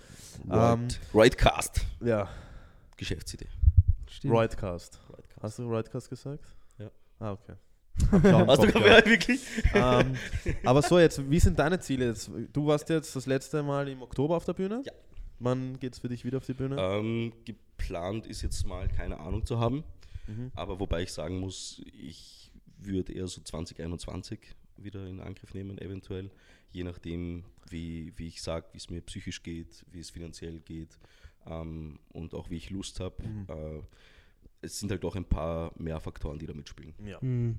right, 0.49 1.01
Rightcast. 1.13 1.85
Ja, 2.01 2.29
Geschäftsidee. 2.97 3.49
Stimmt. 4.09 4.33
Roidcast. 4.35 5.01
Rightcast. 5.09 5.43
Hast 5.43 5.59
du 5.59 5.63
Roidcast 5.69 6.09
gesagt? 6.11 6.45
Ja. 6.79 6.91
Ah, 7.19 7.33
okay. 7.33 7.55
Abschauen, 8.11 8.49
Hast 8.49 8.63
du 8.63 8.73
Kopf, 8.73 8.87
ja, 8.87 9.07
wirklich? 9.07 9.41
ähm, 9.73 10.17
aber 10.65 10.83
so 10.83 10.99
jetzt, 10.99 11.31
wie 11.31 11.39
sind 11.39 11.59
deine 11.59 11.79
Ziele 11.81 12.07
jetzt? 12.07 12.31
Du 12.53 12.67
warst 12.67 12.89
jetzt 12.89 13.15
das 13.15 13.27
letzte 13.27 13.63
Mal 13.63 13.89
im 13.89 14.03
Oktober 14.03 14.37
auf 14.37 14.45
der 14.45 14.53
Bühne. 14.55 14.83
Ja. 14.85 14.93
Wann 15.39 15.79
geht 15.79 15.95
es 15.95 15.99
für 15.99 16.09
dich 16.09 16.25
wieder 16.25 16.39
auf 16.39 16.47
die 16.47 16.55
Bühne? 16.55 16.77
Ähm, 16.79 17.33
geplant 17.45 18.27
ist 18.27 18.43
jetzt 18.43 18.67
mal 18.67 18.89
keine 18.89 19.19
Ahnung 19.21 19.45
zu 19.45 19.59
haben. 19.59 19.85
Mhm. 20.27 20.51
Aber 20.55 20.81
wobei 20.81 21.03
ich 21.03 21.13
sagen 21.13 21.39
muss, 21.41 21.83
ich 21.93 22.51
würde 22.79 23.13
eher 23.13 23.27
so 23.27 23.41
2021 23.41 24.41
wieder 24.77 25.07
in 25.07 25.21
Angriff 25.21 25.55
nehmen, 25.55 25.79
eventuell. 25.79 26.31
Je 26.71 26.85
nachdem, 26.85 27.45
wie, 27.69 28.13
wie 28.17 28.29
ich 28.29 28.43
sage, 28.43 28.67
wie 28.73 28.79
es 28.79 28.91
mir 28.91 29.01
psychisch 29.03 29.43
geht, 29.43 29.85
wie 29.93 30.01
es 30.01 30.11
finanziell 30.11 30.61
geht 30.61 30.99
ähm, 31.47 31.99
und 32.13 32.35
auch 32.35 32.51
wie 32.51 32.57
ich 32.57 32.71
Lust 32.71 33.01
habe. 33.01 33.23
Mhm. 33.23 33.47
Äh, 33.49 33.83
es 34.63 34.79
sind 34.79 34.91
halt 34.91 35.05
auch 35.05 35.15
ein 35.15 35.27
paar 35.27 35.73
mehr 35.77 36.01
Faktoren, 36.01 36.39
die 36.39 36.47
da 36.47 36.55
mitspielen. 36.55 36.95
Ja. 37.05 37.21
Hm. 37.21 37.59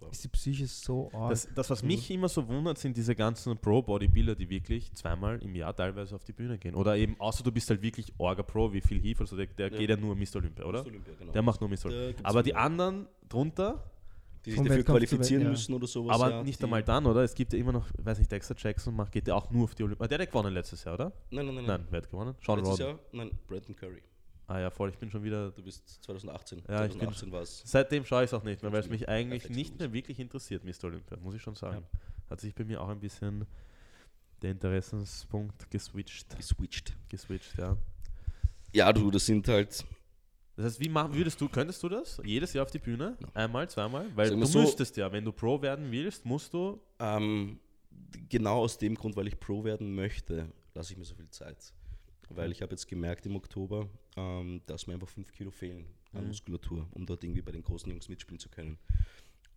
Aber 0.00 0.10
Ist 0.10 0.24
die 0.24 0.28
Psyche 0.28 0.66
so 0.66 1.10
arg? 1.12 1.30
Das, 1.30 1.48
das, 1.54 1.70
was 1.70 1.82
mich 1.82 2.10
immer 2.10 2.28
so 2.28 2.46
wundert, 2.48 2.78
sind 2.78 2.96
diese 2.96 3.14
ganzen 3.14 3.56
Pro-Bodybuilder, 3.58 4.34
die 4.34 4.48
wirklich 4.50 4.92
zweimal 4.94 5.40
im 5.42 5.54
Jahr 5.54 5.74
teilweise 5.74 6.14
auf 6.14 6.24
die 6.24 6.32
Bühne 6.32 6.58
gehen. 6.58 6.74
Oder 6.74 6.96
eben, 6.96 7.16
außer 7.18 7.42
du 7.44 7.52
bist 7.52 7.68
halt 7.70 7.82
wirklich 7.82 8.12
Orga 8.18 8.42
Pro, 8.42 8.72
wie 8.72 8.80
Phil 8.80 9.00
Heath, 9.00 9.20
also 9.20 9.36
der, 9.36 9.46
der 9.46 9.70
Ja. 9.72 9.78
geht 9.78 9.90
ja 9.90 9.96
nur 9.96 10.14
Mr. 10.16 10.36
Olympia, 10.36 10.64
oder? 10.64 10.82
Mr. 10.82 10.86
Olympia, 10.88 11.14
genau. 11.18 11.32
Der 11.32 11.42
macht 11.42 11.60
nur 11.60 11.70
Mr. 11.70 11.86
Olympia. 11.86 12.24
Aber 12.24 12.42
die 12.42 12.54
anderen 12.54 13.06
drunter, 13.28 13.84
die 14.44 14.50
sich 14.50 14.58
Vom 14.58 14.66
dafür 14.66 14.82
qualifizieren 14.82 15.42
Wett- 15.42 15.46
ja. 15.46 15.50
müssen 15.50 15.72
oder 15.74 15.86
sowas. 15.86 16.20
aber 16.20 16.30
ja, 16.30 16.42
nicht 16.42 16.62
einmal 16.64 16.82
dann, 16.82 17.06
oder? 17.06 17.22
Es 17.22 17.34
gibt 17.34 17.52
ja 17.52 17.58
immer 17.60 17.70
noch, 17.72 17.88
weiß 17.98 18.18
nicht, 18.18 18.32
Dexter 18.32 18.56
Jackson 18.58 18.94
macht, 18.96 19.12
geht 19.12 19.28
ja 19.28 19.34
auch 19.36 19.50
nur 19.52 19.64
auf 19.64 19.74
die 19.76 19.84
Olympia. 19.84 20.08
Der 20.08 20.16
hat 20.18 20.26
ja 20.26 20.30
gewonnen 20.30 20.52
letztes 20.52 20.82
Jahr, 20.84 20.94
oder? 20.94 21.12
Nein, 21.30 21.46
nein, 21.46 21.54
nein. 21.54 21.64
Nein, 21.66 21.86
wer 21.90 21.98
hat 22.02 22.10
gewonnen? 22.10 22.34
Sean 22.44 22.58
Letztes 22.58 22.80
Roden. 22.80 22.90
Jahr? 22.90 22.98
Nein, 23.12 23.30
Brandon 23.46 23.76
Curry. 23.76 24.02
Ah 24.46 24.58
ja, 24.58 24.70
voll, 24.70 24.90
ich 24.90 24.98
bin 24.98 25.10
schon 25.10 25.22
wieder. 25.22 25.50
Du 25.52 25.62
bist 25.62 26.02
2018. 26.04 26.58
Ja, 26.68 26.84
ich 26.84 26.90
bin- 26.92 27.00
2018 27.00 27.32
war 27.32 27.42
es. 27.42 27.62
Seitdem 27.64 28.04
schaue 28.04 28.24
ich 28.24 28.30
es 28.30 28.34
auch 28.34 28.42
nicht 28.42 28.62
mehr, 28.62 28.72
weil 28.72 28.80
es 28.80 28.88
mich 28.88 29.08
eigentlich 29.08 29.48
nicht 29.48 29.78
mehr 29.78 29.92
wirklich 29.92 30.18
interessiert, 30.18 30.64
Mr. 30.64 30.84
Olympia, 30.84 31.16
muss 31.18 31.34
ich 31.34 31.42
schon 31.42 31.54
sagen. 31.54 31.84
Hat 32.28 32.40
sich 32.40 32.54
bei 32.54 32.64
mir 32.64 32.80
auch 32.80 32.88
ein 32.88 33.00
bisschen 33.00 33.46
der 34.42 34.50
Interessenspunkt 34.52 35.70
geswitcht. 35.70 36.36
Geswitcht. 36.36 36.96
Geswitcht, 37.08 37.56
ja. 37.58 37.76
Ja, 38.72 38.92
du, 38.92 39.10
das 39.10 39.26
sind 39.26 39.46
halt. 39.48 39.84
Das 40.56 40.66
heißt, 40.66 40.80
wie 40.80 40.88
mach, 40.88 41.12
würdest 41.12 41.40
du, 41.40 41.48
könntest 41.48 41.82
du 41.82 41.88
das 41.88 42.20
jedes 42.24 42.52
Jahr 42.52 42.64
auf 42.64 42.70
die 42.70 42.78
Bühne? 42.78 43.16
Einmal, 43.34 43.70
zweimal? 43.70 44.06
Weil 44.14 44.30
du 44.30 44.44
so- 44.44 44.60
müsstest 44.60 44.96
ja, 44.96 45.10
wenn 45.12 45.24
du 45.24 45.32
Pro 45.32 45.62
werden 45.62 45.90
willst, 45.90 46.24
musst 46.26 46.52
du. 46.52 46.80
Ähm, 46.98 47.58
genau 48.28 48.58
aus 48.58 48.76
dem 48.78 48.94
Grund, 48.94 49.16
weil 49.16 49.28
ich 49.28 49.38
Pro 49.38 49.64
werden 49.64 49.94
möchte, 49.94 50.50
lasse 50.74 50.92
ich 50.92 50.98
mir 50.98 51.04
so 51.04 51.14
viel 51.14 51.30
Zeit. 51.30 51.72
Weil 52.28 52.52
ich 52.52 52.62
habe 52.62 52.72
jetzt 52.72 52.86
gemerkt 52.88 53.26
im 53.26 53.36
Oktober, 53.36 53.88
ähm, 54.16 54.62
dass 54.66 54.86
mir 54.86 54.94
einfach 54.94 55.08
5 55.08 55.32
Kilo 55.32 55.50
fehlen 55.50 55.86
an 56.12 56.22
Mhm. 56.22 56.28
Muskulatur, 56.28 56.88
um 56.92 57.04
dort 57.06 57.24
irgendwie 57.24 57.42
bei 57.42 57.52
den 57.52 57.62
großen 57.62 57.90
Jungs 57.90 58.08
mitspielen 58.08 58.38
zu 58.38 58.48
können. 58.48 58.78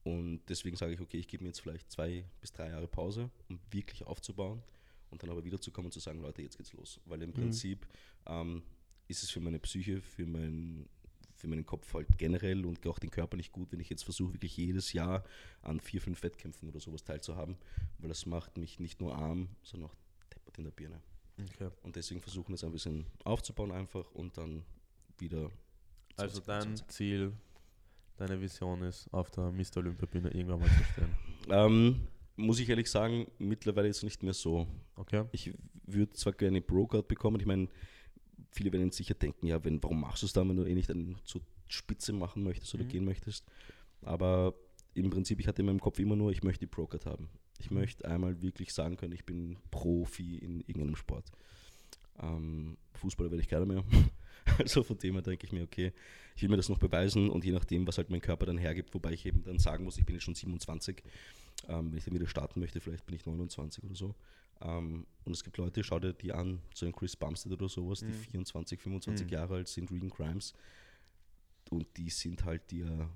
Und 0.04 0.42
deswegen 0.50 0.76
sage 0.76 0.94
ich, 0.94 1.02
okay, 1.02 1.18
ich 1.18 1.28
gebe 1.28 1.44
mir 1.44 1.50
jetzt 1.50 1.62
vielleicht 1.62 1.90
zwei 1.92 2.26
bis 2.40 2.52
drei 2.52 2.70
Jahre 2.70 2.88
Pause, 2.88 3.30
um 3.50 3.60
wirklich 3.72 4.06
aufzubauen 4.06 4.62
und 5.10 5.24
dann 5.24 5.30
aber 5.32 5.44
wiederzukommen 5.44 5.88
und 5.88 5.92
zu 5.92 6.00
sagen, 6.00 6.22
Leute, 6.22 6.42
jetzt 6.42 6.58
geht's 6.58 6.74
los. 6.74 7.00
Weil 7.06 7.22
im 7.24 7.34
Prinzip 7.34 7.88
ähm, 8.28 8.62
ist 9.08 9.24
es 9.24 9.32
für 9.32 9.40
meine 9.40 9.60
Psyche, 9.60 10.02
für, 10.02 10.26
mein, 10.26 10.88
für 11.34 11.48
meinen 11.48 11.66
Kopf 11.66 11.92
halt 11.94 12.18
generell 12.18 12.66
und 12.66 12.86
auch 12.88 13.00
den 13.00 13.10
Körper 13.10 13.36
nicht 13.36 13.52
gut, 13.52 13.72
wenn 13.72 13.80
ich 13.80 13.90
jetzt 13.90 14.04
versuche, 14.04 14.34
wirklich 14.34 14.58
jedes 14.58 14.94
Jahr 14.94 15.24
an 15.62 15.80
vier, 15.80 16.02
fünf 16.02 16.22
Wettkämpfen 16.22 16.70
oder 16.70 16.80
sowas 16.80 17.04
teilzuhaben, 17.04 17.58
weil 17.98 18.10
das 18.10 18.26
macht 18.26 18.58
mich 18.58 18.80
nicht 18.80 19.00
nur 19.02 19.16
arm, 19.16 19.50
sondern 19.64 19.90
auch 19.90 19.96
deppert 20.34 20.58
in 20.60 20.66
der 20.66 20.72
Birne. 20.72 21.02
Okay. 21.40 21.70
Und 21.84 21.96
deswegen 21.96 22.22
versuchen 22.22 22.50
wir 22.50 22.56
es 22.56 22.64
ein 22.64 22.72
bisschen 22.72 23.06
aufzubauen 23.24 23.72
einfach 23.72 24.10
und 24.12 24.38
dann 24.38 24.64
wieder. 25.18 25.52
Also 26.18 26.40
dein 26.40 26.76
2021. 26.78 26.88
Ziel, 26.88 27.34
deine 28.18 28.40
Vision 28.40 28.82
ist, 28.84 29.12
auf 29.14 29.32
der 29.32 29.52
Mr. 29.52 29.78
Olympia 29.78 30.06
Bühne 30.06 30.30
irgendwann 30.30 30.60
mal 30.62 30.70
zu 30.70 30.84
stehen. 30.94 31.16
Ähm, 31.50 32.08
muss 32.38 32.60
ich 32.60 32.70
ehrlich 32.70 32.90
sagen, 32.90 33.28
mittlerweile 33.38 33.88
jetzt 33.88 34.04
nicht 34.04 34.24
mehr 34.24 34.34
so. 34.34 34.66
Okay? 34.96 35.26
Ich 35.32 35.54
würde 35.86 36.14
zwar 36.14 36.34
gerne 36.34 36.62
Pro-Card 36.62 37.08
bekommen, 37.08 37.40
ich 37.40 37.46
meine, 37.46 37.68
viele 38.52 38.72
werden 38.72 38.92
sicher 38.92 39.14
denken, 39.14 39.48
ja, 39.48 39.64
wenn, 39.64 39.82
warum 39.84 40.00
machst 40.02 40.24
du 40.24 40.26
es 40.28 40.34
dann, 40.34 40.48
wenn 40.50 40.56
du 40.56 40.64
eh 40.64 40.74
nicht 40.74 40.90
dann 40.90 41.18
zur 41.26 41.42
Spitze 41.68 42.14
machen 42.14 42.44
möchtest 42.44 42.74
oder 42.76 42.84
Mhm. 42.86 42.90
gehen 42.90 43.06
möchtest. 43.06 43.46
Aber 44.02 44.54
im 44.94 45.10
Prinzip, 45.10 45.40
ich 45.40 45.48
hatte 45.48 45.62
in 45.62 45.66
meinem 45.66 45.80
Kopf 45.80 46.00
immer 46.00 46.16
nur, 46.16 46.32
ich 46.32 46.44
möchte 46.44 46.62
die 46.62 46.72
Pro-Card 46.72 47.06
haben. 47.06 47.30
Ich 47.60 47.72
möchte 47.72 48.06
einmal 48.06 48.42
wirklich 48.42 48.74
sagen 48.74 48.98
können, 48.98 49.14
ich 49.14 49.26
bin 49.26 49.58
Profi 49.72 50.38
in 50.38 50.62
irgendeinem 50.62 50.96
Sport. 50.96 51.26
Ähm, 52.20 52.78
Fußballer 52.94 53.32
werde 53.32 53.42
ich 53.42 53.50
keiner 53.50 53.66
mehr. 53.66 53.84
Also 54.60 54.84
von 54.84 54.98
dem 55.00 55.14
her 55.16 55.24
denke 55.24 55.44
ich 55.48 55.52
mir, 55.52 55.64
okay, 55.64 55.92
ich 56.36 56.44
will 56.44 56.50
mir 56.50 56.58
das 56.58 56.70
noch 56.70 56.78
beweisen 56.78 57.32
und 57.32 57.44
je 57.44 57.52
nachdem, 57.52 57.88
was 57.88 57.98
halt 57.98 58.12
mein 58.12 58.22
Körper 58.22 58.46
dann 58.46 58.60
hergibt, 58.60 58.94
wobei 58.94 59.12
ich 59.12 59.26
eben 59.26 59.42
dann 59.42 59.58
sagen 59.58 59.84
muss, 59.84 59.98
ich 59.98 60.06
bin 60.06 60.14
jetzt 60.16 60.24
schon 60.24 60.36
27, 60.36 61.02
ähm, 61.68 61.90
wenn 61.92 61.98
ich 61.98 62.06
dann 62.06 62.14
wieder 62.14 62.28
starten 62.28 62.60
möchte, 62.60 62.80
vielleicht 62.80 63.08
bin 63.08 63.16
ich 63.16 63.26
29 63.26 63.84
oder 63.84 63.96
so. 63.96 64.14
Ähm, 64.62 65.08
und 65.24 65.34
es 65.34 65.44
gibt 65.44 65.58
Leute, 65.58 65.84
schau 65.84 66.00
dir 66.00 66.14
die 66.14 66.32
an, 66.32 66.62
so 66.76 66.86
ein 66.86 66.92
Chris 66.92 67.16
Bumstead 67.16 67.54
oder 67.54 67.68
sowas, 67.68 68.02
die 68.02 68.06
Mhm. 68.06 68.14
24, 68.32 68.80
25 68.80 69.26
Mhm. 69.26 69.34
Jahre 69.34 69.56
alt 69.56 69.68
sind, 69.68 69.90
Regan 69.92 70.12
Crimes, 70.12 70.54
und 71.72 71.88
die 71.98 72.12
sind 72.12 72.46
halt 72.46 72.70
dir 72.70 73.10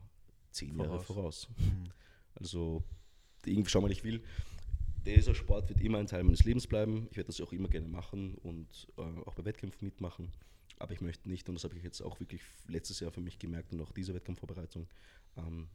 10 0.52 0.76
Jahre 0.78 1.00
Voraus. 1.00 1.06
voraus. 1.06 1.50
Mhm. 1.60 1.92
Also, 2.34 2.84
irgendwie, 3.46 3.70
schau 3.70 3.82
mal, 3.82 3.92
ich 3.92 4.04
will, 4.04 4.24
dieser 5.06 5.34
Sport 5.36 5.70
wird 5.70 5.82
immer 5.82 5.98
ein 5.98 6.08
Teil 6.08 6.24
meines 6.24 6.44
Lebens 6.44 6.68
bleiben. 6.68 7.08
Ich 7.12 7.18
werde 7.18 7.28
das 7.28 7.42
auch 7.42 7.54
immer 7.54 7.70
gerne 7.70 7.88
machen 7.88 8.36
und 8.44 8.88
äh, 8.98 9.02
auch 9.26 9.34
bei 9.36 9.46
Wettkämpfen 9.46 9.86
mitmachen. 9.86 10.32
Aber 10.78 10.94
ich 10.94 11.02
möchte 11.02 11.30
nicht, 11.30 11.48
und 11.50 11.56
das 11.56 11.64
habe 11.64 11.76
ich 11.78 11.84
jetzt 11.84 12.02
auch 12.02 12.20
wirklich 12.20 12.42
letztes 12.68 13.00
Jahr 13.00 13.12
für 13.12 13.22
mich 13.22 13.40
gemerkt 13.40 13.74
und 13.74 13.82
auch 13.82 13.92
diese 13.92 14.14
Wettkampfvorbereitung, 14.14 14.88
ähm, 15.38 15.68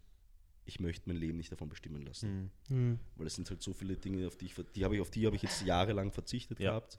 ich 0.66 0.80
möchte 0.80 1.08
mein 1.08 1.16
Leben 1.18 1.36
nicht 1.36 1.52
davon 1.52 1.68
bestimmen 1.68 2.02
lassen. 2.02 2.50
Mhm. 2.68 2.74
Hm. 2.74 2.98
Weil 3.16 3.26
es 3.26 3.34
sind 3.34 3.50
halt 3.50 3.62
so 3.62 3.74
viele 3.74 3.96
Dinge, 3.96 4.26
auf 4.26 4.36
die 4.36 4.46
ich, 4.46 4.54
die 4.74 4.84
habe 4.84 4.94
ich, 4.94 5.00
auf 5.02 5.10
die 5.10 5.26
habe 5.26 5.36
ich 5.36 5.42
jetzt 5.42 5.62
jahrelang 5.62 6.10
verzichtet 6.10 6.58
Ja. 6.58 6.70
gehabt. 6.70 6.98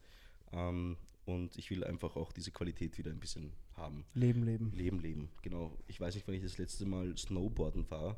Ähm, 0.52 0.98
und 1.26 1.58
ich 1.58 1.72
will 1.72 1.84
einfach 1.84 2.16
auch 2.16 2.32
diese 2.32 2.52
Qualität 2.52 3.00
wieder 3.00 3.10
ein 3.10 3.20
bisschen 3.20 3.52
haben. 3.74 4.06
Leben, 4.14 4.44
leben. 4.44 4.72
Leben, 4.76 5.00
leben. 5.00 5.30
Genau. 5.42 5.76
Ich 5.88 6.00
weiß 6.00 6.14
nicht, 6.14 6.28
wann 6.28 6.36
ich 6.36 6.44
das 6.44 6.60
letzte 6.60 6.86
Mal 6.86 7.18
Snowboarden 7.18 7.90
war. 7.90 8.18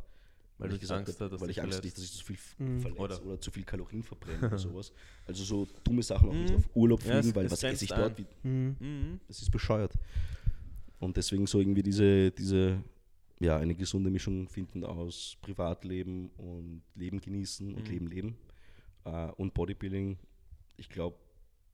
Weil 0.60 0.74
ich 0.74 0.80
gesagt 0.80 1.08
Angst 1.08 1.20
hab, 1.20 1.26
hast, 1.26 1.34
dass 1.34 1.41
weil 1.41 1.49
ich 1.51 1.62
Angst 1.62 1.78
hatte, 1.78 1.88
dass 1.89 2.03
ich 2.03 2.12
zu 2.14 2.26
viel 2.26 2.38
Mhm. 2.58 2.80
verletze 2.82 3.01
Oder- 3.01 3.26
oder. 3.26 3.41
zu 3.41 3.51
viel 3.51 3.64
Kalorien 3.64 4.01
verbrenne 4.03 4.47
oder 4.47 4.58
sowas. 4.58 4.91
Also 5.26 5.43
so 5.43 5.68
dumme 5.84 6.01
Sachen 6.01 6.30
auch 6.30 6.34
nicht 6.34 6.49
Mhm. 6.51 6.55
auf 6.58 6.70
Urlaub 6.76 6.99
Ja, 7.03 7.12
fliegen, 7.12 7.30
es- 7.30 7.36
weil 7.36 7.45
es 7.45 7.51
was 7.51 7.64
esse 7.64 7.84
ich 7.86 7.89
dort? 7.91 8.18
ein. 8.20 8.26
Wie, 8.43 8.47
Hm. 8.47 8.76
Mhm. 8.80 9.20
das 9.28 9.41
ist 9.41 9.51
bescheuert. 9.51 9.93
Und 10.99 11.16
deswegen 11.18 11.45
so 11.45 11.60
irgendwie 11.60 11.84
diese, 11.84 12.32
diese, 12.32 12.82
ja, 13.39 13.58
eine 13.58 13.76
gesunde 13.76 14.10
Mischung 14.10 14.49
finden 14.49 14.84
aus 14.84 15.38
Privatleben 15.41 16.30
und 16.38 16.82
Leben 16.95 17.22
genießen 17.22 17.76
und 17.76 17.84
Mhm. 17.86 17.91
Leben 17.91 18.08
leben. 18.08 18.38
Äh, 19.05 19.28
und 19.34 19.53
Bodybuilding, 19.53 20.18
ich 20.78 20.89
glaube, 20.89 21.18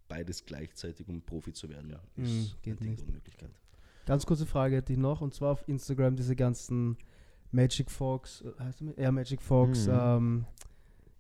beides 0.10 0.46
gleichzeitig, 0.46 1.08
um 1.08 1.22
Profi 1.22 1.54
zu 1.54 1.70
werden, 1.70 1.96
Mhm, 2.18 2.24
ist 2.26 2.62
geht 2.62 2.82
eine 2.82 2.90
nicht. 2.92 3.02
Unmöglichkeit. 3.08 3.50
Ganz 4.06 4.26
kurze 4.26 4.46
Frage 4.46 4.76
hätte 4.76 4.92
ich 4.92 5.00
noch, 5.00 5.22
und 5.22 5.34
zwar 5.34 5.54
auf 5.54 5.66
Instagram 5.70 6.18
diese 6.18 6.36
ganzen 6.36 6.98
Magic 7.54 7.89
Fox, 7.89 8.41
äh, 8.41 8.51
heißt 8.64 8.82
der, 8.82 9.04
ja, 9.04 9.12
Magic 9.12 9.41
Fox, 9.41 9.88
Mhm. 9.88 9.93
ähm, 9.95 10.45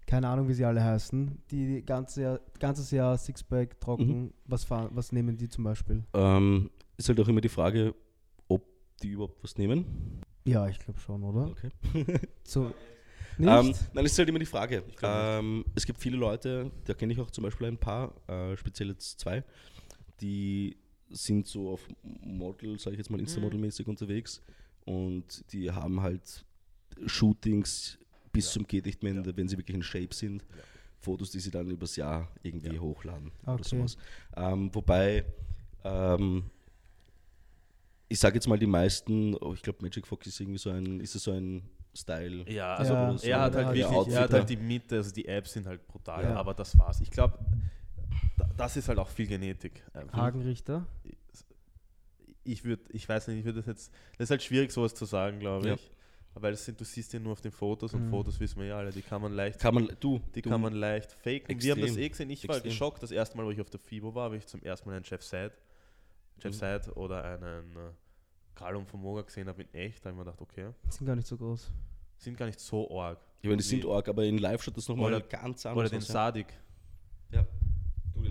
keine 0.05 0.27
Ahnung, 0.27 0.47
wie 0.49 0.53
sie 0.53 0.65
alle 0.65 0.83
heißen, 0.83 1.41
die, 1.51 1.81
ganze 1.85 2.21
Jahr, 2.23 2.39
ganzes 2.59 2.91
Jahr 2.91 3.17
Sixpack 3.17 3.79
trocken, 3.79 4.23
Mhm. 4.25 4.33
was, 4.45 4.63
fahren, 4.65 4.89
was 4.93 5.11
nehmen 5.11 5.37
die 5.37 5.47
zum 5.47 5.63
Beispiel? 5.63 6.03
Ähm, 6.13 6.69
ist 6.97 7.07
halt 7.07 7.19
auch 7.19 7.27
immer 7.27 7.39
die 7.41 7.49
Frage, 7.49 7.95
ob 8.49 8.65
die 9.01 9.09
überhaupt 9.09 9.41
was 9.43 9.57
nehmen. 9.57 9.85
Ja, 10.45 10.67
ich 10.67 10.77
glaube 10.79 10.99
schon, 10.99 11.23
oder? 11.23 11.47
Okay. 11.49 11.69
So? 12.43 12.73
Ähm, 13.39 13.73
nein, 13.93 14.05
es 14.05 14.11
ist 14.11 14.19
halt 14.19 14.29
immer 14.29 14.37
die 14.39 14.45
Frage. 14.45 14.83
Ähm, 15.01 15.65
es 15.73 15.85
gibt 15.87 15.99
viele 15.99 16.17
Leute, 16.17 16.69
da 16.85 16.93
kenne 16.93 17.13
ich 17.13 17.19
auch 17.19 17.31
zum 17.31 17.43
Beispiel 17.43 17.65
ein 17.67 17.77
paar, 17.79 18.13
äh, 18.29 18.55
speziell 18.57 18.89
jetzt 18.89 19.19
zwei, 19.19 19.43
die 20.21 20.77
sind 21.09 21.47
so 21.47 21.69
auf 21.71 21.87
Model, 22.03 22.77
sage 22.79 22.95
ich 22.95 22.97
jetzt 22.99 23.09
mal, 23.09 23.17
Mhm. 23.17 23.23
Insta-Model-mäßig 23.23 23.87
unterwegs 23.87 24.41
und 24.85 25.51
die 25.53 25.71
haben 25.71 26.01
halt 26.01 26.45
Shootings 27.05 27.97
bis 28.31 28.45
Ja. 28.47 28.51
zum 28.53 28.67
geht 28.67 28.85
nicht 28.85 29.03
mehr, 29.03 29.13
Ja. 29.13 29.23
wenn 29.37 29.47
sie 29.47 29.57
wirklich 29.57 29.75
in 29.75 29.83
Shape 29.83 30.13
sind. 30.13 30.41
Ja. 30.41 30.63
Fotos, 30.99 31.31
die 31.31 31.39
sie 31.39 31.51
dann 31.51 31.69
übers 31.69 31.95
Jahr 31.97 32.29
irgendwie 32.43 32.75
Ja. 32.75 32.81
hochladen 32.81 33.31
oder 33.43 33.53
Okay. 33.53 33.63
sowas. 33.63 33.97
Ähm, 34.37 34.73
wobei, 34.73 35.25
ähm, 35.83 36.43
ich 38.07 38.19
sage 38.19 38.35
jetzt 38.35 38.47
mal, 38.47 38.57
die 38.57 38.67
meisten, 38.67 39.35
oh, 39.35 39.53
ich 39.53 39.61
glaube, 39.61 39.79
Magic 39.81 40.05
Fox 40.07 40.27
ist 40.27 40.39
irgendwie 40.39 40.59
so 40.59 40.69
ein, 40.69 40.99
ist 40.99 41.15
es 41.15 41.23
so 41.23 41.31
ein 41.31 41.63
Style. 41.95 42.49
Ja, 42.49 42.75
also 42.75 42.93
Ja, 42.93 43.37
er 43.37 43.41
hat 43.41 43.55
halt 43.55 43.77
ja, 43.77 43.91
wirklich, 43.91 44.13
er 44.15 44.21
hat 44.21 44.33
halt 44.33 44.49
die 44.49 44.57
Mitte, 44.57 44.95
also 44.97 45.11
die 45.13 45.27
Apps 45.27 45.53
sind 45.53 45.67
halt 45.67 45.85
brutal, 45.87 46.23
Ja. 46.23 46.35
aber 46.35 46.53
das 46.53 46.77
war's. 46.79 47.01
Ich 47.01 47.11
glaube, 47.11 47.37
das 48.57 48.77
ist 48.77 48.87
halt 48.87 48.97
auch 48.99 49.09
viel 49.09 49.27
Genetik. 49.27 49.83
Hagenrichter? 50.11 50.87
Ich 52.43 52.63
würde, 52.63 52.83
ich 52.89 53.07
weiß 53.07 53.27
nicht, 53.29 53.39
ich 53.39 53.45
würde 53.45 53.59
das 53.59 53.67
jetzt, 53.67 53.91
das 54.17 54.25
ist 54.25 54.29
halt 54.31 54.43
schwierig, 54.43 54.71
sowas 54.71 54.93
zu 54.93 55.05
sagen, 55.05 55.39
glaube 55.39 55.67
Ja. 55.67 55.73
ich. 55.75 55.91
Weil 56.35 56.51
das 56.51 56.65
sind, 56.65 56.79
du 56.81 56.83
siehst 56.83 57.13
ja 57.13 57.19
nur 57.19 57.33
auf 57.33 57.41
den 57.41 57.51
Fotos 57.51 57.93
und 57.93 58.05
Mhm. 58.05 58.09
Fotos 58.09 58.39
wissen 58.39 58.59
wir 58.59 58.65
ja 58.67 58.77
alle, 58.77 58.91
die 58.91 59.03
kann 59.03 59.21
man 59.21 59.33
leicht, 59.33 59.59
Kann 59.59 59.75
man, 59.75 59.87
du, 59.99 60.19
die 60.33 60.41
du, 60.41 60.49
kann 60.49 60.59
man 60.61 60.73
leicht 60.73 61.11
faken. 61.11 61.61
Wir 61.61 61.71
haben 61.73 61.81
das 61.81 61.91
Extrem. 61.91 62.03
eh 62.03 62.09
gesehen, 62.09 62.29
ich 62.31 62.47
war 62.47 62.55
Extrem. 62.55 62.71
geschockt, 62.71 63.03
das 63.03 63.11
erste 63.11 63.37
Mal, 63.37 63.45
wo 63.45 63.51
ich 63.51 63.61
auf 63.61 63.69
der 63.69 63.79
FIBO 63.79 64.15
war, 64.15 64.25
habe 64.25 64.37
ich 64.37 64.47
zum 64.47 64.61
ersten 64.63 64.89
Mal 64.89 64.95
einen 64.95 65.05
Jeff 65.05 65.21
Sad, 65.21 65.51
Jeff 66.41 66.53
Mhm. 66.55 66.57
Sad 66.57 66.97
oder 66.97 67.23
einen 67.23 67.75
äh, 67.75 67.91
Carlum 68.55 68.87
von 68.87 68.99
Moga 68.99 69.21
gesehen 69.21 69.47
habe 69.47 69.61
in 69.61 69.73
echt, 69.75 69.99
da 70.03 70.09
habe 70.09 70.15
ich 70.15 70.17
mir 70.17 70.25
gedacht, 70.25 70.41
okay, 70.41 70.69
Die 70.87 70.91
sind 70.91 71.05
gar 71.05 71.15
nicht 71.15 71.27
so 71.27 71.37
groß. 71.37 71.71
sind 72.17 72.35
gar 72.35 72.47
nicht 72.47 72.59
so 72.59 72.89
arg. 72.99 73.19
Ich 73.41 73.47
meine, 73.47 73.57
die 73.57 73.63
sind 73.63 73.85
arg, 73.85 74.07
aber 74.09 74.23
in 74.23 74.39
Live 74.39 74.63
schaut 74.63 74.75
das 74.77 74.87
nochmal 74.87 75.13
Oder- 75.13 75.21
ganz 75.21 75.65
anders 75.67 75.77
Oder 75.81 75.89
den 75.89 75.99
ja. 75.99 76.05
Sadik. 76.13 76.47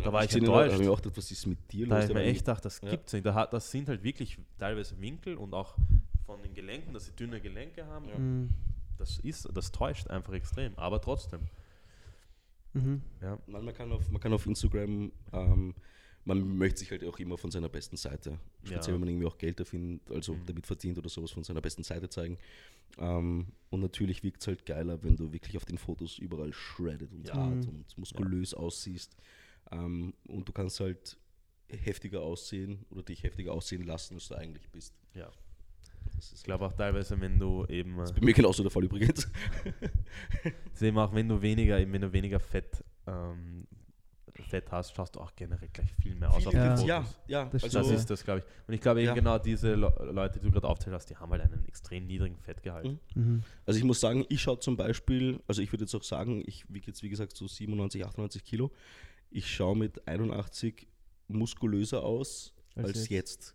Da 0.04 0.12
war 0.12 0.22
ich 0.22 0.28
gesehen, 0.28 0.44
enttäuscht. 0.44 0.68
Da 0.68 0.72
habe 0.74 0.82
ich 0.82 0.88
mir 0.88 0.92
auch 0.92 1.02
gedacht, 1.02 1.16
was 1.16 1.30
ist 1.30 1.46
mit 1.46 1.72
dir 1.72 1.86
Da 1.86 1.94
los? 1.96 2.02
habe 2.08 2.12
ich 2.20 2.24
mir 2.26 2.30
echt 2.30 2.40
gedacht, 2.40 2.64
das 2.64 2.80
Ja. 2.82 2.90
gibt's 2.90 3.12
nicht. 3.12 3.24
Da 3.26 3.34
hat, 3.34 3.52
das 3.52 3.70
sind 3.70 3.88
halt 3.88 4.02
wirklich 4.02 4.38
teilweise 4.58 5.00
Winkel 5.00 5.36
und 5.36 5.54
auch 5.54 5.76
von 6.26 6.42
den 6.42 6.54
Gelenken, 6.54 6.92
dass 6.94 7.06
sie 7.06 7.12
dünne 7.12 7.40
Gelenke 7.40 7.84
haben. 7.86 8.08
Ja. 8.08 8.18
Mhm. 8.18 8.50
Das 8.98 9.18
ist, 9.20 9.48
das 9.52 9.72
täuscht 9.72 10.08
einfach 10.08 10.32
extrem. 10.32 10.76
Aber 10.78 11.00
trotzdem. 11.00 11.40
Mhm. 12.74 13.02
Ja. 13.20 13.38
Nein, 13.46 13.64
man 13.64 13.74
kann 13.74 13.92
auf, 13.92 14.10
man 14.10 14.20
kann 14.20 14.32
auf 14.32 14.46
Instagram, 14.46 15.12
ähm, 15.32 15.74
man 16.24 16.56
möchte 16.56 16.80
sich 16.80 16.90
halt 16.90 17.04
auch 17.04 17.18
immer 17.18 17.36
von 17.36 17.50
seiner 17.50 17.68
besten 17.68 17.96
Seite, 17.96 18.38
speziell 18.62 18.80
Ja. 18.80 18.92
wenn 18.94 19.00
man 19.00 19.08
irgendwie 19.08 19.26
auch 19.26 19.36
Geld 19.36 19.58
davon, 19.60 20.00
also 20.08 20.34
Mhm. 20.34 20.46
damit 20.46 20.66
verdient 20.66 20.96
oder 20.98 21.08
sowas, 21.08 21.32
von 21.32 21.42
seiner 21.44 21.60
besten 21.60 21.82
Seite 21.82 22.08
zeigen. 22.08 22.38
Ähm, 22.98 23.48
und 23.70 23.80
natürlich 23.80 24.22
wirkt 24.22 24.40
es 24.40 24.46
halt 24.46 24.64
geiler, 24.64 25.02
wenn 25.02 25.16
du 25.16 25.32
wirklich 25.32 25.56
auf 25.56 25.64
den 25.64 25.78
Fotos 25.78 26.18
überall 26.18 26.52
shredded 26.52 27.12
und 27.12 27.26
Ja. 27.28 27.34
hart 27.34 27.64
Mhm. 27.64 27.68
und 27.68 27.98
muskulös 27.98 28.54
aussiehst. 28.54 29.16
Ähm, 29.72 30.14
und 30.28 30.48
du 30.48 30.52
kannst 30.52 30.78
halt 30.80 31.16
heftiger 31.68 32.20
aussehen 32.20 32.84
oder 32.90 33.02
dich 33.02 33.22
heftiger 33.22 33.52
aussehen 33.52 33.84
lassen, 33.84 34.14
als 34.14 34.28
du 34.28 34.34
eigentlich 34.34 34.68
bist. 34.70 34.94
Ja. 35.14 35.30
Das 36.14 36.26
ist 36.32 36.38
Ich 36.38 36.44
glaube 36.44 36.66
auch 36.66 36.72
teilweise, 36.74 37.18
wenn 37.20 37.38
du 37.38 37.64
eben, 37.66 37.98
äh, 37.98 38.12
bei 38.12 38.20
mir 38.24 38.34
genauso 38.34 38.62
der 38.62 38.70
Fall 38.70 38.84
übrigens. 38.84 39.28
das 40.44 40.52
ist 40.74 40.82
eben 40.82 40.98
auch 40.98 41.14
wenn 41.14 41.28
du 41.28 41.40
weniger, 41.40 41.78
eben 41.80 41.92
wenn 41.92 42.02
du 42.02 42.12
weniger 42.12 42.38
Fett, 42.40 42.84
ähm, 43.06 43.66
Fett 44.48 44.70
hast, 44.72 44.94
schaust 44.94 45.14
du 45.14 45.20
auch 45.20 45.34
generell 45.36 45.68
gleich 45.72 45.92
viel 46.02 46.14
mehr 46.16 46.30
aus 46.32 46.46
auf 46.46 46.52
Ja. 46.54 46.62
den 46.68 46.70
Fotos. 46.76 46.88
ja, 46.88 47.04
ja, 47.28 47.44
Das 47.46 47.62
also 47.64 47.78
Das 47.80 47.90
ist 47.90 48.10
das, 48.10 48.24
glaube 48.24 48.40
ich. 48.40 48.44
Und 48.66 48.74
ich 48.74 48.80
glaube 48.80 49.00
eben 49.00 49.08
Ja. 49.08 49.14
genau 49.14 49.38
diese 49.38 49.74
Le 49.74 49.92
Leute, 50.12 50.40
die 50.40 50.46
du 50.46 50.50
gerade 50.52 50.68
aufzählt 50.68 50.94
hast, 50.94 51.06
die 51.10 51.16
haben 51.16 51.30
halt 51.30 51.42
einen 51.42 51.64
extrem 51.66 52.06
niedrigen 52.06 52.36
Fettgehalt. 52.38 52.86
Mhm. 52.86 52.98
Mhm. 53.14 53.42
Also 53.66 53.78
ich 53.78 53.84
muss 53.84 54.00
sagen, 54.00 54.24
ich 54.28 54.40
schaue 54.42 54.58
zum 54.58 54.76
Beispiel, 54.76 55.38
also 55.46 55.62
ich 55.62 55.70
würde 55.72 55.84
jetzt 55.84 55.94
auch 55.94 56.02
sagen, 56.02 56.42
ich 56.46 56.64
wiege 56.72 56.86
jetzt 56.88 57.02
wie 57.02 57.08
gesagt 57.10 57.36
so 57.36 57.46
97, 57.46 58.04
98 58.04 58.44
Kilo. 58.44 58.70
Ich 59.32 59.46
schaue 59.52 59.76
mit 59.76 60.06
81 60.06 60.86
muskulöser 61.28 62.02
aus 62.02 62.54
als, 62.74 62.86
Als 62.88 63.08
jetzt. 63.08 63.54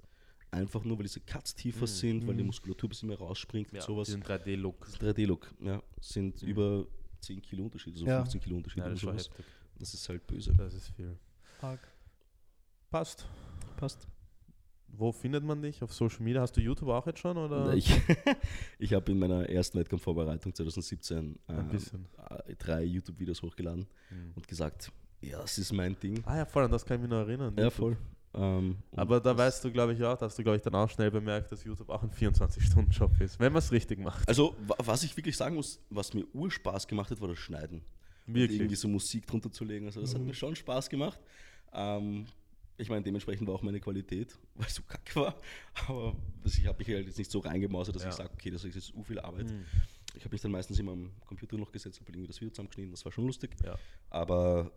Einfach 0.49 0.83
nur, 0.83 0.97
weil 0.97 1.03
diese 1.03 1.19
Cuts 1.19 1.53
tiefer 1.55 1.81
Mhm. 1.81 1.87
sind, 1.87 2.27
weil 2.27 2.35
die 2.35 2.41
Mhm. 2.43 2.47
Muskulatur 2.47 2.87
ein 2.87 2.89
bisschen 2.89 3.09
mehr 3.09 3.17
rausspringt 3.17 3.71
Ja, 3.73 3.79
und 3.81 3.85
sowas. 3.85 4.07
diesen 4.07 4.23
3D-Look. 4.23 4.87
3D-Look, 4.99 5.53
ja, 5.59 5.83
sind 6.01 6.41
Mhm. 6.41 6.47
über 6.49 6.87
10 7.19 7.41
Kilo 7.41 7.65
Unterschied, 7.65 7.93
also 7.93 8.05
Ja. 8.05 8.19
15 8.21 8.41
Kilo 8.41 8.55
Unterschied 8.57 8.79
Ja, 8.83 8.89
das 8.89 8.99
sowas. 9.01 9.29
Das 9.77 9.93
ist 9.93 10.07
halt 10.09 10.25
böse. 10.25 10.53
Das 10.55 10.73
ist 10.73 10.89
viel. 10.89 11.17
Arg. 11.61 11.79
Passt. 12.89 13.25
Passt. 13.75 14.07
Wo 14.87 15.11
findet 15.11 15.43
man 15.43 15.61
dich? 15.61 15.83
Auf 15.83 15.93
Social 15.93 16.21
Media? 16.23 16.41
Hast 16.41 16.53
du 16.55 16.61
YouTube 16.61 16.89
auch 16.89 17.05
jetzt 17.05 17.19
schon? 17.19 17.37
Oder? 17.37 17.73
Ich, 17.73 17.85
ich 18.79 18.93
habe 18.93 19.11
in 19.11 19.19
meiner 19.19 19.47
ersten 19.49 19.77
Wettkampfvorbereitung 19.77 20.55
2017 20.55 21.37
Ein 21.47 21.69
ähm, 21.71 22.05
äh, 22.47 22.55
drei 22.55 22.83
YouTube-Videos 22.83 23.41
hochgeladen 23.43 23.85
Mhm. 24.09 24.31
und 24.35 24.47
gesagt, 24.47 24.91
ja, 25.21 25.39
das 25.41 25.57
ist 25.57 25.71
mein 25.73 25.97
Ding. 25.99 26.21
Ah 26.25 26.37
ja, 26.37 26.45
voll, 26.45 26.63
an 26.63 26.71
das 26.71 26.85
kann 26.85 26.97
ich 26.97 27.01
mich 27.01 27.09
noch 27.09 27.17
erinnern. 27.27 27.53
Ja, 27.57 27.69
voll. 27.69 27.97
Ähm, 28.33 28.77
Aber 28.95 29.19
da 29.19 29.35
weißt 29.35 29.63
du, 29.63 29.71
glaube 29.71 29.93
ich, 29.93 30.03
auch, 30.03 30.15
da 30.17 30.25
hast 30.27 30.37
du, 30.37 30.43
glaube 30.43 30.57
ich, 30.57 30.61
dann 30.61 30.75
auch 30.75 30.89
schnell 30.89 31.09
bemerkt, 31.09 31.51
dass 31.51 31.63
YouTube 31.63 31.89
auch 31.89 32.03
ein 32.03 32.11
24-Stunden-Job 32.11 33.19
ist, 33.21 33.39
wenn 33.39 33.51
man 33.51 33.59
es 33.59 33.71
richtig 33.71 33.99
macht. 33.99 34.27
Also, 34.27 34.55
wa- 34.67 34.75
was 34.79 35.03
ich 35.03 35.15
wirklich 35.17 35.35
sagen 35.35 35.55
muss, 35.55 35.79
was 35.89 36.13
mir 36.13 36.23
Urspaß 36.33 36.87
gemacht 36.87 37.09
hat, 37.09 37.19
war 37.19 37.29
das 37.29 37.39
Schneiden. 37.39 37.81
Und 38.27 38.35
irgendwie 38.35 38.59
Wirklich. 38.59 38.79
so 38.79 38.87
Musik 38.89 39.25
drunter 39.25 39.51
zu 39.51 39.63
legen. 39.63 39.85
Also, 39.87 40.01
das 40.01 40.13
hat 40.13 40.21
Mhm. 40.21 40.27
mir 40.27 40.33
schon 40.33 40.55
Spaß 40.55 40.89
gemacht. 40.89 41.19
Ähm, 41.73 42.25
ich 42.77 42.89
meine, 42.89 43.01
dementsprechend 43.01 43.47
war 43.47 43.55
auch 43.55 43.63
meine 43.63 43.79
Qualität, 43.79 44.37
weil 44.55 44.67
es 44.67 44.75
so 44.75 44.83
kacke 44.83 45.15
war. 45.15 45.35
Aber 45.87 46.15
also 46.43 46.59
ich 46.59 46.67
habe 46.67 46.77
mich 46.77 46.89
halt 46.89 47.07
jetzt 47.07 47.17
nicht 47.17 47.31
so 47.31 47.39
reingemausert, 47.39 47.95
dass 47.95 48.03
Ja. 48.03 48.09
ich 48.09 48.15
sage, 48.15 48.29
okay, 48.33 48.51
das 48.51 48.63
ist 48.65 48.75
jetzt 48.75 48.93
u 48.93 49.01
viel 49.03 49.19
Arbeit. 49.19 49.45
Mhm. 49.49 49.65
Ich 50.13 50.23
habe 50.25 50.33
mich 50.33 50.41
dann 50.41 50.51
meistens 50.51 50.77
immer 50.77 50.91
am 50.91 51.11
Computer 51.25 51.57
noch 51.57 51.71
gesetzt, 51.71 51.99
habe 52.01 52.11
irgendwie 52.11 52.27
das 52.27 52.37
Video 52.39 52.51
zusammengeschnitten, 52.51 52.91
das 52.91 53.03
war 53.05 53.11
schon 53.11 53.25
lustig. 53.25 53.55
Ja. 53.63 53.77
Aber 54.11 54.71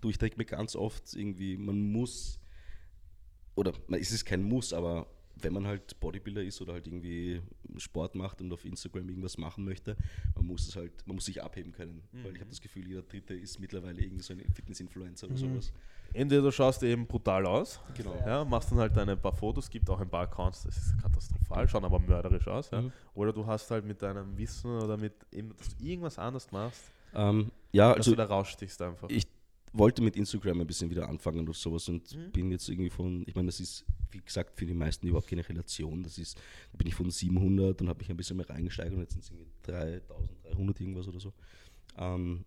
du, 0.00 0.10
ich 0.10 0.18
denke 0.18 0.36
mir 0.38 0.44
ganz 0.44 0.76
oft 0.76 1.14
irgendwie, 1.14 1.56
man 1.56 1.80
muss, 1.92 2.38
oder 3.54 3.72
es 3.90 4.10
ist 4.10 4.24
kein 4.24 4.42
Muss, 4.42 4.72
aber 4.72 5.06
wenn 5.36 5.52
man 5.52 5.66
halt 5.66 5.98
Bodybuilder 5.98 6.44
ist 6.44 6.60
oder 6.62 6.74
halt 6.74 6.86
irgendwie 6.86 7.42
Sport 7.78 8.14
macht 8.14 8.40
und 8.40 8.52
auf 8.52 8.64
Instagram 8.64 9.08
irgendwas 9.08 9.36
machen 9.36 9.64
möchte, 9.64 9.96
man 10.36 10.46
muss 10.46 10.68
es 10.68 10.76
halt, 10.76 10.92
man 11.06 11.16
muss 11.16 11.24
sich 11.24 11.42
abheben 11.42 11.72
können. 11.72 12.02
Weil 12.12 12.32
ich 12.34 12.38
habe 12.40 12.46
Mhm. 12.46 12.50
das 12.50 12.60
Gefühl, 12.60 12.86
jeder 12.86 13.02
Dritte 13.02 13.34
ist 13.34 13.58
mittlerweile 13.58 14.00
irgendwie 14.00 14.22
so 14.22 14.32
ein 14.32 14.44
Fitness-Influencer 14.54 15.26
oder 15.26 15.34
Mhm. 15.34 15.38
sowas. 15.38 15.72
Entweder 16.12 16.42
du 16.42 16.52
schaust 16.52 16.84
eben 16.84 17.06
brutal 17.06 17.44
aus, 17.46 17.80
Genau. 17.96 18.14
ja, 18.24 18.44
machst 18.44 18.70
dann 18.70 18.78
halt 18.78 18.96
ein 18.96 19.18
paar 19.20 19.32
Fotos, 19.32 19.68
gibt 19.68 19.90
auch 19.90 20.00
ein 20.00 20.08
paar 20.08 20.22
Accounts, 20.22 20.62
das 20.62 20.76
ist 20.76 21.02
katastrophal, 21.02 21.68
schauen 21.68 21.84
aber 21.84 21.98
mörderisch 21.98 22.46
aus. 22.46 22.70
Ja. 22.70 22.80
Mhm. 22.82 22.92
Oder 23.14 23.32
du 23.32 23.44
hast 23.44 23.68
halt 23.72 23.84
mit 23.84 24.00
deinem 24.00 24.36
Wissen 24.38 24.70
oder 24.70 24.96
mit, 24.96 25.14
eben, 25.32 25.52
dass 25.56 25.76
du 25.76 25.84
irgendwas 25.84 26.16
anderes 26.18 26.50
machst, 26.52 26.92
Ähm, 27.12 27.50
ja, 27.72 27.88
dass 27.88 27.98
also 27.98 28.12
du 28.12 28.16
da 28.16 28.24
rausstichst 28.26 28.80
einfach. 28.82 29.10
ich 29.10 29.26
wollte 29.76 30.02
mit 30.02 30.16
Instagram 30.16 30.60
ein 30.60 30.66
bisschen 30.66 30.88
wieder 30.88 31.08
anfangen 31.08 31.40
oder 31.40 31.52
sowas 31.52 31.88
und 31.88 32.14
Mhm. 32.14 32.30
bin 32.32 32.50
jetzt 32.50 32.68
irgendwie 32.68 32.90
von, 32.90 33.24
ich 33.26 33.34
meine, 33.34 33.46
das 33.46 33.58
ist, 33.60 33.84
wie 34.12 34.20
gesagt, 34.20 34.56
für 34.56 34.64
die 34.66 34.72
meisten 34.74 35.06
überhaupt 35.08 35.26
keine 35.28 35.46
Relation. 35.48 36.02
Das 36.02 36.16
ist, 36.16 36.36
da 36.72 36.76
bin 36.78 36.86
ich 36.86 36.94
von 36.94 37.10
700 37.10 37.80
und 37.82 37.88
habe 37.88 37.98
mich 37.98 38.08
ein 38.10 38.16
bisschen 38.16 38.36
mehr 38.36 38.48
reingesteigert 38.48 38.94
und 38.94 39.00
jetzt 39.00 39.12
sind 39.12 39.24
es 39.24 39.30
irgendwie 39.30 39.50
3300 39.62 40.80
irgendwas 40.80 41.08
oder 41.08 41.20
so. 41.20 41.32
Ähm, 41.96 42.44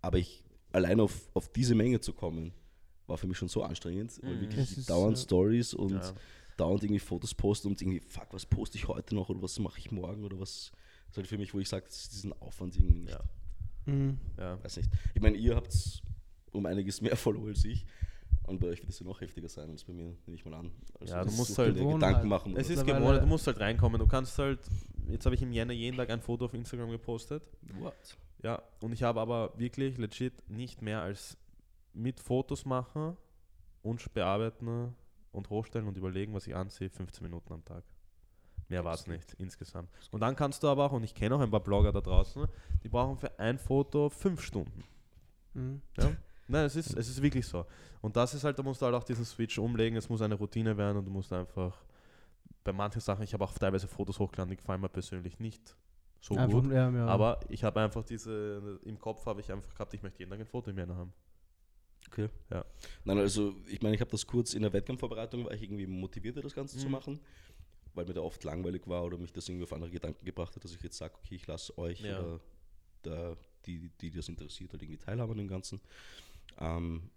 aber 0.00 0.18
ich, 0.18 0.44
allein 0.72 1.00
auf, 1.00 1.30
auf 1.34 1.48
diese 1.52 1.74
Menge 1.74 2.00
zu 2.00 2.12
kommen, 2.12 2.52
war 3.06 3.16
für 3.18 3.26
mich 3.26 3.38
schon 3.38 3.48
so 3.48 3.62
anstrengend, 3.62 4.18
weil 4.22 4.34
Mhm. 4.36 4.40
wirklich 4.40 4.86
dauernd 4.86 5.16
äh, 5.16 5.20
Stories 5.20 5.74
und 5.74 5.92
ja. 5.92 6.12
dauernd 6.56 6.82
irgendwie 6.82 7.00
Fotos 7.00 7.34
posten 7.34 7.68
und 7.68 7.80
irgendwie, 7.80 8.00
fuck, 8.00 8.28
was 8.32 8.46
poste 8.46 8.78
ich 8.78 8.88
heute 8.88 9.14
noch 9.14 9.28
oder 9.28 9.42
was 9.42 9.58
mache 9.58 9.78
ich 9.78 9.90
morgen 9.90 10.24
oder 10.24 10.38
was. 10.40 10.72
Das 11.06 11.10
ist 11.12 11.16
halt 11.18 11.26
für 11.28 11.38
mich, 11.38 11.52
wo 11.54 11.58
ich 11.60 11.68
sage, 11.68 11.84
das 11.86 12.02
ist 12.02 12.12
diesen 12.14 12.32
Aufwand 12.40 12.74
irgendwie 12.76 13.00
nicht. 13.00 13.12
Ja. 13.12 13.22
Mhm. 13.92 14.18
Ja. 14.38 14.62
Weiß 14.64 14.76
nicht. 14.78 14.88
Ich 15.14 15.20
meine, 15.20 15.36
ihr 15.36 15.54
habt 15.56 16.02
um 16.52 16.66
einiges 16.66 17.00
mehr 17.00 17.16
Follower 17.16 17.48
als 17.48 17.64
ich. 17.64 17.84
Und 18.44 18.58
bei 18.58 18.68
euch 18.68 18.80
wird 18.80 18.90
es 18.90 18.98
ja 18.98 19.06
noch 19.06 19.20
heftiger 19.20 19.48
sein 19.48 19.70
als 19.70 19.84
bei 19.84 19.92
mir, 19.92 20.16
nehme 20.26 20.34
ich 20.34 20.44
mal 20.44 20.54
an. 20.54 20.72
Also 21.00 21.14
Ja, 21.14 21.24
du 21.24 21.30
musst 21.32 21.56
halt-. 21.56 21.76
Gedanken 21.76 22.28
machen. 22.28 22.56
Es 22.56 22.70
ist 22.70 22.84
gewohnt, 22.84 23.22
du 23.22 23.26
musst 23.26 23.46
halt 23.46 23.60
reinkommen. 23.60 23.98
Du 24.00 24.06
kannst 24.06 24.36
halt, 24.38 24.60
jetzt 25.08 25.24
habe 25.24 25.34
ich 25.34 25.42
im 25.42 25.52
Jänner 25.52 25.72
jeden 25.72 25.96
Tag 25.96 26.10
ein 26.10 26.20
Foto 26.20 26.46
auf 26.46 26.54
Instagram 26.54 26.90
gepostet. 26.90 27.42
What? 27.78 27.94
Ja, 28.42 28.60
und 28.80 28.92
ich 28.92 29.02
habe 29.04 29.20
aber 29.20 29.52
wirklich 29.56 29.96
legit 29.98 30.48
nicht 30.50 30.82
mehr 30.82 31.02
als 31.02 31.36
mit 31.94 32.18
Fotos 32.20 32.64
machen 32.64 33.16
und 33.82 34.12
bearbeiten 34.12 34.94
und 35.30 35.50
hochstellen 35.50 35.86
und 35.86 35.96
überlegen, 35.96 36.34
was 36.34 36.46
ich 36.46 36.54
ansehe, 36.54 36.90
15 36.90 37.22
Minuten 37.22 37.52
am 37.52 37.64
Tag. 37.64 37.84
Mehr 38.68 38.84
war 38.84 38.94
es 38.94 39.06
nicht 39.06 39.34
insgesamt. 39.34 39.90
Und 40.10 40.20
dann 40.20 40.34
kannst 40.34 40.62
du 40.62 40.68
aber 40.68 40.86
auch, 40.86 40.92
und 40.92 41.04
ich 41.04 41.14
kenne 41.14 41.34
auch 41.34 41.40
ein 41.40 41.50
paar 41.50 41.60
Blogger 41.60 41.92
da 41.92 42.00
draußen, 42.00 42.46
die 42.82 42.88
brauchen 42.88 43.18
für 43.18 43.38
ein 43.38 43.58
Foto 43.58 44.08
fünf 44.08 44.42
Stunden. 44.42 44.84
Mhm. 45.54 45.82
Ja? 45.98 46.10
Nein, 46.52 46.66
es 46.66 46.76
ist, 46.76 46.94
es 46.96 47.08
ist 47.08 47.22
wirklich 47.22 47.46
so. 47.46 47.64
Und 48.02 48.14
das 48.14 48.34
ist 48.34 48.44
halt, 48.44 48.58
da 48.58 48.62
musst 48.62 48.80
du 48.82 48.86
halt 48.86 48.94
auch 48.94 49.04
diesen 49.04 49.24
Switch 49.24 49.58
umlegen, 49.58 49.96
es 49.96 50.08
muss 50.08 50.20
eine 50.20 50.34
Routine 50.34 50.76
werden 50.76 50.98
und 50.98 51.04
du 51.06 51.10
musst 51.10 51.32
einfach 51.32 51.82
bei 52.62 52.72
manchen 52.72 53.00
Sachen, 53.00 53.22
ich 53.24 53.32
habe 53.32 53.42
auch 53.44 53.52
teilweise 53.58 53.88
Fotos 53.88 54.18
hochgeladen, 54.18 54.50
die 54.50 54.56
gefallen 54.56 54.80
mir 54.80 54.88
persönlich 54.88 55.38
nicht 55.40 55.74
so 56.20 56.36
Einfach, 56.36 56.62
gut. 56.62 56.72
ja, 56.72 56.90
ja. 56.90 57.06
Aber 57.06 57.40
ich 57.48 57.64
habe 57.64 57.80
einfach 57.80 58.04
diese, 58.04 58.78
im 58.84 58.98
Kopf 58.98 59.24
habe 59.26 59.40
ich 59.40 59.50
einfach 59.50 59.72
gehabt, 59.72 59.94
ich 59.94 60.02
möchte 60.02 60.18
jeden 60.20 60.30
Tag 60.30 60.40
ein 60.40 60.46
Foto 60.46 60.70
im 60.70 60.78
Jänner 60.78 60.94
haben. 60.96 61.12
Okay. 62.08 62.28
Ja. 62.50 62.64
Nein, 63.04 63.18
also 63.18 63.54
ich 63.68 63.80
meine, 63.80 63.94
ich 63.94 64.00
habe 64.00 64.10
das 64.10 64.26
kurz 64.26 64.52
in 64.54 64.62
der 64.62 64.72
Wettkampfvorbereitung, 64.72 65.46
war 65.46 65.52
ich 65.52 65.62
irgendwie 65.62 65.86
motivierter, 65.86 66.42
das 66.42 66.54
Ganze 66.54 66.76
zu 66.76 66.86
Mhm. 66.86 66.92
machen, 66.92 67.20
weil 67.94 68.04
mir 68.04 68.12
da 68.14 68.20
oft 68.20 68.44
langweilig 68.44 68.82
war 68.86 69.04
oder 69.04 69.16
mich 69.16 69.32
das 69.32 69.48
irgendwie 69.48 69.64
auf 69.64 69.72
andere 69.72 69.90
Gedanken 69.90 70.24
gebracht 70.24 70.54
hat, 70.54 70.62
dass 70.62 70.74
ich 70.74 70.82
jetzt 70.82 70.98
sage, 70.98 71.14
okay, 71.14 71.34
ich 71.36 71.46
lasse 71.46 71.76
euch 71.78 72.00
Ja. 72.02 72.20
oder 72.20 72.40
da, 73.02 73.36
die, 73.66 73.88
die 74.00 74.10
das 74.10 74.28
interessiert, 74.28 74.72
halt 74.72 74.82
irgendwie 74.82 74.98
teilhaben 74.98 75.32
an 75.32 75.38
dem 75.38 75.48
Ganzen. 75.48 75.80
Ähm, 76.58 77.10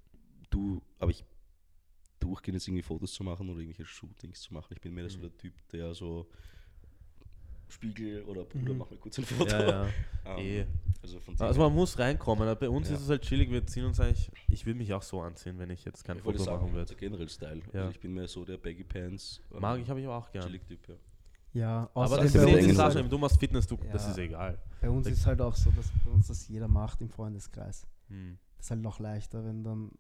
du, 0.50 0.82
aber 1.00 1.12
ich 1.12 1.24
durchgehend 2.20 2.56
jetzt 2.56 2.68
irgendwie 2.68 2.82
Fotos 2.82 3.14
zu 3.14 3.24
machen 3.24 3.50
oder 3.50 3.60
irgendwelche 3.60 3.86
Shootings 3.86 4.42
zu 4.42 4.54
machen. 4.54 4.74
Ich 4.74 4.82
bin 4.82 4.94
mehr 4.94 5.10
so 5.10 5.18
Mhm. 5.18 5.22
der 5.24 5.38
Typ, 5.38 5.54
der 5.70 5.94
so 5.94 6.28
Spiegel 7.68 8.24
oder 8.24 8.44
Bruder, 8.46 8.74
Mhm. 8.74 8.78
mach 8.80 8.90
mir 8.90 8.98
kurz 8.98 9.18
ein 9.18 9.26
Foto. 9.26 9.50
Ja, 9.52 9.68
ja. 9.86 9.88
Ähm, 10.28 10.40
eh. 10.40 10.66
Also 11.04 11.20
Also 11.38 11.60
man 11.60 11.74
muss 11.74 12.00
reinkommen. 12.00 12.58
Bei 12.60 12.68
uns 12.70 12.90
Ja. 12.90 12.96
ist 12.96 13.02
es 13.02 13.10
halt 13.10 13.22
chillig, 13.22 13.52
wir 13.52 13.66
ziehen 13.68 13.86
uns 13.86 14.00
eigentlich, 14.00 14.32
ich 14.50 14.66
würde 14.66 14.80
mich 14.80 14.92
auch 14.94 15.04
so 15.04 15.22
anziehen, 15.22 15.60
wenn 15.60 15.70
ich 15.70 15.86
jetzt 15.86 16.04
kein 16.04 16.18
ich 16.18 16.24
Foto 16.24 16.40
sagen, 16.40 16.64
machen 16.66 16.76
also 16.78 16.90
würde. 16.94 16.96
generell 16.96 17.30
Style. 17.30 17.62
Ja. 17.74 17.82
Also 17.82 17.92
ich 17.92 18.00
bin 18.00 18.14
mehr 18.16 18.28
so 18.28 18.44
der 18.44 18.58
Baggy 18.58 18.84
Pants. 18.84 19.40
ähm, 19.54 19.62
Mag 19.62 19.80
ich, 19.80 19.88
habe 19.90 20.00
ich 20.00 20.06
aber 20.08 20.18
auch 20.18 20.32
gern. 20.32 20.46
chillig 20.46 20.64
Typ, 20.66 20.88
ja. 20.88 20.96
Ja, 21.54 21.90
Aber 21.94 22.18
das 22.18 22.26
ist 22.26 22.34
bei 22.34 22.52
halt- 22.52 23.12
du 23.12 23.18
machst 23.20 23.40
Fitness, 23.40 23.68
du, 23.68 23.78
das 23.92 24.10
ist 24.10 24.18
egal. 24.18 24.58
bei 24.82 24.90
uns 24.90 25.06
Da- 25.06 25.12
ist 25.14 25.26
halt 25.28 25.40
auch 25.42 25.56
so, 25.56 25.70
dass 25.72 25.90
bei 26.04 26.12
uns 26.12 26.28
das 26.28 26.48
jeder 26.48 26.68
macht 26.68 27.02
im 27.02 27.10
Freundeskreis. 27.10 27.86
Hm. 28.10 28.38
Ist 28.66 28.72
halt 28.72 28.82
noch 28.82 28.98
leichter, 29.00 29.46
wenn 29.46 29.64
dann 29.64 29.92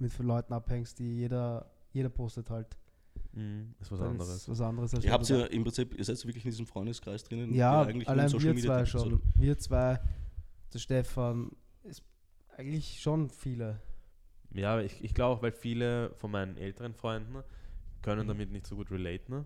mit 0.00 0.18
Leuten 0.18 0.52
abhängst, 0.52 0.98
die 0.98 1.14
jeder, 1.18 1.70
jeder 1.92 2.08
postet 2.08 2.50
halt. 2.50 2.76
Hm. 3.34 3.72
Ist 3.78 3.92
was 3.92 4.00
Dann 4.00 4.08
anderes. 4.08 4.34
Ist 4.34 4.48
was 4.48 4.60
anderes 4.60 4.92
als 4.94 5.04
Ihr 5.04 5.12
habt 5.12 5.28
ja 5.28 5.46
im 5.46 5.62
Prinzip, 5.62 5.96
ihr 5.96 6.04
seid 6.04 6.16
wirklich 6.26 6.44
in 6.44 6.50
diesem 6.50 6.66
Freundeskreis 6.66 7.22
drinnen. 7.22 7.54
Ja, 7.54 7.84
nur 7.84 8.08
allein 8.08 8.28
Social 8.28 8.46
wir 8.48 8.54
Media 8.54 8.78
zwei 8.78 8.86
schon. 8.86 9.12
oder? 9.14 9.22
Wir 9.36 9.56
zwei, 9.58 10.00
der 10.72 10.78
Stefan, 10.80 11.52
ist 11.84 12.02
eigentlich 12.56 13.00
schon 13.00 13.30
viele. 13.30 13.80
Ja, 14.52 14.80
ich, 14.80 15.04
ich 15.04 15.14
glaube 15.14 15.36
auch, 15.36 15.42
weil 15.42 15.52
viele 15.52 16.12
von 16.16 16.32
meinen 16.32 16.56
älteren 16.56 16.94
Freunden 16.94 17.44
können 18.02 18.24
Mhm. 18.24 18.28
damit 18.28 18.50
nicht 18.50 18.66
so 18.66 18.74
gut 18.74 18.90
relaten. 18.90 19.44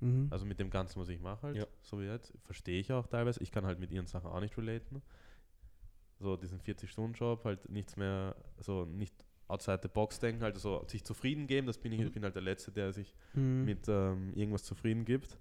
Mhm. 0.00 0.26
Also 0.28 0.44
mit 0.44 0.60
dem 0.60 0.68
Ganzen, 0.68 1.00
was 1.00 1.08
ich 1.08 1.18
mache 1.18 1.46
halt, 1.46 1.56
Ja. 1.56 1.66
so 1.80 1.98
wie 1.98 2.04
jetzt, 2.04 2.34
verstehe 2.44 2.78
ich 2.78 2.92
auch 2.92 3.06
teilweise. 3.06 3.42
Ich 3.42 3.50
kann 3.52 3.64
halt 3.64 3.80
mit 3.80 3.90
ihren 3.90 4.06
Sachen 4.06 4.26
auch 4.30 4.40
nicht 4.40 4.58
relaten. 4.58 5.00
So 6.22 6.36
diesen 6.36 6.60
40-Stunden-Job, 6.60 7.44
halt 7.44 7.68
nichts 7.68 7.96
mehr, 7.96 8.36
so 8.60 8.84
nicht 8.84 9.12
outside 9.48 9.80
the 9.82 9.88
box 9.88 10.18
denken, 10.20 10.42
halt 10.42 10.56
so 10.56 10.84
sich 10.86 11.04
zufrieden 11.04 11.46
geben. 11.46 11.66
Das 11.66 11.76
bin 11.78 11.92
ich, 11.92 12.00
Mhm. 12.00 12.06
ich 12.06 12.12
bin 12.12 12.22
halt 12.22 12.34
der 12.36 12.42
Letzte, 12.42 12.70
der 12.72 12.92
sich 12.92 13.14
Mhm. 13.34 13.64
mit 13.64 13.88
ähm, 13.88 14.32
irgendwas 14.34 14.62
zufrieden 14.64 15.04
gibt. 15.04 15.36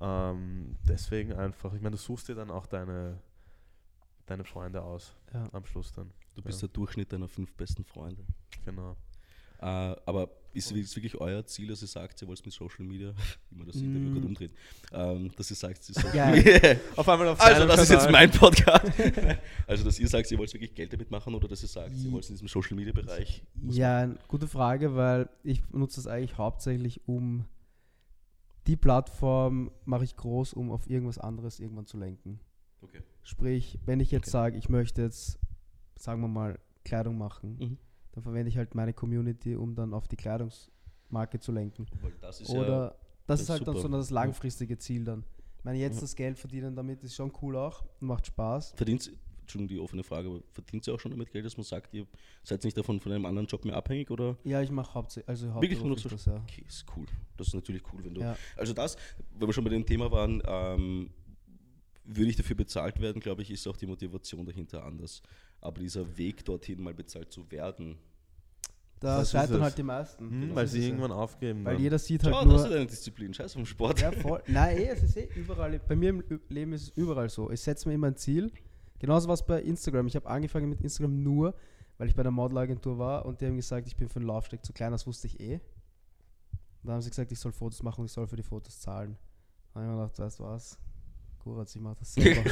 Ähm, 0.00 0.76
deswegen 0.88 1.32
einfach, 1.32 1.74
ich 1.74 1.80
meine, 1.82 1.96
du 1.96 2.02
suchst 2.02 2.28
dir 2.28 2.34
dann 2.34 2.50
auch 2.50 2.66
deine, 2.66 3.20
deine 4.26 4.44
Freunde 4.44 4.82
aus 4.82 5.14
ja. 5.32 5.44
am 5.52 5.64
Schluss 5.66 5.92
dann. 5.92 6.10
Du 6.34 6.42
bist 6.42 6.62
Ja. 6.62 6.68
der 6.68 6.74
Durchschnitt 6.74 7.12
deiner 7.12 7.28
fünf 7.28 7.52
besten 7.54 7.84
Freunde. 7.84 8.24
Genau. 8.64 8.96
Äh, 9.60 9.64
aber 9.64 10.30
ist 10.52 10.70
es 10.70 10.94
wirklich 10.94 11.16
euer 11.20 11.44
Ziel, 11.46 11.66
dass 11.68 11.82
ihr 11.82 11.88
sagt, 11.88 12.22
ihr 12.22 12.28
wollt 12.28 12.44
mit 12.44 12.54
Social 12.54 12.84
Media, 12.84 13.12
wie 13.50 13.56
man 13.56 13.66
das 13.66 13.74
Mm. 13.76 13.84
Interview 13.86 14.12
gerade 14.14 14.26
umdreht, 14.26 14.52
ähm, 14.92 15.30
dass 15.36 15.50
ihr 15.50 15.56
sagt, 15.56 15.88
ihr 15.88 15.94
Social 15.94 16.14
Ja. 16.16 16.30
Media. 16.30 16.76
Auf 16.94 17.08
einmal 17.08 17.28
auf 17.28 17.40
Also, 17.40 17.66
das 17.66 17.82
ist 17.82 17.90
jetzt 17.90 18.04
Kanal. 18.06 18.28
mein 18.28 18.30
Podcast. 18.30 18.92
also, 19.66 19.84
dass 19.84 19.98
ihr 19.98 20.06
sagt, 20.08 20.30
ihr 20.30 20.38
wollt 20.38 20.52
wirklich 20.54 20.74
Geld 20.74 20.92
damit 20.92 21.10
machen 21.10 21.34
oder 21.34 21.48
dass 21.48 21.62
ihr 21.62 21.68
sagt, 21.68 21.96
ihr 21.96 22.12
wollt 22.12 22.24
in 22.28 22.34
diesem 22.34 22.46
Social 22.46 22.76
Media 22.76 22.92
Bereich. 22.92 23.42
Ja, 23.68 24.06
gute 24.28 24.46
Frage, 24.46 24.94
weil 24.94 25.28
ich 25.42 25.60
nutze 25.72 25.96
das 25.96 26.06
eigentlich 26.06 26.38
hauptsächlich, 26.38 27.00
um 27.08 27.46
die 28.68 28.76
Plattform 28.76 29.70
mache 29.84 30.04
ich 30.04 30.16
groß, 30.16 30.54
um 30.54 30.70
auf 30.70 30.88
irgendwas 30.88 31.18
anderes 31.18 31.58
irgendwann 31.60 31.86
zu 31.86 31.98
lenken. 31.98 32.38
Okay. 32.80 33.00
Sprich, 33.24 33.78
wenn 33.86 33.98
ich 34.00 34.10
jetzt 34.10 34.24
Okay. 34.28 34.30
sage, 34.32 34.58
ich 34.58 34.68
möchte 34.68 35.02
jetzt, 35.02 35.38
sagen 35.98 36.20
wir 36.22 36.28
mal, 36.28 36.58
Kleidung 36.84 37.18
machen, 37.18 37.56
Mhm. 37.58 37.78
Dann 38.14 38.22
verwende 38.22 38.48
ich 38.48 38.56
halt 38.56 38.74
meine 38.74 38.92
Community, 38.92 39.56
um 39.56 39.74
dann 39.74 39.92
auf 39.92 40.06
die 40.08 40.16
Kleidungsmarke 40.16 41.38
zu 41.40 41.52
lenken. 41.52 41.86
Weil 42.00 42.12
das 42.20 42.40
ist 42.40 42.50
Oder 42.50 42.68
ja, 42.68 42.88
das 42.88 42.96
das 43.26 43.40
ist 43.42 43.50
halt 43.50 43.66
dann 43.66 43.76
super. 43.76 43.88
so 43.88 43.96
das 43.96 44.10
langfristige 44.10 44.78
Ziel 44.78 45.04
dann. 45.04 45.24
Ich 45.58 45.64
meine, 45.64 45.78
jetzt 45.78 45.96
Ja. 45.96 46.00
das 46.02 46.14
Geld 46.14 46.38
verdienen 46.38 46.76
damit 46.76 47.02
ist 47.02 47.14
schon 47.14 47.32
cool 47.42 47.56
auch 47.56 47.82
und 48.00 48.06
macht 48.08 48.26
Spaß. 48.26 48.72
verdient, 48.76 49.10
Entschuldigung, 49.40 49.68
die 49.76 49.78
offene 49.82 50.02
Frage, 50.04 50.28
aber 50.28 50.40
verdient 50.52 50.86
ihr 50.86 50.94
auch 50.94 51.00
schon 51.00 51.10
damit 51.10 51.30
Geld, 51.30 51.44
dass 51.44 51.56
man 51.56 51.64
sagt, 51.64 51.92
ihr 51.92 52.06
seid 52.42 52.62
nicht 52.64 52.76
davon 52.76 53.00
von 53.00 53.12
einem 53.12 53.26
anderen 53.26 53.46
Job 53.46 53.64
mehr 53.64 53.74
abhängig 53.76 54.10
oder? 54.10 54.36
Ja, 54.44 54.62
ich 54.62 54.70
mache 54.70 54.94
hauptsächlich, 54.94 55.28
also 55.28 55.54
Wirklich 55.60 55.82
nur 55.82 55.98
so- 55.98 56.08
das, 56.08 56.24
ja. 56.26 56.36
Okay, 56.36 56.64
ist 56.66 56.84
cool. 56.96 57.06
Das 57.36 57.48
ist 57.48 57.54
natürlich 57.54 57.82
cool, 57.92 58.04
wenn 58.04 58.14
du. 58.14 58.20
Ja. 58.20 58.36
Also 58.56 58.72
das, 58.72 58.96
wenn 59.38 59.48
wir 59.48 59.52
schon 59.52 59.64
bei 59.64 59.70
dem 59.70 59.84
Thema 59.84 60.10
waren, 60.12 60.42
ähm, 60.46 61.10
würde 62.04 62.30
ich 62.30 62.36
dafür 62.36 62.56
bezahlt 62.56 63.00
werden, 63.00 63.20
glaube 63.20 63.42
ich, 63.42 63.50
ist 63.50 63.66
auch 63.66 63.76
die 63.76 63.86
Motivation 63.86 64.44
dahinter 64.44 64.84
anders. 64.84 65.22
Aber 65.64 65.80
dieser 65.80 66.16
Weg 66.18 66.44
dorthin 66.44 66.82
mal 66.82 66.92
bezahlt 66.94 67.32
zu 67.32 67.50
werden, 67.50 67.96
Da 69.00 69.18
Das 69.18 69.30
scheitern 69.30 69.62
halt 69.62 69.76
die 69.78 69.82
meisten. 69.82 70.28
Hm, 70.30 70.48
Das 70.48 70.56
weil 70.56 70.66
sie 70.68 70.86
irgendwann 70.86 71.10
aufgeben. 71.10 71.64
Weil 71.64 71.74
dann. 71.74 71.82
jeder 71.82 71.98
sieht 71.98 72.22
halt 72.22 72.34
Schau, 72.34 72.44
das 72.44 72.62
ist 72.62 72.68
nur. 72.68 72.76
eine 72.76 72.86
Disziplin, 72.86 73.32
scheiß 73.34 73.54
vom 73.54 73.64
Sport. 73.66 74.00
Ja, 74.00 74.12
voll. 74.12 74.42
Nein, 74.46 74.76
eh, 74.76 74.88
es 74.88 75.02
ist 75.02 75.16
eh 75.16 75.28
überall. 75.34 75.78
Bei 75.88 75.96
mir 75.96 76.10
im 76.10 76.22
Leben 76.50 76.72
ist 76.74 76.82
es 76.82 76.88
überall 76.90 77.28
so. 77.30 77.50
Ich 77.50 77.60
setze 77.60 77.88
mir 77.88 77.94
immer 77.94 78.08
ein 78.08 78.16
Ziel. 78.16 78.52
Genauso 78.98 79.28
was 79.28 79.44
bei 79.46 79.60
Instagram. 79.62 80.06
Ich 80.06 80.16
habe 80.16 80.28
angefangen 80.28 80.68
mit 80.68 80.80
Instagram 80.82 81.22
nur, 81.22 81.54
weil 81.98 82.08
ich 82.08 82.14
bei 82.14 82.22
der 82.22 82.32
Modelagentur 82.32 82.98
war 82.98 83.24
und 83.26 83.40
die 83.40 83.46
haben 83.46 83.56
gesagt, 83.56 83.86
ich 83.86 83.96
bin 83.96 84.08
für 84.08 84.20
den 84.20 84.26
Laufsteg 84.28 84.64
zu 84.64 84.72
klein. 84.72 84.92
Das 84.92 85.06
wusste 85.06 85.26
ich 85.26 85.40
eh. 85.40 85.54
Und 85.54 86.88
dann 86.88 86.94
haben 86.94 87.02
sie 87.02 87.10
gesagt, 87.10 87.32
ich 87.32 87.38
soll 87.38 87.52
Fotos 87.52 87.82
machen 87.82 88.00
und 88.00 88.06
ich 88.06 88.12
soll 88.12 88.26
für 88.26 88.36
die 88.36 88.42
Fotos 88.42 88.80
zahlen. 88.80 89.16
Dann 89.72 89.82
habe 89.82 89.92
ich 89.92 89.96
mir 89.96 90.02
gedacht, 90.02 90.18
weißt 90.18 90.38
du 90.40 90.44
was? 90.44 90.78
Kuratz, 91.44 91.76
ich 91.76 91.82
mache 91.82 91.96
das 92.00 92.14
selber. 92.14 92.50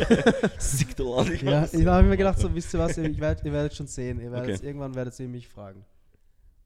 Sick 0.59 0.95
the 0.97 1.03
ja, 1.45 1.65
ich 1.73 1.87
habe 1.87 2.07
mir 2.07 2.17
gedacht, 2.17 2.39
so 2.39 2.55
wisst 2.55 2.75
ihr 2.75 2.81
was, 2.81 2.99
ich 2.99 3.19
werd, 3.19 3.43
ihr 3.45 3.53
werdet 3.53 3.75
schon 3.75 3.87
sehen. 3.87 4.21
Ihr 4.21 4.31
werdet 4.31 4.57
Okay. 4.57 4.67
irgendwann 4.67 4.95
werdet 4.95 5.19
ihr 5.19 5.29
mich 5.29 5.49
fragen. 5.49 5.85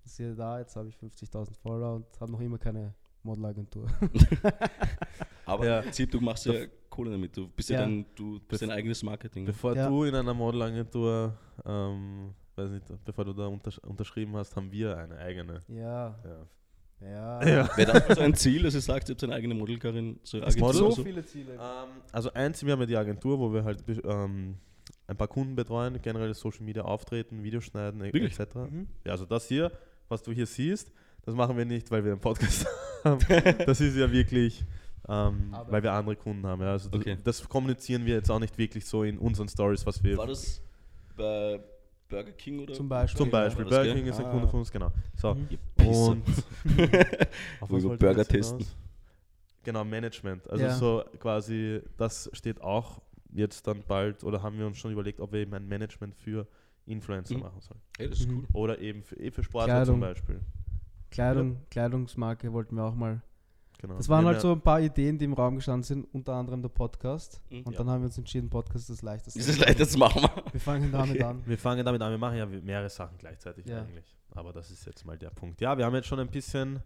Ist 0.04 0.18
ihr 0.20 0.34
da? 0.34 0.58
Jetzt 0.58 0.74
habe 0.76 0.88
ich 0.88 0.96
50.000 0.96 1.56
Follower 1.62 1.94
und 1.96 2.06
habe 2.20 2.32
noch 2.32 2.40
immer 2.40 2.58
keine 2.58 2.92
Modelagentur. 3.22 3.86
Aber 5.46 5.66
Ja. 5.66 5.78
im 5.78 5.84
Prinzip, 5.84 6.10
du 6.10 6.20
machst 6.20 6.46
ja 6.46 6.66
Kohle 6.90 7.10
damit. 7.12 7.36
Du 7.36 7.48
bist 7.48 7.68
ja, 7.70 7.80
Ja. 7.80 7.86
dein, 7.86 8.06
du 8.14 8.40
bist 8.40 8.62
dein 8.62 8.70
eigenes 8.70 9.02
Marketing. 9.02 9.44
Bevor 9.44 9.74
Ja. 9.76 9.88
du 9.88 10.04
in 10.04 10.14
einer 10.14 10.34
Modelagentur, 10.34 11.36
ähm, 11.64 12.34
weiß 12.56 12.70
nicht, 12.70 13.04
bevor 13.04 13.24
du 13.24 13.32
da 13.32 13.46
untersch 13.46 13.78
unterschrieben 13.78 14.34
hast, 14.36 14.54
haben 14.56 14.70
wir 14.72 14.96
eine 14.96 15.16
eigene. 15.18 15.62
Ja, 15.68 16.18
Ja. 16.24 16.46
Ja. 17.00 17.46
Ja. 17.46 17.76
Wäre 17.76 17.92
das 17.92 18.08
mal 18.08 18.14
so 18.16 18.20
ein 18.22 18.34
Ziel, 18.34 18.62
dass 18.62 18.74
ihr 18.74 18.80
sagt, 18.80 19.08
ihr 19.08 19.14
habt 19.14 19.24
eine 19.24 19.34
eigene 19.34 19.54
Modelkarin, 19.54 20.18
so 20.22 20.38
Es 20.38 20.54
gibt 20.54 20.60
Model 20.60 20.78
so 20.80 20.90
so? 20.92 21.04
viele 21.04 21.24
Ziele. 21.24 21.52
Ähm, 21.54 21.88
also 22.12 22.32
eins, 22.32 22.64
wir 22.64 22.72
haben 22.72 22.80
ja 22.80 22.86
die 22.86 22.96
Agentur, 22.96 23.38
wo 23.38 23.52
wir 23.52 23.64
halt 23.64 23.84
ähm, 24.04 24.56
ein 25.06 25.16
paar 25.16 25.28
Kunden 25.28 25.54
betreuen, 25.54 26.00
generell 26.02 26.32
Social 26.34 26.62
Media 26.64 26.82
auftreten, 26.82 27.42
Videos 27.42 27.64
schneiden, 27.64 28.00
e- 28.00 28.12
Wirklich? 28.12 28.38
etc. 28.38 28.54
Mhm. 28.70 28.86
Ja, 29.04 29.12
also 29.12 29.24
das 29.26 29.46
hier, 29.48 29.70
was 30.08 30.22
du 30.22 30.32
hier 30.32 30.46
siehst, 30.46 30.90
das 31.24 31.34
machen 31.34 31.56
wir 31.56 31.64
nicht, 31.64 31.90
weil 31.90 32.04
wir 32.04 32.12
einen 32.12 32.20
Podcast 32.20 32.66
haben. 33.04 33.20
Das 33.66 33.80
ist 33.80 33.96
ja 33.96 34.10
wirklich, 34.10 34.64
ähm, 35.08 35.54
weil 35.68 35.82
wir 35.82 35.92
andere 35.92 36.16
Kunden 36.16 36.46
haben. 36.46 36.62
Ja. 36.62 36.72
Also 36.72 36.88
das, 36.88 37.00
Okay. 37.00 37.18
das 37.22 37.48
kommunizieren 37.48 38.04
wir 38.06 38.14
jetzt 38.14 38.30
auch 38.30 38.40
nicht 38.40 38.56
wirklich 38.58 38.84
so 38.86 39.02
in 39.04 39.18
unseren 39.18 39.48
Stories, 39.48 39.84
was 39.86 40.02
wir 40.02 40.16
War 40.16 40.26
das 40.26 40.60
bei 41.16 41.60
Burger 42.08 42.32
King 42.32 42.60
oder? 42.60 42.74
Zum 42.74 42.88
Beispiel. 42.88 43.18
zum 43.18 43.30
Beispiel. 43.30 43.64
das, 43.64 43.74
Burger? 43.74 43.94
King 43.94 44.06
ist 44.06 44.18
ein 44.20 44.26
Ah. 44.26 44.30
Kunde 44.30 44.48
von 44.48 44.60
uns, 44.60 44.70
genau. 44.70 44.92
So. 45.16 45.34
Mhm. 45.34 45.48
Und 45.86 46.22
auf 47.60 47.70
was 47.70 47.84
wollte 47.84 48.04
Burger 48.06 48.24
testen. 48.24 48.58
hinaus? 48.58 48.76
Genau, 49.64 49.84
Management. 49.84 50.48
Also 50.48 50.64
Ja. 50.64 50.74
so 50.76 51.04
quasi, 51.18 51.80
das 51.96 52.30
steht 52.32 52.60
auch 52.60 53.00
jetzt 53.32 53.66
dann 53.66 53.82
bald, 53.86 54.22
oder 54.24 54.40
haben 54.42 54.56
wir 54.58 54.66
uns 54.66 54.78
schon 54.78 54.92
überlegt, 54.92 55.20
ob 55.20 55.32
wir 55.32 55.40
eben 55.40 55.52
ein 55.54 55.66
Management 55.66 56.14
für 56.14 56.46
Influencer 56.86 57.34
Mhm. 57.34 57.40
machen 57.40 57.60
sollen. 57.60 57.80
Hey, 57.98 58.08
das 58.08 58.20
ist 58.20 58.28
Mhm. 58.30 58.38
cool. 58.38 58.46
Oder 58.52 58.78
eben 58.78 59.02
für, 59.02 59.16
eh 59.16 59.30
für 59.32 59.42
Sportler 59.42 59.74
Kleidung. 59.74 59.94
zum 59.94 60.00
Beispiel. 60.00 60.40
Kleidung, 61.10 61.56
Kleidungsmarke 61.70 62.52
wollten 62.52 62.76
wir 62.76 62.84
auch 62.84 62.94
mal. 62.94 63.20
Genau. 63.86 63.96
Das 63.98 64.08
waren 64.08 64.24
Wir 64.24 64.28
halt 64.32 64.40
so 64.40 64.52
ein 64.52 64.60
paar 64.60 64.80
Ideen, 64.80 65.16
die 65.18 65.24
im 65.26 65.32
Raum 65.32 65.56
gestanden 65.56 65.82
sind, 65.84 66.06
unter 66.12 66.34
anderem 66.34 66.60
der 66.62 66.68
Podcast. 66.68 67.40
Mhm. 67.50 67.62
Und 67.62 67.72
Ja. 67.72 67.78
dann 67.78 67.90
haben 67.90 68.00
wir 68.02 68.06
uns 68.06 68.18
entschieden, 68.18 68.50
Podcast 68.50 68.90
ist 68.90 68.98
das 68.98 69.02
leichteste. 69.02 69.38
Das 69.38 69.48
ist 69.48 69.58
leicht, 69.60 69.78
das 69.80 69.96
machen 69.96 70.22
wir. 70.22 70.30
Wir 70.52 70.60
fangen 70.60 70.90
damit 70.90 71.22
an. 71.22 71.42
Wir 71.46 71.58
fangen 71.58 71.84
damit 71.84 72.02
an, 72.02 72.10
wir 72.10 72.18
machen 72.18 72.36
ja 72.38 72.46
mehrere 72.46 72.90
Sachen 72.90 73.16
gleichzeitig 73.18 73.66
Ja. 73.66 73.82
eigentlich. 73.82 74.04
Aber 74.34 74.52
das 74.52 74.70
ist 74.70 74.84
jetzt 74.86 75.04
mal 75.04 75.16
der 75.16 75.30
Punkt. 75.30 75.60
Ja, 75.60 75.78
wir 75.78 75.84
haben 75.84 75.94
jetzt 75.94 76.08
schon 76.08 76.18
ein 76.18 76.28
bisschen 76.28 76.80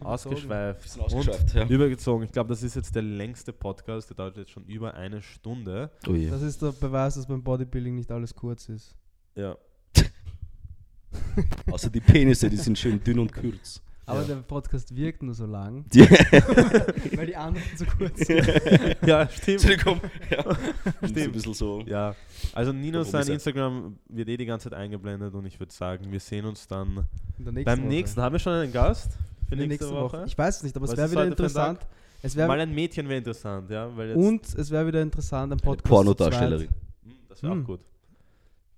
ausgeschweift. 0.00 0.82
Bisschen 0.82 1.02
ausgeschweift, 1.02 1.54
ja. 1.54 1.62
Und 1.62 1.70
übergezogen. 1.70 2.24
Ich 2.24 2.32
glaube, 2.32 2.48
das 2.48 2.62
ist 2.62 2.74
jetzt 2.74 2.94
der 2.94 3.02
längste 3.02 3.52
Podcast, 3.52 4.10
der 4.10 4.16
dauert 4.16 4.36
jetzt 4.36 4.50
schon 4.50 4.64
über 4.64 4.94
eine 4.94 5.22
Stunde. 5.22 5.90
Oh 6.08 6.12
je. 6.14 6.30
Das 6.30 6.42
ist 6.42 6.62
der 6.62 6.72
Beweis, 6.72 7.14
dass 7.14 7.26
beim 7.26 7.42
Bodybuilding 7.42 7.94
nicht 7.94 8.10
alles 8.10 8.34
kurz 8.34 8.68
ist. 8.68 8.94
Ja. 9.34 9.56
Außer 11.70 11.90
die 11.90 12.00
Penisse, 12.00 12.48
die 12.50 12.56
sind 12.56 12.78
schön 12.78 13.02
dünn 13.02 13.18
und 13.18 13.32
kurz. 13.32 13.82
Aber 14.08 14.20
Ja. 14.20 14.26
der 14.28 14.34
Podcast 14.36 14.94
wirkt 14.94 15.22
nur 15.24 15.34
so 15.34 15.46
lang, 15.46 15.84
Die 15.92 16.00
weil 17.16 17.26
die 17.26 17.36
anderen 17.36 17.66
zu 17.76 17.84
kurz 17.86 18.18
sind. 18.26 18.46
ja, 19.06 19.28
stimmt. 19.28 19.64
Entschuldigung. 19.64 20.00
Ja. 20.30 20.42
Stimmt. 20.42 21.10
Stimmt. 21.10 21.18
Ein 21.18 21.32
bisschen 21.32 21.54
so. 21.54 21.80
Ja, 21.86 22.14
also 22.54 22.72
Nino 22.72 22.98
Warum 22.98 23.10
sein 23.10 23.22
ist 23.22 23.28
Instagram 23.30 23.96
wird 24.08 24.28
eh 24.28 24.36
die 24.36 24.46
ganze 24.46 24.70
Zeit 24.70 24.78
eingeblendet 24.78 25.34
und 25.34 25.44
ich 25.46 25.58
würde 25.58 25.72
sagen, 25.72 26.10
wir 26.12 26.20
sehen 26.20 26.44
uns 26.46 26.68
dann 26.68 27.06
nächsten 27.38 27.64
beim 27.64 27.78
Woche. 27.80 27.88
nächsten. 27.88 28.22
Haben 28.22 28.32
wir 28.34 28.38
schon 28.38 28.52
einen 28.52 28.72
Gast 28.72 29.12
für 29.48 29.54
In 29.54 29.58
der 29.58 29.68
nächste, 29.68 29.90
Woche? 29.90 30.24
Ich 30.26 30.38
weiß 30.38 30.58
es 30.58 30.62
nicht, 30.62 30.76
aber 30.76 30.84
es 30.84 30.92
Was 30.92 30.96
wäre 30.98 31.06
ist 31.08 31.12
wieder 31.12 31.26
interessant. 31.26 31.80
Es 32.22 32.34
Mal 32.36 32.48
wäre 32.48 32.62
ein 32.62 32.74
Mädchen 32.74 33.08
wäre 33.08 33.18
interessant, 33.18 33.70
ja, 33.70 33.94
weil 33.96 34.08
jetzt 34.10 34.16
und 34.16 34.54
es 34.54 34.70
wäre 34.70 34.86
wieder 34.86 35.02
interessant, 35.02 35.52
ein 35.52 35.58
Podcast 35.58 35.84
Pornodarstellerin. 35.84 36.68
Hm, 37.04 37.12
das 37.28 37.42
wäre 37.42 37.52
Hm. 37.52 37.62
auch 37.62 37.66
gut. 37.66 37.80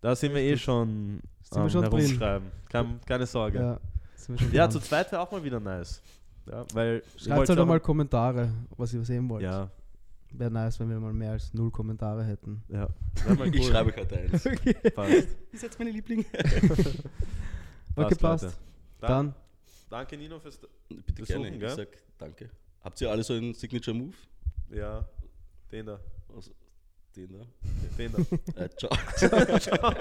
Da 0.00 0.14
sind 0.16 0.34
wir 0.34 0.40
eh 0.42 0.56
schon, 0.56 1.20
Sind 1.42 1.52
wir 1.56 1.62
ähm, 1.64 1.70
schon 1.70 1.82
drin. 1.84 1.92
herumschreiben. 2.00 2.48
Kein, 2.68 3.00
keine 3.06 3.26
zu 3.26 3.32
Sorge. 3.32 3.58
Ja, 3.58 3.80
Ja, 4.52 4.68
zu 4.68 4.80
zweit 4.80 5.10
wäre 5.12 5.22
auch 5.22 5.30
mal 5.30 5.42
wieder 5.42 5.60
nice. 5.60 6.02
Ja, 6.50 6.64
weil 6.72 7.02
Schreibt 7.16 7.48
halt 7.48 7.66
mal 7.66 7.80
Kommentare, 7.80 8.50
was 8.76 8.92
ihr 8.94 9.04
sehen 9.04 9.28
wollt. 9.28 9.42
Ja, 9.42 9.70
Wäre 10.30 10.50
nice, 10.50 10.78
wenn 10.78 10.90
wir 10.90 11.00
mal 11.00 11.12
mehr 11.12 11.32
als 11.32 11.54
null 11.54 11.70
Kommentare 11.70 12.22
hätten. 12.22 12.62
ja. 12.68 12.86
Mal 13.36 13.48
Ich 13.54 13.62
cool. 13.64 13.70
schreibe 13.70 13.92
gerade 13.92 14.18
eins. 14.18 14.42
Passt. 14.94 15.28
Ist 15.52 15.62
jetzt 15.62 15.78
meine 15.78 15.90
Liebling. 15.90 16.24
Okay, 17.96 18.14
passt. 18.14 18.44
Leute. 18.44 18.54
Dann, 19.00 19.34
Danke 19.90 20.16
Nino 20.16 20.38
fürs. 20.38 20.60
Bitte 20.88 21.22
Besuchen, 21.22 21.42
gerne. 21.42 21.58
gell? 21.58 21.68
Ich 21.68 21.74
sag 21.74 21.88
danke. 22.16 22.48
Habt 22.82 23.00
ihr 23.00 23.10
alle 23.10 23.24
so 23.24 23.32
einen 23.34 23.54
Signature 23.54 23.96
Move? 23.96 24.14
Ja, 24.70 25.04
den 25.72 25.86
da. 25.86 25.98
Also, 26.32 26.52
den 27.16 27.32
da. 27.32 27.44
Den 27.98 28.12
da. 28.12 28.18
Äh, 28.62 28.68
ciao. 29.58 29.94